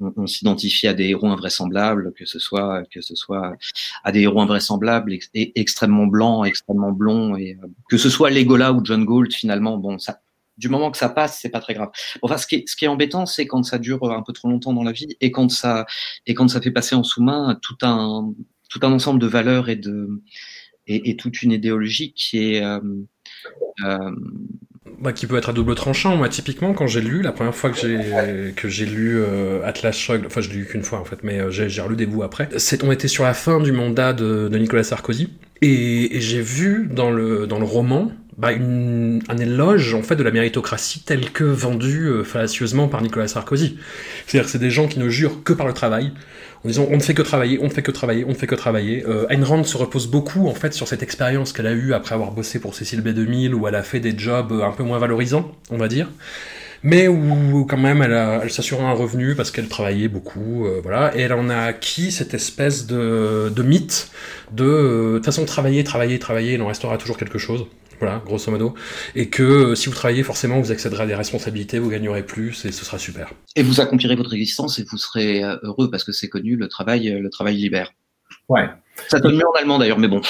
on, 0.00 0.26
s'identifie 0.26 0.88
à 0.88 0.94
des 0.94 1.04
héros 1.04 1.28
invraisemblables, 1.28 2.12
que 2.14 2.24
ce 2.24 2.40
soit, 2.40 2.82
que 2.90 3.00
ce 3.00 3.14
soit 3.14 3.54
à 4.02 4.10
des 4.10 4.22
héros 4.22 4.40
invraisemblables 4.40 5.16
et, 5.34 5.52
extrêmement 5.60 6.08
blancs, 6.08 6.44
extrêmement 6.46 6.90
blonds, 6.90 7.36
et 7.36 7.56
euh, 7.62 7.66
que 7.88 7.96
ce 7.96 8.10
soit 8.10 8.30
Legolas 8.30 8.72
ou 8.72 8.84
John 8.84 9.04
Gould 9.04 9.32
finalement, 9.32 9.78
bon. 9.78 9.96
Du 10.56 10.68
moment 10.68 10.90
que 10.90 10.98
ça 10.98 11.08
passe, 11.08 11.38
c'est 11.40 11.48
pas 11.48 11.60
très 11.60 11.74
grave. 11.74 11.90
Enfin, 12.22 12.36
ce 12.36 12.46
qui 12.46 12.64
est, 12.82 12.88
embêtant, 12.88 13.26
c'est 13.26 13.46
quand 13.46 13.62
ça 13.64 13.78
dure 13.78 14.12
un 14.12 14.22
peu 14.22 14.32
trop 14.32 14.48
longtemps 14.48 14.72
dans 14.72 14.84
la 14.84 14.92
vie 14.92 15.16
et 15.20 15.32
quand 15.32 15.50
ça 15.50 15.86
et 16.26 16.34
quand 16.34 16.48
ça 16.48 16.60
fait 16.60 16.70
passer 16.70 16.94
en 16.94 17.02
sous-main 17.02 17.58
tout 17.60 17.76
un 17.82 18.32
tout 18.70 18.80
un 18.82 18.92
ensemble 18.92 19.20
de 19.20 19.26
valeurs 19.26 19.68
et 19.68 19.76
de 19.76 20.08
et, 20.86 21.16
toute 21.16 21.42
une 21.42 21.52
idéologie 21.52 22.12
qui 22.12 22.54
est 22.54 22.62
euh, 22.62 22.78
euh... 23.84 24.10
Bah, 25.00 25.12
qui 25.12 25.26
peut 25.26 25.36
être 25.36 25.48
à 25.48 25.52
double 25.52 25.74
tranchant. 25.74 26.16
Moi, 26.16 26.28
typiquement, 26.28 26.74
quand 26.74 26.86
j'ai 26.86 27.00
lu 27.00 27.22
la 27.22 27.32
première 27.32 27.54
fois 27.54 27.70
que 27.70 27.78
j'ai 27.78 28.52
que 28.54 28.68
j'ai 28.68 28.86
lu 28.86 29.18
euh, 29.18 29.64
Atlas 29.64 29.96
Shrugged, 29.96 30.26
enfin, 30.26 30.40
je 30.40 30.50
l'ai 30.50 30.56
lu 30.56 30.66
qu'une 30.66 30.82
fois 30.82 31.00
en 31.00 31.04
fait, 31.04 31.24
mais 31.24 31.40
j'ai 31.50 31.80
relu 31.80 31.96
des 31.96 32.06
bouts 32.06 32.22
après. 32.22 32.48
C'est 32.58 32.84
on 32.84 32.92
était 32.92 33.08
sur 33.08 33.24
la 33.24 33.34
fin 33.34 33.60
du 33.60 33.72
mandat 33.72 34.12
de, 34.12 34.48
de 34.48 34.58
Nicolas 34.58 34.84
Sarkozy 34.84 35.30
et, 35.62 36.16
et 36.16 36.20
j'ai 36.20 36.42
vu 36.42 36.86
dans 36.90 37.10
le 37.10 37.46
dans 37.46 37.58
le 37.58 37.64
roman 37.64 38.12
bah, 38.36 38.48
un 38.48 39.38
éloge 39.38 39.94
en 39.94 40.02
fait 40.02 40.16
de 40.16 40.22
la 40.22 40.32
méritocratie 40.32 41.00
telle 41.00 41.30
que 41.30 41.44
vendue 41.44 42.06
euh, 42.06 42.24
fallacieusement 42.24 42.88
par 42.88 43.00
Nicolas 43.00 43.28
Sarkozy. 43.28 43.78
C'est-à-dire 44.26 44.46
que 44.46 44.50
c'est 44.50 44.58
des 44.58 44.70
gens 44.70 44.88
qui 44.88 44.98
ne 44.98 45.08
jurent 45.08 45.44
que 45.44 45.52
par 45.52 45.66
le 45.66 45.72
travail, 45.72 46.12
en 46.64 46.68
disant 46.68 46.88
on 46.90 46.96
ne 46.96 47.02
fait 47.02 47.14
que 47.14 47.22
travailler, 47.22 47.58
on 47.60 47.64
ne 47.64 47.70
fait 47.70 47.82
que 47.82 47.92
travailler, 47.92 48.24
on 48.24 48.30
ne 48.30 48.34
fait 48.34 48.48
que 48.48 48.56
travailler. 48.56 49.04
Euh, 49.06 49.28
Ayn 49.28 49.44
Rand 49.44 49.64
se 49.64 49.76
repose 49.76 50.08
beaucoup 50.08 50.48
en 50.48 50.54
fait 50.54 50.72
sur 50.74 50.88
cette 50.88 51.02
expérience 51.02 51.52
qu'elle 51.52 51.68
a 51.68 51.72
eue 51.72 51.94
après 51.94 52.14
avoir 52.14 52.32
bossé 52.32 52.58
pour 52.58 52.74
Cécile 52.74 53.02
B2000 53.02 53.52
où 53.52 53.68
elle 53.68 53.76
a 53.76 53.84
fait 53.84 54.00
des 54.00 54.18
jobs 54.18 54.52
un 54.52 54.72
peu 54.72 54.82
moins 54.82 54.98
valorisants, 54.98 55.52
on 55.70 55.76
va 55.76 55.86
dire. 55.86 56.08
Mais 56.82 57.08
où 57.08 57.64
quand 57.64 57.78
même 57.78 58.02
elle, 58.02 58.50
s'assurait 58.50 58.82
un 58.82 58.92
revenu 58.92 59.34
parce 59.34 59.50
qu'elle 59.50 59.68
travaillait 59.68 60.08
beaucoup, 60.08 60.66
euh, 60.66 60.80
voilà, 60.82 61.16
et 61.16 61.22
elle 61.22 61.32
en 61.32 61.48
a 61.48 61.56
acquis 61.56 62.12
cette 62.12 62.34
espèce 62.34 62.86
de, 62.86 63.50
de 63.54 63.62
mythe 63.62 64.10
de, 64.52 65.18
de 65.18 65.24
façon 65.24 65.46
travailler, 65.46 65.82
travailler, 65.82 66.18
travailler, 66.18 66.54
il 66.54 66.62
en 66.62 66.66
restera 66.66 66.98
toujours 66.98 67.16
quelque 67.16 67.38
chose. 67.38 67.64
Voilà, 68.00 68.22
grosso 68.24 68.50
modo. 68.50 68.74
Et 69.14 69.28
que 69.28 69.42
euh, 69.42 69.74
si 69.74 69.88
vous 69.88 69.94
travaillez, 69.94 70.22
forcément, 70.22 70.60
vous 70.60 70.72
accéderez 70.72 71.04
à 71.04 71.06
des 71.06 71.14
responsabilités, 71.14 71.78
vous 71.78 71.90
gagnerez 71.90 72.24
plus 72.24 72.64
et 72.64 72.72
ce 72.72 72.84
sera 72.84 72.98
super. 72.98 73.32
Et 73.56 73.62
vous 73.62 73.80
accomplirez 73.80 74.16
votre 74.16 74.34
existence 74.34 74.78
et 74.78 74.84
vous 74.84 74.98
serez 74.98 75.44
euh, 75.44 75.56
heureux 75.62 75.90
parce 75.90 76.04
que 76.04 76.12
c'est 76.12 76.28
connu, 76.28 76.56
le 76.56 76.68
travail, 76.68 77.10
le 77.10 77.30
travail 77.30 77.56
libère. 77.56 77.92
Ouais. 78.48 78.68
Ça 79.08 79.18
donne 79.18 79.36
mieux 79.36 79.48
en 79.48 79.58
allemand 79.58 79.78
d'ailleurs, 79.78 79.98
mais 79.98 80.08
bon. 80.08 80.20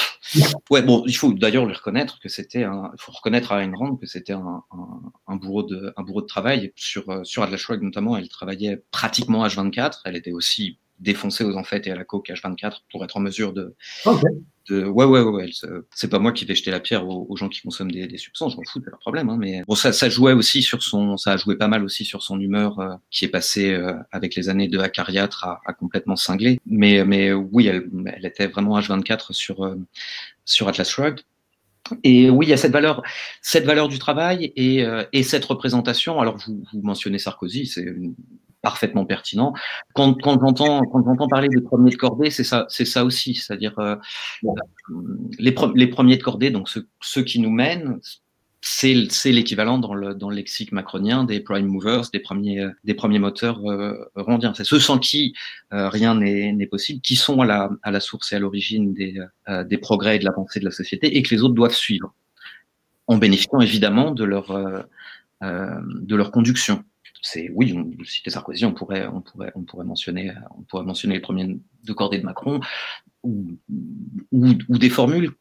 Ouais, 0.70 0.82
bon, 0.82 1.04
il 1.06 1.14
faut 1.14 1.32
d'ailleurs 1.32 1.66
lui 1.66 1.74
reconnaître 1.74 2.18
que 2.20 2.28
c'était 2.28 2.64
un, 2.64 2.90
il 2.94 3.00
faut 3.00 3.12
reconnaître 3.12 3.52
à 3.52 3.62
Ayn 3.62 3.74
Rand 3.74 3.96
que 3.96 4.06
c'était 4.06 4.32
un, 4.32 4.62
un, 4.72 5.12
un, 5.26 5.36
bourreau 5.36 5.62
de, 5.62 5.92
un 5.96 6.02
bourreau 6.02 6.22
de 6.22 6.26
travail. 6.26 6.72
Sur, 6.74 7.20
sur 7.26 7.46
notamment, 7.82 8.16
elle 8.16 8.28
travaillait 8.28 8.82
pratiquement 8.90 9.46
H24. 9.46 10.00
Elle 10.06 10.16
était 10.16 10.32
aussi 10.32 10.78
défoncée 10.98 11.44
aux 11.44 11.56
enfêtes 11.56 11.86
et 11.86 11.90
à 11.90 11.96
la 11.96 12.04
coke 12.04 12.28
H24 12.28 12.80
pour 12.90 13.04
être 13.04 13.16
en 13.16 13.20
mesure 13.20 13.52
de, 13.52 13.74
okay. 14.06 14.26
De 14.68 14.84
ouais, 14.84 15.04
ouais, 15.04 15.20
ouais, 15.20 15.50
c'est 15.94 16.08
pas 16.08 16.18
moi 16.18 16.32
qui 16.32 16.44
vais 16.44 16.54
jeter 16.54 16.70
la 16.70 16.80
pierre 16.80 17.06
aux, 17.06 17.36
gens 17.36 17.48
qui 17.48 17.60
consomment 17.60 17.90
des, 17.90 18.06
des 18.06 18.18
substances, 18.18 18.52
je 18.52 18.56
m'en 18.56 18.62
fous, 18.64 18.80
c'est 18.82 18.90
leur 18.90 19.00
problème, 19.00 19.28
hein, 19.28 19.36
mais 19.38 19.62
bon, 19.66 19.74
ça, 19.74 19.92
ça 19.92 20.08
jouait 20.08 20.32
aussi 20.32 20.62
sur 20.62 20.82
son, 20.82 21.16
ça 21.16 21.32
a 21.32 21.36
joué 21.36 21.56
pas 21.56 21.68
mal 21.68 21.84
aussi 21.84 22.04
sur 22.04 22.22
son 22.22 22.40
humeur 22.40 22.78
euh, 22.78 22.94
qui 23.10 23.24
est 23.24 23.28
passée 23.28 23.72
euh, 23.72 23.94
avec 24.12 24.34
les 24.34 24.48
années 24.48 24.68
de 24.68 24.78
acariâtre 24.78 25.44
à, 25.44 25.60
à, 25.66 25.72
complètement 25.72 26.16
cinglé. 26.16 26.60
Mais, 26.66 27.04
mais 27.04 27.32
oui, 27.32 27.66
elle, 27.66 27.88
elle 28.06 28.26
était 28.26 28.46
vraiment 28.46 28.78
H24 28.78 29.32
sur, 29.32 29.64
euh, 29.64 29.76
sur 30.44 30.68
Atlas 30.68 30.88
Shrugged. 30.88 31.20
Et 32.02 32.30
oui, 32.30 32.46
il 32.46 32.48
y 32.48 32.52
a 32.52 32.56
cette 32.56 32.72
valeur, 32.72 33.02
cette 33.42 33.64
valeur 33.64 33.88
du 33.88 33.98
travail 33.98 34.52
et, 34.56 34.84
euh, 34.84 35.04
et 35.12 35.22
cette 35.22 35.44
représentation. 35.44 36.18
Alors, 36.18 36.38
vous, 36.38 36.64
vous 36.72 36.80
mentionnez 36.82 37.18
Sarkozy, 37.18 37.66
c'est 37.66 37.94
parfaitement 38.64 39.04
pertinent. 39.04 39.52
Quand, 39.94 40.14
quand 40.14 40.40
j'entends 40.40 40.80
quand 40.90 41.04
j'entends 41.04 41.28
parler 41.28 41.48
des 41.48 41.60
premiers 41.60 41.90
de 41.90 41.96
cordée, 41.96 42.30
c'est 42.30 42.42
ça 42.52 42.66
c'est 42.68 42.84
ça 42.94 43.04
aussi, 43.04 43.34
c'est-à-dire 43.34 43.78
euh, 43.78 43.96
les, 45.38 45.52
pre 45.52 45.72
les 45.76 45.86
premiers 45.86 46.16
de 46.16 46.22
cordée, 46.22 46.50
donc 46.50 46.68
ceux, 46.68 46.88
ceux 47.00 47.22
qui 47.22 47.38
nous 47.38 47.50
mènent, 47.50 48.00
c'est 48.66 48.96
c'est 49.10 49.30
l'équivalent 49.30 49.78
dans 49.78 49.94
le 49.94 50.14
dans 50.14 50.30
le 50.30 50.36
lexique 50.36 50.72
macronien 50.72 51.24
des 51.24 51.40
prime 51.40 51.66
movers, 51.66 52.08
des 52.12 52.18
premiers 52.18 52.66
des 52.84 52.94
premiers 52.94 53.18
moteurs 53.18 53.60
euh, 53.70 54.10
rondiens. 54.16 54.54
C'est 54.56 54.64
ceux 54.64 54.80
sans 54.80 54.98
qui 54.98 55.34
euh, 55.74 55.90
rien 55.90 56.14
n'est 56.14 56.50
n'est 56.52 56.66
possible, 56.66 57.02
qui 57.02 57.16
sont 57.16 57.42
à 57.42 57.46
la 57.46 57.70
à 57.82 57.90
la 57.90 58.00
source 58.00 58.32
et 58.32 58.36
à 58.36 58.38
l'origine 58.38 58.94
des 58.94 59.20
euh, 59.50 59.64
des 59.64 59.76
progrès 59.76 60.16
et 60.16 60.18
de 60.18 60.24
la 60.24 60.32
pensée 60.32 60.60
de 60.60 60.64
la 60.64 60.70
société 60.70 61.16
et 61.16 61.22
que 61.22 61.34
les 61.34 61.42
autres 61.42 61.54
doivent 61.54 61.74
suivre, 61.74 62.14
en 63.06 63.18
bénéficiant 63.18 63.60
évidemment 63.60 64.12
de 64.12 64.24
leur 64.24 64.48
euh, 65.44 65.80
de 66.00 66.16
leur 66.16 66.30
conduction 66.30 66.84
c'est 67.24 67.50
oui, 67.54 67.74
on 67.76 67.90
Sarkozy, 68.30 68.64
on 68.64 68.72
pourrait, 68.72 69.06
on 69.06 69.20
pourrait, 69.20 69.52
on 69.54 69.62
pourrait 69.62 69.84
mentionner, 69.84 70.32
on 70.56 70.62
pourrait 70.62 70.84
mentionner 70.84 71.14
les 71.14 71.20
premiers 71.20 71.58
de 71.84 71.92
cordée 71.92 72.18
de 72.18 72.24
Macron 72.24 72.60
ou, 73.22 73.58
ou, 74.32 74.48
ou, 74.68 74.78
des 74.78 74.90
formules 74.90 75.32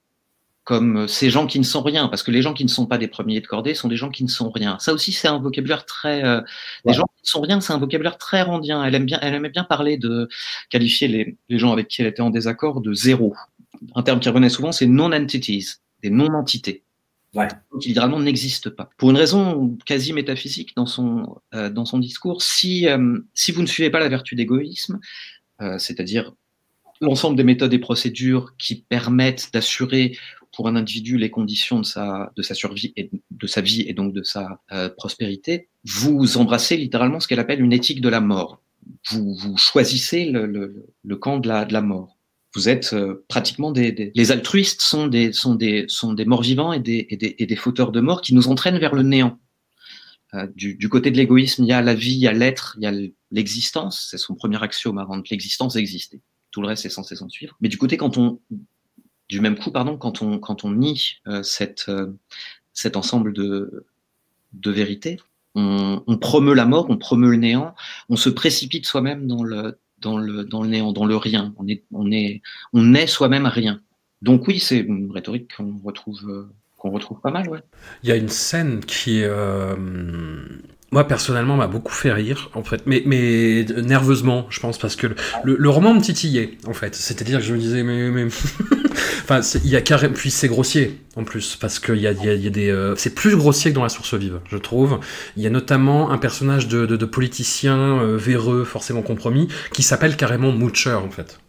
comme 0.64 1.10
ces 1.10 1.30
gens 1.30 1.46
qui 1.46 1.60
ne 1.60 1.66
sont 1.66 1.82
rien, 1.82 2.08
parce 2.08 2.24
que 2.24 2.32
les 2.32 2.42
gens 2.42 2.54
qui 2.54 2.64
ne 2.64 2.70
sont 2.70 2.86
pas 2.86 2.98
des 2.98 3.10
premiers 3.10 3.42
de 3.42 3.48
cordée 3.48 3.74
sont 3.74 3.90
des 3.90 3.98
gens 3.98 4.10
qui 4.10 4.24
ne 4.24 4.30
sont 4.30 4.50
rien. 4.50 4.80
Ça 4.80 4.94
aussi, 4.94 5.12
c'est 5.12 5.28
un 5.28 5.38
vocabulaire 5.40 5.86
très, 5.86 6.24
euh, 6.24 6.40
ouais. 6.40 6.46
les 6.86 6.94
gens 6.94 7.04
qui 7.04 7.24
ne 7.24 7.28
sont 7.28 7.42
rien, 7.42 7.60
c'est 7.60 7.74
un 7.74 7.78
vocabulaire 7.78 8.18
très 8.18 8.44
randien. 8.44 8.82
Elle 8.84 8.96
aime 8.96 9.06
bien, 9.06 9.20
elle 9.22 9.34
aimait 9.34 9.50
bien 9.50 9.66
parler 9.66 9.98
de 9.98 10.30
qualifier 10.70 11.10
les, 11.10 11.38
les 11.50 11.60
gens 11.60 11.74
avec 11.74 11.90
qui 11.90 12.02
elle 12.02 12.08
était 12.08 12.22
en 12.22 12.30
désaccord 12.30 12.80
de 12.80 12.94
zéro. 12.94 13.36
Un 13.94 14.04
terme 14.04 14.22
qui 14.22 14.30
revenait 14.30 14.50
souvent, 14.50 14.72
c'est 14.72 14.88
non-entities, 14.88 15.68
des 16.02 16.10
non-entités 16.10 16.83
ouais. 17.36 17.48
qui 17.82 17.90
littéralement 17.90 18.20
n'existe 18.20 18.70
pas. 18.70 18.90
Pour 18.98 19.12
une 19.12 19.18
raison 19.18 19.78
quasi 19.86 20.14
métaphysique 20.14 20.76
dans 20.76 20.86
son, 20.86 21.42
euh, 21.54 21.70
dans 21.70 21.86
son 21.86 22.00
discours, 22.00 22.42
si, 22.42 22.88
euh, 22.88 23.20
si 23.34 23.52
vous 23.52 23.62
ne 23.62 23.68
suivez 23.68 23.90
pas 23.90 24.00
la 24.00 24.10
vertu 24.10 24.36
d'égoïsme, 24.36 25.00
euh, 25.62 25.78
c'est-à-dire 25.78 26.34
l'ensemble 27.02 27.36
des 27.36 27.44
méthodes 27.44 27.74
et 27.74 27.80
procédures 27.80 28.56
qui 28.58 28.76
permettent 28.76 29.50
d'assurer 29.54 30.18
pour 30.56 30.68
un 30.68 30.76
individu 30.76 31.18
les 31.18 31.32
conditions 31.32 31.80
de 31.80 31.86
sa, 31.86 32.32
de 32.36 32.42
sa 32.44 32.54
survie 32.54 32.94
et 32.96 33.10
de 33.32 33.48
sa 33.48 33.62
vie 33.62 33.82
et 33.88 33.94
donc 33.94 34.14
de 34.14 34.24
sa 34.24 34.62
euh, 34.72 34.88
prospérité, 34.90 35.68
vous 35.84 36.38
embrassez 36.38 36.78
littéralement 36.78 37.20
ce 37.20 37.28
qu'elle 37.28 37.40
appelle 37.40 37.62
une 37.62 37.74
éthique 37.74 38.02
de 38.02 38.10
la 38.10 38.22
mort. 38.22 38.62
Vous, 39.10 39.34
vous 39.34 39.58
choisissez 39.58 40.26
le, 40.26 40.46
le, 40.46 40.86
le 41.04 41.16
camp 41.16 41.40
de 41.40 41.48
la, 41.48 41.66
de 41.66 41.74
la 41.74 41.82
mort 41.82 42.18
vous 42.54 42.70
êtes 42.70 42.94
euh, 42.94 43.26
pratiquement 43.28 43.72
des, 43.72 43.92
des, 43.92 44.12
les 44.14 44.32
altruistes 44.32 44.82
sont 44.82 45.08
des 45.08 45.34
sont 45.34 45.56
des 45.56 45.86
sont 45.88 46.14
des 46.14 46.26
morts 46.26 46.42
vivants 46.42 46.74
et 46.74 46.80
des, 46.80 47.08
et 47.10 47.18
des 47.18 47.36
et 47.40 47.46
des 47.46 47.56
fauteurs 47.56 47.92
de 47.92 48.00
mort 48.00 48.22
qui 48.22 48.34
nous 48.34 48.48
entraînent 48.48 48.78
vers 48.78 48.94
le 48.94 49.04
néant. 49.04 49.40
Euh, 50.34 50.48
du, 50.56 50.76
du, 50.76 50.90
côté 50.90 51.12
de 51.12 51.18
l'égoïsme, 51.18 51.64
il 51.64 51.68
y 51.68 51.74
a 51.74 51.82
la 51.82 51.94
vie, 51.94 52.14
il 52.14 52.20
y 52.20 52.28
a 52.28 52.34
l'être, 52.34 52.76
il 52.80 52.84
y 52.84 52.88
a 52.88 52.94
l'existence. 53.32 54.08
C'est 54.10 54.18
son 54.18 54.36
premier 54.36 54.62
axiome 54.62 54.98
avant 54.98 55.22
l'existence 55.30 55.76
exister. 55.76 56.22
Tout 56.52 56.62
le 56.62 56.68
reste 56.68 56.86
est 56.86 56.90
censé 56.90 57.16
s'en 57.16 57.30
suivre. 57.30 57.56
Mais 57.62 57.70
du 57.70 57.78
côté 57.78 57.98
quand 57.98 58.18
on 58.18 58.40
du 59.30 59.40
même 59.40 59.58
coup, 59.58 59.72
pardon, 59.72 59.98
quand 59.98 60.22
on 60.22 60.40
quand 60.40 60.64
on 60.64 60.72
nie 60.72 61.16
euh, 61.28 61.44
cette 61.44 61.90
cet 62.74 62.98
ensemble 62.98 63.34
de 63.34 63.86
de 64.54 64.72
vérités, 64.72 65.20
on, 65.56 66.04
on 66.06 66.18
promeut 66.18 66.54
la 66.54 66.66
mort, 66.66 66.88
on 66.90 66.98
promeut 66.98 67.32
le 67.32 67.38
néant, 67.38 67.74
on 68.10 68.16
se 68.16 68.30
précipite 68.30 68.86
soi-même 68.86 69.26
dans 69.26 69.44
le 69.44 69.80
dans 70.04 70.18
le, 70.18 70.68
néant, 70.68 70.92
dans 70.92 71.06
le 71.06 71.16
rien. 71.16 71.54
On 71.58 71.68
est, 71.68 71.84
on 71.92 72.12
est, 72.12 72.42
on 72.74 72.94
est 72.94 73.08
soi-même 73.08 73.46
rien. 73.46 73.82
Donc 74.22 74.48
oui, 74.48 74.60
c'est 74.60 74.80
une 74.80 75.12
rhétorique 75.12 75.52
qu'on 75.58 75.80
retrouve, 75.84 76.22
euh, 76.30 76.50
qu'on 76.78 76.92
retrouve 76.92 77.20
pas 77.22 77.32
mal. 77.32 77.64
Il 78.04 78.10
y 78.10 78.12
a 78.12 78.16
une 78.16 78.30
scène 78.30 78.82
qui 78.82 79.22
euh, 79.24 79.76
moi 80.94 81.08
personnellement 81.08 81.58
m'a 81.58 81.68
beaucoup 81.68 81.92
fait 81.92 82.14
rire 82.14 82.52
en 82.54 82.64
fait. 82.64 82.84
Mais 82.86 83.02
mais 83.06 83.66
nerveusement 83.84 84.46
je 84.50 84.60
pense 84.60 84.78
parce 84.78 84.96
que 84.96 85.08
le, 85.44 85.56
le, 85.58 85.70
roman 85.70 85.94
me 85.94 86.02
titillait 86.02 86.58
en 86.68 86.74
fait. 86.74 86.96
C'est-à-dire 86.96 87.40
que 87.40 87.46
je 87.46 87.54
me 87.54 87.60
disais 87.60 87.84
mais, 87.84 88.10
mais... 88.12 88.28
enfin 89.24 89.42
il 89.64 89.70
y 89.70 89.76
a 89.76 89.82
carrément 89.82 90.14
puis 90.14 90.30
c'est 90.30 90.48
grossier 90.48 91.00
en 91.16 91.24
plus 91.24 91.58
parce 91.60 91.80
qu'il 91.80 91.98
y 91.98 92.08
a, 92.08 92.12
y, 92.12 92.30
a, 92.30 92.36
y 92.36 92.48
a 92.48 92.50
des 92.50 92.70
euh... 92.70 92.96
c'est 92.96 93.16
plus 93.16 93.36
grossier 93.36 93.72
que 93.72 93.76
dans 93.76 93.84
la 93.84 93.90
source 93.90 94.14
vive 94.14 94.40
je 94.50 94.58
trouve. 94.58 95.00
Il 95.36 95.44
y 95.44 95.48
a 95.48 95.50
notamment 95.50 96.12
un 96.12 96.18
personnage 96.20 96.68
de, 96.68 96.86
de, 96.86 96.96
de 96.96 97.06
politicien 97.06 97.78
euh, 98.00 98.16
véreux 98.16 98.64
forcément 98.64 99.02
compromis 99.02 99.48
qui 99.74 99.82
s'appelle 99.82 100.16
carrément 100.16 100.52
Moocher 100.52 100.94
en 100.94 101.10
fait 101.10 101.40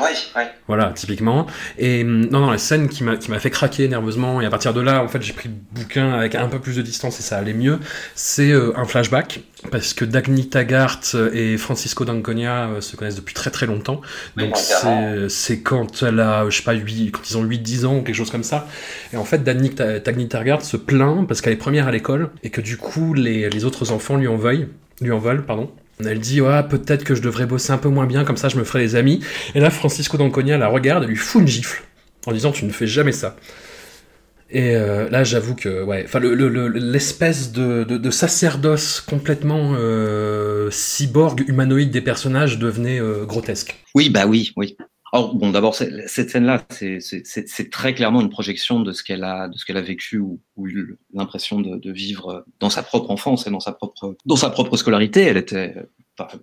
Ouais, 0.00 0.12
ouais. 0.36 0.48
Voilà, 0.66 0.92
typiquement. 0.94 1.46
Et 1.78 2.04
non, 2.04 2.40
non, 2.40 2.50
la 2.50 2.58
scène 2.58 2.88
qui 2.88 3.02
m'a 3.02 3.16
fait 3.38 3.50
craquer 3.50 3.88
nerveusement, 3.88 4.40
et 4.40 4.46
à 4.46 4.50
partir 4.50 4.72
de 4.72 4.80
là, 4.80 5.02
en 5.02 5.08
fait, 5.08 5.22
j'ai 5.22 5.32
pris 5.32 5.48
le 5.48 5.54
bouquin 5.72 6.12
avec 6.12 6.34
un 6.34 6.48
peu 6.48 6.58
plus 6.58 6.76
de 6.76 6.82
distance 6.82 7.18
et 7.20 7.22
ça 7.22 7.38
allait 7.38 7.54
mieux. 7.54 7.78
C'est 8.14 8.50
euh, 8.50 8.72
un 8.76 8.84
flashback 8.84 9.40
parce 9.70 9.92
que 9.92 10.04
Dagny 10.04 10.48
Taggart 10.48 11.00
et 11.32 11.58
Francisco 11.58 12.04
d'Anconia 12.04 12.68
euh, 12.68 12.80
se 12.80 12.96
connaissent 12.96 13.16
depuis 13.16 13.34
très 13.34 13.50
très 13.50 13.66
longtemps. 13.66 14.00
Donc 14.36 14.56
c'est 14.56 15.28
c'est 15.28 15.60
quand 15.60 16.02
elle 16.02 16.20
a, 16.20 16.48
je 16.48 16.56
sais 16.56 16.62
pas, 16.62 16.72
8, 16.72 17.10
quand 17.10 17.30
ils 17.30 17.36
ont 17.36 17.44
8-10 17.44 17.86
ans 17.86 17.96
ou 17.98 18.02
quelque 18.02 18.14
chose 18.14 18.30
comme 18.30 18.44
ça. 18.44 18.66
Et 19.12 19.16
en 19.16 19.24
fait, 19.24 19.42
Dagny, 19.42 19.70
Dagny 19.70 20.28
Taggart 20.28 20.62
se 20.62 20.76
plaint 20.76 21.26
parce 21.26 21.40
qu'elle 21.40 21.52
est 21.52 21.56
première 21.56 21.88
à 21.88 21.90
l'école 21.90 22.30
et 22.42 22.50
que 22.50 22.60
du 22.60 22.76
coup 22.76 23.14
les, 23.14 23.50
les 23.50 23.64
autres 23.64 23.92
enfants 23.92 24.16
lui 24.16 24.28
en 24.28 24.36
veulent, 24.36 24.68
lui 25.00 25.12
en 25.12 25.18
veulent, 25.18 25.44
pardon. 25.44 25.70
Elle 26.06 26.20
dit 26.20 26.40
peut-être 26.68 27.04
que 27.04 27.14
je 27.14 27.22
devrais 27.22 27.46
bosser 27.46 27.72
un 27.72 27.78
peu 27.78 27.88
moins 27.88 28.06
bien, 28.06 28.24
comme 28.24 28.36
ça 28.36 28.48
je 28.48 28.56
me 28.56 28.64
ferai 28.64 28.80
des 28.80 28.96
amis. 28.96 29.20
Et 29.54 29.60
là, 29.60 29.70
Francisco 29.70 30.16
d'Anconia 30.16 30.58
la 30.58 30.68
regarde 30.68 31.04
et 31.04 31.06
lui 31.06 31.16
fout 31.16 31.42
une 31.42 31.48
gifle 31.48 31.82
en 32.26 32.32
disant 32.32 32.52
tu 32.52 32.64
ne 32.64 32.70
fais 32.70 32.86
jamais 32.86 33.12
ça. 33.12 33.36
Et 34.52 34.74
euh, 34.74 35.08
là, 35.10 35.22
j'avoue 35.22 35.54
que 35.54 35.84
ouais, 35.84 36.02
enfin 36.04 36.18
l'espèce 36.18 37.54
le, 37.56 37.62
le, 37.62 37.84
de, 37.84 37.94
de, 37.94 37.98
de, 37.98 38.10
sacerdoce 38.10 39.00
complètement 39.00 39.74
euh, 39.76 40.68
cyborg 40.72 41.44
humanoïde 41.46 41.92
des 41.92 42.00
personnages 42.00 42.58
devenait 42.58 43.00
euh, 43.00 43.24
grotesque. 43.24 43.76
Oui, 43.94 44.10
bah 44.10 44.26
oui, 44.26 44.52
oui. 44.56 44.76
Alors 45.12 45.34
bon, 45.34 45.50
d'abord 45.50 45.74
cette 45.74 46.30
scène-là, 46.30 46.64
c'est 46.70 47.70
très 47.70 47.94
clairement 47.94 48.20
une 48.20 48.30
projection 48.30 48.80
de 48.80 48.92
ce 48.92 49.02
qu'elle 49.02 49.24
a, 49.24 49.48
de 49.48 49.58
ce 49.58 49.64
qu'elle 49.64 49.76
a 49.76 49.82
vécu 49.82 50.18
ou, 50.18 50.40
ou 50.56 50.66
l'impression 51.12 51.60
de, 51.60 51.78
de, 51.78 51.92
vivre 51.92 52.44
dans 52.60 52.70
sa 52.70 52.84
propre 52.84 53.10
enfance 53.10 53.46
et 53.46 53.50
dans 53.50 53.60
sa 53.60 53.72
propre, 53.72 54.16
dans 54.24 54.36
sa 54.36 54.50
propre 54.50 54.76
scolarité. 54.76 55.22
Elle 55.22 55.36
était 55.36 55.74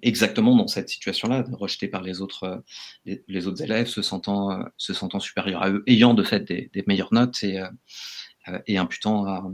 exactement 0.01 0.55
dans 0.55 0.68
cette 0.68 0.89
situation-là, 0.89 1.45
rejetée 1.53 1.88
par 1.88 2.01
les 2.01 2.22
autres, 2.22 2.63
les, 3.05 3.47
autres 3.47 3.61
élèves, 3.61 3.88
se 3.88 4.01
sentant, 4.01 4.59
se 4.78 4.93
sentant 4.93 5.20
supérieurs 5.20 5.63
à 5.63 5.70
eux, 5.70 5.84
ayant 5.88 6.13
de 6.13 6.24
fait 6.24 6.41
des, 6.41 6.70
des 6.74 6.84
meilleures 6.88 7.13
notes 7.13 7.43
et, 7.43 7.59
euh, 7.59 8.59
et 8.68 8.78
imputant 8.78 9.26
à, 9.26 9.49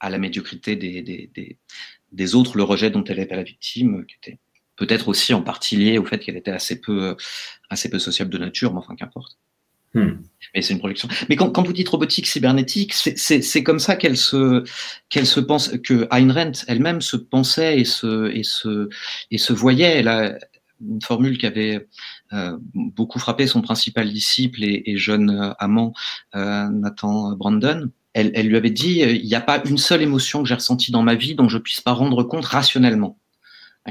à 0.00 0.10
la 0.10 0.18
médiocrité 0.18 0.76
des, 0.76 1.02
des, 1.02 1.58
des, 2.12 2.34
autres 2.34 2.56
le 2.56 2.62
rejet 2.62 2.90
dont 2.90 3.04
elle 3.04 3.18
était 3.18 3.36
la 3.36 3.42
victime, 3.42 4.04
peut-être 4.76 5.08
aussi 5.08 5.34
en 5.34 5.42
partie 5.42 5.76
lié 5.76 5.98
au 5.98 6.04
fait 6.04 6.18
qu'elle 6.18 6.36
était 6.36 6.50
assez 6.50 6.80
peu, 6.80 7.16
assez 7.70 7.88
peu 7.90 7.98
sociable 7.98 8.30
de 8.30 8.38
nature, 8.38 8.72
mais 8.72 8.78
enfin 8.78 8.94
qu'importe. 8.96 9.38
Hmm. 9.94 10.14
Mais 10.54 10.62
c'est 10.62 10.72
une 10.72 10.80
projection. 10.80 11.08
Mais 11.28 11.36
quand, 11.36 11.50
quand 11.50 11.62
vous 11.62 11.72
dites 11.72 11.88
robotique 11.88 12.26
cybernétique, 12.26 12.92
c'est 12.92 13.62
comme 13.62 13.78
ça 13.78 13.94
qu'elle 13.94 14.16
se, 14.16 14.64
qu'elle 15.08 15.26
se 15.26 15.38
pense, 15.38 15.68
que 15.84 16.08
Ayn 16.10 16.32
Rand 16.32 16.52
elle-même 16.66 17.00
se 17.00 17.16
pensait 17.16 17.78
et 17.78 17.84
se, 17.84 18.30
et 18.34 18.42
se, 18.42 18.88
et 19.30 19.38
se 19.38 19.52
voyait. 19.52 19.98
Elle 19.98 20.08
a 20.08 20.36
une 20.80 21.00
formule 21.00 21.38
qui 21.38 21.46
avait 21.46 21.86
euh, 22.32 22.58
beaucoup 22.74 23.20
frappé 23.20 23.46
son 23.46 23.62
principal 23.62 24.12
disciple 24.12 24.64
et, 24.64 24.82
et 24.86 24.96
jeune 24.96 25.30
euh, 25.30 25.52
amant, 25.60 25.92
euh, 26.34 26.68
Nathan 26.68 27.36
Brandon. 27.36 27.88
Elle, 28.14 28.32
elle 28.34 28.48
lui 28.48 28.56
avait 28.56 28.70
dit, 28.70 29.00
il 29.00 29.26
n'y 29.26 29.34
a 29.34 29.40
pas 29.40 29.62
une 29.64 29.78
seule 29.78 30.02
émotion 30.02 30.42
que 30.42 30.48
j'ai 30.48 30.54
ressentie 30.54 30.90
dans 30.90 31.02
ma 31.02 31.14
vie 31.14 31.34
dont 31.36 31.48
je 31.48 31.58
puisse 31.58 31.80
pas 31.80 31.92
rendre 31.92 32.22
compte 32.24 32.44
rationnellement 32.44 33.18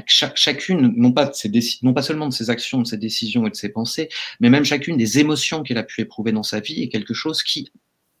chacune, 0.06 0.92
non 0.96 1.12
pas, 1.12 1.26
de 1.26 1.34
ses 1.34 1.50
non 1.82 1.94
pas 1.94 2.02
seulement 2.02 2.28
de 2.28 2.32
ses 2.32 2.50
actions, 2.50 2.82
de 2.82 2.86
ses 2.86 2.96
décisions 2.96 3.46
et 3.46 3.50
de 3.50 3.56
ses 3.56 3.68
pensées, 3.68 4.08
mais 4.40 4.50
même 4.50 4.64
chacune 4.64 4.96
des 4.96 5.18
émotions 5.18 5.62
qu'elle 5.62 5.78
a 5.78 5.84
pu 5.84 6.00
éprouver 6.00 6.32
dans 6.32 6.42
sa 6.42 6.60
vie 6.60 6.82
est 6.82 6.88
quelque 6.88 7.14
chose 7.14 7.42
qui, 7.42 7.70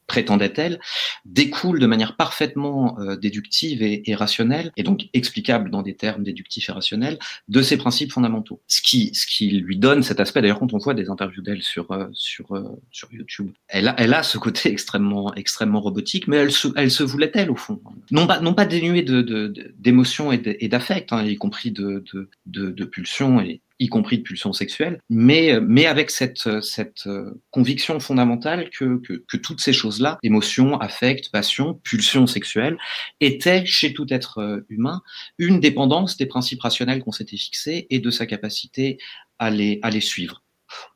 prétendait-elle, 0.06 0.80
découle 1.24 1.80
de 1.80 1.86
manière 1.86 2.16
parfaitement 2.16 2.98
euh, 3.00 3.16
déductive 3.16 3.82
et, 3.82 4.08
et, 4.10 4.14
rationnelle, 4.14 4.72
et 4.76 4.82
donc 4.82 5.08
explicable 5.12 5.70
dans 5.70 5.82
des 5.82 5.94
termes 5.94 6.22
déductifs 6.22 6.68
et 6.68 6.72
rationnels, 6.72 7.18
de 7.48 7.62
ses 7.62 7.76
principes 7.76 8.12
fondamentaux. 8.12 8.60
Ce 8.66 8.82
qui, 8.82 9.14
ce 9.14 9.26
qui 9.26 9.48
lui 9.50 9.76
donne 9.78 10.02
cet 10.02 10.20
aspect, 10.20 10.42
d'ailleurs 10.42 10.58
quand 10.58 10.72
on 10.74 10.78
voit 10.78 10.94
des 10.94 11.10
interviews 11.10 11.42
d'elle 11.42 11.62
sur, 11.62 11.90
euh, 11.92 12.06
sur, 12.12 12.54
euh, 12.54 12.80
sur 12.90 13.12
YouTube, 13.12 13.50
elle 13.68 13.88
a, 13.88 13.94
elle 13.98 14.14
a 14.14 14.22
ce 14.22 14.38
côté 14.38 14.68
extrêmement, 14.72 15.34
extrêmement 15.34 15.80
robotique, 15.80 16.28
mais 16.28 16.36
elle 16.36 16.52
se, 16.52 16.68
elle 16.76 16.90
se 16.90 17.02
voulait 17.02 17.32
elle 17.34 17.50
au 17.50 17.56
fond? 17.56 17.80
Non 18.10 18.26
pas, 18.26 18.40
non 18.40 18.54
pas 18.54 18.66
dénuée 18.66 19.02
d'émotions 19.02 20.30
de, 20.30 20.36
de, 20.36 20.56
et 20.60 20.68
d'affect, 20.68 21.12
hein, 21.12 21.24
y 21.24 21.36
compris 21.36 21.70
de, 21.70 22.04
de, 22.12 22.28
de, 22.46 22.70
de 22.70 22.84
pulsions 22.84 23.40
et, 23.40 23.60
y 23.78 23.88
compris 23.88 24.18
de 24.18 24.22
pulsions 24.22 24.52
sexuelles, 24.52 25.00
mais, 25.10 25.58
mais 25.60 25.86
avec 25.86 26.10
cette, 26.10 26.60
cette 26.62 27.08
conviction 27.50 27.98
fondamentale 28.00 28.70
que, 28.70 28.98
que, 28.98 29.24
que 29.26 29.36
toutes 29.36 29.60
ces 29.60 29.72
choses-là, 29.72 30.18
émotions, 30.22 30.78
affect, 30.78 31.30
passion, 31.30 31.74
pulsions 31.82 32.26
sexuelles, 32.26 32.78
étaient 33.20 33.66
chez 33.66 33.92
tout 33.92 34.06
être 34.10 34.38
euh, 34.38 34.66
humain 34.68 35.02
une 35.38 35.60
dépendance 35.60 36.16
des 36.16 36.26
principes 36.26 36.62
rationnels 36.62 37.02
qu'on 37.02 37.12
s'était 37.12 37.36
fixés 37.36 37.86
et 37.90 37.98
de 37.98 38.10
sa 38.10 38.26
capacité 38.26 38.98
à 39.38 39.50
les, 39.50 39.80
à 39.82 39.90
les 39.90 40.00
suivre. 40.00 40.42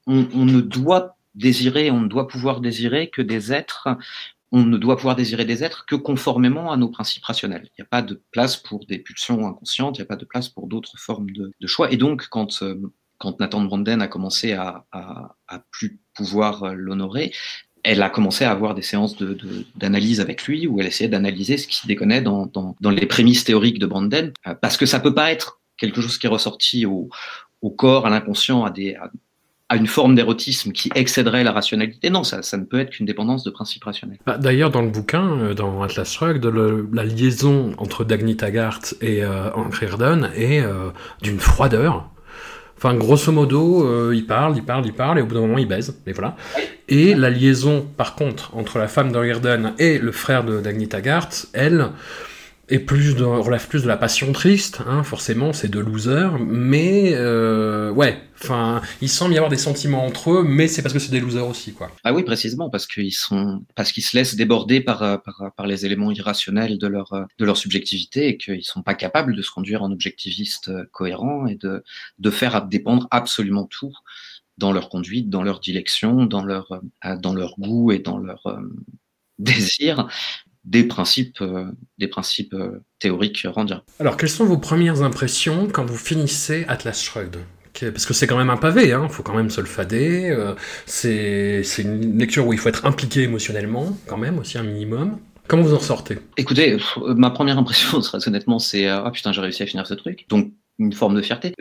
On, 0.07 0.29
on 0.33 0.45
ne 0.45 0.61
doit 0.61 1.17
désirer, 1.35 1.91
on 1.91 2.01
ne 2.01 2.09
doit 2.09 2.29
pouvoir 2.29 2.61
désirer 2.61 3.11
que 3.11 3.23
des 3.23 3.53
êtres 3.53 3.89
on 4.51 4.65
ne 4.65 4.79
doit 4.79 4.97
pouvoir 4.97 5.17
désirer 5.17 5.45
des 5.45 5.63
êtres 5.63 5.85
que 5.87 5.95
conformément 5.95 6.73
à 6.73 6.77
nos 6.77 6.89
principes 6.89 7.25
rationnels. 7.25 7.69
Il 7.71 7.83
n'y 7.83 7.85
a 7.85 7.89
pas 7.89 8.03
de 8.03 8.23
place 8.31 8.57
pour 8.57 8.87
des 8.87 8.99
pulsions 8.99 9.47
inconscientes, 9.47 9.99
il 9.99 10.01
n'y 10.01 10.05
a 10.05 10.09
pas 10.09 10.17
de 10.17 10.25
place 10.25 10.49
pour 10.49 10.67
d'autres 10.67 10.99
formes 10.99 11.31
de, 11.31 11.53
choix. 11.67 11.93
Et 11.93 11.97
donc, 11.97 12.29
quand, 12.29 12.63
euh, 12.63 12.81
quand 13.19 13.41
Nathan 13.41 13.63
Branden 13.63 14.01
a 14.01 14.09
commencé 14.09 14.53
à, 14.53 14.87
plus 15.71 16.01
pouvoir 16.15 16.75
l'honorer, 16.75 17.33
elle 17.85 18.03
a 18.03 18.11
commencé 18.11 18.45
à 18.45 18.51
avoir 18.51 18.75
des 18.75 18.83
séances 18.83 19.17
d'analyse 19.77 20.21
avec 20.21 20.45
lui 20.45 20.67
où 20.67 20.81
elle 20.81 20.87
essayait 20.87 21.09
d'analyser 21.09 21.59
ce 21.59 21.69
qui 21.69 21.87
déconnait 21.87 22.23
dans, 22.23 22.47
dans, 22.47 22.75
dans, 22.81 22.91
les 22.91 23.07
prémices 23.07 23.45
théoriques 23.45 23.79
de 23.79 23.87
Branden, 23.87 24.33
euh, 24.47 24.55
parce 24.55 24.77
que 24.77 24.87
ça 24.87 25.01
peut 25.01 25.15
pas 25.15 25.31
être 25.31 25.61
quelque 25.77 26.01
chose 26.01 26.19
qui 26.19 26.27
est 26.27 26.31
ressorti 26.31 26.87
au, 26.87 27.09
corps, 27.77 28.07
à 28.07 28.11
l'inconscient, 28.11 28.65
à 28.65 28.71
des, 28.71 28.97
à 29.69 29.77
une 29.77 29.87
forme 29.87 30.15
d'érotisme 30.15 30.73
qui 30.73 30.91
excéderait 30.95 31.45
la 31.45 31.53
rationalité. 31.53 32.09
Non, 32.09 32.25
ça, 32.25 32.43
ça 32.43 32.57
ne 32.57 32.65
peut 32.65 32.81
être 32.81 32.91
qu'une 32.91 33.07
dépendance 33.07 33.45
de 33.45 33.51
principes 33.51 33.85
rationnels. 33.85 34.19
Bah, 34.27 34.39
D'ailleurs, 34.39 34.71
dans 34.71 34.83
le 34.83 34.89
bouquin, 34.89 35.39
euh, 35.39 35.55
dans 35.55 35.83
Atlas 35.83 36.11
Shrugged, 36.11 36.45
le, 36.45 36.89
la 36.93 37.05
liaison 37.05 37.73
entre 37.77 38.05
Dagny 38.05 38.37
Taggart 38.37 38.81
et 39.03 39.23
euh, 39.23 39.51
Hank 39.55 39.75
Reardon 39.75 40.29
est 40.35 40.61
euh, 40.61 40.91
d'une 41.23 41.39
froideur. 41.39 42.11
Enfin, 42.79 42.95
grosso 42.95 43.33
modo, 43.33 43.85
euh, 43.85 44.15
il 44.15 44.25
parle, 44.25 44.57
il 44.57 44.63
parle, 44.63 44.87
il 44.87 44.93
parle, 44.93 45.19
et 45.19 45.23
au 45.23 45.27
bout 45.27 45.35
d'un 45.35 45.41
moment, 45.41 45.59
il 45.59 45.67
baise. 45.67 46.01
Et 46.07 46.13
voilà. 46.13 46.37
Et 46.89 47.15
la 47.15 47.29
liaison, 47.29 47.85
par 47.97 48.15
contre, 48.15 48.57
entre 48.57 48.79
la 48.79 48.87
femme 48.87 49.11
de 49.11 49.19
Reardon 49.19 49.73
et 49.81 49.99
le 49.99 50.13
frère 50.13 50.45
de 50.45 50.61
Dagny 50.61 50.87
Taggart, 50.87 51.29
elle, 51.55 51.89
et 52.71 52.79
plus 52.79 53.17
de, 53.17 53.25
relève 53.25 53.67
plus 53.67 53.83
de 53.83 53.89
la 53.89 53.97
passion 53.97 54.33
triste, 54.33 54.83
hein, 54.87 55.03
forcément, 55.03 55.53
c'est 55.53 55.69
de 55.69 55.79
losers, 55.79 56.39
mais 56.39 57.13
euh, 57.15 57.91
ouais, 57.93 58.21
enfin, 58.43 58.83
il 59.01 59.09
semble 59.09 59.33
y 59.33 59.37
avoir 59.39 59.51
des 59.51 59.57
sentiments 59.57 60.05
entre 60.05 60.33
eux, 60.33 60.45
mais 60.45 60.69
c'est 60.69 60.83
parce 60.83 60.93
que 60.93 60.99
c'est 60.99 61.11
des 61.11 61.21
losers 61.21 61.47
aussi, 61.47 61.73
quoi. 61.73 61.91
Ah 62.05 62.13
oui, 62.13 62.25
précisément, 62.25 62.69
parce 62.69 62.87
qu'ils 62.87 63.15
sont, 63.15 63.65
parce 63.75 63.93
qu'ils 63.93 64.05
se 64.05 64.17
laissent 64.17 64.37
déborder 64.37 64.81
par, 64.81 65.23
par, 65.23 65.53
par 65.57 65.67
les 65.67 65.87
éléments 65.87 66.11
irrationnels 66.11 66.79
de 66.79 66.87
leur, 66.87 67.13
de 67.39 67.45
leur 67.45 67.57
subjectivité 67.57 68.29
et 68.29 68.37
qu'ils 68.37 68.65
sont 68.65 68.83
pas 68.83 68.95
capables 68.95 69.35
de 69.35 69.43
se 69.43 69.51
conduire 69.51 69.83
en 69.83 69.91
objectivistes 69.91 70.71
cohérents 70.93 71.47
et 71.47 71.55
de, 71.55 71.83
de 72.19 72.31
faire 72.31 72.67
dépendre 72.67 73.09
absolument 73.11 73.65
tout 73.65 73.95
dans 74.59 74.73
leur 74.73 74.89
conduite, 74.89 75.31
dans 75.31 75.43
leur 75.43 75.61
dilection, 75.61 76.27
dans 76.27 76.45
leur, 76.45 76.81
dans 77.21 77.33
leur 77.33 77.55
goût 77.59 77.93
et 77.93 78.01
dans 78.01 78.19
leur 78.19 78.47
euh, 78.47 78.61
désir 79.39 80.09
des 80.65 80.85
principes, 80.85 81.41
euh, 81.41 81.67
des 81.99 82.09
principes 82.09 82.55
euh, 82.55 82.83
théoriques 82.99 83.47
randiens. 83.49 83.83
Alors, 84.01 84.17
quelles 84.17 84.29
sont 84.31 84.45
vos 84.45 84.59
premières 84.59 85.03
impressions 85.03 85.69
quand 85.73 85.85
vous 85.85 85.97
finissez 85.97 86.65
Atlas 86.69 87.03
Shrugged? 87.03 87.39
Parce 87.81 88.07
que 88.07 88.15
c'est 88.15 88.27
quand 88.27 88.37
même 88.37 88.51
un 88.51 88.57
pavé, 88.57 88.89
il 88.89 88.93
hein, 88.93 89.09
faut 89.09 89.23
quand 89.23 89.37
même 89.37 89.51
se 89.51 89.61
le 89.61 89.69
fader. 89.69 90.31
Euh, 90.31 90.55
c'est 90.87 91.63
une 91.79 92.19
lecture 92.19 92.45
où 92.45 92.53
il 92.53 92.59
faut 92.59 92.69
être 92.69 92.87
impliqué 92.87 93.23
émotionnellement, 93.23 93.97
quand 94.07 94.17
même, 94.17 94.39
aussi 94.39 94.59
un 94.59 94.65
minimum. 94.65 95.19
Comment 95.47 95.63
vous 95.63 95.75
en 95.75 95.81
sortez? 95.81 96.19
Écoutez, 96.37 96.77
ma 96.97 97.31
première 97.31 97.57
impression, 97.57 98.01
très 98.03 98.27
honnêtement, 98.27 98.59
c'est 98.59 98.89
ah 98.89 99.05
oh, 99.07 99.11
putain, 99.13 99.33
j'ai 99.33 99.41
réussi 99.41 99.63
à 99.63 99.67
finir 99.67 99.87
ce 99.87 99.95
truc. 99.95 100.27
Donc 100.29 100.53
une 100.79 100.93
forme 100.93 101.15
de 101.15 101.23
fierté. 101.23 101.55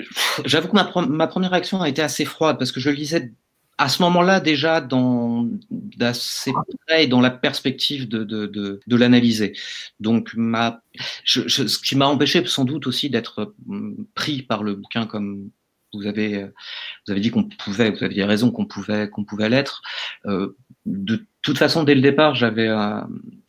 J'avoue 0.46 0.68
que 0.68 0.76
ma, 0.76 0.92
ma, 1.08 1.28
première 1.28 1.52
réaction 1.52 1.82
a 1.82 1.90
été 1.90 2.02
assez 2.02 2.26
froide 2.26 2.58
parce 2.58 2.72
que 2.72 2.80
je 2.80 2.90
lisais 2.90 3.32
à 3.78 3.90
ce 3.90 4.02
moment-là 4.02 4.40
déjà 4.40 4.82
dans 4.82 5.48
d'assez 5.70 6.52
près 6.88 7.08
dans 7.08 7.22
la 7.22 7.30
perspective 7.30 8.08
de, 8.08 8.24
de, 8.24 8.48
de, 8.48 8.80
de 8.86 8.96
l'analyser. 8.96 9.54
Donc 10.00 10.34
ma, 10.36 10.82
je, 11.24 11.48
je, 11.48 11.68
ce 11.68 11.80
qui 11.80 11.96
m'a 11.96 12.08
empêché 12.08 12.46
sans 12.46 12.66
doute 12.66 12.88
aussi 12.88 13.10
d'être 13.10 13.54
hum, 13.70 14.06
pris 14.16 14.42
par 14.42 14.64
le 14.64 14.76
bouquin 14.76 15.06
comme 15.06 15.50
vous 15.94 16.06
avez 16.06 16.44
vous 16.44 17.12
avez 17.12 17.22
dit 17.22 17.32
qu'on 17.32 17.44
pouvait, 17.46 17.92
vous 17.92 18.04
aviez 18.04 18.26
raison 18.26 18.52
qu'on 18.52 18.66
pouvait 18.66 19.10
qu'on 19.10 19.24
pouvait 19.24 19.50
l'être. 19.50 19.82
Euh, 20.26 20.56
de 20.86 21.26
toute 21.42 21.58
façon, 21.58 21.84
dès 21.84 21.96
le 21.96 22.02
départ, 22.02 22.36
j'avais 22.36 22.68
euh, 22.68 23.02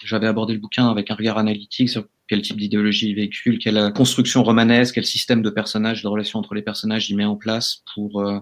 j'avais 0.05 0.27
abordé 0.27 0.53
le 0.53 0.61
bouquin 0.61 0.89
avec 0.89 1.11
un 1.11 1.15
regard 1.15 1.39
analytique 1.39 1.89
sur 1.89 2.05
quel 2.29 2.43
type 2.43 2.59
d'idéologie 2.59 3.11
il 3.11 3.15
véhicule, 3.15 3.59
quelle 3.59 3.93
construction 3.95 4.43
romanesque, 4.43 4.95
quel 4.95 5.07
système 5.07 5.43
de 5.43 5.51
personnages, 5.51 6.03
de 6.03 6.09
relations 6.09 6.39
entre 6.39 6.55
les 6.55 6.63
personnages 6.63 7.09
il 7.11 7.17
met 7.17 7.25
en 7.25 7.37
place 7.37 7.83
pour 7.95 8.21
euh, 8.21 8.39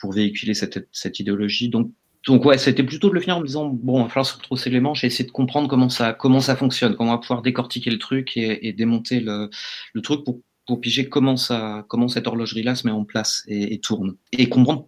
pour 0.00 0.12
véhiculer 0.12 0.54
cette, 0.54 1.20
idéologie. 1.20 1.68
Donc, 1.68 1.92
donc 2.26 2.44
ouais, 2.44 2.58
c'était 2.58 2.82
plutôt 2.82 3.08
de 3.08 3.14
le 3.14 3.20
finir 3.20 3.36
en 3.36 3.40
me 3.40 3.46
disant 3.46 3.66
bon, 3.66 4.00
il 4.00 4.02
va 4.04 4.08
falloir 4.08 4.26
se 4.26 4.34
retrousser 4.34 4.70
les 4.70 4.80
manches 4.80 5.04
et 5.04 5.06
essayer 5.06 5.24
de 5.24 5.30
comprendre 5.30 5.68
comment 5.68 5.88
ça 5.88 6.12
comment 6.12 6.40
ça 6.40 6.56
fonctionne, 6.56 6.94
comment 6.94 7.12
on 7.12 7.14
va 7.14 7.20
pouvoir 7.20 7.42
décortiquer 7.42 7.90
le 7.90 7.98
truc 7.98 8.36
et, 8.36 8.68
et 8.68 8.72
démonter 8.72 9.20
le, 9.20 9.50
le 9.94 10.02
truc 10.02 10.24
pour 10.24 10.40
pour 10.66 10.80
piger 10.80 11.08
comment 11.08 11.36
ça 11.36 11.84
comment 11.88 12.08
cette 12.08 12.26
horlogerie 12.26 12.62
là 12.62 12.74
se 12.74 12.86
met 12.86 12.92
en 12.92 13.04
place 13.04 13.42
et, 13.48 13.74
et 13.74 13.80
tourne 13.80 14.16
et 14.32 14.48
comprendre 14.48 14.86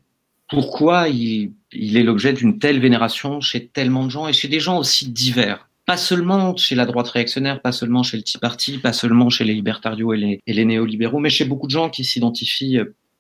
pourquoi 0.53 1.09
il, 1.09 1.53
il 1.73 1.97
est 1.97 2.03
l'objet 2.03 2.35
d'une 2.35 2.59
telle 2.59 2.79
vénération 2.79 3.41
chez 3.41 3.69
tellement 3.69 4.05
de 4.05 4.11
gens 4.11 4.29
et 4.29 4.35
chez 4.35 4.49
des 4.49 4.61
gens 4.61 4.79
aussi 4.79 5.09
divers. 5.09 5.67
Pas 5.87 5.97
seulement 5.97 6.55
chez 6.57 6.75
la 6.75 6.85
droite 6.85 7.09
réactionnaire, 7.09 7.63
pas 7.63 7.73
seulement 7.73 8.03
chez 8.03 8.19
le 8.19 8.23
Tea 8.23 8.39
Party, 8.39 8.79
pas 8.79 8.93
seulement 8.93 9.31
chez 9.31 9.45
les 9.45 9.55
libertarios 9.55 10.13
et 10.13 10.19
les, 10.19 10.41
et 10.47 10.53
les 10.53 10.65
néolibéraux, 10.67 11.21
mais 11.21 11.31
chez 11.31 11.47
beaucoup 11.47 11.67
de 11.67 11.73
gens 11.73 11.89
qui 11.89 12.05
s'identifient 12.05 12.79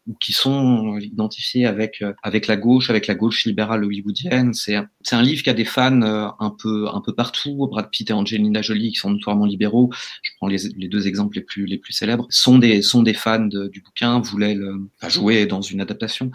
ou 0.08 0.14
qui 0.14 0.32
sont 0.32 0.98
identifiés 0.98 1.66
avec 1.66 2.02
euh, 2.02 2.12
avec 2.22 2.46
la 2.46 2.56
gauche, 2.56 2.90
avec 2.90 3.06
la 3.06 3.14
gauche 3.14 3.44
libérale 3.44 3.84
hollywoodienne. 3.84 4.52
C'est 4.52 4.76
c'est 5.02 5.16
un 5.16 5.22
livre 5.22 5.42
qui 5.42 5.50
a 5.50 5.54
des 5.54 5.64
fans 5.64 6.02
euh, 6.02 6.28
un 6.40 6.50
peu 6.50 6.88
un 6.92 7.00
peu 7.00 7.14
partout. 7.14 7.68
Brad 7.68 7.88
Pitt 7.90 8.10
et 8.10 8.12
Angelina 8.12 8.62
Jolie, 8.62 8.92
qui 8.92 8.98
sont 8.98 9.10
notoirement 9.10 9.46
libéraux, 9.46 9.90
je 10.22 10.30
prends 10.36 10.48
les, 10.48 10.58
les 10.76 10.88
deux 10.88 11.06
exemples 11.06 11.36
les 11.36 11.42
plus 11.42 11.66
les 11.66 11.78
plus 11.78 11.92
célèbres, 11.92 12.26
sont 12.30 12.58
des 12.58 12.82
sont 12.82 13.02
des 13.02 13.14
fans 13.14 13.46
du 13.46 13.80
bouquin, 13.80 14.20
voulaient 14.20 14.54
le 14.54 14.88
jouer 15.08 15.46
dans 15.46 15.62
une 15.62 15.80
adaptation 15.80 16.30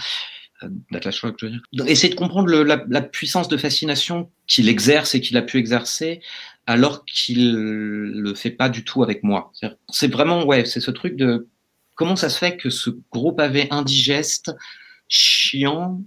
euh, 0.64 0.70
d'Atlas 0.92 1.20
je 1.22 1.84
essayer 1.86 2.14
de 2.14 2.18
comprendre 2.18 2.48
le, 2.48 2.64
la, 2.64 2.84
la 2.90 3.02
puissance 3.02 3.48
de 3.48 3.58
fascination 3.58 4.32
qu'il 4.48 4.70
exerce 4.70 5.14
et 5.14 5.22
qu'il 5.22 5.38
a 5.38 5.42
pu 5.42 5.58
exercer 5.58 6.22
alors 6.66 7.06
qu'il 7.06 7.54
le 7.54 8.34
fait 8.36 8.52
pas 8.52 8.70
du 8.70 8.84
tout 8.84 9.04
avec 9.04 9.24
moi. 9.24 9.52
C'est 9.90 10.12
vraiment 10.12 10.46
ouais, 10.46 10.66
c'est 10.66 10.82
ce 10.82 10.92
truc 10.92 11.16
de 11.16 11.48
comment 11.98 12.16
ça 12.16 12.30
se 12.30 12.38
fait 12.38 12.56
que 12.56 12.70
ce 12.70 12.92
gros 13.12 13.34
pavé 13.34 13.68
indigeste, 13.72 14.56
chiant, 15.10 16.02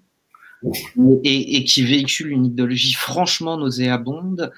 et, 1.24 1.56
et, 1.56 1.64
qui 1.64 1.82
véhicule 1.82 2.30
une 2.30 2.46
idéologie 2.46 2.94
franchement 2.94 3.58
nauséabonde, 3.58 4.52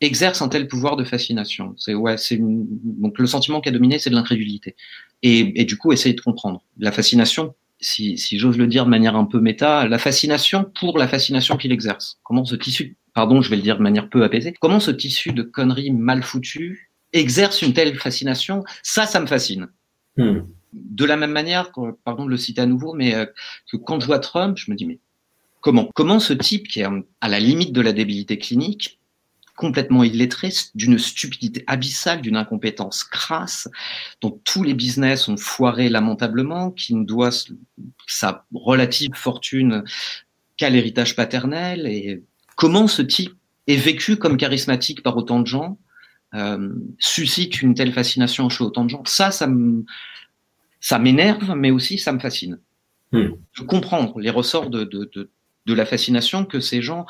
exerce 0.00 0.42
un 0.42 0.48
tel 0.48 0.68
pouvoir 0.68 0.96
de 0.96 1.04
fascination? 1.04 1.74
C'est 1.78 1.94
ouais, 1.94 2.18
c'est 2.18 2.38
donc 2.40 3.18
le 3.18 3.26
sentiment 3.26 3.60
qui 3.60 3.68
a 3.68 3.72
dominé, 3.72 3.98
c'est 3.98 4.10
de 4.10 4.14
l'incrédulité. 4.14 4.74
Et, 5.22 5.60
et, 5.60 5.64
du 5.64 5.78
coup, 5.78 5.92
essayer 5.92 6.14
de 6.14 6.20
comprendre 6.20 6.62
la 6.78 6.92
fascination. 6.92 7.54
Si, 7.80 8.16
si 8.18 8.38
j'ose 8.38 8.56
le 8.56 8.66
dire 8.66 8.84
de 8.84 8.90
manière 8.90 9.16
un 9.16 9.24
peu 9.24 9.40
méta, 9.40 9.86
la 9.86 9.98
fascination 9.98 10.70
pour 10.80 10.96
la 10.96 11.08
fascination 11.08 11.56
qu'il 11.56 11.72
exerce. 11.72 12.18
Comment 12.22 12.44
ce 12.44 12.54
tissu, 12.54 12.96
pardon, 13.14 13.42
je 13.42 13.50
vais 13.50 13.56
le 13.56 13.62
dire 13.62 13.76
de 13.76 13.82
manière 13.82 14.08
peu 14.08 14.24
apaisée, 14.24 14.54
comment 14.58 14.80
ce 14.80 14.90
tissu 14.90 15.32
de 15.32 15.42
conneries 15.42 15.90
mal 15.90 16.22
foutues 16.22 16.90
exerce 17.12 17.62
une 17.62 17.74
telle 17.74 17.94
fascination, 17.96 18.64
ça, 18.82 19.06
ça 19.06 19.20
me 19.20 19.26
fascine. 19.26 19.68
Hmm 20.16 20.40
de 20.74 21.04
la 21.04 21.16
même 21.16 21.32
manière, 21.32 21.70
pardon 22.04 22.24
de 22.24 22.30
le 22.30 22.36
citer 22.36 22.60
à 22.60 22.66
nouveau, 22.66 22.94
mais 22.94 23.14
euh, 23.14 23.26
quand 23.84 24.00
je 24.00 24.06
vois 24.06 24.18
Trump, 24.18 24.56
je 24.58 24.70
me 24.70 24.76
dis 24.76 24.86
mais 24.86 24.98
comment 25.60 25.88
Comment 25.94 26.20
ce 26.20 26.32
type 26.32 26.68
qui 26.68 26.80
est 26.80 26.86
à 27.20 27.28
la 27.28 27.40
limite 27.40 27.72
de 27.72 27.80
la 27.80 27.92
débilité 27.92 28.38
clinique, 28.38 29.00
complètement 29.56 30.02
illettré, 30.02 30.50
d'une 30.74 30.98
stupidité 30.98 31.62
abyssale, 31.66 32.20
d'une 32.20 32.36
incompétence 32.36 33.04
crasse, 33.04 33.68
dont 34.20 34.40
tous 34.44 34.62
les 34.62 34.74
business 34.74 35.28
ont 35.28 35.36
foiré 35.36 35.88
lamentablement, 35.88 36.70
qui 36.70 36.94
ne 36.94 37.04
doit 37.04 37.30
sa 38.06 38.44
relative 38.52 39.12
fortune 39.14 39.84
qu'à 40.56 40.70
l'héritage 40.70 41.14
paternel, 41.14 41.86
et 41.86 42.22
comment 42.56 42.88
ce 42.88 43.02
type 43.02 43.34
est 43.66 43.76
vécu 43.76 44.16
comme 44.16 44.36
charismatique 44.36 45.02
par 45.02 45.16
autant 45.16 45.40
de 45.40 45.46
gens, 45.46 45.78
euh, 46.34 46.74
suscite 46.98 47.62
une 47.62 47.74
telle 47.74 47.92
fascination 47.92 48.48
chez 48.48 48.64
autant 48.64 48.84
de 48.84 48.90
gens? 48.90 49.04
Ça, 49.04 49.30
ça 49.30 49.46
me 49.46 49.84
ça 50.84 50.98
m'énerve, 50.98 51.54
mais 51.56 51.70
aussi 51.70 51.96
ça 51.96 52.12
me 52.12 52.18
fascine. 52.18 52.60
Hmm. 53.10 53.30
De 53.58 53.62
comprendre 53.64 54.20
les 54.20 54.28
ressorts 54.28 54.68
de, 54.68 54.84
de, 54.84 55.10
de, 55.14 55.30
de, 55.64 55.74
la 55.74 55.86
fascination 55.86 56.44
que 56.44 56.60
ces 56.60 56.82
gens, 56.82 57.06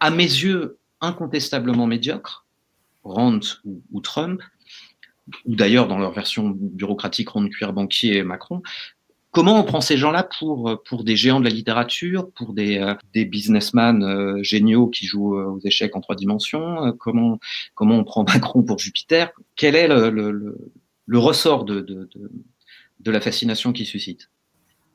à 0.00 0.10
mes 0.10 0.24
yeux, 0.24 0.78
incontestablement 1.00 1.86
médiocres, 1.86 2.44
Rand 3.04 3.38
ou, 3.92 4.00
Trump, 4.00 4.42
ou 5.44 5.54
d'ailleurs 5.54 5.86
dans 5.86 5.98
leur 5.98 6.10
version 6.10 6.50
bureaucratique, 6.56 7.28
Rand, 7.28 7.48
Cuir, 7.48 7.72
Banquier 7.72 8.16
et 8.16 8.24
Macron, 8.24 8.62
comment 9.30 9.60
on 9.60 9.62
prend 9.62 9.80
ces 9.80 9.96
gens-là 9.96 10.28
pour, 10.40 10.82
pour 10.84 11.04
des 11.04 11.14
géants 11.14 11.38
de 11.38 11.44
la 11.44 11.54
littérature, 11.54 12.32
pour 12.32 12.52
des, 12.52 12.78
euh, 12.78 12.96
des 13.12 13.24
businessmen 13.24 14.02
euh, 14.02 14.42
géniaux 14.42 14.88
qui 14.88 15.06
jouent 15.06 15.36
aux 15.36 15.60
échecs 15.60 15.94
en 15.94 16.00
trois 16.00 16.16
dimensions 16.16 16.92
comment, 16.98 17.38
comment 17.76 17.96
on 17.96 18.04
prend 18.04 18.24
Macron 18.24 18.64
pour 18.64 18.80
Jupiter? 18.80 19.30
Quel 19.54 19.76
est 19.76 19.86
le, 19.86 20.10
le, 20.10 20.58
le, 21.06 21.18
ressort 21.18 21.64
de, 21.64 21.80
de, 21.80 22.08
de, 22.12 22.30
de 23.00 23.10
la 23.10 23.20
fascination 23.20 23.72
qu'il 23.72 23.86
suscite 23.86 24.30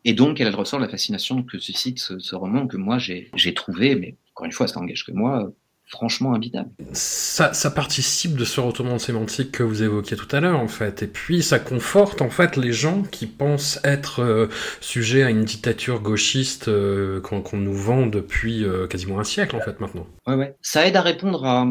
et 0.06 0.14
donc, 0.14 0.38
quel 0.38 0.48
est 0.48 0.52
le 0.52 0.56
ressort 0.56 0.80
la 0.80 0.88
fascination 0.88 1.44
que 1.44 1.60
suscite 1.60 2.00
ce, 2.00 2.20
ce 2.20 2.36
roman 2.36 2.68
que 2.68 2.78
moi 2.78 2.98
j'ai 3.00 3.54
trouvé, 3.54 3.96
mais 3.96 4.16
encore 4.34 4.46
une 4.46 4.52
fois, 4.52 4.68
ça 4.68 4.80
engage 4.80 5.06
que 5.06 5.12
moi, 5.12 5.52
franchement 5.88 6.34
habitable. 6.34 6.70
Ça, 6.94 7.52
ça, 7.54 7.72
participe 7.72 8.36
de 8.36 8.46
ce 8.46 8.62
retournement 8.62 9.00
sémantique 9.00 9.52
que 9.52 9.64
vous 9.64 9.84
évoquiez 9.84 10.16
tout 10.16 10.34
à 10.34 10.40
l'heure, 10.40 10.60
en 10.60 10.68
fait. 10.68 11.04
Et 11.04 11.08
puis, 11.08 11.42
ça 11.42 11.60
conforte, 11.60 12.22
en 12.22 12.30
fait, 12.30 12.56
les 12.56 12.72
gens 12.72 13.02
qui 13.02 13.26
pensent 13.26 13.80
être 13.84 14.22
euh, 14.22 14.48
sujets 14.82 15.24
à 15.24 15.32
une 15.32 15.44
dictature 15.44 16.00
gauchiste 16.00 16.68
euh, 16.68 17.20
qu'on 17.22 17.58
nous 17.58 17.74
vend 17.74 18.06
depuis 18.06 18.64
euh, 18.64 18.88
quasiment 18.88 19.20
un 19.20 19.24
siècle, 19.24 19.56
en 19.56 19.62
fait, 19.62 19.80
maintenant. 19.80 20.08
Ouais, 20.28 20.36
ouais. 20.36 20.56
Ça 20.62 20.88
aide 20.88 20.96
à 20.96 21.02
répondre 21.02 21.44
à, 21.44 21.68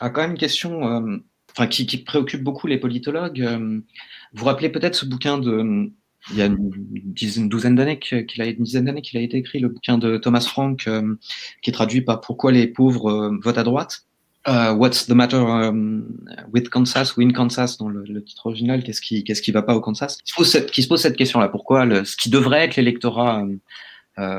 à 0.00 0.10
quand 0.10 0.22
même 0.22 0.32
une 0.32 0.38
question 0.38 1.20
qui, 1.70 1.86
qui, 1.86 1.98
préoccupe 1.98 2.42
beaucoup 2.42 2.66
les 2.66 2.78
politologues. 2.78 3.46
Vous 4.32 4.40
vous 4.40 4.44
rappelez 4.44 4.68
peut-être 4.68 4.94
ce 4.94 5.06
bouquin 5.06 5.38
de 5.38 5.90
il 6.30 6.36
y 6.36 6.42
a 6.42 6.46
une, 6.46 6.70
dizaine, 7.04 7.48
douzaine 7.48 7.74
d'années 7.74 7.98
qu'il 7.98 8.42
a, 8.42 8.46
été 9.20 9.36
écrit 9.36 9.60
le 9.60 9.68
bouquin 9.68 9.98
de 9.98 10.16
Thomas 10.16 10.40
Frank 10.40 10.86
euh, 10.86 11.14
qui 11.62 11.70
est 11.70 11.72
traduit 11.72 12.02
par 12.02 12.20
Pourquoi 12.20 12.52
les 12.52 12.66
pauvres 12.66 13.10
euh, 13.10 13.38
votent 13.42 13.58
à 13.58 13.62
droite. 13.62 14.04
Uh, 14.46 14.72
what's 14.72 15.06
the 15.06 15.12
matter 15.12 15.42
with 16.54 16.70
Kansas 16.70 17.16
ou 17.16 17.20
in 17.20 17.32
Kansas 17.32 17.76
dans 17.76 17.88
le, 17.88 18.24
titre 18.24 18.46
original 18.46 18.82
Qu'est-ce 18.82 19.02
qui 19.02 19.52
va 19.52 19.62
pas 19.62 19.74
au 19.74 19.80
Kansas? 19.80 20.18
Qui 20.22 20.32
se 20.82 20.88
pose 20.88 21.00
cette, 21.00 21.16
question-là. 21.16 21.48
Pourquoi 21.48 21.86
ce 22.04 22.16
qui 22.16 22.30
devrait 22.30 22.64
être 22.64 22.76
l'électorat 22.76 23.42
euh, 23.42 23.56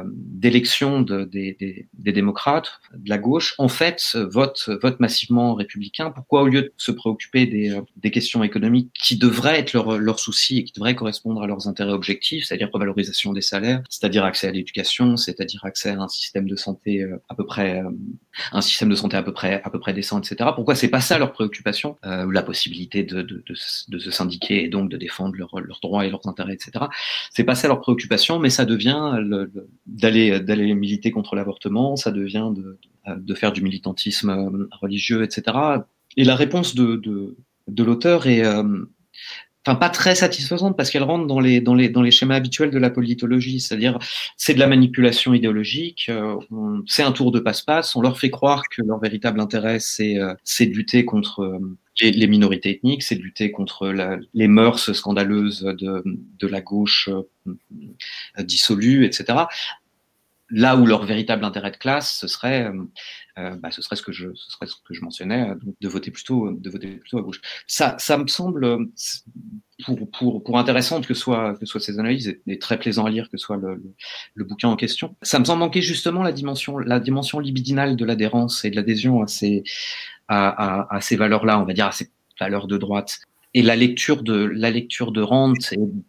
d'élection 0.06 1.02
de, 1.02 1.24
des, 1.24 1.56
des, 1.60 1.88
des, 1.94 2.12
démocrates, 2.12 2.80
de 2.94 3.10
la 3.10 3.18
gauche, 3.18 3.56
en 3.58 3.68
fait, 3.68 4.16
vote, 4.16 4.70
vote 4.82 5.00
massivement 5.00 5.54
républicain. 5.54 6.12
Pourquoi, 6.12 6.44
au 6.44 6.48
lieu 6.48 6.64
de 6.64 6.74
se 6.78 6.92
préoccuper 6.92 7.46
des, 7.46 7.72
euh, 7.72 7.82
des 7.98 8.12
questions 8.12 8.44
économiques 8.44 8.92
qui 8.94 9.18
devraient 9.18 9.60
être 9.60 9.74
leurs 9.74 9.98
leur 9.98 10.20
soucis 10.20 10.60
et 10.60 10.64
qui 10.64 10.74
devraient 10.74 10.96
correspondre 10.96 11.42
à 11.42 11.48
leurs 11.48 11.68
intérêts 11.68 11.92
objectifs, 11.92 12.46
c'est-à-dire 12.46 12.70
revalorisation 12.72 13.34
des 13.34 13.42
salaires, 13.42 13.82
c'est-à-dire 13.90 14.24
accès 14.24 14.48
à 14.48 14.52
l'éducation, 14.52 15.18
c'est-à-dire 15.18 15.64
accès 15.66 15.90
à 15.90 16.00
un 16.00 16.08
système 16.08 16.48
de 16.48 16.56
santé 16.56 17.02
euh, 17.02 17.22
à 17.30 17.36
peu 17.36 17.46
près, 17.46 17.82
un 18.52 18.62
système 18.62 18.90
de 18.90 18.96
santé 18.96 19.18
à 19.18 19.24
peu 19.24 19.34
près, 19.34 19.62
à 19.64 19.70
peu 19.70 19.80
près 19.80 19.94
décent, 19.94 20.20
etc. 20.20 20.52
Pourquoi 20.56 20.76
c'est 20.76 20.90
pas 20.90 21.02
ça 21.02 21.18
leur 21.18 21.32
préoccupation 21.32 21.98
euh, 22.06 22.30
La 22.32 22.44
possibilité 22.44 23.04
de, 23.04 23.22
de, 23.22 23.44
de, 23.48 24.00
se 24.00 24.12
syndiquer 24.12 24.64
et 24.64 24.68
donc 24.68 24.90
de 24.90 24.98
défendre 24.98 25.36
leurs 25.36 25.60
leurs 25.60 25.80
droits 25.82 26.06
et 26.06 26.10
leurs 26.10 26.28
intérêts, 26.28 26.54
etc. 26.54 26.86
C'est 27.32 27.44
pas 27.44 27.56
ça 27.56 27.68
leur 27.68 27.82
préoccupation, 27.82 28.40
mais 28.40 28.50
ça 28.50 28.66
devient 28.66 29.18
le, 29.20 29.50
le 29.54 29.69
d'aller 29.86 30.40
d'aller 30.40 30.74
militer 30.74 31.12
contre 31.12 31.36
l'avortement, 31.36 31.96
ça 31.96 32.12
devient 32.12 32.52
de, 32.56 32.78
de, 33.16 33.34
faire 33.34 33.52
du 33.52 33.62
militantisme 33.62 34.68
religieux, 34.72 35.24
etc. 35.24 35.58
Et 36.18 36.24
la 36.24 36.36
réponse 36.36 36.76
de, 36.76 36.96
de, 36.96 37.38
de 37.68 37.84
l'auteur 37.84 38.28
est 38.28 38.46
euh, 38.46 38.86
enfin 39.66 39.76
pas 39.76 39.90
très 39.90 40.16
satisfaisante 40.16 40.78
parce 40.78 40.90
qu'elle 40.90 41.04
rentre 41.04 41.28
dans 41.28 41.40
les 41.40 41.62
dans 41.62 41.76
les 41.76 41.90
dans 41.90 42.02
les 42.02 42.12
schémas 42.12 42.36
habituels 42.36 42.72
de 42.72 42.78
la 42.78 42.90
politologie, 42.90 43.60
c'est-à-dire 43.60 43.98
c'est 44.38 44.54
de 44.54 44.60
la 44.60 44.68
manipulation 44.68 45.34
idéologique, 45.34 46.08
euh, 46.10 46.36
c'est 46.88 47.04
un 47.04 47.12
tour 47.12 47.32
de 47.32 47.40
passe-passe, 47.40 47.96
on 47.96 48.02
leur 48.02 48.18
fait 48.20 48.30
croire 48.30 48.64
que 48.70 48.82
leur 48.82 49.00
véritable 49.00 49.40
intérêt 49.40 49.80
c'est 49.80 50.18
c'est 50.44 50.66
de 50.66 50.74
lutter 50.74 51.06
contre 51.06 51.60
les, 52.02 52.28
minorités 52.28 52.72
ethniques, 52.72 53.04
c'est 53.04 53.16
de 53.16 53.22
lutter 53.22 53.52
contre 53.52 53.94
les 54.34 54.48
mœurs 54.48 54.94
scandaleuses 54.94 55.64
de, 55.64 56.04
de 56.06 56.48
la 56.48 56.62
gauche 56.62 57.10
dissolue, 58.38 59.06
etc 59.06 59.46
là 60.52 60.76
où 60.76 60.86
leur 60.86 61.06
véritable 61.06 61.46
intérêt 61.46 61.72
de 61.72 61.78
classe, 61.78 62.18
ce 62.20 62.28
serait, 62.28 62.66
euh, 62.66 62.72
euh, 62.72 62.86
bah, 63.36 63.72
ce 63.72 63.82
serait 63.82 63.96
ce 63.96 64.02
que 64.02 64.12
je, 64.12 64.34
ce 64.36 64.52
serait 64.52 64.68
ce 64.68 64.76
que 64.86 64.94
je 64.94 65.02
mentionnais, 65.02 65.50
donc 65.64 65.76
de 65.80 65.88
voter 65.88 66.12
plutôt, 66.12 66.52
de 66.52 66.70
voter 66.70 66.98
plutôt 66.98 67.18
à 67.18 67.22
gauche. 67.22 67.42
Ça, 67.68 67.96
ça 68.00 68.18
me 68.18 68.28
semble 68.28 68.88
pour, 69.86 70.12
pour, 70.12 70.44
pour 70.44 70.60
intéressante 70.60 71.08
que 71.08 71.14
soit 71.14 71.56
que 71.58 71.66
soit 71.66 71.80
ces 71.80 72.00
analyses 72.00 72.40
et, 72.48 72.60
très 72.60 72.78
plaisant 72.78 73.06
à 73.06 73.10
lire 73.10 73.30
que 73.30 73.38
soit 73.38 73.58
le, 73.58 73.82
le, 74.34 74.44
bouquin 74.44 74.68
en 74.68 74.76
question. 74.76 75.16
Ça 75.22 75.40
me 75.40 75.46
semble 75.46 75.60
manquer 75.60 75.82
justement 75.82 76.24
la 76.24 76.32
dimension, 76.32 76.78
la 76.78 77.00
dimension 77.00 77.40
libidinale 77.40 77.96
de 77.96 78.06
l'adhérence 78.06 78.66
et 78.66 78.72
de 78.72 78.76
l'adhésion 78.76 79.22
à 79.22 79.28
ces 79.28 79.64
à, 80.28 80.50
à, 80.50 80.96
à 80.96 81.02
ces 81.02 81.16
valeurs-là, 81.16 81.60
on 81.60 81.66
va 81.66 81.74
dire 81.74 81.88
à 81.88 81.92
ces 81.92 82.10
valeurs 82.40 82.68
de 82.68 82.78
droite 82.78 83.20
et 83.54 83.62
la 83.62 83.76
lecture 83.76 84.24
de 84.24 84.34
la 84.34 84.70
lecture 84.70 85.12
de 85.12 85.22
Rand 85.22 85.54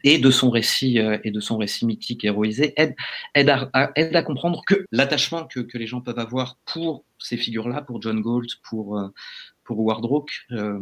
et, 0.04 0.18
de 0.18 0.30
son 0.30 0.50
récit 0.50 0.98
euh, 0.98 1.18
et 1.24 1.30
de 1.30 1.40
son 1.40 1.56
récit 1.56 1.86
mythique 1.86 2.24
héroïsé 2.24 2.74
aide 2.76 2.94
aide 3.34 3.48
à, 3.50 3.92
aide 3.96 4.14
à 4.14 4.22
comprendre 4.22 4.62
que 4.66 4.84
l'attachement 4.92 5.46
que, 5.46 5.60
que 5.60 5.78
les 5.78 5.86
gens 5.86 6.00
peuvent 6.00 6.18
avoir 6.18 6.58
pour 6.66 7.04
ces 7.18 7.36
figures-là, 7.36 7.82
pour 7.82 8.00
John 8.02 8.20
Galt, 8.20 8.50
pour 8.62 8.98
euh, 8.98 9.08
pour 9.64 9.78
Wardrock, 9.80 10.46
euh, 10.50 10.80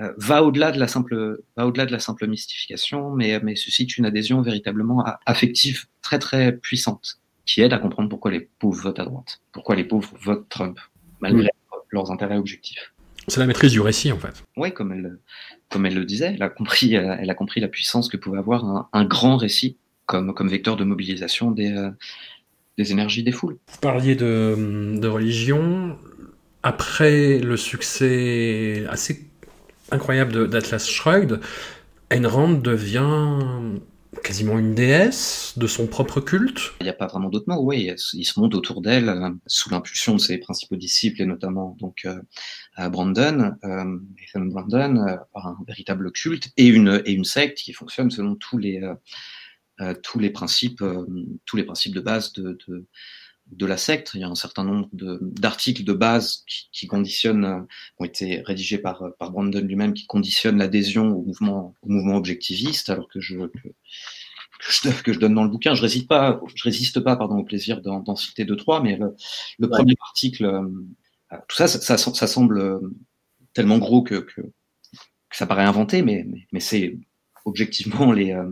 euh, 0.00 0.12
va 0.16 0.42
au-delà 0.42 0.72
de 0.72 0.80
la 0.80 0.88
simple 0.88 1.42
va 1.56 1.66
au-delà 1.66 1.86
de 1.86 1.92
la 1.92 2.00
simple 2.00 2.26
mystification, 2.26 3.10
mais 3.10 3.40
mais 3.40 3.56
suscite 3.56 3.96
une 3.96 4.06
adhésion 4.06 4.42
véritablement 4.42 5.04
affective 5.24 5.86
très 6.02 6.18
très 6.18 6.56
puissante 6.56 7.20
qui 7.44 7.60
aide 7.62 7.72
à 7.72 7.78
comprendre 7.78 8.08
pourquoi 8.08 8.32
les 8.32 8.40
pauvres 8.40 8.82
votent 8.82 8.98
à 8.98 9.04
droite, 9.04 9.40
pourquoi 9.52 9.76
les 9.76 9.84
pauvres 9.84 10.12
votent 10.20 10.48
Trump 10.48 10.78
malgré 11.20 11.48
leurs 11.90 12.10
intérêts 12.10 12.36
objectifs. 12.36 12.92
C'est 13.28 13.40
la 13.40 13.46
maîtrise 13.46 13.72
du 13.72 13.80
récit, 13.80 14.12
en 14.12 14.18
fait. 14.18 14.44
Oui, 14.56 14.72
comme 14.72 14.92
elle, 14.92 15.18
comme 15.70 15.86
elle 15.86 15.94
le 15.94 16.04
disait, 16.04 16.32
elle 16.34 16.42
a 16.42 16.48
compris, 16.48 16.96
euh, 16.96 17.16
elle 17.18 17.30
a 17.30 17.34
compris 17.34 17.60
la 17.60 17.68
puissance 17.68 18.08
que 18.08 18.16
pouvait 18.16 18.38
avoir 18.38 18.88
un, 18.92 19.04
grand 19.04 19.36
récit 19.36 19.76
comme, 20.06 20.32
vecteur 20.48 20.76
de 20.76 20.84
mobilisation 20.84 21.50
des, 21.50 21.72
euh, 21.72 21.90
des 22.78 22.92
énergies 22.92 23.22
des 23.22 23.32
foules. 23.32 23.58
Vous 23.68 23.78
parliez 23.80 24.14
de, 24.14 24.96
de 24.98 25.08
religion. 25.08 25.98
Après 26.62 27.38
le 27.38 27.56
succès 27.56 28.84
assez 28.88 29.28
incroyable 29.90 30.48
d'Atlas 30.48 30.88
Shrugged, 30.88 31.40
Ayn 32.10 32.26
Rand 32.26 32.54
devient 32.54 33.78
quasiment 34.22 34.58
une 34.58 34.74
déesse 34.74 35.54
de 35.56 35.66
son 35.66 35.86
propre 35.86 36.20
culte. 36.20 36.72
Il 36.80 36.84
n'y 36.84 36.90
a 36.90 36.94
pas 36.94 37.06
vraiment 37.06 37.28
d'autre 37.28 37.46
mot, 37.48 37.60
oui. 37.62 37.90
Il 38.14 38.24
se 38.24 38.38
monte 38.38 38.54
autour 38.54 38.82
d'elle 38.82 39.08
euh, 39.08 39.30
sous 39.46 39.70
l'impulsion 39.70 40.14
de 40.14 40.20
ses 40.20 40.38
principaux 40.38 40.76
disciples 40.76 41.22
et 41.22 41.26
notamment 41.26 41.76
donc 41.80 42.04
euh, 42.04 42.88
Brandon, 42.88 43.56
euh, 43.64 43.98
Brandon, 44.34 44.96
euh, 44.96 45.16
par 45.32 45.46
un 45.46 45.58
véritable 45.66 46.12
culte 46.12 46.50
et 46.56 46.66
une 46.66 47.24
secte 47.24 47.58
qui 47.58 47.72
fonctionne 47.72 48.10
selon 48.10 48.34
tous 48.36 48.58
les 48.58 48.80
principes 50.30 50.80
de 50.80 52.00
base 52.00 52.32
de 52.32 52.58
de 53.52 53.66
la 53.66 53.76
secte. 53.76 54.12
Il 54.14 54.20
y 54.20 54.24
a 54.24 54.28
un 54.28 54.34
certain 54.34 54.64
nombre 54.64 54.88
d'articles 54.92 55.84
de, 55.84 55.92
base 55.92 56.44
qui, 56.46 56.68
qui 56.72 56.86
conditionnent, 56.86 57.66
ont 57.98 58.04
été 58.04 58.42
rédigés 58.42 58.78
par, 58.78 59.04
par 59.18 59.30
Brandon 59.30 59.60
lui-même, 59.60 59.94
qui 59.94 60.06
conditionnent 60.06 60.58
l'adhésion 60.58 61.16
au 61.16 61.22
mouvement, 61.22 61.74
au 61.82 61.88
mouvement 61.88 62.16
objectiviste, 62.16 62.90
alors 62.90 63.08
que 63.08 63.20
je, 63.20 63.36
que, 63.36 63.68
que 63.68 64.66
je, 64.68 65.02
que 65.02 65.12
je 65.12 65.18
donne 65.18 65.34
dans 65.34 65.44
le 65.44 65.50
bouquin. 65.50 65.74
Je 65.74 65.82
résiste 65.82 66.08
pas, 66.08 66.40
je 66.54 66.62
résiste 66.62 67.00
pas, 67.00 67.16
pardon, 67.16 67.38
au 67.38 67.44
plaisir 67.44 67.80
d'en 67.80 68.16
citer 68.16 68.44
deux 68.44 68.56
trois, 68.56 68.82
mais 68.82 68.96
le, 68.96 69.14
le 69.58 69.66
ouais. 69.66 69.76
premier 69.76 69.94
article, 70.00 70.44
euh, 70.44 71.38
tout 71.48 71.56
ça, 71.56 71.68
ça, 71.68 71.80
ça, 71.80 71.96
ça, 71.98 72.26
semble 72.26 72.80
tellement 73.52 73.78
gros 73.78 74.02
que, 74.02 74.26
ça 75.30 75.46
paraît 75.46 75.64
inventé, 75.64 76.02
mais, 76.02 76.24
mais, 76.26 76.46
mais 76.52 76.60
c'est 76.60 76.98
objectivement 77.44 78.12
les, 78.12 78.32
euh, 78.32 78.50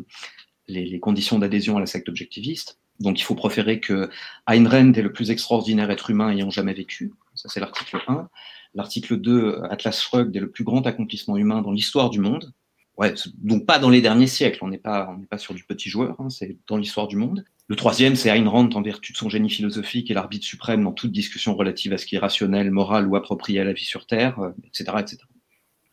les, 0.68 0.84
les 0.84 1.00
conditions 1.00 1.38
d'adhésion 1.38 1.76
à 1.76 1.80
la 1.80 1.86
secte 1.86 2.08
objectiviste. 2.08 2.78
Donc 3.00 3.20
il 3.20 3.22
faut 3.24 3.34
proférer 3.34 3.80
que 3.80 4.08
Ayn 4.48 4.66
Rand 4.66 4.92
est 4.92 5.02
le 5.02 5.12
plus 5.12 5.30
extraordinaire 5.30 5.90
être 5.90 6.10
humain 6.10 6.30
ayant 6.30 6.50
jamais 6.50 6.74
vécu. 6.74 7.12
Ça 7.34 7.48
c'est 7.48 7.60
l'article 7.60 7.98
1. 8.06 8.28
L'article 8.74 9.18
2, 9.18 9.62
Atlas 9.70 10.00
Shrugged 10.00 10.34
est 10.34 10.40
le 10.40 10.50
plus 10.50 10.64
grand 10.64 10.86
accomplissement 10.86 11.36
humain 11.36 11.62
dans 11.62 11.70
l'histoire 11.70 12.10
du 12.10 12.20
monde. 12.20 12.52
Ouais, 12.96 13.14
donc 13.38 13.66
pas 13.66 13.80
dans 13.80 13.90
les 13.90 14.00
derniers 14.00 14.28
siècles, 14.28 14.60
on 14.62 14.68
n'est 14.68 14.78
pas, 14.78 15.08
on 15.10 15.18
n'est 15.18 15.26
pas 15.26 15.38
sur 15.38 15.54
du 15.54 15.64
petit 15.64 15.88
joueur, 15.88 16.20
hein, 16.20 16.30
c'est 16.30 16.56
dans 16.68 16.76
l'histoire 16.76 17.08
du 17.08 17.16
monde. 17.16 17.44
Le 17.66 17.76
troisième, 17.76 18.14
c'est 18.14 18.28
Ayn 18.28 18.46
Rand 18.46 18.68
en 18.74 18.82
vertu 18.82 19.12
de 19.12 19.16
son 19.16 19.28
génie 19.28 19.50
philosophique 19.50 20.10
et 20.10 20.14
l'arbitre 20.14 20.44
suprême 20.44 20.84
dans 20.84 20.92
toute 20.92 21.10
discussion 21.10 21.56
relative 21.56 21.92
à 21.92 21.98
ce 21.98 22.06
qui 22.06 22.16
est 22.16 22.18
rationnel, 22.18 22.70
moral 22.70 23.08
ou 23.08 23.16
approprié 23.16 23.60
à 23.60 23.64
la 23.64 23.72
vie 23.72 23.84
sur 23.84 24.06
Terre, 24.06 24.38
etc., 24.64 24.84
euh, 24.90 24.98
etc. 24.98 25.18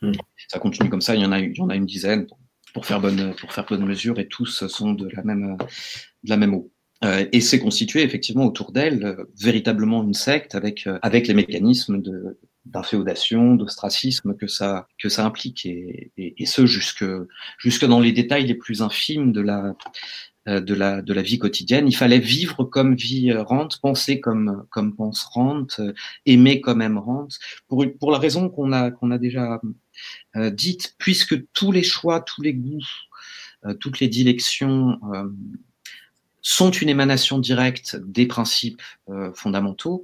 Mm. 0.02 0.12
Ça 0.48 0.60
continue 0.60 0.90
comme 0.90 1.02
ça, 1.02 1.16
il 1.16 1.22
y 1.22 1.26
en 1.26 1.32
a, 1.32 1.40
il 1.40 1.58
y 1.58 1.62
en 1.62 1.70
a 1.70 1.76
une 1.76 1.86
dizaine 1.86 2.28
pour 2.74 2.86
faire 2.86 3.00
bonne, 3.00 3.34
pour 3.36 3.52
faire 3.52 3.66
bonne 3.66 3.86
mesure 3.86 4.20
et 4.20 4.28
tous 4.28 4.68
sont 4.68 4.94
de 4.94 5.08
la 5.10 5.24
même, 5.24 5.58
de 6.24 6.30
la 6.30 6.38
même 6.38 6.54
eau. 6.54 6.72
Euh, 7.04 7.26
et 7.32 7.42
s'est 7.42 7.60
constitué 7.60 8.04
effectivement 8.04 8.46
autour 8.46 8.72
d'elle 8.72 9.04
euh, 9.04 9.26
véritablement 9.40 10.04
une 10.04 10.14
secte 10.14 10.54
avec 10.54 10.86
euh, 10.86 11.00
avec 11.02 11.28
les 11.28 11.34
mécanismes 11.34 12.00
de 12.00 12.38
d'inféodation, 12.66 13.56
d'ostracisme 13.56 14.36
que 14.36 14.46
ça 14.46 14.88
que 15.02 15.10
ça 15.10 15.26
implique 15.26 15.66
et, 15.66 16.12
et, 16.18 16.44
et, 16.44 16.46
ce 16.46 16.68
jusque 16.68 17.04
jusque 17.58 17.86
dans 17.86 18.00
les 18.00 18.12
détails 18.12 18.46
les 18.46 18.54
plus 18.54 18.84
infimes 18.84 19.32
de 19.32 19.42
la 19.42 19.74
de 20.46 20.74
la 20.76 21.02
de 21.02 21.14
la 21.14 21.22
vie 21.24 21.40
quotidienne. 21.40 21.88
Il 21.88 21.96
fallait 21.96 22.20
vivre 22.20 22.66
comme 22.66 22.94
vit 22.96 23.34
Rand, 23.34 23.70
penser 23.82 24.20
comme 24.20 24.68
comme 24.70 24.96
pense 24.96 25.24
Rand, 25.24 25.68
aimer 26.28 26.62
comme 26.62 26.84
aime 26.84 27.00
Rand, 27.00 27.30
pour 27.68 27.84
pour 28.00 28.12
la 28.12 28.20
raison 28.20 28.48
qu'on 28.50 28.72
a 28.72 28.92
qu'on 28.92 29.10
a 29.10 29.18
déjà 29.18 29.60
dite, 30.36 30.96
puisque 31.00 31.52
tous 31.54 31.72
les 31.72 31.84
choix, 31.84 32.22
tous 32.22 32.44
les 32.44 32.54
goûts, 32.54 32.80
toutes 33.80 34.00
les 34.00 34.08
dilections 34.08 35.00
sont 36.42 36.72
une 36.72 36.90
émanation 36.90 37.40
directe 37.40 37.98
des 37.98 38.26
principes 38.26 38.82
fondamentaux 39.34 40.04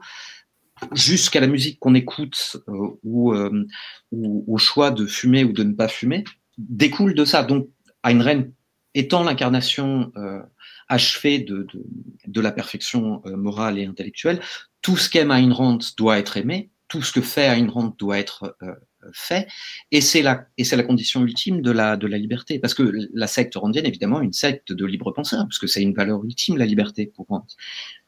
jusqu'à 0.93 1.39
la 1.39 1.47
musique 1.47 1.79
qu'on 1.79 1.95
écoute 1.95 2.57
euh, 2.67 2.97
ou, 3.03 3.33
euh, 3.33 3.65
ou, 4.11 4.43
au 4.47 4.57
choix 4.57 4.91
de 4.91 5.05
fumer 5.05 5.43
ou 5.43 5.51
de 5.51 5.63
ne 5.63 5.73
pas 5.73 5.87
fumer, 5.87 6.23
découle 6.57 7.13
de 7.13 7.25
ça. 7.25 7.43
Donc, 7.43 7.69
Ayn 8.03 8.21
Rand 8.21 8.45
étant 8.93 9.23
l'incarnation 9.23 10.11
euh, 10.17 10.41
achevée 10.87 11.39
de, 11.39 11.63
de, 11.63 11.83
de, 12.25 12.41
la 12.41 12.51
perfection 12.51 13.21
euh, 13.25 13.35
morale 13.35 13.77
et 13.77 13.85
intellectuelle, 13.85 14.41
tout 14.81 14.97
ce 14.97 15.09
qu'aime 15.09 15.31
Ayn 15.31 15.51
Rand 15.51 15.79
doit 15.97 16.17
être 16.17 16.37
aimé, 16.37 16.71
tout 16.87 17.01
ce 17.01 17.11
que 17.11 17.21
fait 17.21 17.45
Ayn 17.45 17.69
Rand 17.69 17.93
doit 17.97 18.17
être 18.17 18.55
euh, 18.63 18.73
fait, 19.13 19.47
et 19.91 20.01
c'est 20.01 20.21
la 20.21 20.83
condition 20.83 21.23
ultime 21.23 21.61
de 21.61 21.71
la 21.71 21.95
liberté, 22.17 22.59
parce 22.59 22.73
que 22.73 22.91
la 23.13 23.27
secte 23.27 23.55
randienne 23.55 23.85
évidemment 23.85 24.21
une 24.21 24.33
secte 24.33 24.71
de 24.71 24.85
libre 24.85 25.11
penseur, 25.11 25.43
parce 25.43 25.59
que 25.59 25.67
c'est 25.67 25.81
une 25.81 25.93
valeur 25.93 26.23
ultime 26.23 26.57
la 26.57 26.65
liberté 26.65 27.11
pour 27.15 27.27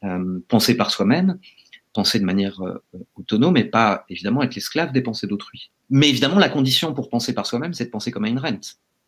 euh, 0.04 0.40
penser 0.48 0.76
par 0.76 0.90
soi-même, 0.90 1.38
penser 1.92 2.18
de 2.20 2.24
manière 2.24 2.60
euh, 2.60 2.82
autonome 3.16 3.56
et 3.56 3.64
pas 3.64 4.04
évidemment 4.08 4.42
être 4.42 4.54
l'esclave 4.54 4.92
des 4.92 5.02
pensées 5.02 5.26
d'autrui. 5.26 5.70
Mais 5.88 6.08
évidemment, 6.08 6.38
la 6.38 6.48
condition 6.48 6.94
pour 6.94 7.08
penser 7.08 7.34
par 7.34 7.46
soi-même, 7.46 7.74
c'est 7.74 7.86
de 7.86 7.90
penser 7.90 8.10
comme 8.10 8.26
Ayn 8.26 8.38
Rand, 8.38 8.60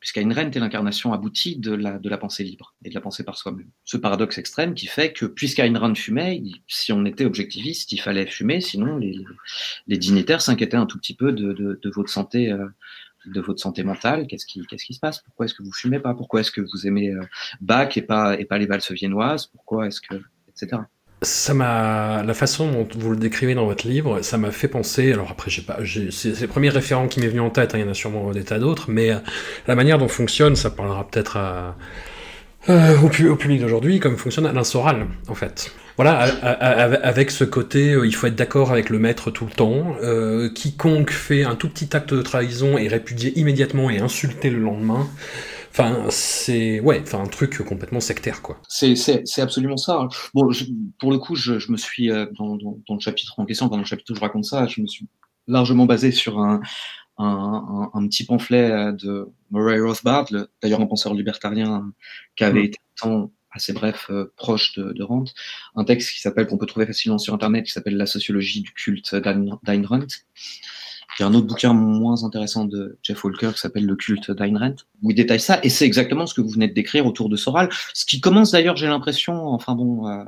puisqu'Ayn 0.02 0.34
Rand 0.34 0.50
est 0.50 0.58
l'incarnation 0.58 1.12
aboutie 1.12 1.56
de 1.56 1.72
la, 1.72 2.18
pensée 2.18 2.42
libre 2.42 2.74
et 2.84 2.88
de 2.88 2.94
la 2.94 3.00
pensée 3.00 3.22
par 3.22 3.38
soi-même. 3.38 3.70
Ce 3.84 3.96
paradoxe 3.96 4.36
extrême 4.36 4.74
qui 4.74 4.88
fait 4.88 5.12
que, 5.12 5.26
puisqu'Ayn 5.26 5.78
Rand 5.78 5.94
fumait, 5.94 6.42
si 6.66 6.92
on 6.92 7.04
était 7.04 7.24
objectiviste, 7.24 7.92
il 7.92 8.00
fallait 8.00 8.26
fumer, 8.26 8.60
sinon 8.60 8.98
les, 8.98 9.98
dignitaires 9.98 10.42
s'inquiétaient 10.42 10.76
un 10.76 10.86
tout 10.86 10.98
petit 10.98 11.14
peu 11.14 11.30
de, 11.30 11.52
de, 11.52 11.90
votre 11.90 12.10
santé. 12.10 12.50
Euh, 12.50 12.66
de 13.24 13.40
votre 13.40 13.60
santé 13.60 13.84
mentale, 13.84 14.26
qu'est-ce 14.26 14.46
qui, 14.46 14.66
qu'est-ce 14.66 14.84
qui 14.84 14.94
se 14.94 14.98
passe? 14.98 15.22
Pourquoi 15.22 15.46
est-ce 15.46 15.54
que 15.54 15.62
vous 15.62 15.70
fumez 15.70 16.00
pas? 16.00 16.12
Pourquoi 16.12 16.40
est-ce 16.40 16.50
que 16.50 16.60
vous 16.60 16.88
aimez 16.88 17.10
euh, 17.10 17.22
Bach 17.60 17.96
et 17.96 18.02
pas, 18.02 18.36
et 18.36 18.44
pas 18.44 18.58
les 18.58 18.66
valses 18.66 18.90
viennoises? 18.90 19.46
Pourquoi 19.46 19.86
est-ce 19.86 20.00
que, 20.00 20.20
etc 20.48 20.82
ça 21.22 21.54
m'a 21.54 22.22
la 22.24 22.34
façon 22.34 22.70
dont 22.70 22.88
vous 22.96 23.10
le 23.12 23.16
décrivez 23.16 23.54
dans 23.54 23.64
votre 23.64 23.86
livre, 23.86 24.22
ça 24.22 24.38
m'a 24.38 24.50
fait 24.50 24.68
penser. 24.68 25.12
Alors 25.12 25.30
après, 25.30 25.50
j'ai 25.50 25.62
pas, 25.62 25.78
c'est 26.10 26.40
le 26.40 26.48
premier 26.48 26.68
référent 26.68 27.08
qui 27.08 27.20
m'est 27.20 27.28
venu 27.28 27.40
en 27.40 27.50
tête. 27.50 27.74
Hein, 27.74 27.78
il 27.78 27.84
y 27.84 27.88
en 27.88 27.90
a 27.90 27.94
sûrement 27.94 28.30
des 28.32 28.44
tas 28.44 28.58
d'autres, 28.58 28.86
mais 28.88 29.10
euh, 29.10 29.16
la 29.66 29.74
manière 29.74 29.98
dont 29.98 30.08
fonctionne, 30.08 30.56
ça 30.56 30.70
parlera 30.70 31.08
peut-être 31.08 31.38
euh, 32.68 32.96
au, 33.02 33.06
au, 33.06 33.36
public 33.36 33.60
d'aujourd'hui, 33.60 34.00
comme 34.00 34.16
fonctionne 34.16 34.46
Alain 34.46 34.64
Soral, 34.64 35.06
en 35.28 35.34
fait. 35.34 35.72
Voilà, 35.96 36.20
avec 36.20 37.30
ce 37.30 37.44
côté, 37.44 37.92
euh, 37.92 38.06
il 38.06 38.14
faut 38.14 38.26
être 38.26 38.34
d'accord 38.34 38.72
avec 38.72 38.90
le 38.90 38.98
maître 38.98 39.30
tout 39.30 39.46
le 39.46 39.52
temps. 39.52 39.96
Quiconque 40.54 41.10
fait 41.10 41.44
un 41.44 41.54
tout 41.54 41.68
petit 41.68 41.94
acte 41.96 42.14
de 42.14 42.22
trahison 42.22 42.78
est 42.78 42.88
répudié 42.88 43.38
immédiatement 43.38 43.90
et 43.90 43.98
insulté 43.98 44.50
le 44.50 44.58
lendemain. 44.58 45.06
Enfin, 45.72 46.06
c'est 46.10 46.80
ouais, 46.80 47.00
enfin 47.00 47.22
un 47.22 47.26
truc 47.26 47.56
complètement 47.62 48.00
sectaire, 48.00 48.42
quoi. 48.42 48.60
C'est 48.68 48.94
c'est 48.94 49.40
absolument 49.40 49.78
ça. 49.78 50.06
Bon, 50.34 50.50
je, 50.50 50.66
pour 50.98 51.10
le 51.10 51.18
coup, 51.18 51.34
je, 51.34 51.58
je 51.58 51.72
me 51.72 51.78
suis 51.78 52.10
euh, 52.10 52.26
dans, 52.38 52.56
dans, 52.56 52.78
dans, 52.86 52.94
le 52.94 53.00
chapitre 53.00 53.34
en 53.38 53.46
question, 53.46 53.68
dans 53.68 53.78
le 53.78 53.84
chapitre 53.84 54.12
où 54.12 54.14
je 54.14 54.20
raconte 54.20 54.44
ça, 54.44 54.66
je 54.66 54.82
me 54.82 54.86
suis 54.86 55.08
largement 55.48 55.86
basé 55.86 56.12
sur 56.12 56.38
un 56.38 56.60
un, 57.18 57.90
un, 57.94 57.98
un 57.98 58.06
petit 58.06 58.24
pamphlet 58.24 58.70
euh, 58.70 58.92
de 58.92 59.28
Murray 59.50 59.80
Rothbard, 59.80 60.26
d'ailleurs 60.62 60.80
un 60.80 60.86
penseur 60.86 61.14
libertarien 61.14 61.90
qui 62.36 62.44
avait 62.44 62.62
mmh. 62.62 62.64
été 62.64 62.78
temps 63.00 63.30
assez 63.50 63.72
bref, 63.72 64.06
euh, 64.10 64.32
proche 64.36 64.74
de, 64.76 64.92
de 64.92 65.02
Rand, 65.02 65.24
un 65.76 65.84
texte 65.84 66.12
qui 66.12 66.20
s'appelle, 66.20 66.46
qu'on 66.46 66.58
peut 66.58 66.66
trouver 66.66 66.86
facilement 66.86 67.18
sur 67.18 67.34
Internet, 67.34 67.66
qui 67.66 67.72
s'appelle 67.72 67.96
La 67.96 68.06
sociologie 68.06 68.62
du 68.62 68.72
culte 68.72 69.14
d'Ayn 69.14 69.86
Rand, 69.86 70.06
il 71.18 71.22
y 71.22 71.24
a 71.24 71.28
un 71.28 71.34
autre 71.34 71.46
bouquin 71.46 71.72
moins 71.72 72.24
intéressant 72.24 72.64
de 72.64 72.98
Jeff 73.02 73.22
Walker 73.24 73.50
qui 73.54 73.60
s'appelle 73.60 73.86
Le 73.86 73.96
culte 73.96 74.30
d'Ayn 74.30 74.58
Rand, 74.58 74.74
où 75.02 75.10
il 75.10 75.14
détaille 75.14 75.40
ça, 75.40 75.60
et 75.62 75.68
c'est 75.68 75.84
exactement 75.84 76.26
ce 76.26 76.34
que 76.34 76.40
vous 76.40 76.50
venez 76.50 76.68
de 76.68 76.74
décrire 76.74 77.06
autour 77.06 77.28
de 77.28 77.36
Soral, 77.36 77.68
ce 77.94 78.04
qui 78.04 78.20
commence 78.20 78.52
d'ailleurs, 78.52 78.76
j'ai 78.76 78.86
l'impression, 78.86 79.48
enfin 79.48 79.74
bon, 79.74 80.08
euh, 80.08 80.24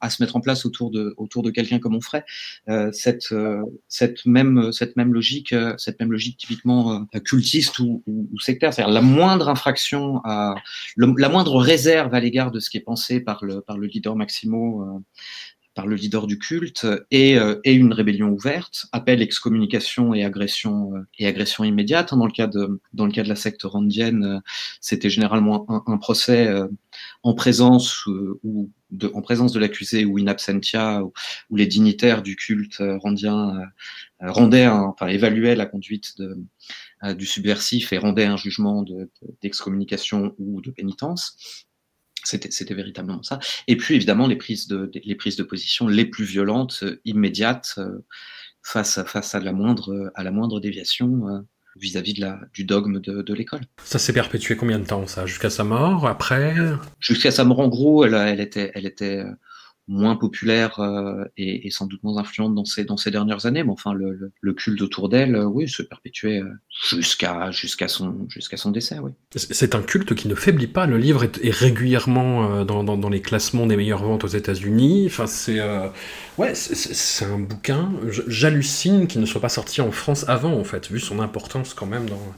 à 0.00 0.10
se 0.10 0.22
mettre 0.22 0.36
en 0.36 0.40
place 0.40 0.66
autour 0.66 0.90
de, 0.90 1.14
autour 1.16 1.42
de 1.42 1.50
quelqu'un 1.50 1.78
comme 1.78 1.94
on 1.94 2.00
ferait, 2.00 2.24
euh, 2.68 2.90
cette, 2.92 3.32
euh, 3.32 3.62
cette, 3.88 4.26
même, 4.26 4.72
cette 4.72 4.96
même 4.96 5.12
logique, 5.12 5.52
euh, 5.52 5.74
cette 5.78 5.98
même 6.00 6.12
logique 6.12 6.38
typiquement 6.38 7.06
euh, 7.14 7.20
cultiste 7.20 7.78
ou, 7.78 8.02
ou, 8.06 8.38
sectaire, 8.40 8.72
c'est-à-dire 8.72 8.92
la 8.92 9.00
moindre 9.00 9.48
infraction, 9.48 10.20
à, 10.24 10.54
la 10.96 11.28
moindre 11.28 11.56
réserve 11.56 12.14
à 12.14 12.20
l'égard 12.20 12.50
de 12.50 12.60
ce 12.60 12.70
qui 12.70 12.76
est 12.76 12.80
pensé 12.80 13.20
par 13.20 13.44
le, 13.44 13.60
par 13.60 13.78
le 13.78 13.86
leader 13.86 14.16
Maximo 14.16 15.02
par 15.76 15.86
le 15.86 15.94
leader 15.94 16.26
du 16.26 16.38
culte 16.38 16.86
et, 17.10 17.38
euh, 17.38 17.60
et 17.62 17.74
une 17.74 17.92
rébellion 17.92 18.30
ouverte, 18.30 18.86
appel, 18.92 19.20
excommunication 19.20 20.14
et 20.14 20.24
agression 20.24 20.96
euh, 20.96 21.06
et 21.18 21.26
agression 21.26 21.64
immédiate. 21.64 22.14
Dans 22.14 22.24
le 22.24 22.32
cas 22.32 22.46
de 22.46 22.80
dans 22.94 23.04
le 23.04 23.12
cas 23.12 23.22
de 23.22 23.28
la 23.28 23.36
secte 23.36 23.62
randienne, 23.62 24.24
euh, 24.24 24.38
c'était 24.80 25.10
généralement 25.10 25.66
un, 25.86 25.98
procès 25.98 26.48
en 27.22 27.34
présence 27.34 28.06
ou 28.06 28.70
de, 28.90 29.10
en 29.12 29.20
présence 29.20 29.52
de 29.52 29.60
l'accusé 29.60 30.06
ou 30.06 30.18
in 30.18 30.28
absentia, 30.28 31.02
où, 31.04 31.56
les 31.56 31.66
dignitaires 31.66 32.22
du 32.22 32.36
culte 32.36 32.82
randien 33.02 33.60
rendaient, 34.20 34.68
enfin 34.68 35.08
évaluaient 35.08 35.56
la 35.56 35.66
conduite 35.66 36.14
du 37.02 37.26
subversif 37.26 37.92
et 37.92 37.98
rendaient 37.98 38.24
un 38.24 38.36
jugement 38.36 38.84
d'excommunication 39.42 40.26
de, 40.26 40.34
ou 40.38 40.60
de 40.62 40.70
pénitence. 40.70 41.66
C'était, 42.26 42.74
véritablement 42.74 43.22
ça. 43.22 43.38
Et 43.68 43.76
puis 43.76 43.94
évidemment 43.94 44.26
les 44.26 44.36
prises 44.36 44.66
de, 44.66 44.90
les 44.94 45.14
prises 45.14 45.36
de 45.36 45.42
position 45.42 45.86
les 45.88 46.04
plus 46.04 46.24
violentes, 46.24 46.80
euh, 46.82 47.00
immédiates, 47.04 47.74
euh, 47.78 48.04
face 48.62 48.98
à, 48.98 49.04
face 49.04 49.34
à 49.34 49.40
la 49.40 49.52
moindre, 49.52 50.10
à 50.14 50.24
la 50.24 50.32
moindre 50.32 50.58
déviation 50.58 51.28
euh, 51.28 51.40
vis-à-vis 51.76 52.14
de 52.14 52.20
la, 52.22 52.40
du 52.52 52.64
dogme 52.64 53.00
de, 53.00 53.22
de 53.22 53.34
l'école. 53.34 53.60
Ça 53.84 53.98
s'est 53.98 54.12
perpétué 54.12 54.56
combien 54.56 54.78
de 54.78 54.86
temps 54.86 55.06
ça 55.06 55.24
Jusqu'à 55.26 55.50
sa 55.50 55.62
mort 55.62 56.06
Après? 56.08 56.54
Jusqu'à 56.98 57.30
sa 57.30 57.44
mort 57.44 57.60
en 57.60 57.68
gros, 57.68 58.04
elle, 58.04 58.14
elle 58.14 58.40
était, 58.40 58.72
elle 58.74 58.86
était 58.86 59.22
moins 59.88 60.16
populaire 60.16 60.80
euh, 60.80 61.24
et, 61.36 61.66
et, 61.66 61.70
sans 61.70 61.86
doute 61.86 62.02
moins 62.02 62.18
influente 62.18 62.54
dans 62.54 62.64
ces 62.64 62.84
dans 62.84 62.96
ces 62.96 63.10
dernières 63.10 63.46
années. 63.46 63.62
Mais 63.62 63.70
enfin 63.70 63.92
le, 63.92 64.12
le, 64.12 64.32
le 64.40 64.52
culte 64.52 64.82
autour 64.82 65.08
d'elle 65.08 65.36
euh, 65.36 65.44
oui 65.44 65.68
se 65.68 65.82
perpétuait 65.82 66.40
euh, 66.40 66.50
jusqu'à 66.70 67.50
jusqu'à 67.52 67.88
son 67.88 68.26
jusqu'à 68.28 68.56
son 68.56 68.70
décès 68.70 68.98
oui. 68.98 69.12
C'est 69.36 69.74
un 69.74 69.82
culte 69.82 70.14
qui 70.14 70.28
ne 70.28 70.34
faiblit 70.34 70.66
pas. 70.66 70.86
Le 70.86 70.98
livre 70.98 71.24
est, 71.24 71.38
est 71.44 71.54
régulièrement 71.54 72.64
dans, 72.64 72.82
dans, 72.82 72.96
dans, 72.96 73.08
les 73.08 73.20
classements 73.20 73.66
des 73.66 73.76
meilleures 73.76 74.02
ventes 74.02 74.24
aux 74.24 74.28
États-Unis. 74.28 75.04
Enfin 75.06 75.26
c'est 75.26 75.60
euh, 75.60 75.88
ouais 76.38 76.54
c'est 76.54 77.24
un 77.24 77.38
bouquin 77.38 77.92
j'hallucine 78.26 79.06
qu'il 79.06 79.20
ne 79.20 79.26
soit 79.26 79.40
pas 79.40 79.48
sorti 79.48 79.80
en 79.80 79.92
France 79.92 80.24
avant 80.28 80.52
en 80.54 80.64
fait 80.64 80.90
vu 80.90 80.98
son 80.98 81.20
importance 81.20 81.74
quand 81.74 81.86
même 81.86 82.08
dans 82.08 82.34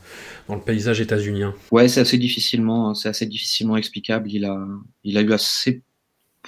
dans 0.48 0.54
le 0.54 0.62
paysage 0.62 1.00
états-unien. 1.00 1.54
Ouais 1.70 1.88
c'est 1.88 2.00
assez 2.00 2.18
difficilement 2.18 2.94
c'est 2.94 3.08
assez 3.08 3.26
difficilement 3.26 3.76
explicable. 3.76 4.30
Il 4.30 4.44
a 4.44 4.58
il 5.04 5.16
a 5.16 5.22
eu 5.22 5.32
assez 5.32 5.82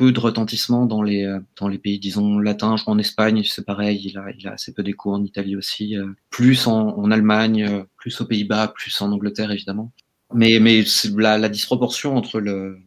peu 0.00 0.12
de 0.12 0.20
retentissement 0.20 0.86
dans 0.86 1.02
les 1.02 1.26
euh, 1.26 1.40
dans 1.60 1.68
les 1.68 1.76
pays 1.76 1.98
disons 1.98 2.38
latins. 2.38 2.78
Je 2.78 2.82
crois 2.82 2.94
en 2.94 2.98
Espagne, 2.98 3.42
c'est 3.44 3.66
pareil, 3.66 4.00
il 4.02 4.16
a 4.16 4.30
il 4.30 4.48
a 4.48 4.52
assez 4.52 4.72
peu 4.72 4.82
d'écho 4.82 5.12
en 5.12 5.22
Italie 5.22 5.56
aussi, 5.56 5.94
euh, 5.94 6.06
plus 6.30 6.66
en, 6.66 7.10
Allemagne, 7.10 7.64
euh, 7.64 7.82
plus 7.98 8.18
aux 8.22 8.24
Pays-Bas, 8.24 8.68
plus 8.68 8.98
en 9.02 9.12
Angleterre 9.12 9.50
évidemment. 9.50 9.92
Mais 10.32 10.58
mais 10.58 10.84
la, 11.18 11.48
disproportion 11.50 12.16
entre 12.16 12.40
le 12.40 12.78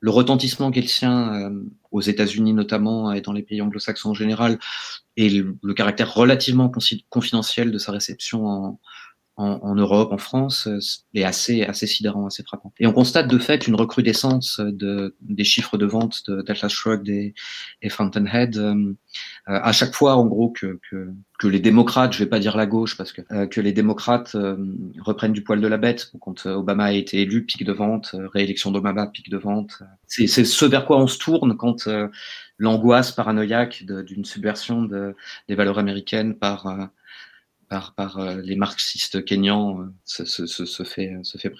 le 0.00 0.10
retentissement 0.10 0.70
qu'elle 0.70 0.84
tient 0.84 1.50
aux 1.90 2.02
États-Unis 2.02 2.52
notamment 2.52 3.12
et 3.12 3.22
dans 3.22 3.32
les 3.32 3.42
pays 3.42 3.62
anglo-saxons 3.62 4.10
en 4.10 4.14
général, 4.14 4.58
et 5.16 5.30
le 5.30 5.74
caractère 5.74 6.12
relativement 6.12 6.70
confidentiel 7.08 7.72
de 7.72 7.78
sa 7.78 7.92
réception 7.92 8.46
en, 8.46 8.80
en, 9.38 9.60
en, 9.62 9.74
Europe, 9.74 10.12
en 10.12 10.18
France, 10.18 10.66
euh, 10.66 10.78
est 11.14 11.24
assez, 11.24 11.62
assez 11.62 11.86
sidérant, 11.86 12.26
assez 12.26 12.42
frappant. 12.42 12.72
Et 12.78 12.86
on 12.86 12.92
constate 12.92 13.28
de 13.28 13.38
fait 13.38 13.66
une 13.66 13.76
recrudescence 13.76 14.60
de, 14.60 15.16
des 15.20 15.44
chiffres 15.44 15.78
de 15.78 15.86
vente 15.86 16.28
d'Atlas 16.28 16.70
Shrugged 16.70 17.08
et, 17.08 17.34
et 17.82 17.88
Fountainhead. 17.88 18.56
Euh, 18.56 18.94
à 19.46 19.72
chaque 19.72 19.94
fois, 19.94 20.16
en 20.16 20.26
gros, 20.26 20.50
que, 20.50 20.78
que, 20.90 21.10
que, 21.38 21.46
les 21.46 21.60
démocrates, 21.60 22.12
je 22.12 22.18
vais 22.18 22.28
pas 22.28 22.38
dire 22.38 22.56
la 22.56 22.66
gauche, 22.66 22.96
parce 22.96 23.12
que, 23.12 23.22
euh, 23.32 23.46
que 23.46 23.60
les 23.60 23.72
démocrates 23.72 24.34
euh, 24.34 24.56
reprennent 25.00 25.32
du 25.32 25.42
poil 25.42 25.60
de 25.60 25.68
la 25.68 25.78
bête. 25.78 26.12
Quand 26.20 26.46
Obama 26.46 26.84
a 26.84 26.92
été 26.92 27.22
élu, 27.22 27.44
pic 27.44 27.64
de 27.64 27.72
vente, 27.72 28.14
réélection 28.34 28.70
d'Obama, 28.70 29.06
pic 29.06 29.30
de 29.30 29.38
vente. 29.38 29.82
C'est 30.06 30.26
ce 30.26 30.64
vers 30.66 30.84
quoi 30.84 30.98
on 30.98 31.06
se 31.06 31.18
tourne 31.18 31.56
quand 31.56 31.88
l'angoisse 32.58 33.12
paranoïaque 33.12 33.84
d'une 33.84 34.24
subversion 34.24 34.82
de, 34.82 35.14
des 35.48 35.54
valeurs 35.54 35.78
américaines 35.78 36.34
par 36.34 36.90
par, 37.68 37.94
par 37.94 38.18
euh, 38.18 38.40
les 38.42 38.56
marxistes 38.56 39.24
kenyans 39.24 39.80
euh, 39.80 39.84
se, 40.04 40.24
se, 40.24 40.82
fait, 40.84 41.18
se 41.22 41.38
fait. 41.38 41.52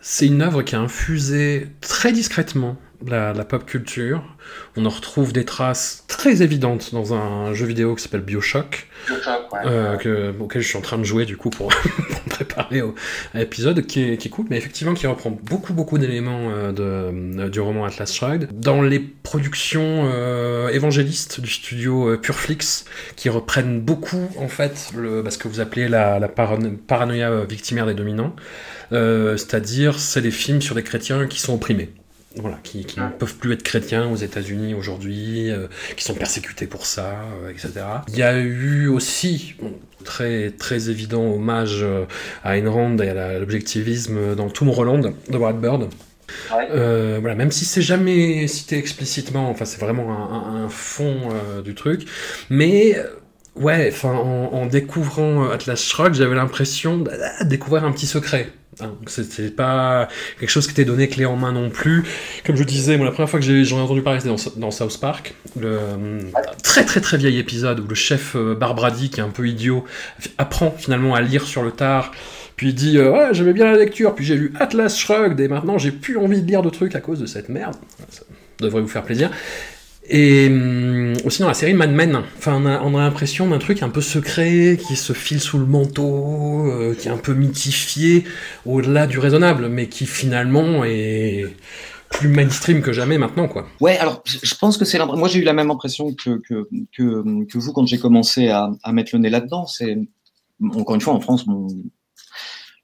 C'est 0.00 0.26
une 0.26 0.42
œuvre 0.42 0.62
qui 0.62 0.74
a 0.76 0.80
infusé 0.80 1.68
très 1.80 2.12
discrètement 2.12 2.76
la, 3.06 3.32
la 3.32 3.44
pop 3.44 3.64
culture. 3.66 4.22
On 4.76 4.86
en 4.86 4.90
retrouve 4.90 5.32
des 5.32 5.44
traces 5.44 6.04
très 6.08 6.42
évidentes 6.42 6.92
dans 6.92 7.14
un 7.14 7.52
jeu 7.54 7.66
vidéo 7.66 7.94
qui 7.94 8.02
s'appelle 8.02 8.20
Bioshock, 8.20 8.86
euh, 9.64 9.96
que, 9.96 10.32
auquel 10.38 10.62
je 10.62 10.68
suis 10.68 10.78
en 10.78 10.82
train 10.82 10.98
de 10.98 11.04
jouer 11.04 11.24
du 11.24 11.36
coup 11.36 11.50
pour, 11.50 11.68
pour 12.08 12.22
me 12.24 12.30
préparer 12.30 12.82
au, 12.82 12.94
à 13.34 13.38
l'épisode, 13.38 13.84
qui 13.86 14.02
est, 14.02 14.16
qui 14.16 14.28
est 14.28 14.30
cool, 14.30 14.46
mais 14.50 14.56
effectivement 14.58 14.94
qui 14.94 15.06
reprend 15.06 15.30
beaucoup 15.30 15.72
beaucoup 15.72 15.98
d'éléments 15.98 16.50
euh, 16.50 16.72
euh, 16.78 17.48
du 17.48 17.60
roman 17.60 17.84
Atlas 17.84 18.12
Shrugged. 18.12 18.48
Dans 18.58 18.82
les 18.82 19.00
productions 19.00 20.08
euh, 20.12 20.68
évangélistes 20.68 21.40
du 21.40 21.50
studio 21.50 22.16
Pureflix, 22.18 22.84
qui 23.16 23.28
reprennent 23.28 23.80
beaucoup 23.80 24.30
en 24.38 24.48
fait 24.48 24.90
le, 24.96 25.22
bah, 25.22 25.30
ce 25.30 25.38
que 25.38 25.48
vous 25.48 25.60
appelez 25.60 25.88
la, 25.88 26.18
la 26.18 26.28
parano- 26.28 26.76
paranoïa 26.76 27.44
victimaire 27.44 27.86
des 27.86 27.94
dominants, 27.94 28.34
c'est-à-dire 28.90 29.98
c'est 29.98 30.20
des 30.22 30.30
films 30.30 30.62
sur 30.62 30.74
des 30.74 30.82
chrétiens 30.82 31.26
qui 31.26 31.40
sont 31.40 31.54
opprimés. 31.54 31.90
Voilà, 32.38 32.58
qui, 32.62 32.84
qui 32.84 33.00
ne 33.00 33.08
peuvent 33.08 33.36
plus 33.36 33.52
être 33.54 33.62
chrétiens 33.62 34.10
aux 34.10 34.16
États-Unis 34.16 34.74
aujourd'hui, 34.74 35.50
euh, 35.50 35.68
qui 35.96 36.04
sont 36.04 36.14
persécutés 36.14 36.66
pour 36.66 36.84
ça, 36.84 37.14
euh, 37.42 37.50
etc. 37.50 37.70
Il 38.08 38.16
y 38.18 38.22
a 38.22 38.38
eu 38.38 38.88
aussi, 38.88 39.54
bon, 39.60 39.72
très, 40.04 40.50
très 40.50 40.90
évident 40.90 41.22
hommage 41.32 41.78
euh, 41.82 42.04
à 42.44 42.58
Ayn 42.58 42.68
Rand 42.68 42.98
et 42.98 43.08
à 43.08 43.38
l'objectivisme 43.38 44.34
dans 44.34 44.50
Tom 44.50 44.68
Roland 44.68 44.98
de 45.00 45.38
Brad 45.38 45.58
Bird. 45.60 45.88
Euh, 46.72 47.18
voilà, 47.20 47.36
même 47.36 47.52
si 47.52 47.64
c'est 47.64 47.82
jamais 47.82 48.46
cité 48.48 48.76
explicitement, 48.78 49.48
enfin 49.48 49.64
c'est 49.64 49.80
vraiment 49.80 50.10
un, 50.10 50.60
un- 50.60 50.64
un 50.64 50.68
fond 50.68 51.16
euh, 51.32 51.62
du 51.62 51.74
truc, 51.74 52.02
mais 52.50 52.96
euh, 52.98 53.04
ouais, 53.56 53.90
enfin 53.92 54.14
en, 54.14 54.66
découvrant 54.66 55.44
euh, 55.44 55.54
Atlas 55.54 55.82
Shrugged, 55.82 56.14
j'avais 56.14 56.34
l'impression 56.34 56.98
de 56.98 57.10
ah, 57.10 57.44
découvrir 57.44 57.84
un 57.84 57.92
petit 57.92 58.06
secret. 58.06 58.50
Hein, 58.80 58.92
C'était 59.06 59.48
pas 59.48 60.08
quelque 60.38 60.50
chose 60.50 60.66
qui 60.66 60.72
était 60.72 60.84
donné 60.84 61.08
clé 61.08 61.24
en 61.24 61.36
main 61.36 61.52
non 61.52 61.70
plus. 61.70 62.04
Comme 62.44 62.56
je 62.56 62.64
disais, 62.64 62.98
moi, 62.98 63.06
la 63.06 63.12
première 63.12 63.30
fois 63.30 63.40
que 63.40 63.64
j'en 63.64 63.78
ai 63.78 63.80
entendu 63.80 64.02
parler, 64.02 64.20
c'était 64.20 64.34
dans, 64.56 64.70
South 64.70 65.00
Park. 65.00 65.34
Le 65.58 65.78
euh, 65.80 66.20
très 66.62 66.84
très 66.84 67.00
très 67.00 67.16
vieil 67.16 67.38
épisode 67.38 67.80
où 67.80 67.86
le 67.88 67.94
chef 67.94 68.36
euh, 68.36 68.54
Barbrady, 68.54 69.08
qui 69.08 69.20
est 69.20 69.22
un 69.22 69.30
peu 69.30 69.48
idiot, 69.48 69.84
apprend 70.36 70.74
finalement 70.76 71.14
à 71.14 71.22
lire 71.22 71.44
sur 71.44 71.62
le 71.62 71.70
tard. 71.70 72.12
Puis 72.56 72.68
il 72.68 72.74
dit 72.74 72.98
Ouais, 73.00 73.28
j'aimais 73.32 73.54
bien 73.54 73.64
la 73.64 73.78
lecture, 73.78 74.14
puis 74.14 74.24
j'ai 74.24 74.36
lu 74.36 74.52
Atlas 74.58 74.98
Shrugged, 74.98 75.40
et 75.40 75.48
maintenant 75.48 75.78
j'ai 75.78 75.90
plus 75.90 76.18
envie 76.18 76.42
de 76.42 76.46
lire 76.46 76.62
de 76.62 76.70
trucs 76.70 76.94
à 76.94 77.00
cause 77.00 77.20
de 77.20 77.26
cette 77.26 77.48
merde. 77.48 77.76
Ça 78.10 78.22
devrait 78.60 78.80
vous 78.80 78.88
faire 78.88 79.04
plaisir. 79.04 79.30
Et 80.08 80.46
hum, 80.48 81.14
aussi 81.24 81.40
dans 81.42 81.48
la 81.48 81.54
série 81.54 81.74
Mad 81.74 81.90
Men, 81.92 82.22
enfin, 82.38 82.62
on 82.62 82.66
a, 82.66 83.00
a 83.00 83.04
l'impression 83.04 83.48
d'un 83.48 83.58
truc 83.58 83.82
un 83.82 83.88
peu 83.88 84.00
secret 84.00 84.78
qui 84.86 84.94
se 84.96 85.12
file 85.12 85.40
sous 85.40 85.58
le 85.58 85.66
manteau, 85.66 86.66
euh, 86.70 86.94
qui 86.94 87.08
est 87.08 87.10
un 87.10 87.16
peu 87.16 87.34
mythifié 87.34 88.24
au-delà 88.64 89.06
du 89.06 89.18
raisonnable, 89.18 89.68
mais 89.68 89.88
qui 89.88 90.06
finalement 90.06 90.84
est 90.84 91.46
plus 92.10 92.28
mainstream 92.28 92.82
que 92.82 92.92
jamais 92.92 93.18
maintenant, 93.18 93.48
quoi. 93.48 93.66
Ouais, 93.80 93.98
alors 93.98 94.22
je 94.24 94.54
pense 94.54 94.78
que 94.78 94.84
c'est 94.84 94.96
l'impr- 94.96 95.18
moi 95.18 95.28
j'ai 95.28 95.40
eu 95.40 95.42
la 95.44 95.52
même 95.52 95.70
impression 95.72 96.14
que 96.14 96.40
que 96.48 96.68
que, 96.96 97.44
que 97.44 97.58
vous 97.58 97.72
quand 97.72 97.86
j'ai 97.86 97.98
commencé 97.98 98.48
à, 98.48 98.70
à 98.84 98.92
mettre 98.92 99.10
le 99.12 99.18
nez 99.18 99.30
là-dedans. 99.30 99.66
C'est 99.66 99.98
encore 100.74 100.94
une 100.94 101.00
fois 101.00 101.14
en 101.14 101.20
France, 101.20 101.44
bon, 101.46 101.66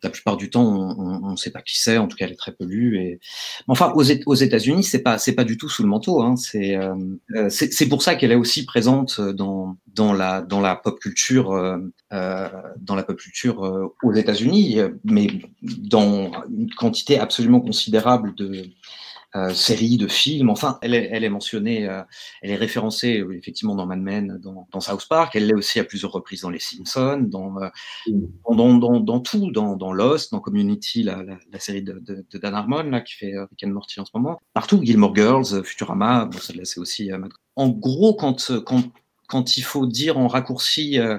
la 0.03 0.11
plupart 0.11 0.37
du 0.37 0.51
temps 0.51 0.97
on 0.99 1.31
ne 1.31 1.37
sait 1.37 1.51
pas 1.51 1.63
qui 1.63 1.79
c'est, 1.79 1.99
en 1.99 2.09
tout 2.09 2.17
cas 2.17 2.27
elle 2.27 2.33
est 2.33 2.37
très 2.37 2.53
peu 2.53 2.65
lue. 2.65 2.99
Et 2.99 3.21
enfin 3.69 3.93
aux, 3.95 4.03
Éta- 4.03 4.25
aux 4.27 4.35
États-Unis 4.35 4.85
c'est 4.85 5.03
pas 5.03 5.19
c'est 5.19 5.35
pas 5.35 5.45
du 5.45 5.57
tout 5.57 5.69
sous 5.69 5.83
le 5.83 5.89
manteau. 5.89 6.23
Hein, 6.23 6.37
c'est 6.37 6.77
euh, 6.77 6.95
euh, 7.35 7.49
c'est 7.51 7.89
pour 7.89 8.03
ça 8.03 8.15
qu'elle 8.15 8.33
est 8.33 8.37
aussi 8.37 8.65
présente 8.65 9.21
dans 9.21 9.77
dans 9.95 10.13
la 10.13 10.43
dans 10.43 10.61
la 10.61 10.77
pop 10.77 10.99
culture 10.99 11.53
euh, 11.53 11.79
euh, 12.13 12.49
dans 12.81 12.95
la 12.95 13.03
pop 13.03 13.17
culture 13.17 13.65
euh, 13.65 13.95
aux 14.03 14.13
États-Unis, 14.13 14.79
mais 15.05 15.29
dans 15.63 16.31
une 16.51 16.71
quantité 16.75 17.19
absolument 17.19 17.61
considérable 17.61 18.35
de 18.35 18.65
séries, 19.55 19.97
de 19.97 20.09
films. 20.09 20.51
Enfin, 20.51 20.79
elle 20.83 20.95
est, 20.95 21.09
elle 21.13 21.25
est 21.25 21.29
mentionnée, 21.31 21.89
euh, 21.89 22.03
elle 22.43 22.51
est 22.51 22.57
référencée 22.57 23.21
euh, 23.21 23.37
effectivement 23.37 23.75
dans 23.75 23.87
Mad 23.87 24.01
Men, 24.01 24.39
dans, 24.43 24.69
dans 24.71 24.81
South 24.81 25.07
Park. 25.09 25.35
Elle 25.35 25.47
l'est 25.47 25.55
aussi 25.55 25.81
à 25.81 25.85
plusieurs 25.85 26.13
reprises 26.13 26.43
dans 26.43 26.51
Les 26.51 26.59
Simpsons, 26.61 27.25
dans 27.29 27.57
euh, 27.63 27.69
dans, 28.51 28.75
dans, 28.79 29.01
dans 29.01 29.21
tout, 29.21 29.51
dans, 29.51 29.77
dans 29.77 29.93
Lost, 29.93 30.33
dans 30.33 30.41
Community, 30.41 31.03
la, 31.03 31.23
la, 31.23 31.39
la 31.51 31.59
série 31.59 31.83
de, 31.83 31.95
de, 32.01 32.25
de 32.31 32.39
Dan 32.39 32.55
Harmon 32.55 32.83
là 32.85 33.01
qui 33.01 33.15
fait 33.15 33.35
euh, 33.35 33.47
Rick 33.51 33.65
and 33.65 33.73
Morty 33.73 34.01
en 34.01 34.05
ce 34.05 34.11
moment. 34.15 34.39
Partout, 34.55 34.81
Gilmore 34.83 35.15
Girls, 35.15 35.47
euh, 35.53 35.63
Futurama, 35.63 36.27
bon, 36.27 36.39
celle-là 36.39 36.65
c'est 36.65 36.81
aussi. 36.81 37.13
euh, 37.13 37.19
en 37.57 37.69
gros, 37.69 38.15
quand 38.15 38.51
euh, 38.51 38.61
quand 38.61 38.83
quand 39.29 39.57
il 39.57 39.63
faut 39.63 39.87
dire 39.87 40.19
en 40.19 40.29
raccourci. 40.29 40.99
euh, 40.99 41.19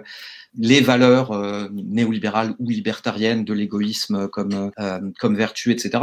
les 0.56 0.82
valeurs 0.82 1.32
euh, 1.32 1.68
néolibérales 1.74 2.54
ou 2.60 2.70
libertariennes 2.70 3.44
de 3.44 3.54
l'égoïsme 3.54 4.28
comme 4.28 4.70
euh, 4.78 5.00
comme 5.18 5.36
vertu, 5.36 5.72
etc 5.72 6.00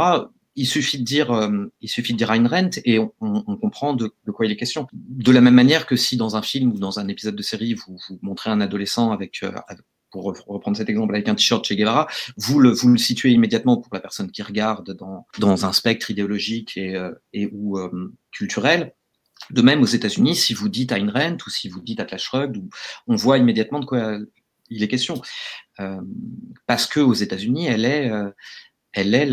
il 0.55 0.67
suffit 0.67 0.99
de 0.99 1.03
dire, 1.03 1.31
euh, 1.31 1.65
il 1.81 1.89
suffit 1.89 2.13
de 2.13 2.17
dire 2.17 2.31
Ayn 2.31 2.47
Rand 2.47 2.69
et 2.85 2.99
on, 2.99 3.13
on, 3.19 3.55
comprend 3.57 3.93
de, 3.93 4.13
de, 4.25 4.31
quoi 4.31 4.45
il 4.45 4.51
est 4.51 4.57
question. 4.57 4.87
De 4.93 5.31
la 5.31 5.41
même 5.41 5.53
manière 5.53 5.85
que 5.85 5.95
si 5.95 6.17
dans 6.17 6.35
un 6.35 6.41
film 6.41 6.71
ou 6.73 6.79
dans 6.79 6.99
un 6.99 7.07
épisode 7.07 7.35
de 7.35 7.41
série 7.41 7.73
vous, 7.73 7.97
vous 8.09 8.19
montrez 8.21 8.49
un 8.49 8.59
adolescent 8.61 9.11
avec, 9.11 9.43
euh, 9.43 9.51
pour 10.11 10.23
reprendre 10.23 10.75
cet 10.75 10.89
exemple 10.89 11.15
avec 11.15 11.29
un 11.29 11.35
t-shirt 11.35 11.65
chez 11.65 11.75
Guevara, 11.75 12.07
vous 12.37 12.59
le, 12.59 12.71
vous 12.71 12.89
le 12.89 12.97
situez 12.97 13.31
immédiatement 13.31 13.77
pour 13.77 13.93
la 13.93 14.01
personne 14.01 14.29
qui 14.29 14.43
regarde 14.43 14.91
dans, 14.91 15.25
dans 15.39 15.65
un 15.65 15.71
spectre 15.71 16.11
idéologique 16.11 16.77
et, 16.77 16.95
euh, 16.95 17.13
et 17.33 17.49
ou 17.51 17.79
euh, 17.79 18.13
culturel. 18.31 18.93
De 19.49 19.61
même 19.61 19.81
aux 19.81 19.85
États-Unis, 19.85 20.35
si 20.35 20.53
vous 20.53 20.69
dites 20.69 20.91
Ayn 20.91 21.09
Rand 21.09 21.37
ou 21.45 21.49
si 21.49 21.67
vous 21.67 21.81
dites 21.81 21.99
Atlas 21.99 22.21
Shrugged, 22.21 22.61
on 23.07 23.15
voit 23.15 23.37
immédiatement 23.37 23.79
de 23.79 23.85
quoi 23.85 24.19
il 24.71 24.83
est 24.83 24.87
question. 24.87 25.21
Euh, 25.79 26.01
parce 26.65 26.87
que 26.87 26.99
aux 26.99 27.13
États-Unis, 27.13 27.67
elle 27.67 27.85
est 27.85 28.09
euh, 28.09 28.29
elle 28.93 29.15
est 29.15 29.25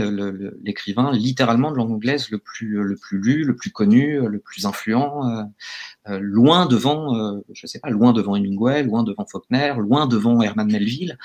l'écrivain 0.63 1.11
littéralement 1.13 1.71
de 1.73 1.77
langue 1.77 1.91
anglaise 1.91 2.31
le 2.31 2.39
plus 2.39 2.83
le 2.83 2.97
plus 2.97 3.19
lu, 3.19 3.45
le 3.45 3.57
plus 3.57 3.71
connu, 3.71 4.21
le 4.21 4.39
plus 4.39 4.67
influent, 4.67 5.29
euh, 5.29 5.43
euh, 6.09 6.19
loin 6.21 6.67
devant, 6.67 7.17
euh, 7.17 7.41
je 7.53 7.67
sais 7.67 7.81
pas, 7.81 7.91
loin 7.91 8.13
devant 8.13 8.37
Hemingway, 8.37 8.83
loin 8.85 9.03
devant 9.03 9.27
Faulkner, 9.27 9.75
loin 9.79 10.07
devant 10.07 10.41
Herman 10.43 10.71
Melville. 10.71 11.19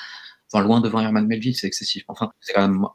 Enfin, 0.52 0.64
loin 0.64 0.82
devant 0.82 1.00
Herman 1.00 1.28
Melville, 1.28 1.56
c'est 1.56 1.68
excessif. 1.68 2.04
Enfin, 2.08 2.32
c'est 2.40 2.54
quand 2.54 2.68
même 2.68 2.86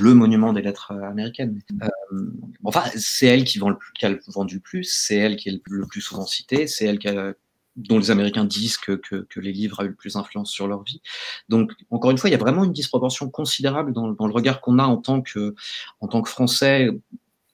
le 0.00 0.14
monument 0.14 0.52
des 0.52 0.62
lettres 0.62 0.92
américaines. 0.92 1.60
Euh, 1.82 2.32
enfin, 2.64 2.82
c'est 2.96 3.26
elle 3.26 3.44
qui 3.44 3.58
vend 3.58 3.70
le 3.70 3.78
plus, 3.78 3.92
qui 3.92 4.06
a 4.06 4.14
vendu 4.28 4.56
le 4.56 4.60
plus, 4.60 4.84
c'est 4.84 5.16
elle 5.16 5.36
qui 5.36 5.48
est 5.48 5.60
le 5.68 5.86
plus 5.86 6.00
souvent 6.00 6.26
citée, 6.26 6.66
c'est 6.66 6.84
elle 6.86 6.98
qui 6.98 7.08
a, 7.08 7.34
dont 7.76 7.98
les 7.98 8.10
Américains 8.10 8.44
disent 8.44 8.76
que, 8.76 8.92
que, 8.92 9.40
les 9.40 9.52
livres 9.52 9.80
ont 9.80 9.84
eu 9.84 9.88
le 9.88 9.94
plus 9.94 10.14
d'influence 10.14 10.50
sur 10.50 10.68
leur 10.68 10.82
vie. 10.82 11.02
Donc, 11.48 11.72
encore 11.90 12.10
une 12.10 12.18
fois, 12.18 12.30
il 12.30 12.32
y 12.32 12.36
a 12.36 12.38
vraiment 12.38 12.64
une 12.64 12.72
disproportion 12.72 13.28
considérable 13.30 13.92
dans, 13.92 14.12
dans 14.12 14.26
le 14.26 14.32
regard 14.32 14.60
qu'on 14.60 14.78
a 14.78 14.84
en 14.84 14.96
tant 14.96 15.22
que, 15.22 15.54
en 16.00 16.08
tant 16.08 16.22
que 16.22 16.28
Français, 16.28 16.90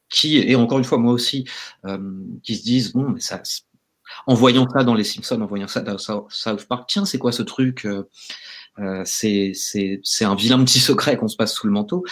qui, 0.09 0.39
et 0.39 0.57
encore 0.57 0.79
une 0.79 0.85
fois, 0.85 0.99
moi 0.99 1.13
aussi, 1.13 1.45
euh, 1.87 1.99
qui 2.43 2.57
se 2.57 2.63
disent, 2.63 2.93
bon, 2.93 3.11
mais 3.11 3.21
ça, 3.21 3.43
en 4.27 4.35
voyant 4.35 4.69
ça 4.69 4.85
dans 4.85 4.95
les 4.95 5.05
Simpsons, 5.05 5.41
en 5.41 5.47
voyant 5.47 5.69
ça 5.69 5.81
dans 5.81 5.99
South 5.99 6.67
Park, 6.67 6.85
tiens, 6.89 7.05
c'est 7.05 7.19
quoi 7.19 7.33
ce 7.33 7.43
truc 7.43 7.87
euh, 8.79 9.03
c'est, 9.05 9.53
c'est 9.55 10.25
un 10.25 10.35
vilain 10.35 10.63
petit 10.65 10.79
secret 10.79 11.17
qu'on 11.17 11.29
se 11.29 11.37
passe 11.37 11.55
sous 11.55 11.67
le 11.67 11.73
manteau 11.73 12.05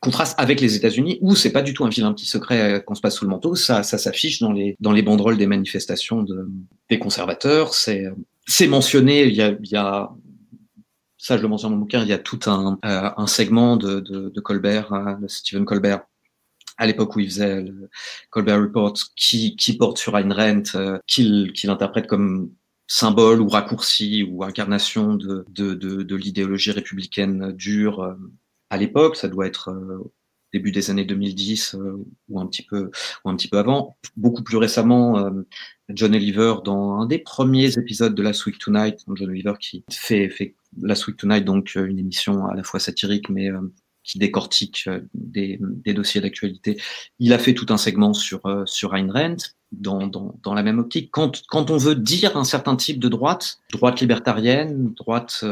contraste 0.00 0.34
avec 0.38 0.60
les 0.60 0.76
États-Unis 0.76 1.18
où 1.20 1.34
c'est 1.34 1.52
pas 1.52 1.62
du 1.62 1.74
tout 1.74 1.84
un 1.84 1.88
vilain 1.88 2.12
petit 2.12 2.26
secret 2.26 2.82
qu'on 2.86 2.94
se 2.94 3.00
passe 3.00 3.16
sous 3.16 3.24
le 3.24 3.30
manteau, 3.30 3.54
ça, 3.54 3.82
ça 3.82 3.98
s'affiche 3.98 4.40
dans 4.40 4.52
les 4.52 4.76
dans 4.80 4.92
les 4.92 5.02
banderoles 5.02 5.38
des 5.38 5.46
manifestations 5.46 6.22
de, 6.22 6.48
des 6.90 6.98
conservateurs. 6.98 7.74
C'est 7.74 8.06
c'est 8.46 8.68
mentionné. 8.68 9.24
Il 9.24 9.34
y 9.34 9.42
a, 9.42 9.48
il 9.48 9.70
y 9.70 9.76
a 9.76 10.10
ça 11.18 11.36
je 11.36 11.42
le 11.42 11.48
mentionne 11.48 11.70
dans 11.70 11.76
mon 11.76 11.82
bouquin. 11.82 12.02
Il 12.02 12.08
y 12.08 12.12
a 12.12 12.18
tout 12.18 12.40
un 12.46 12.78
euh, 12.84 13.10
un 13.16 13.26
segment 13.26 13.76
de, 13.76 14.00
de, 14.00 14.28
de 14.28 14.40
Colbert, 14.40 14.92
hein, 14.92 15.18
de 15.20 15.28
Stephen 15.28 15.64
Colbert 15.64 16.02
à 16.78 16.86
l'époque 16.86 17.16
où 17.16 17.20
il 17.20 17.30
faisait 17.30 17.62
le 17.62 17.88
Colbert 18.30 18.60
Report, 18.60 18.94
qui 19.16 19.56
qui 19.56 19.76
porte 19.76 19.98
sur 19.98 20.16
Ayn 20.18 20.32
Rand, 20.32 20.62
euh, 20.74 20.98
qu'il 21.06 21.52
qu'il 21.54 21.70
interprète 21.70 22.06
comme 22.06 22.50
symbole 22.86 23.40
ou 23.40 23.48
raccourci 23.48 24.22
ou 24.30 24.44
incarnation 24.44 25.14
de 25.14 25.44
de, 25.48 25.74
de, 25.74 26.02
de 26.02 26.16
l'idéologie 26.16 26.70
républicaine 26.70 27.52
dure. 27.52 28.16
À 28.70 28.76
l'époque, 28.76 29.16
ça 29.16 29.28
doit 29.28 29.46
être 29.46 29.70
euh, 29.70 30.12
début 30.52 30.72
des 30.72 30.90
années 30.90 31.04
2010 31.04 31.74
euh, 31.74 32.04
ou 32.28 32.40
un 32.40 32.46
petit 32.46 32.62
peu 32.62 32.90
ou 33.24 33.30
un 33.30 33.36
petit 33.36 33.48
peu 33.48 33.58
avant. 33.58 33.96
Beaucoup 34.16 34.42
plus 34.42 34.56
récemment, 34.56 35.18
euh, 35.18 35.30
John 35.90 36.14
Oliver 36.14 36.54
dans 36.64 37.00
un 37.00 37.06
des 37.06 37.18
premiers 37.18 37.78
épisodes 37.78 38.14
de 38.14 38.22
Last 38.22 38.46
Week 38.46 38.58
Tonight, 38.58 39.00
John 39.14 39.28
Oliver 39.28 39.54
qui 39.60 39.84
fait, 39.90 40.28
fait 40.28 40.54
Last 40.80 41.06
Week 41.06 41.16
Tonight, 41.16 41.44
donc 41.44 41.72
euh, 41.76 41.86
une 41.86 41.98
émission 41.98 42.46
à 42.46 42.54
la 42.54 42.62
fois 42.62 42.80
satirique 42.80 43.28
mais 43.28 43.50
euh, 43.50 43.60
qui 44.02 44.18
décortique 44.18 44.84
euh, 44.86 45.00
des, 45.14 45.58
des 45.60 45.94
dossiers 45.94 46.20
d'actualité. 46.20 46.80
Il 47.18 47.32
a 47.32 47.38
fait 47.38 47.54
tout 47.54 47.66
un 47.70 47.76
segment 47.76 48.14
sur 48.14 48.40
sur 48.66 48.94
Ayn 48.94 49.10
Rand 49.10 49.36
dans, 49.72 50.06
dans, 50.06 50.38
dans 50.42 50.54
la 50.54 50.62
même 50.62 50.78
optique. 50.78 51.10
Quand 51.10 51.42
quand 51.48 51.70
on 51.70 51.76
veut 51.76 51.96
dire 51.96 52.36
un 52.36 52.44
certain 52.44 52.76
type 52.76 52.98
de 52.98 53.08
droite, 53.08 53.58
droite 53.72 54.00
libertarienne, 54.00 54.92
droite 54.94 55.44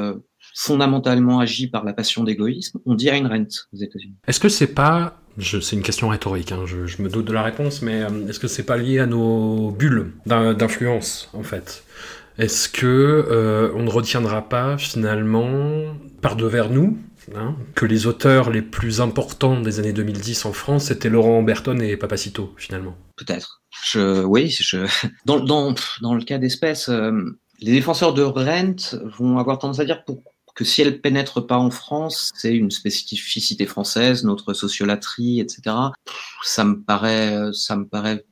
fondamentalement 0.54 1.40
agi 1.40 1.66
par 1.66 1.84
la 1.84 1.92
passion 1.92 2.24
d'égoïsme, 2.24 2.78
on 2.86 2.94
dit 2.94 3.08
Ayn 3.08 3.26
Rand 3.26 3.46
aux 3.72 3.76
États-Unis. 3.76 4.14
Est-ce 4.26 4.40
que 4.40 4.48
c'est 4.48 4.68
pas, 4.68 5.18
c'est 5.40 5.72
une 5.72 5.82
question 5.82 6.08
rhétorique, 6.08 6.52
hein, 6.52 6.62
je, 6.64 6.86
je, 6.86 7.02
me 7.02 7.08
doute 7.08 7.26
de 7.26 7.32
la 7.32 7.42
réponse, 7.42 7.82
mais 7.82 8.02
euh, 8.02 8.28
est-ce 8.28 8.38
que 8.38 8.48
c'est 8.48 8.62
pas 8.62 8.76
lié 8.76 9.00
à 9.00 9.06
nos 9.06 9.72
bulles 9.72 10.12
d'influence 10.24 11.28
en 11.34 11.42
fait? 11.42 11.84
Est-ce 12.38 12.68
que 12.68 12.86
euh, 12.86 13.70
on 13.74 13.82
ne 13.82 13.90
retiendra 13.90 14.48
pas 14.48 14.78
finalement 14.78 15.94
par 16.20 16.36
devers 16.36 16.70
nous, 16.70 16.98
hein, 17.34 17.56
que 17.74 17.86
les 17.86 18.06
auteurs 18.06 18.50
les 18.50 18.62
plus 18.62 19.00
importants 19.00 19.60
des 19.60 19.78
années 19.78 19.92
2010 19.92 20.44
en 20.44 20.52
France, 20.52 20.86
c'était 20.86 21.08
Laurent 21.08 21.42
Berton 21.42 21.78
et 21.78 21.96
Papacito, 21.96 22.52
finalement? 22.56 22.96
Peut-être. 23.16 23.62
Je, 23.84 24.24
oui, 24.24 24.48
je, 24.48 24.86
dans, 25.26 25.40
dans, 25.40 25.74
dans 26.00 26.14
le 26.14 26.22
cas 26.22 26.38
d'espèce, 26.38 26.88
euh, 26.88 27.38
les 27.60 27.72
défenseurs 27.72 28.14
de 28.14 28.22
Rent 28.22 28.96
vont 29.18 29.38
avoir 29.38 29.58
tendance 29.58 29.78
à 29.78 29.84
dire 29.84 30.04
pour, 30.04 30.22
que 30.54 30.64
si 30.64 30.82
elle 30.82 31.00
pénètre 31.00 31.46
pas 31.46 31.58
en 31.58 31.70
France, 31.70 32.30
c'est 32.34 32.54
une 32.54 32.70
spécificité 32.70 33.66
française, 33.66 34.24
notre 34.24 34.54
sociolatrie, 34.54 35.40
etc. 35.40 35.76
Ça 36.42 36.64
me 36.64 36.80
paraît, 36.80 37.52
ça 37.52 37.76
me 37.76 37.86
paraît 37.86 38.24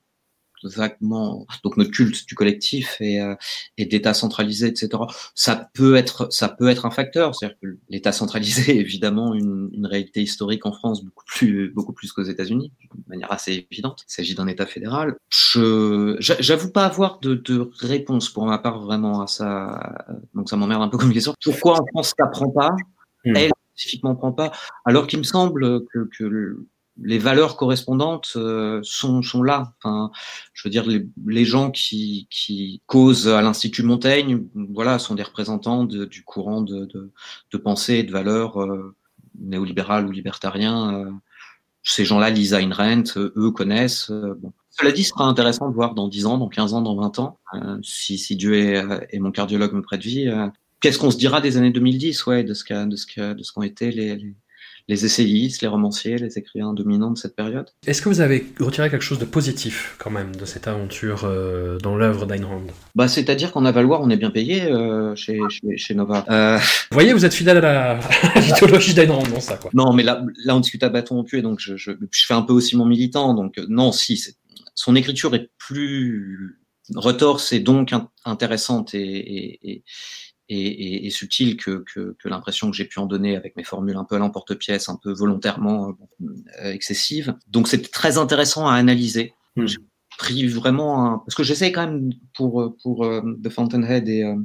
vaguement 0.64 1.47
donc 1.64 1.76
notre 1.76 1.90
culte 1.90 2.26
du 2.26 2.34
collectif 2.34 2.97
et, 3.01 3.20
euh, 3.20 3.34
et 3.78 3.86
d'État 3.86 4.14
centralisé, 4.14 4.68
etc. 4.68 4.90
Ça 5.34 5.70
peut 5.74 5.97
être 5.97 6.32
ça 6.32 6.48
peut 6.48 6.68
être 6.68 6.86
un 6.86 6.90
facteur, 6.90 7.34
c'est-à-dire 7.34 7.59
que 7.62 7.78
l'État 7.89 8.12
centralisé 8.12 8.76
est 8.76 8.80
évidemment 8.80 9.34
une, 9.34 9.70
une, 9.72 9.86
réalité 9.86 10.22
historique 10.22 10.66
en 10.66 10.72
France 10.72 11.05
beaucoup 11.05 11.24
plus 11.26 11.70
beaucoup 11.70 11.93
plus 11.93 12.12
qu'aux 12.12 12.22
États-Unis, 12.22 12.72
de 12.94 13.09
manière 13.09 13.32
assez 13.32 13.66
évidente. 13.70 14.05
Il 14.09 14.12
s'agit 14.12 14.34
d'un 14.34 14.47
État 14.47 14.66
fédéral. 14.66 15.16
Je 15.28 16.16
j'avoue 16.18 16.70
pas 16.70 16.86
avoir 16.86 17.20
de, 17.20 17.34
de, 17.34 17.70
réponse 17.80 18.28
pour 18.30 18.47
ma 18.47 18.59
part 18.59 18.80
vraiment 18.80 19.22
à 19.22 19.26
ça, 19.26 20.06
donc 20.34 20.48
ça 20.48 20.56
m'emmerde 20.56 20.82
un 20.82 20.89
peu 20.89 20.98
comme 20.98 21.12
question. 21.12 21.34
Pourquoi 21.43 21.80
en 21.80 21.86
France 21.86 22.14
ça 22.18 22.26
prend 22.26 22.51
pas? 22.51 22.70
Mmh. 23.24 23.36
Elle 23.36 23.51
spécifiquement 23.74 24.14
prend 24.14 24.32
pas, 24.32 24.52
alors 24.84 25.06
qu'il 25.06 25.18
me 25.18 25.24
semble 25.24 25.84
que, 25.86 26.09
que 26.16 26.59
les 27.01 27.19
valeurs 27.19 27.56
correspondantes 27.56 28.32
euh, 28.36 28.81
sont, 28.82 29.23
sont 29.23 29.43
là. 29.43 29.74
Enfin, 29.78 30.10
je 30.52 30.66
veux 30.66 30.70
dire, 30.70 30.86
les, 30.86 31.06
les 31.27 31.44
gens 31.44 31.70
qui, 31.70 32.27
qui 32.31 32.82
causent 32.86 33.28
à 33.28 33.40
l'Institut 33.43 33.82
Montaigne, 33.82 34.44
voilà, 34.55 34.98
sont 34.98 35.14
des 35.14 35.23
représentants 35.23 35.85
de, 35.85 36.05
du 36.05 36.23
courant 36.23 36.60
de, 36.60 36.85
de, 36.86 37.10
de, 37.51 37.59
pensée 37.59 37.94
et 37.94 38.02
de 38.02 38.12
valeurs 38.12 38.60
euh, 38.62 38.94
néolibérales 39.39 40.06
ou 40.06 40.10
libertariens. 40.10 40.94
Euh. 40.94 41.10
ces 41.82 42.05
gens-là 42.05 42.31
lisent 42.31 42.52
Ayn 42.52 42.73
Rand, 42.73 43.05
eux 43.16 43.51
connaissent. 43.51 44.10
Bon. 44.10 44.52
Cela 44.70 44.93
dit, 44.93 45.05
ce 45.05 45.10
sera 45.10 45.24
intéressant 45.24 45.69
de 45.69 45.74
voir 45.74 45.94
dans 45.94 46.09
10 46.09 46.27
ans, 46.27 46.39
dans 46.39 46.48
15 46.48 46.74
ans, 46.74 46.82
dans 46.82 46.97
20 46.97 47.19
ans, 47.19 47.39
si, 47.82 48.16
si 48.16 48.36
Dieu 48.36 48.55
et, 48.55 49.19
mon 49.19 49.31
cardiologue 49.31 49.74
me 49.74 49.82
prête 49.82 50.01
vie, 50.01 50.31
qu'est-ce 50.81 50.98
qu'on 50.98 51.10
se 51.10 51.19
dira 51.19 51.43
des 51.43 51.59
années 51.59 51.70
2010, 51.70 52.24
ouais, 52.27 52.43
de 52.43 52.55
ce 52.55 53.52
qu'ont 53.52 53.62
été 53.62 53.90
les, 53.90 54.16
les 54.16 54.35
les 54.88 55.04
essayistes, 55.04 55.62
les 55.62 55.68
romanciers, 55.68 56.16
les 56.18 56.38
écrivains 56.38 56.72
dominants 56.72 57.10
de 57.10 57.18
cette 57.18 57.36
période. 57.36 57.68
Est-ce 57.86 58.02
que 58.02 58.09
vous 58.09 58.20
avez 58.20 58.46
retiré 58.60 58.90
quelque 58.90 59.02
chose 59.02 59.18
de 59.18 59.24
positif 59.24 59.96
quand 59.98 60.10
même 60.10 60.34
de 60.34 60.44
cette 60.44 60.66
aventure 60.68 61.22
euh, 61.24 61.78
dans 61.78 61.96
l'œuvre 61.96 62.26
d'Ayn 62.26 62.46
Rand 62.46 62.62
bah, 62.94 63.09
C'est-à-dire 63.09 63.52
qu'en 63.52 63.64
Avaloir, 63.64 64.00
on 64.02 64.10
est 64.10 64.16
bien 64.16 64.30
payé 64.30 64.64
euh, 64.64 65.14
chez, 65.14 65.38
chez, 65.48 65.76
chez, 65.76 65.94
Nova. 65.94 66.24
Euh... 66.28 66.59
Vous 66.59 66.94
voyez, 66.94 67.12
vous 67.12 67.24
êtes 67.24 67.34
fidèle 67.34 67.59
à 67.59 67.60
la 67.60 68.00
mythologie 68.40 68.94
d'Ayn 68.94 69.12
Rand, 69.12 69.28
non 69.28 69.40
ça 69.40 69.56
quoi. 69.56 69.70
Non, 69.74 69.92
mais 69.92 70.02
là, 70.02 70.24
là 70.44 70.56
on 70.56 70.60
discute 70.60 70.82
à 70.82 70.88
bâton 70.88 71.16
rompu 71.16 71.38
et 71.38 71.42
donc 71.42 71.60
je, 71.60 71.76
je, 71.76 71.92
je, 71.92 72.26
fais 72.26 72.34
un 72.34 72.42
peu 72.42 72.52
aussi 72.52 72.76
mon 72.76 72.86
militant. 72.86 73.34
Donc 73.34 73.59
euh, 73.59 73.66
non, 73.68 73.92
si, 73.92 74.22
son 74.74 74.96
écriture 74.96 75.34
est 75.34 75.50
plus 75.59 76.59
retorse 76.94 77.52
et 77.52 77.60
donc 77.60 77.92
intéressante 78.24 78.94
et, 78.94 79.59
et, 79.62 79.84
et 80.48 80.60
et, 80.60 81.06
et, 81.06 81.10
subtil 81.10 81.56
que, 81.56 81.85
que, 81.93 82.16
que 82.19 82.28
l'impression 82.28 82.70
que 82.70 82.77
j'ai 82.77 82.85
pu 82.85 82.98
en 82.98 83.06
donner 83.06 83.36
avec 83.36 83.56
mes 83.56 83.64
formules 83.64 83.97
un 83.97 84.05
peu 84.05 84.16
à 84.16 84.19
l'emporte-pièce, 84.19 84.89
un 84.89 84.98
peu 85.02 85.12
volontairement 85.12 85.90
euh, 85.90 86.27
euh 86.64 86.73
excessives. 86.73 87.35
Donc 87.48 87.69
c'est 87.69 87.90
très 87.90 88.19
intéressant 88.19 88.66
à 88.66 88.74
analyser. 88.74 89.35
Mmh. 89.56 89.66
J'ai 89.66 89.78
pris 90.19 90.47
vraiment 90.47 91.06
un... 91.06 91.19
parce 91.19 91.35
que 91.35 91.43
j'essaie 91.43 91.73
quand 91.73 91.86
même 91.86 92.12
pour 92.35 92.77
pour 92.82 93.05
euh, 93.05 93.23
The 93.43 93.48
Fountainhead 93.48 94.09
et, 94.09 94.24
euh, 94.24 94.36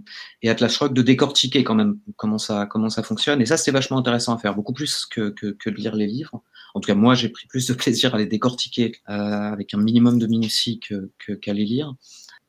et 0.41 0.49
Atlas 0.49 0.71
Shrugged 0.71 0.95
de 0.95 1.01
décortiquer 1.01 1.63
quand 1.63 1.75
même 1.75 1.99
comment 2.15 2.37
ça 2.37 2.65
comment 2.65 2.89
ça 2.89 3.03
fonctionne 3.03 3.41
et 3.41 3.45
ça 3.45 3.57
c'est 3.57 3.71
vachement 3.71 3.97
intéressant 3.97 4.33
à 4.33 4.37
faire 4.37 4.55
beaucoup 4.55 4.73
plus 4.73 5.05
que, 5.05 5.29
que, 5.29 5.47
que 5.47 5.69
de 5.69 5.75
lire 5.75 5.95
les 5.95 6.07
livres. 6.07 6.41
En 6.73 6.79
tout 6.79 6.87
cas 6.87 6.95
moi 6.95 7.15
j'ai 7.15 7.29
pris 7.29 7.47
plus 7.47 7.67
de 7.67 7.73
plaisir 7.73 8.15
à 8.15 8.17
les 8.17 8.27
décortiquer 8.27 8.93
avec 9.05 9.73
un 9.73 9.77
minimum 9.77 10.19
de 10.19 10.27
minutie 10.27 10.79
que 10.79 11.33
qu'à 11.33 11.53
les 11.53 11.65
lire. 11.65 11.93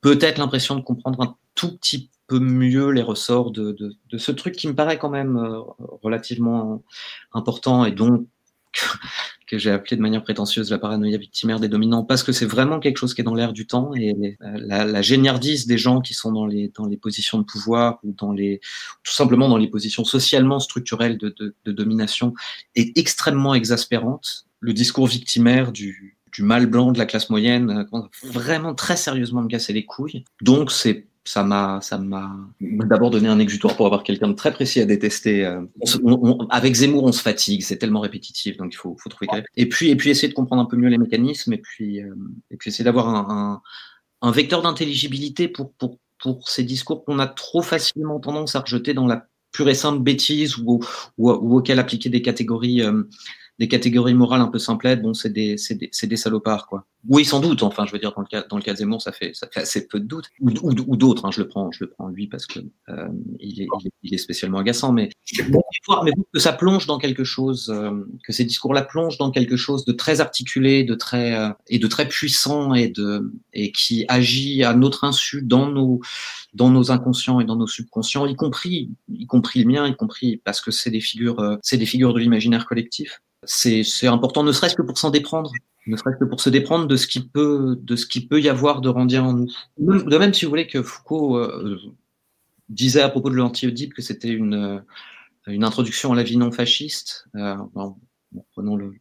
Peut-être 0.00 0.38
l'impression 0.38 0.76
de 0.76 0.82
comprendre 0.82 1.20
un 1.22 1.36
tout 1.58 1.76
petit 1.76 2.08
peu 2.28 2.38
mieux 2.38 2.90
les 2.90 3.02
ressorts 3.02 3.50
de, 3.50 3.72
de, 3.72 4.18
ce 4.18 4.30
truc 4.30 4.54
qui 4.54 4.68
me 4.68 4.74
paraît 4.74 4.98
quand 4.98 5.10
même 5.10 5.36
euh, 5.36 5.58
relativement 6.02 6.84
important 7.32 7.84
et 7.84 7.90
donc 7.90 8.26
que 9.48 9.58
j'ai 9.58 9.70
appelé 9.70 9.96
de 9.96 10.02
manière 10.02 10.22
prétentieuse 10.22 10.70
la 10.70 10.78
paranoïa 10.78 11.16
victimaire 11.16 11.58
des 11.58 11.68
dominants 11.68 12.04
parce 12.04 12.22
que 12.22 12.32
c'est 12.32 12.46
vraiment 12.46 12.78
quelque 12.78 12.98
chose 12.98 13.14
qui 13.14 13.22
est 13.22 13.24
dans 13.24 13.34
l'air 13.34 13.52
du 13.52 13.66
temps 13.66 13.92
et 13.94 14.36
la, 14.40 14.84
la 14.84 15.02
géniardise 15.02 15.66
des 15.66 15.78
gens 15.78 16.00
qui 16.00 16.12
sont 16.14 16.30
dans 16.30 16.46
les 16.46 16.70
dans 16.76 16.86
les 16.86 16.98
positions 16.98 17.38
de 17.38 17.44
pouvoir 17.44 17.98
ou 18.04 18.12
dans 18.12 18.30
les 18.30 18.60
tout 19.02 19.14
simplement 19.14 19.48
dans 19.48 19.56
les 19.56 19.68
positions 19.68 20.04
socialement 20.04 20.60
structurelles 20.60 21.16
de 21.16 21.72
domination 21.72 22.34
est 22.76 22.96
extrêmement 22.96 23.54
exaspérante. 23.54 24.44
Le 24.60 24.74
discours 24.74 25.06
victimaire 25.06 25.72
du 25.72 26.18
du 26.32 26.42
mal 26.42 26.66
blanc 26.66 26.92
de 26.92 26.98
la 26.98 27.06
classe 27.06 27.30
moyenne 27.30 27.86
euh, 27.92 28.00
vraiment 28.22 28.74
très 28.74 28.96
sérieusement 28.96 29.42
me 29.42 29.48
casser 29.48 29.72
les 29.72 29.84
couilles. 29.84 30.24
Donc 30.40 30.70
c'est 30.70 31.07
ça 31.28 31.44
m'a 31.44 31.80
d'abord 32.60 33.10
donné 33.10 33.28
un 33.28 33.38
exutoire 33.38 33.76
pour 33.76 33.86
avoir 33.86 34.02
quelqu'un 34.02 34.28
de 34.28 34.32
très 34.32 34.52
précis 34.52 34.80
à 34.80 34.86
détester. 34.86 35.44
Euh, 35.44 35.62
avec 36.50 36.74
Zemmour, 36.74 37.04
on 37.04 37.12
se 37.12 37.20
fatigue, 37.20 37.62
c'est 37.62 37.76
tellement 37.76 38.00
répétitif, 38.00 38.56
donc 38.56 38.72
il 38.72 38.76
faut, 38.76 38.96
trouver. 39.10 39.42
Et 39.56 39.68
puis 39.68 39.90
et 39.90 39.96
puis 39.96 40.10
essayer 40.10 40.28
de 40.28 40.34
comprendre 40.34 40.62
un 40.62 40.64
peu 40.64 40.76
mieux 40.76 40.88
les 40.88 40.98
mécanismes 40.98 41.52
et 41.52 41.58
puis 41.58 42.02
euh, 42.02 42.14
et 42.50 42.56
puis 42.56 42.70
essayer 42.70 42.84
d'avoir 42.84 43.08
un, 43.08 43.60
vecteur 44.30 44.62
d'intelligibilité 44.62 45.48
pour 45.48 45.72
pour 45.74 45.98
pour 46.18 46.48
ces 46.48 46.64
discours 46.64 47.04
qu'on 47.04 47.18
a 47.18 47.26
trop 47.26 47.62
facilement 47.62 48.18
tendance 48.20 48.56
à 48.56 48.60
rejeter 48.60 48.94
dans 48.94 49.06
la 49.06 49.26
pure 49.52 49.68
et 49.68 49.74
simple 49.74 50.02
bêtise 50.02 50.58
ou, 50.58 50.80
ou, 51.16 51.30
ou 51.30 51.58
auquel 51.58 51.78
appliquer 51.78 52.08
des 52.08 52.22
catégories 52.22 52.82
euh, 52.82 53.04
des 53.58 53.68
catégories 53.68 54.14
morales 54.14 54.40
un 54.40 54.48
peu 54.48 54.58
simplettes, 54.58 55.02
bon, 55.02 55.14
c'est 55.14 55.32
des, 55.32 55.56
des, 55.70 56.06
des, 56.06 56.16
salopards, 56.16 56.68
quoi. 56.68 56.86
Oui, 57.08 57.24
sans 57.24 57.40
doute. 57.40 57.62
Enfin, 57.62 57.86
je 57.86 57.92
veux 57.92 57.98
dire, 57.98 58.12
dans 58.14 58.22
le 58.22 58.26
cas, 58.26 58.44
dans 58.48 58.56
le 58.56 58.62
cas 58.62 58.72
de 58.72 58.78
Zemmour, 58.78 59.02
ça 59.02 59.12
fait, 59.12 59.34
ça 59.34 59.48
fait 59.52 59.60
assez 59.60 59.88
peu 59.88 59.98
de 59.98 60.06
doutes. 60.06 60.30
Ou, 60.40 60.50
ou, 60.62 60.74
ou 60.86 60.96
d'autres. 60.96 61.24
Hein, 61.24 61.30
je 61.32 61.40
le 61.40 61.48
prends, 61.48 61.70
je 61.72 61.84
le 61.84 61.90
prends 61.90 62.08
lui 62.08 62.28
parce 62.28 62.46
que 62.46 62.60
euh, 62.88 63.08
il, 63.40 63.62
est, 63.62 63.68
il, 64.02 64.14
est, 64.14 64.18
spécialement 64.18 64.58
agaçant. 64.58 64.92
Mais 64.92 65.10
bon, 65.48 65.62
mais 66.04 66.12
que 66.32 66.38
ça 66.38 66.52
plonge 66.52 66.86
dans 66.86 66.98
quelque 66.98 67.24
chose, 67.24 67.70
euh, 67.74 68.04
que 68.24 68.32
ces 68.32 68.44
discours-là 68.44 68.82
plongent 68.82 69.18
dans 69.18 69.30
quelque 69.30 69.56
chose 69.56 69.84
de 69.84 69.92
très 69.92 70.20
articulé, 70.20 70.84
de 70.84 70.94
très 70.94 71.34
euh, 71.34 71.50
et 71.68 71.78
de 71.78 71.86
très 71.86 72.08
puissant 72.08 72.74
et 72.74 72.88
de 72.88 73.32
et 73.52 73.72
qui 73.72 74.04
agit 74.08 74.62
à 74.62 74.74
notre 74.74 75.04
insu 75.04 75.42
dans 75.42 75.68
nos 75.68 76.00
dans 76.54 76.70
nos 76.70 76.90
inconscients 76.90 77.40
et 77.40 77.44
dans 77.44 77.56
nos 77.56 77.66
subconscients, 77.66 78.26
y 78.26 78.34
compris 78.34 78.90
y 79.08 79.26
compris 79.26 79.62
le 79.62 79.66
mien, 79.66 79.86
y 79.86 79.96
compris 79.96 80.36
parce 80.38 80.60
que 80.60 80.70
c'est 80.70 80.90
des 80.90 81.00
figures, 81.00 81.40
euh, 81.40 81.56
c'est 81.62 81.76
des 81.76 81.86
figures 81.86 82.12
de 82.14 82.18
l'imaginaire 82.18 82.66
collectif 82.66 83.20
c'est 83.44 84.06
important, 84.06 84.42
ne 84.42 84.52
serait-ce 84.52 84.74
que 84.74 84.82
pour 84.82 84.98
s'en 84.98 85.10
déprendre, 85.10 85.52
ne 85.86 85.96
serait-ce 85.96 86.18
que 86.18 86.24
pour 86.24 86.40
se 86.40 86.50
déprendre 86.50 86.86
de 86.86 86.96
ce 86.96 87.06
qui 87.06 87.26
peut, 87.26 87.78
de 87.80 87.96
ce 87.96 88.06
qui 88.06 88.26
peut 88.26 88.40
y 88.40 88.48
avoir 88.48 88.80
de 88.80 88.88
randien 88.88 89.24
en 89.24 89.32
nous. 89.32 89.48
De 89.78 90.18
même, 90.18 90.34
si 90.34 90.44
vous 90.44 90.50
voulez, 90.50 90.66
que 90.66 90.82
Foucault 90.82 91.38
euh, 91.38 91.78
disait 92.68 93.00
à 93.00 93.08
propos 93.08 93.30
de 93.30 93.36
l'anti-Oedipe 93.36 93.94
que 93.94 94.02
c'était 94.02 94.28
une, 94.28 94.54
euh, 94.54 94.80
une 95.46 95.64
introduction 95.64 96.12
à 96.12 96.16
la 96.16 96.22
vie 96.22 96.36
non 96.36 96.52
fasciste. 96.52 97.28
Euh, 97.36 97.56
bon, 97.74 97.96
prenons 98.52 98.76
le, 98.76 98.92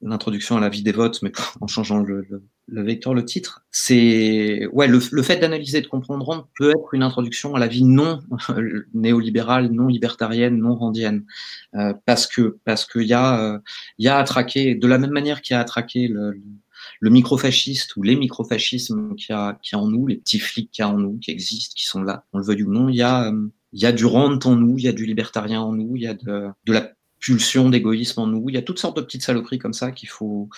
l'introduction 0.00 0.56
à 0.56 0.60
la 0.60 0.68
vie 0.68 0.82
des 0.82 0.92
votes, 0.92 1.22
mais 1.22 1.32
en 1.60 1.66
changeant 1.66 1.98
le, 1.98 2.26
le, 2.28 2.42
le 2.66 2.82
vecteur, 2.82 3.14
le 3.14 3.24
titre. 3.24 3.64
C'est 3.70 4.66
ouais, 4.72 4.86
le, 4.86 4.98
le 5.10 5.22
fait 5.22 5.36
d'analyser, 5.36 5.80
de 5.80 5.86
comprendre 5.86 6.24
Rand 6.24 6.48
peut 6.58 6.70
être 6.70 6.94
une 6.94 7.02
introduction 7.02 7.54
à 7.54 7.58
la 7.58 7.66
vie 7.66 7.84
non 7.84 8.20
néolibérale, 8.94 9.70
non 9.70 9.88
libertarienne, 9.88 10.58
non 10.58 10.74
randienne, 10.74 11.24
euh, 11.74 11.92
parce 12.06 12.26
que 12.26 12.58
parce 12.64 12.86
qu'il 12.86 13.06
y 13.06 13.12
a 13.12 13.60
il 13.98 14.04
y 14.04 14.08
a 14.08 14.18
à 14.18 14.24
traquer 14.24 14.74
de 14.74 14.86
la 14.86 14.98
même 14.98 15.12
manière 15.12 15.42
qu'il 15.42 15.54
y 15.54 15.56
a 15.56 15.60
à 15.60 15.64
traquer 15.64 16.08
le, 16.08 16.40
le 17.00 17.10
microfasciste 17.10 17.96
ou 17.96 18.02
les 18.02 18.16
microfascismes 18.16 19.14
qu'il 19.16 19.34
y 19.34 19.38
a 19.38 19.58
qui 19.62 19.76
en 19.76 19.88
nous, 19.88 20.06
les 20.06 20.16
petits 20.16 20.38
flics 20.38 20.70
qu'il 20.70 20.82
y 20.82 20.86
a 20.86 20.90
en 20.90 20.98
nous, 20.98 21.18
qui 21.18 21.30
existent, 21.30 21.74
qui 21.76 21.84
sont 21.84 22.02
là, 22.02 22.24
on 22.32 22.38
le 22.38 22.44
veut 22.44 22.62
ou 22.62 22.72
non, 22.72 22.88
il 22.88 22.96
y 22.96 23.02
a 23.02 23.32
il 23.74 23.80
y 23.82 23.86
a 23.86 23.92
du 23.92 24.06
rent 24.06 24.38
en 24.44 24.56
nous, 24.56 24.78
il 24.78 24.84
y 24.84 24.88
a 24.88 24.92
du 24.92 25.04
libertarien 25.04 25.60
en 25.60 25.72
nous, 25.72 25.96
il 25.96 26.02
y 26.02 26.06
a 26.06 26.14
de, 26.14 26.48
de 26.64 26.72
la 26.72 26.92
pulsion 27.18 27.70
d'égoïsme 27.70 28.20
en 28.20 28.26
nous. 28.26 28.48
Il 28.48 28.54
y 28.54 28.58
a 28.58 28.62
toutes 28.62 28.78
sortes 28.78 28.96
de 28.96 29.02
petites 29.02 29.22
saloperies 29.22 29.58
comme 29.58 29.72
ça 29.72 29.90
qu'il 29.90 30.08
faut, 30.08 30.48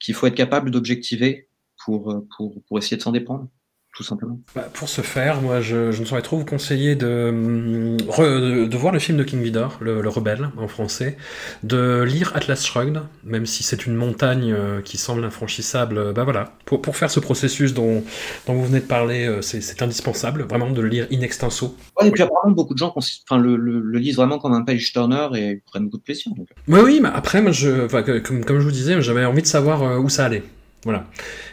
qu'il 0.00 0.14
faut 0.14 0.26
être 0.26 0.34
capable 0.34 0.70
d'objectiver 0.70 1.48
pour, 1.84 2.24
pour, 2.36 2.62
pour 2.64 2.78
essayer 2.78 2.96
de 2.96 3.02
s'en 3.02 3.12
déprendre 3.12 3.48
tout 3.94 4.02
simplement. 4.02 4.40
Bah, 4.54 4.68
pour 4.72 4.88
ce 4.88 5.00
faire, 5.00 5.40
moi, 5.40 5.60
je, 5.60 5.92
je, 5.92 6.00
ne 6.00 6.04
saurais 6.04 6.22
trop 6.22 6.36
vous 6.36 6.44
conseiller 6.44 6.96
de, 6.96 7.96
re, 8.08 8.68
de, 8.68 8.76
voir 8.76 8.92
le 8.92 8.98
film 8.98 9.16
de 9.16 9.22
King 9.22 9.40
Vidor, 9.40 9.78
le, 9.80 10.02
le, 10.02 10.08
rebelle 10.08 10.50
en 10.56 10.66
français, 10.66 11.16
de 11.62 12.02
lire 12.02 12.32
Atlas 12.34 12.64
Shrugged, 12.64 13.00
même 13.22 13.46
si 13.46 13.62
c'est 13.62 13.86
une 13.86 13.94
montagne 13.94 14.52
euh, 14.52 14.82
qui 14.82 14.98
semble 14.98 15.24
infranchissable. 15.24 16.12
Bah 16.12 16.24
voilà, 16.24 16.52
pour, 16.64 16.82
pour 16.82 16.96
faire 16.96 17.10
ce 17.10 17.20
processus 17.20 17.72
dont, 17.72 18.02
dont 18.46 18.54
vous 18.54 18.64
venez 18.64 18.80
de 18.80 18.86
parler, 18.86 19.26
euh, 19.26 19.42
c'est 19.42 19.80
indispensable, 19.80 20.42
vraiment 20.42 20.70
de 20.70 20.80
le 20.80 20.88
lire 20.88 21.06
in 21.12 21.20
extenso. 21.20 21.76
Ouais, 22.00 22.08
et 22.08 22.10
puis 22.10 22.22
apparemment, 22.22 22.54
beaucoup 22.54 22.74
de 22.74 22.78
gens 22.78 22.92
enfin, 22.96 23.38
le, 23.38 23.56
le, 23.56 23.78
le, 23.78 23.98
lisent 23.98 24.16
vraiment 24.16 24.38
comme 24.38 24.52
un 24.52 24.62
page 24.62 24.92
turner 24.92 25.28
et 25.36 25.62
prennent 25.66 25.84
beaucoup 25.84 25.98
de 25.98 26.02
plaisir. 26.02 26.32
Donc. 26.36 26.48
Oui, 26.66 26.80
oui, 26.82 27.00
mais 27.00 27.10
après, 27.14 27.40
moi, 27.40 27.52
je, 27.52 27.86
comme, 28.20 28.44
comme 28.44 28.58
je 28.58 28.64
vous 28.64 28.72
disais, 28.72 29.00
j'avais 29.02 29.24
envie 29.24 29.42
de 29.42 29.46
savoir 29.46 29.84
euh, 29.84 29.98
où 29.98 30.08
ça 30.08 30.24
allait. 30.24 30.42
Voilà. 30.84 31.06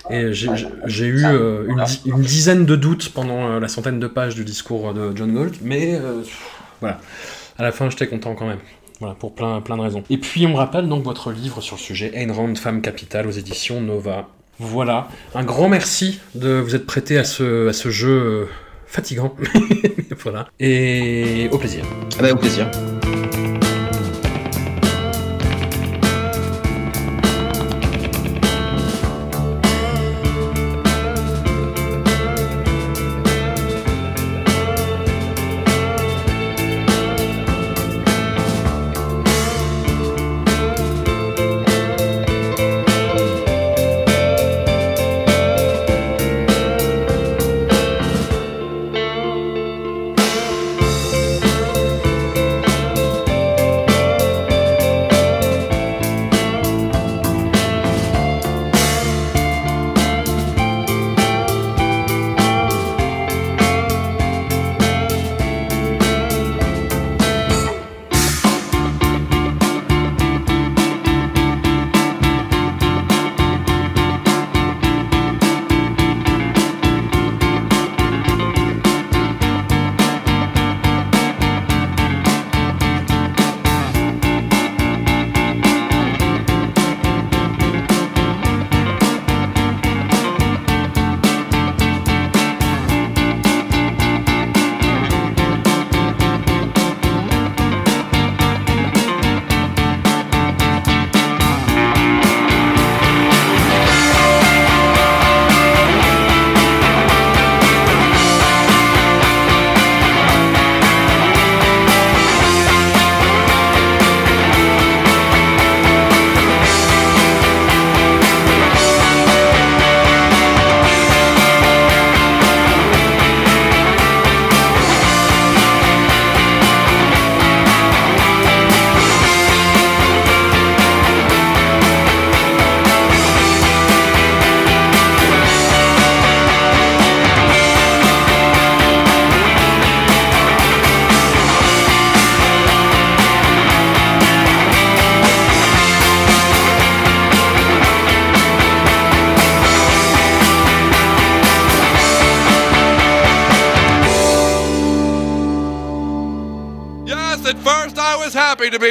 Et 0.10 0.34
j'ai 0.34 1.06
eu 1.06 1.26
euh, 1.26 1.66
une, 1.68 1.84
une, 2.06 2.22
dizaine 2.22 2.66
de 2.66 2.76
doutes 2.76 3.10
pendant 3.10 3.48
euh, 3.48 3.60
la 3.60 3.68
centaine 3.68 4.00
de 4.00 4.08
pages 4.08 4.36
du 4.36 4.44
discours 4.44 4.94
de 4.94 5.16
John 5.16 5.34
Galt, 5.34 5.56
mais 5.62 5.96
euh, 5.96 6.22
voilà. 6.82 7.00
À 7.58 7.64
la 7.64 7.72
fin, 7.72 7.90
j'étais 7.90 8.08
content 8.08 8.36
quand 8.36 8.48
même. 8.48 8.60
Voilà, 9.00 9.16
pour 9.16 9.34
plein, 9.34 9.62
plein 9.62 9.78
de 9.78 9.82
raisons. 9.82 10.04
Et 10.10 10.18
puis, 10.18 10.46
on 10.46 10.50
me 10.50 10.56
rappelle 10.56 10.88
donc 10.88 11.04
votre 11.04 11.32
livre 11.32 11.62
sur 11.62 11.76
le 11.76 11.82
sujet, 11.82 12.12
Ayn 12.14 12.32
Rand, 12.32 12.56
Femme 12.56 12.82
Capitale, 12.82 13.28
aux 13.28 13.32
éditions 13.32 13.82
Nova. 13.82 14.28
Voilà. 14.60 15.08
Un 15.34 15.44
grand 15.44 15.70
merci 15.70 16.20
de 16.36 16.60
vous 16.60 16.76
être 16.76 16.86
prêté 16.86 17.18
à 17.18 17.24
ce, 17.24 17.70
à 17.70 17.74
ce 17.74 17.90
jeu 17.90 18.12
euh, 18.12 18.46
fatigant. 18.86 19.36
voilà. 20.20 20.48
Et 20.60 21.50
au 21.52 21.58
plaisir. 21.58 21.84
Ah 22.20 22.22
bah, 22.22 22.32
au 22.32 22.38
plaisir. 22.38 22.70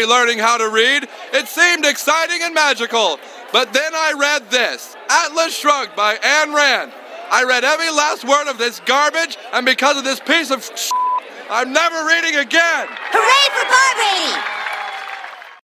Learning 0.04 0.38
how 0.38 0.58
to 0.58 0.68
read. 0.68 1.08
It 1.32 1.48
seemed 1.48 1.84
exciting 1.84 2.42
and 2.42 2.54
magical. 2.54 3.18
But 3.52 3.72
then 3.72 3.94
I 3.94 4.14
read 4.18 4.50
this 4.50 4.96
Atlas 5.08 5.56
Shrugged 5.56 5.96
by 5.96 6.16
Ayn 6.16 6.54
Rand. 6.54 6.92
I 7.30 7.44
read 7.44 7.64
every 7.64 7.90
last 7.90 8.24
word 8.24 8.50
of 8.50 8.58
this 8.58 8.80
garbage, 8.80 9.38
and 9.52 9.64
because 9.64 9.96
of 9.96 10.04
this 10.04 10.20
piece 10.20 10.50
of 10.50 10.68
I'm 11.48 11.72
never 11.72 12.06
reading 12.06 12.36
again. 12.36 12.86
Hooray 12.88 13.46
for 13.54 13.66
Barbie! 13.66 14.59